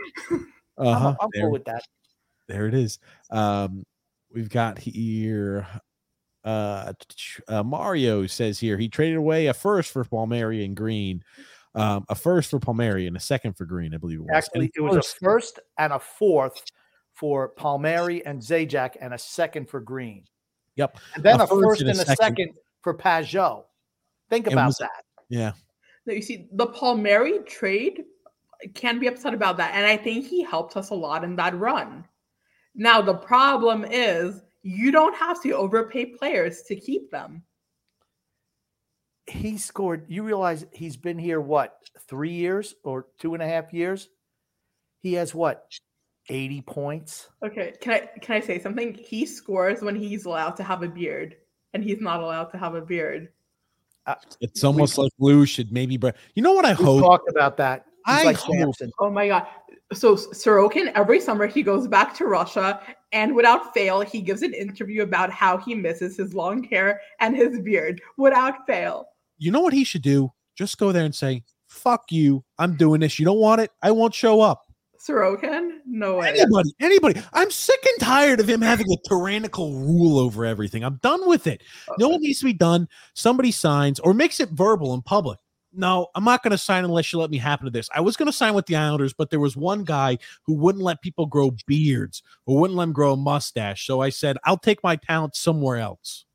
[0.77, 1.09] Uh-huh.
[1.09, 1.85] I'm, I'm there, cool with that.
[2.49, 2.99] there it is.
[3.31, 3.85] Um,
[4.31, 5.67] we've got here
[6.45, 6.93] uh,
[7.49, 11.23] uh Mario says here he traded away a first for Palmieri and Green,
[11.75, 14.31] um, a first for Palmieri and a second for Green, I believe it was.
[14.35, 16.63] Actually, And it was a first- first and a fourth
[17.15, 20.25] for Palmieri and Zajac, and a second for Green.
[20.77, 20.99] Yep.
[21.15, 22.17] And then A a, first first and and a a second.
[22.37, 23.65] second, for Pageau.
[24.31, 25.05] Think about was- that.
[25.29, 25.53] Yeah.
[26.07, 28.05] No, you see, the Palmieri trade
[28.75, 29.75] can be upset about that.
[29.75, 32.05] And I think he helped us a lot in that run.
[32.75, 37.43] Now, the problem is you don't have to overpay players to keep them.
[39.27, 40.05] He scored.
[40.09, 41.77] You realize he's been here what
[42.09, 44.09] three years or two and a half years?
[45.03, 45.67] He has what
[46.29, 47.29] 80 points.
[47.45, 48.95] Okay, can I can I say something?
[48.95, 51.37] He scores when he's allowed to have a beard,
[51.75, 53.29] and he's not allowed to have a beard.
[54.07, 55.97] Uh, it's almost like Lou should maybe.
[55.97, 57.03] Br- you know what I We hope?
[57.03, 57.85] talked about that.
[58.07, 58.91] He's I like hope- Samson.
[58.99, 59.47] Oh my god.
[59.93, 62.81] So Sorokin, every summer he goes back to Russia
[63.13, 67.35] and without fail, he gives an interview about how he misses his long hair and
[67.37, 69.09] his beard without fail.
[69.41, 70.33] You know what he should do?
[70.55, 72.45] Just go there and say, "Fuck you!
[72.59, 73.19] I'm doing this.
[73.19, 73.71] You don't want it?
[73.83, 74.67] I won't show up."
[75.01, 75.79] Sorokin?
[75.87, 76.29] No way.
[76.29, 77.23] Anybody, anybody.
[77.33, 80.85] I'm sick and tired of him having a tyrannical rule over everything.
[80.85, 81.63] I'm done with it.
[81.99, 82.87] No one needs to be done.
[83.15, 85.39] Somebody signs or makes it verbal in public.
[85.73, 87.89] No, I'm not going to sign unless you let me happen to this.
[87.95, 90.85] I was going to sign with the Islanders, but there was one guy who wouldn't
[90.85, 93.87] let people grow beards or wouldn't let them grow a mustache.
[93.87, 96.27] So I said, I'll take my talent somewhere else.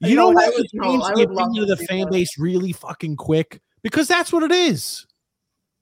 [0.00, 1.86] You, You know, know, I what would- would no, change the opinion of to the
[1.86, 2.10] fan that.
[2.12, 3.60] base really fucking quick?
[3.82, 5.06] Because that's what it is.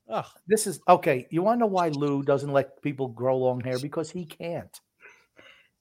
[0.08, 0.26] Ugh.
[0.46, 1.26] This is okay.
[1.30, 3.78] You want to know why Lou doesn't let people grow long hair?
[3.78, 4.78] Because he can't.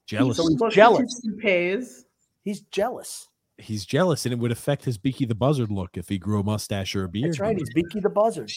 [0.08, 0.38] Jealous.
[0.38, 1.22] So he's jealous.
[1.24, 2.06] He pays.
[2.44, 3.28] He's jealous.
[3.58, 6.44] He's jealous, and it would affect his Beaky the Buzzard look if he grew a
[6.44, 7.30] mustache or a beard.
[7.32, 7.58] That's right.
[7.58, 8.52] He's Beaky the Buzzard.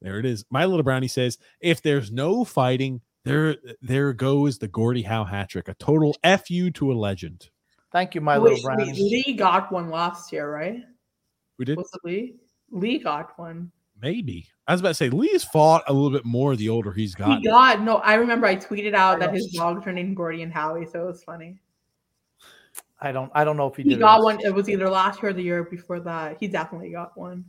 [0.00, 0.44] There it is.
[0.50, 5.48] My little brownie says, if there's no fighting, there there goes the Gordie Howe hat
[5.50, 5.68] trick.
[5.68, 6.14] A total
[6.46, 7.50] fu to a legend.
[7.94, 8.92] Thank you, my Wait, little wait, brownie.
[8.92, 10.82] Lee got one last year, right?
[11.58, 12.34] We did Was it Lee?
[12.72, 13.70] Lee got one.
[14.02, 14.48] maybe.
[14.66, 17.36] I was about to say Lee's fought a little bit more the older he's gotten.
[17.38, 17.98] He got no.
[17.98, 21.04] I remember I tweeted out I that his dogs were named Gordy and Howie, so
[21.04, 21.60] it was funny.
[23.00, 23.30] I don't.
[23.32, 24.00] I don't know if he, He did.
[24.00, 24.24] got it.
[24.24, 24.40] one.
[24.40, 26.38] It was either last year or the year before that.
[26.40, 27.44] He definitely got one.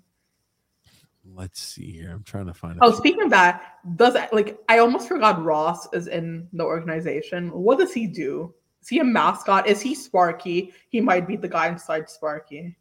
[1.34, 2.12] Let's see here.
[2.12, 2.78] I'm trying to find.
[2.84, 2.98] Oh, it.
[2.98, 7.50] speaking of that, does like I almost forgot Ross is in the organization.
[7.52, 8.54] What does he do?
[8.86, 9.66] Is he a mascot?
[9.66, 10.72] Is he Sparky?
[10.90, 12.78] He might be the guy inside Sparky.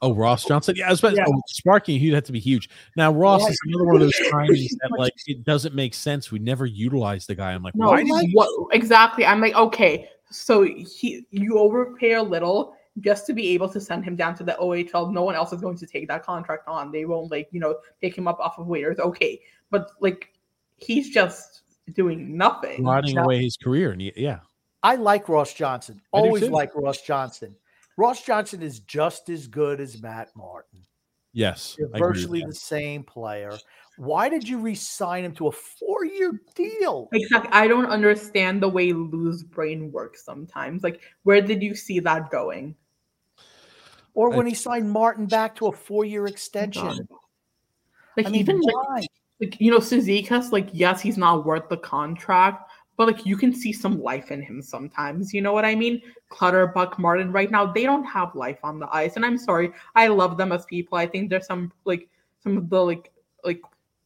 [0.00, 0.74] Oh, Ross Johnston.
[0.76, 1.26] Yeah, I was about Yeah.
[1.28, 1.98] oh, Sparky.
[1.98, 2.70] He'd have to be huge.
[2.96, 3.50] Now Ross Yeah.
[3.50, 6.32] is another one of those signings that like it doesn't make sense.
[6.32, 7.52] We never utilize the guy.
[7.52, 8.30] I'm like, No, why you?
[8.32, 9.26] what exactly?
[9.26, 14.02] I'm like, okay, so he you overpay a little just to be able to send
[14.02, 15.12] him down to the OHL.
[15.12, 16.90] No one else is going to take that contract on.
[16.90, 18.98] They won't like you know pick him up off of waivers.
[18.98, 20.32] Okay, but like
[20.78, 22.82] he's just doing nothing.
[22.82, 24.38] Rotting away his career, and he, yeah,
[24.82, 26.00] I like Ross Johnston.
[26.12, 27.54] Always like Ross Johnston.
[27.96, 30.80] Ross Johnston is just as good as Matt Martin.
[31.32, 33.52] yes, They're I agree with virtually the same player.
[33.98, 37.10] Why did you re-sign him to a four-year deal?
[37.12, 37.50] Exactly.
[37.52, 40.82] I don't understand the way Lou's brain works sometimes.
[40.82, 42.74] Like, where did you see that going?
[44.14, 46.86] Or I- when he signed Martin back to a four-year extension?
[46.86, 47.06] God.
[48.16, 49.06] Like I mean, even why?
[49.40, 52.69] like you know, Cizikas, like yes, he's not worth the contract,
[53.00, 55.32] but like you can see some life in him sometimes.
[55.32, 56.02] You know what I mean?
[56.28, 59.72] Clutterbuck, Martin, right now they don't have life on the ice, and I'm sorry.
[59.94, 60.98] I love them as people.
[60.98, 62.10] I think there's some like
[62.44, 63.10] some of the like
[63.42, 63.62] like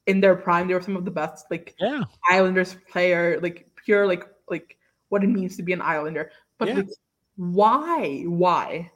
[0.07, 2.05] in their prime, they were some of the best like yeah.
[2.31, 6.31] Islanders player, like pure like like what it means to be an Islander.
[6.59, 6.75] But Yeah.
[6.75, 6.89] like,
[7.35, 8.23] why?
[8.29, 8.93] Why?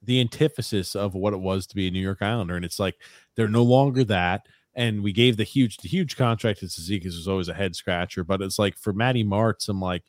[0.00, 2.54] the antithesis of what it was to be a New York Islander.
[2.54, 2.94] And it's like
[3.34, 4.46] they're no longer that.
[4.78, 8.22] And we gave the huge, the huge contract to Cizikas was always a head scratcher.
[8.22, 10.04] But it's like for Matty Martz, I'm like,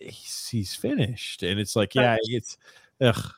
[0.00, 1.44] he's, he's finished.
[1.44, 2.58] And it's like, yeah, it's
[3.00, 3.32] ugh.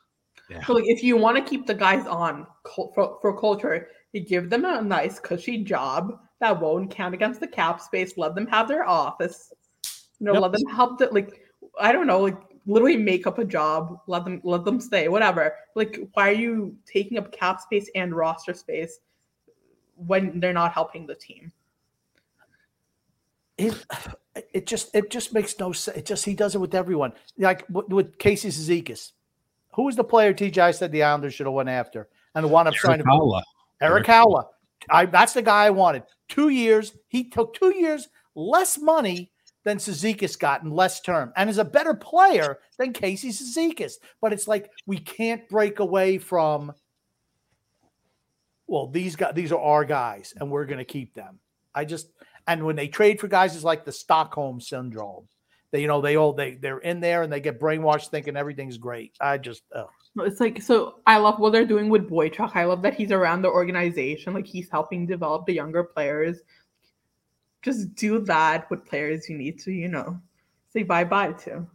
[0.67, 4.49] So like, if you want to keep the guys on for, for culture, you give
[4.49, 8.17] them a nice cushy job that won't count against the cap space.
[8.17, 9.52] Let them have their office.
[10.18, 10.43] You know, Yep.
[10.43, 10.99] let them help.
[10.99, 11.43] The, like
[11.78, 13.99] I don't know, like literally make up a job.
[14.07, 15.09] Let them let them stay.
[15.09, 15.55] Whatever.
[15.75, 19.01] Like why are you taking up cap space and roster space
[19.97, 21.53] when they're not helping the team?
[23.57, 23.87] it,
[24.53, 25.97] it just it just makes no sense.
[25.97, 27.13] It just he does it with everyone.
[27.39, 29.13] Like with, with Casey Cizikas.
[29.75, 32.09] Who was the player TJ said the Islanders should have went after?
[32.35, 33.43] And the one I'm trying to Paula.
[33.81, 34.47] Erik Haula.
[34.91, 36.03] I that's the guy I wanted.
[36.29, 36.93] Two years.
[37.09, 39.31] He took two years less money
[39.65, 43.95] than Cizikas got in less term, and is a better player than Casey Cizikas.
[44.21, 46.73] But it's like we can't break away from.
[48.67, 51.39] Well, these guys, these are our guys, and we're going to keep them.
[51.75, 52.09] I just
[52.47, 55.26] and when they trade for guys, it's like the Stockholm syndrome.
[55.70, 58.78] They, you know, they all they they're in there and they get brainwashed thinking everything's
[58.78, 59.17] great.
[59.20, 59.89] I just, ugh.
[60.18, 61.01] It's like so.
[61.07, 62.55] I love what they're doing with Boychuk.
[62.55, 64.33] I love that he's around the organization.
[64.34, 66.39] Like he's helping develop the younger players.
[67.62, 70.20] Just do that with players you need to, you know,
[70.73, 71.67] say bye bye to.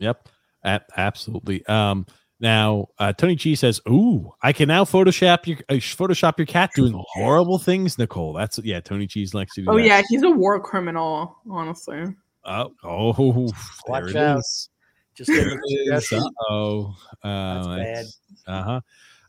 [0.00, 0.28] Yep.
[0.64, 1.64] A- absolutely.
[1.66, 2.06] Um,
[2.38, 6.70] Now, uh, Tony G says, "Ooh, I can now Photoshop your uh, Photoshop your cat
[6.74, 8.80] doing horrible things." Nicole, that's yeah.
[8.80, 9.70] Tony G's likes to do.
[9.70, 9.84] Oh that.
[9.84, 12.04] yeah, he's a war criminal, honestly.
[12.44, 13.52] Oh, oh,
[13.88, 14.38] Watch it out.
[14.38, 14.68] is.
[15.14, 16.22] Just give it.
[16.48, 18.06] Oh, That's uh, bad.
[18.46, 18.80] Uh huh.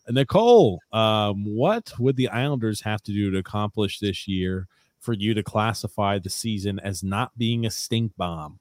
[0.09, 4.67] Nicole, um, what would the Islanders have to do to accomplish this year
[4.99, 8.59] for you to classify the season as not being a stink bomb?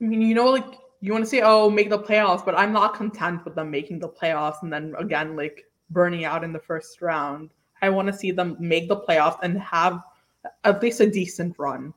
[0.00, 2.72] I mean, you know, like you want to say, oh, make the playoffs, but I'm
[2.72, 6.58] not content with them making the playoffs and then again, like burning out in the
[6.58, 7.50] first round.
[7.82, 10.00] I want to see them make the playoffs and have
[10.64, 11.92] at least a decent run.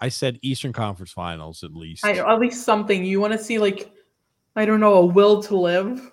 [0.00, 2.04] I said Eastern Conference Finals at least.
[2.04, 3.04] I at least something.
[3.04, 3.92] You want to see like,
[4.56, 6.10] I don't know, a will to live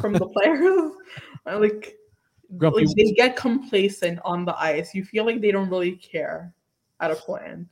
[0.00, 0.92] from the players.
[1.46, 1.94] Like,
[2.56, 4.94] Grumpy, like they get complacent on the ice.
[4.94, 6.54] You feel like they don't really care
[7.00, 7.68] at a point.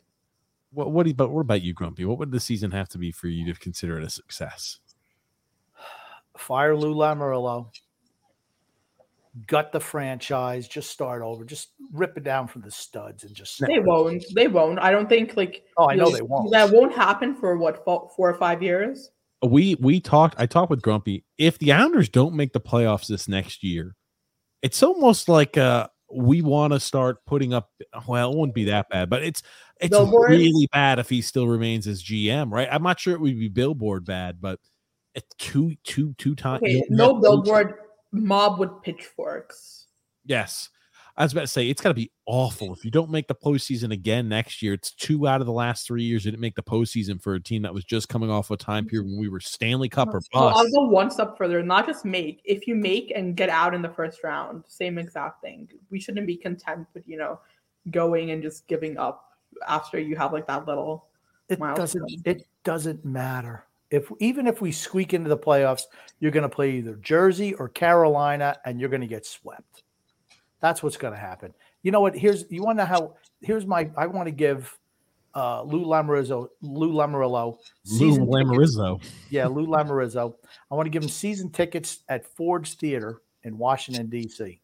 [0.72, 2.04] What, what, do you, but what about you, Grumpy?
[2.04, 4.78] What would the season have to be for you to consider it a success?
[6.36, 7.68] Fire Lou Lamoriello.
[9.46, 10.68] Gut the franchise.
[10.68, 11.44] Just start over.
[11.44, 13.60] Just rip it down from the studs and just.
[13.66, 14.22] They won't.
[14.34, 14.78] They won't.
[14.78, 15.64] I don't think like.
[15.78, 16.50] Oh, I know like, they won't.
[16.50, 19.10] That won't happen for what four or five years.
[19.42, 23.28] we we talked i talked with grumpy if the islanders don't make the playoffs this
[23.28, 23.96] next year
[24.62, 27.70] it's almost like uh we want to start putting up
[28.06, 29.42] well it wouldn't be that bad but it's
[29.82, 30.30] it's Billboards?
[30.30, 33.48] really bad if he still remains as gm right i'm not sure it would be
[33.48, 34.58] billboard bad but
[35.38, 37.74] two two two times Okay, no billboard
[38.12, 39.86] mob with pitchforks.
[40.24, 40.70] yes
[41.16, 43.34] i was about to say it's got to be awful if you don't make the
[43.34, 46.54] postseason again next year it's two out of the last three years you didn't make
[46.54, 49.28] the postseason for a team that was just coming off a time period when we
[49.28, 51.62] were stanley cup or So I'll go one step further.
[51.62, 52.40] Not just make.
[52.44, 55.68] If you make and get out in the first round, same exact thing.
[55.90, 57.40] We shouldn't be content with you know
[57.90, 59.31] going and just giving up
[59.68, 61.06] after you have like that little.
[61.48, 62.02] It milestone.
[62.02, 62.26] doesn't.
[62.26, 65.82] It doesn't matter if even if we squeak into the playoffs,
[66.18, 69.82] you're going to play either Jersey or Carolina, and you're going to get swept.
[70.60, 71.52] That's what's going to happen.
[71.82, 72.16] You know what?
[72.16, 73.14] Here's you want to know how.
[73.42, 73.90] Here's my.
[73.96, 74.78] I want to give
[75.34, 76.48] uh, Lou Lamoriello.
[76.62, 77.58] Lou Lamoriello.
[77.84, 78.66] Lou season tickets-
[79.28, 80.34] Yeah, Lou Lamoriello.
[80.70, 84.58] I want to give him season tickets at Ford's Theater in Washington D.C.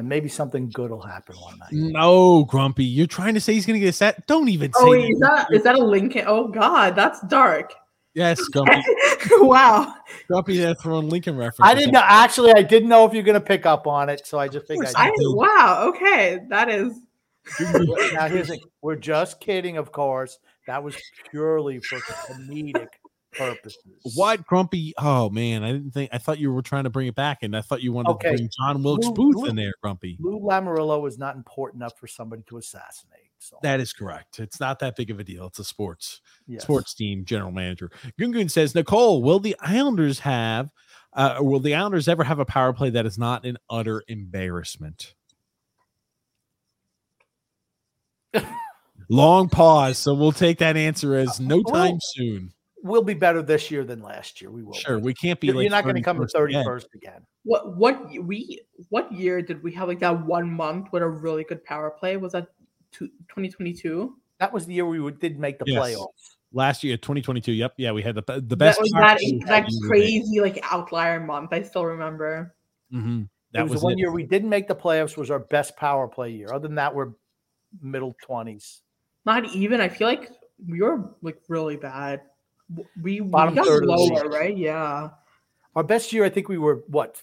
[0.00, 1.72] And maybe something good will happen one night.
[1.72, 4.26] No, Grumpy, you're trying to say he's going to get a set.
[4.26, 6.24] Don't even oh, say Oh, wait, is that is that a Lincoln?
[6.26, 7.74] Oh God, that's dark.
[8.14, 8.80] yes, Grumpy.
[9.32, 9.94] wow.
[10.26, 11.70] Grumpy, they're throwing Lincoln reference.
[11.70, 12.00] I didn't know.
[12.02, 14.66] Actually, I didn't know if you're going to pick up on it, so I just
[14.66, 14.88] figured.
[14.96, 15.84] I, I'd wow.
[15.88, 16.98] Okay, that is.
[18.14, 20.38] now here's the we're just kidding, of course.
[20.66, 20.96] That was
[21.30, 22.88] purely for comedic
[23.32, 23.78] purposes.
[24.14, 24.92] What Grumpy?
[24.98, 26.10] Oh man, I didn't think.
[26.12, 28.30] I thought you were trying to bring it back, and I thought you wanted Okay.
[28.30, 30.16] to bring John Wilkes Lou- Booth Lou- in there, Grumpy.
[30.20, 33.16] Lou Lamoriello is not important enough for somebody to assassinate.
[33.42, 34.38] So That is correct.
[34.38, 35.46] It's not that big of a deal.
[35.46, 36.62] It's a sports yes.
[36.62, 37.90] sports team general manager.
[38.20, 40.68] Gungun says, Nicole, will the Islanders have?
[41.14, 45.14] Uh, will the Islanders ever have a power play that is not an utter embarrassment?
[49.08, 52.52] Long pause, so we'll take that answer as no time soon.
[52.82, 54.50] We'll be better this year than last year.
[54.50, 54.72] We will.
[54.72, 55.02] Sure, be.
[55.04, 57.26] we can't be You're, like you're not going to come to 31st again.
[57.44, 61.44] What what we what year did we have like that one month with a really
[61.44, 62.16] good power play?
[62.16, 62.48] Was that
[62.92, 64.16] 2022?
[64.38, 65.78] That was the year we would- did make the Yes.
[65.94, 66.36] playoffs.
[66.52, 69.38] last year 2022 yep yeah we had the the That best was power that play
[69.46, 69.88] that year.
[69.88, 71.52] crazy like outlier month.
[71.52, 72.54] I still remember.
[72.92, 73.22] Mhm.
[73.24, 73.98] It that was, was the one it.
[73.98, 75.16] year we didn't make the playoffs.
[75.16, 76.48] Was our best power play year.
[76.52, 77.12] Other than that, we're
[77.80, 78.80] middle twenties.
[79.26, 79.80] Not even.
[79.80, 80.30] I feel like
[80.66, 82.22] we were like really bad.
[83.02, 84.56] We, we Bottom got third of the lower, right?
[84.56, 85.10] Yeah.
[85.76, 87.20] Our best year, I think we were what,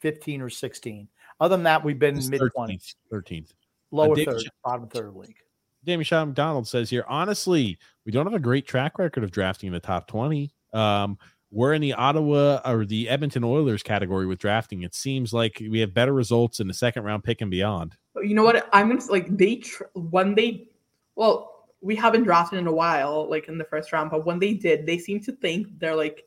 [0.00, 1.08] fifteen or sixteen.
[1.40, 3.52] Other than that, we've been mid 13th twenties, 13th
[3.90, 5.36] lower Dave- third, bottom third of the league.
[5.84, 9.66] Damien Shaw McDonald says here, honestly, we don't have a great track record of drafting
[9.66, 10.52] in the top 20.
[10.72, 11.18] Um,
[11.50, 14.82] we're in the Ottawa or the Edmonton Oilers category with drafting.
[14.84, 17.96] It seems like we have better results in the second round pick and beyond.
[18.22, 18.68] You know what?
[18.72, 20.68] I'm gonna like they tr- when they
[21.16, 21.51] well
[21.82, 24.86] we haven't drafted in a while like in the first round, but when they did,
[24.86, 26.24] they seem to think they're like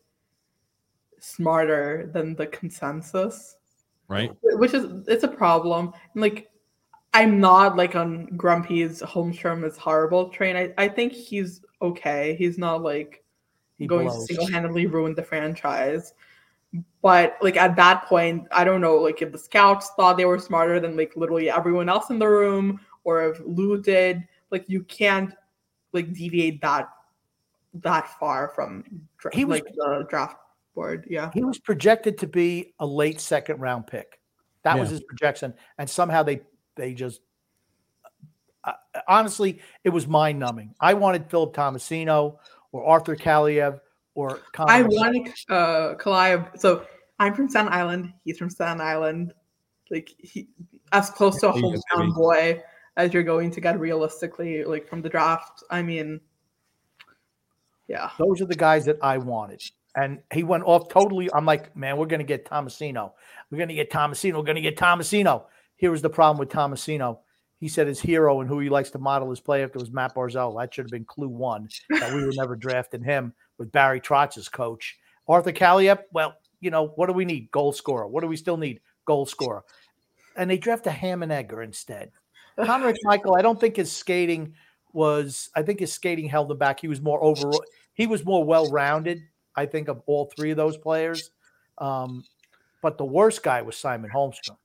[1.19, 3.55] smarter than the consensus.
[4.07, 4.31] Right.
[4.43, 5.91] which is it's a problem.
[6.13, 6.51] And like
[7.15, 10.55] I'm not like on Grumpy's Holmstrom is horrible train.
[10.55, 12.35] I, I think he's okay.
[12.37, 13.23] He's not like
[13.77, 14.27] He going blows.
[14.27, 16.13] to single-handedly ruin the franchise.
[17.01, 20.37] But like at that point, I don't know, like if the scouts thought they were
[20.39, 24.83] smarter than like literally everyone else in the room, or if Lou did, like you
[24.83, 25.33] can't
[25.95, 26.87] like deviate that
[27.81, 28.83] that far from
[29.17, 30.37] dra- He was- like the draft
[30.75, 31.07] board.
[31.09, 31.31] Yeah.
[31.33, 34.19] He was projected to be a late second round pick.
[34.63, 36.41] That was his projection, and somehow they
[36.75, 37.21] they just
[38.63, 38.73] uh,
[39.07, 40.73] honestly, it was mind numbing.
[40.79, 42.37] I wanted Philip Tomasino
[42.71, 43.79] or Arthur Kaliyev
[44.15, 44.87] or I Connor?
[44.87, 46.59] want uh Kalaya.
[46.59, 46.85] So
[47.19, 48.11] I'm from Staten Island.
[48.23, 49.33] He's from Staten Island.
[49.91, 50.47] Like he
[50.91, 52.11] as close to a There you go, hometown baby.
[52.13, 52.63] boy
[52.97, 55.63] as you're going to get realistically, like from the draft.
[55.69, 56.21] I mean,
[57.87, 58.09] yeah.
[58.17, 59.61] Those are the guys that I wanted.
[59.95, 61.29] And he went off totally.
[61.33, 63.13] I'm like, man, we're going to get Tomasino.
[63.49, 64.37] We're going to get Tomasino.
[64.37, 65.45] We're going to get Tomasino.
[65.77, 67.19] Here was the problem with Tomasino.
[67.59, 70.13] He said his hero and who he likes to model his play after was Matt
[70.13, 70.59] Barzal.
[70.59, 74.37] That should have been clue one that we were never drafting him with Barry Trotz
[74.37, 74.97] as coach.
[75.27, 77.49] Arthur Kaliyev, well, you know, what do we need?
[77.51, 78.07] Goal scorer.
[78.07, 78.81] What do we still need?
[79.05, 79.63] Goal scorer.
[80.35, 82.11] And they draft a Ham and Egger instead.
[82.63, 84.53] Connor McMichael, I don't think his skating
[84.93, 86.79] was, I think his skating held him back.
[86.79, 89.21] He was more overall, he was more well rounded,
[89.55, 91.31] I think, of all three of those players.
[91.77, 92.23] Um,
[92.81, 94.57] but the worst guy was Simon Holmstrom.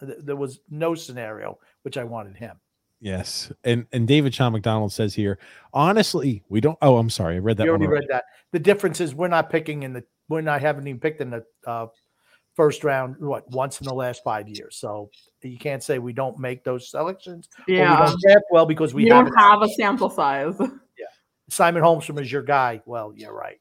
[0.00, 2.60] There was no scenario which I wanted him.
[3.00, 5.40] Yes, and and David Sean McDonald says here,
[5.72, 6.78] honestly, we don't.
[6.82, 7.64] Oh, I'm sorry, I read that.
[7.64, 8.06] you already already.
[8.06, 8.24] read that.
[8.52, 11.44] The difference is we're not picking in the, we're not haven't even picked in the
[11.66, 11.86] uh,
[12.54, 14.76] first round, what, once in the last five years.
[14.76, 15.10] So
[15.42, 17.48] you can't say we don't make those selections.
[17.58, 18.06] or we Yeah.
[18.26, 19.70] don't well because we you don't haven't.
[19.70, 20.54] a sample size.
[20.60, 21.06] Yeah,
[21.48, 22.82] Simon Holmstrom is your guy.
[22.84, 23.58] Well, you're right.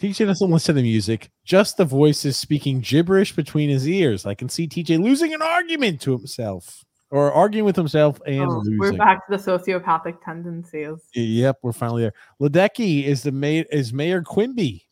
[0.00, 4.26] TJ doesn't listen to music, just the voices speaking gibberish between his ears.
[4.26, 8.62] I can see TJ losing an argument to himself or arguing with himself and Oh,
[8.76, 10.98] we're back to the sociopathic tendencies.
[11.14, 12.12] Yep, we're finally there.
[12.42, 14.82] Ledecky is the mayor is Mayor Quimby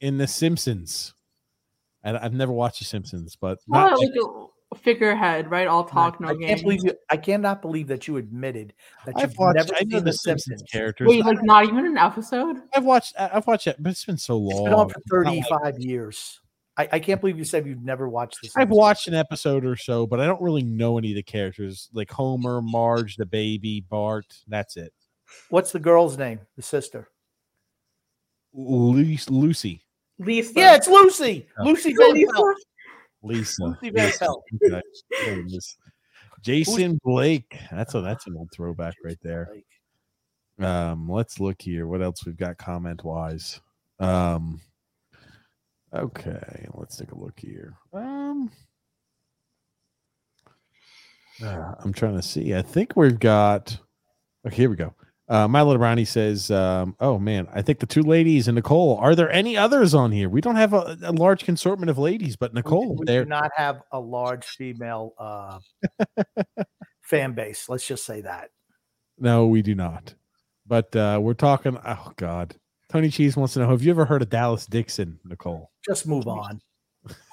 [0.00, 1.13] in The Simpsons.
[2.04, 5.66] And I've never watched The Simpsons, but not Well, like a figurehead, right?
[5.66, 6.48] All talk, no I game.
[6.48, 6.92] can't believe you.
[7.10, 8.74] I cannot believe that you admitted
[9.06, 10.70] that I've you've watched never I know seen The The Simpsons, Simpsons.
[10.70, 11.08] characters.
[11.08, 12.56] Wait, like not even an episode?
[12.74, 14.50] I've watched I've watched it, but it's been so long.
[14.52, 16.40] It's been on for It's not like- 35 years.
[16.76, 18.52] I, I can't believe you said you've never watched this.
[18.56, 21.88] I've watched an episode or so, but I don't really know any of the characters
[21.92, 24.26] like Homer, Marge, the baby, Bart.
[24.48, 24.92] That's it.
[25.50, 26.40] What's the girl's name?
[26.56, 27.08] The sister.
[28.52, 29.82] Lucy, Lucy,
[30.18, 30.52] Lisa.
[30.54, 31.46] Yeah, it's Lucy.
[31.58, 31.64] Oh.
[31.64, 32.32] Lucy Lisa.
[32.32, 32.56] Pelt.
[33.22, 34.44] Lisa, Lucy Van Pelt.
[34.64, 34.82] Okay.
[35.24, 35.76] There it is.
[36.42, 37.58] Jason Blake.
[37.72, 39.48] That's a that's an old throwback right there.
[40.58, 41.86] Um, let's look here.
[41.86, 43.60] What else we've got comment wise?
[43.98, 44.60] Um,
[45.92, 47.74] okay, let's take a look here.
[47.92, 48.50] Um,
[51.42, 52.54] uh, I'm trying to see.
[52.54, 53.76] I think we've got.
[54.46, 54.94] Okay, here we go.
[55.26, 58.98] Uh, my little brownie says, um, "Oh man, I think the two ladies and Nicole.
[58.98, 60.28] Are there any others on here?
[60.28, 63.24] We don't have a, a large assortment of ladies, but Nicole, we there.
[63.24, 65.58] do not have a large female uh,
[67.02, 67.68] fan base.
[67.70, 68.50] Let's just say that.
[69.18, 70.14] No, we do not.
[70.66, 71.78] But uh, we're talking.
[71.86, 72.54] Oh God,
[72.90, 75.70] Tony Cheese wants to know: Have you ever heard of Dallas Dixon, Nicole?
[75.86, 76.60] Just move on.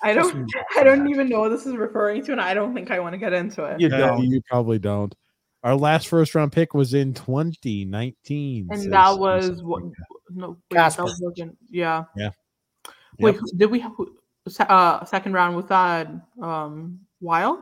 [0.03, 2.89] I don't I don't even know what this is referring to, and I don't think
[2.89, 3.81] I want to get into it.
[3.81, 4.23] You don't.
[4.23, 5.13] you probably don't.
[5.63, 8.67] Our last first round pick was in 2019.
[8.71, 9.93] And says- that was what like
[10.33, 12.05] no wait, that wasn't yeah.
[12.15, 12.31] Yeah.
[13.19, 13.43] Wait, Yep.
[13.57, 14.17] did we have who-
[14.47, 16.09] se- uh second round with that
[16.41, 17.59] um wild?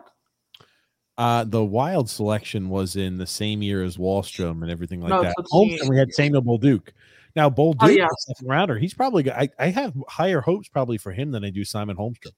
[1.18, 5.22] Uh, the wild selection was in the same year as Wahlstrom and everything like No,
[5.24, 5.36] that.
[5.48, 6.92] so it's we had Samuel Bolduc.
[7.36, 8.08] Now Bolduc, Oh, yeah.
[8.20, 9.24] second rounder, he's probably.
[9.24, 12.32] go- I, I have higher hopes probably for him than I do Simon Holmstrom.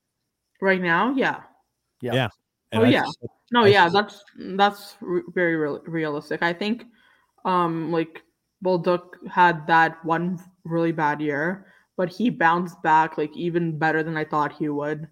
[0.61, 1.41] Right now, yeah.
[2.01, 2.13] Yeah.
[2.15, 2.27] Yeah.
[2.73, 3.01] Oh, I yeah.
[3.03, 3.19] just-
[3.51, 3.93] No, I yeah, see.
[3.93, 6.41] that's that's re- very real, realistic.
[6.41, 6.85] I think,
[7.45, 8.23] um, like
[8.63, 14.17] Bolduc had that one really bad year, but he bounced back like even better than
[14.17, 15.07] I thought he would.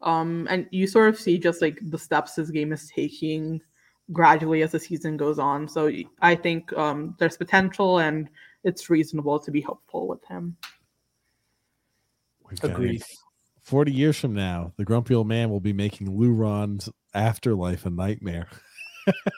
[0.00, 3.60] Um, and you sort of see just like the steps his game is taking
[4.12, 5.68] gradually as the season goes on.
[5.68, 5.90] So
[6.20, 8.28] I think um, there's potential, and
[8.64, 10.56] it's reasonable to be hopeful with him.
[12.48, 13.02] We've Agreed.
[13.64, 17.90] 40 years from now, the grumpy old man will be making Lou Ron's afterlife a
[17.90, 18.46] nightmare.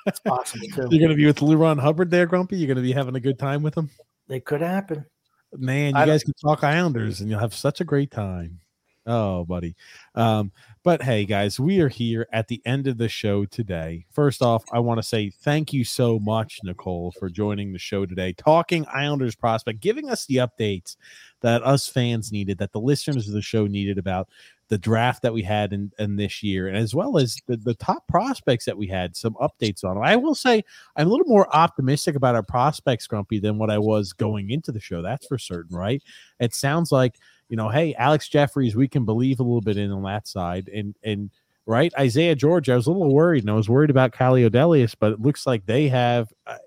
[0.06, 0.88] It's possible too.
[0.90, 2.56] You're going to be with Lou Ron Hubbard there, Grumpy?
[2.56, 3.90] You're going to be having a good time with him?
[4.28, 5.04] It could happen.
[5.52, 8.60] Man, you I don't- guys can talk Islanders and you'll have such a great time.
[9.06, 9.76] Oh, buddy.
[10.16, 10.50] Um,
[10.82, 14.04] but hey, guys, we are here at the end of the show today.
[14.10, 18.04] First off, I want to say thank you so much, Nicole, for joining the show
[18.04, 20.96] today, talking Islanders prospect, giving us the updates
[21.40, 24.28] that us fans needed, that the listeners of the show needed about
[24.68, 27.74] the draft that we had in, in this year, and as well as the, the
[27.74, 29.96] top prospects that we had, some updates on.
[29.98, 30.64] I will say
[30.96, 34.72] I'm a little more optimistic about our prospects, Grumpy, than what I was going into
[34.72, 35.02] the show.
[35.02, 36.02] That's for certain, right?
[36.40, 39.90] It sounds like, you know, hey, Alex Jefferies, we can believe a little bit in
[39.92, 40.68] on that side.
[40.68, 41.30] And and
[41.66, 44.94] right, Isaiah George, I was a little worried, and I was worried about Calle Odelius,
[44.98, 46.58] but it looks like they have I,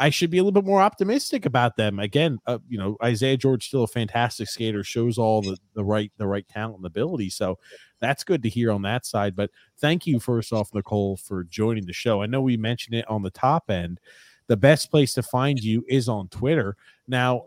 [0.00, 1.98] I should be a little bit more optimistic about them.
[1.98, 6.12] Again, uh, you know, Isaiah George still a fantastic skater, shows all the, the right
[6.18, 7.30] the right talent and ability.
[7.30, 7.58] So
[8.00, 9.34] that's good to hear on that side.
[9.34, 12.22] But thank you first off, Nicole, for joining the show.
[12.22, 13.98] I know we mentioned it on the top end,
[14.46, 16.76] the best place to find you is on Twitter.
[17.08, 17.44] Now,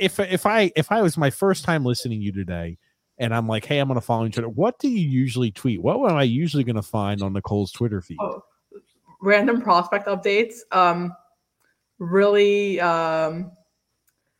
[0.00, 2.78] if if I if I was my first time listening to you today,
[3.18, 4.48] and I'm like, hey, I'm going to follow you Twitter.
[4.48, 5.82] What do you usually tweet?
[5.82, 8.16] What am I usually going to find on Nicole's Twitter feed?
[8.20, 8.42] Oh,
[9.20, 10.56] random prospect updates.
[10.72, 11.14] Um,
[11.98, 13.52] really um,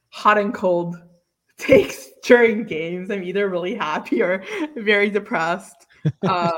[0.08, 0.96] hot and cold
[1.58, 3.10] takes during games.
[3.10, 4.42] I'm either really happy or
[4.76, 5.86] very depressed.
[6.22, 6.52] Uh,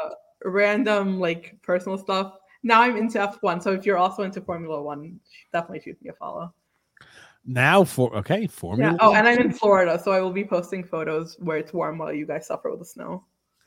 [0.45, 2.33] random like personal stuff.
[2.65, 3.63] Now I'm into F1.
[3.63, 5.21] So if you're also into Formula One,
[5.53, 6.53] definitely shoot me a follow.
[7.47, 8.93] Now for okay, Formula.
[8.93, 8.99] Yeah.
[9.01, 12.13] Oh, and I'm in Florida, so I will be posting photos where it's warm while
[12.13, 13.25] you guys suffer with the snow.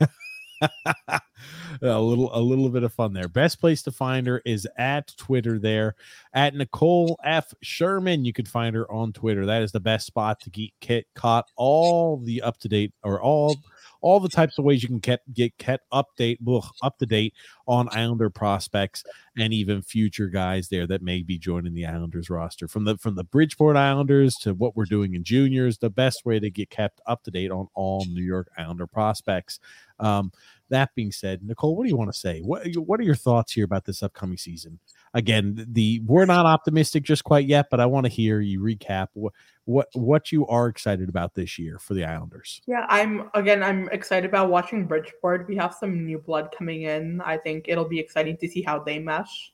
[1.82, 3.28] a little a little bit of fun there.
[3.28, 5.94] Best place to find her is at Twitter there
[6.34, 8.24] at Nicole F Shirman.
[8.24, 9.46] You can find her on Twitter.
[9.46, 13.20] That is the best spot to get, get caught all the up to date or
[13.22, 13.56] all
[14.00, 17.34] all the types of ways you can get get kept update ugh, up to date
[17.66, 19.04] on Islander prospects
[19.38, 22.68] and even future guys there that may be joining the Islanders roster.
[22.68, 26.40] From the from the Bridgeport Islanders to what we're doing in juniors, the best way
[26.40, 29.60] to get kept up to date on all New York Islander prospects.
[29.98, 30.32] Um,
[30.70, 32.40] that being said, Nicole, what do you want to say?
[32.40, 34.78] What what are your thoughts here about this upcoming season?
[35.12, 39.08] Again, the we're not optimistic just quite yet, but I want to hear you recap
[39.14, 39.32] what
[39.64, 42.60] what what you are excited about this year for the Islanders.
[42.66, 45.48] Yeah, I'm again I'm excited about watching Bridgeport.
[45.48, 47.20] We have some new blood coming in.
[47.22, 49.52] I think it'll be exciting to see how they mesh.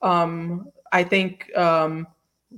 [0.00, 2.06] Um, I think um,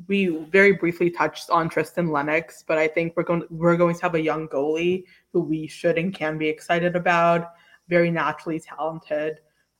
[0.09, 4.03] we very briefly touched on Tristan Lennox, but I think we're going we're going to
[4.03, 7.53] have a young goalie who we should and can be excited about.
[7.89, 9.39] Very naturally talented.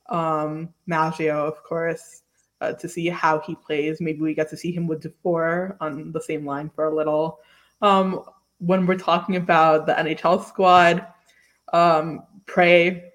[0.09, 2.23] Um, Maggio, of course,
[2.61, 4.01] uh, to see how he plays.
[4.01, 7.39] Maybe we get to see him with Dufour on the same line for a little.
[7.81, 8.23] Um,
[8.59, 11.05] when we're talking about the NHL squad,
[11.73, 13.11] um, pray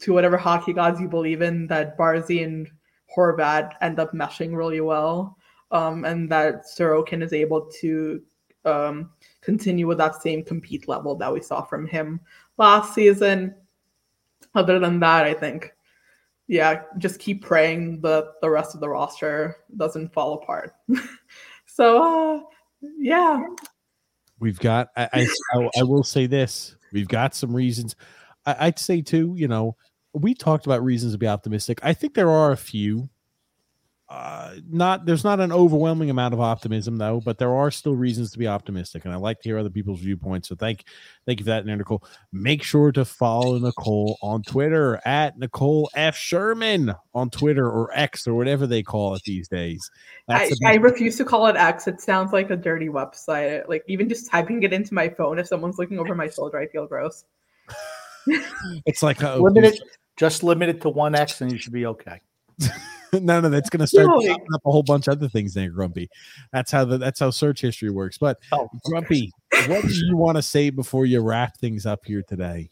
[0.00, 2.68] to whatever hockey gods you believe in that Barzy and
[3.16, 5.36] Horvat end up meshing really well,
[5.70, 8.22] um, and that Sorokin is able to
[8.64, 9.10] um,
[9.40, 12.20] continue with that same compete level that we saw from him
[12.56, 13.54] last season.
[14.54, 15.72] Other than that, I think
[16.50, 20.74] yeah, just keep praying that the rest of the roster doesn't fall apart.
[21.66, 22.42] so, uh,
[22.98, 23.40] yeah.
[24.40, 27.94] We've got, I, I, I, will say this we've got some reasons.
[28.46, 29.76] I, I'd say, too, you know,
[30.12, 31.78] we talked about reasons to be optimistic.
[31.84, 33.08] I think there are a few
[34.10, 38.32] uh, not there's not an overwhelming amount of optimism though, but there are still reasons
[38.32, 40.48] to be optimistic, and I like to hear other people's viewpoints.
[40.48, 40.84] So thank
[41.26, 42.02] thank you for that, Nicole.
[42.32, 48.26] Make sure to follow Nicole on Twitter at Nicole F Shirman on Twitter or X
[48.26, 49.88] or whatever they call it these days.
[50.28, 51.86] I, I refuse to call it X.
[51.86, 53.68] It sounds like a dirty website.
[53.68, 56.66] Like even just typing it into my phone, if someone's looking over my shoulder, I
[56.66, 57.26] feel gross.
[58.86, 59.80] it's like uh, limited,
[60.16, 62.20] just limit it to one X, and you should be okay.
[63.20, 64.32] no, no, that's going to start no.
[64.32, 66.08] up a whole bunch of other things there, Grumpy.
[66.52, 68.18] That's how the that's how search history works.
[68.18, 69.32] But oh, Grumpy,
[69.66, 72.70] what do you want to say before you wrap things up here today?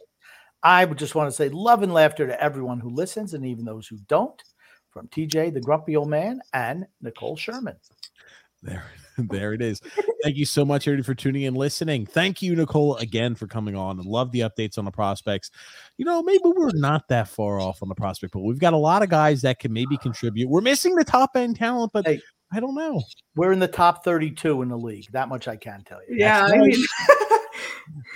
[0.63, 3.65] I would just want to say love and laughter to everyone who listens and even
[3.65, 4.43] those who don't.
[4.91, 7.77] From TJ, the grumpy old man, and Nicole Shirman.
[8.63, 8.85] There,
[9.27, 9.81] there it is.
[10.23, 12.07] Thank you so much, everybody, for tuning in, and listening.
[12.07, 13.99] Thank you, Nicole, again for coming on.
[13.99, 15.51] and love the updates on the prospects.
[15.97, 18.47] You know, maybe we're not that far off on the prospect pool.
[18.47, 20.49] We've got a lot of guys that can maybe contribute.
[20.49, 22.21] We're missing the top end talent, but hey,
[22.53, 23.03] I don't know.
[23.37, 25.07] We're in the top 32 in the league.
[25.13, 26.17] That much I can tell you.
[26.17, 26.85] Yeah, I mean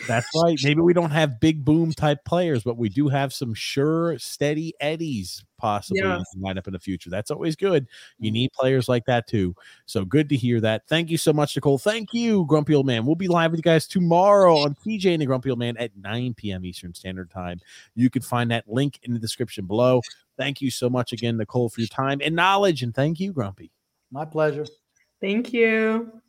[0.07, 0.59] That's right.
[0.63, 4.75] Maybe we don't have big boom type players, but we do have some sure, steady
[4.81, 6.21] eddies possibly yeah.
[6.39, 7.09] line up in the future.
[7.09, 7.87] That's always good.
[8.19, 8.35] You mm.
[8.35, 9.55] need players like that too.
[9.87, 10.87] So good to hear that.
[10.89, 11.79] Thank you so much, Nicole.
[11.79, 13.07] Thank you, Grumpy Old Man.
[13.07, 15.97] We'll be live with you guys tomorrow on TJ and the Grumpy Old Man at
[15.97, 16.65] 9 p.m.
[16.65, 17.61] Eastern Standard Time.
[17.95, 20.01] You can find that link in the description below.
[20.37, 22.83] Thank you so much again, Nicole, for your time and knowledge.
[22.83, 23.71] And thank you, Grumpy.
[24.13, 24.67] My pleasure.
[25.21, 26.21] Thank you.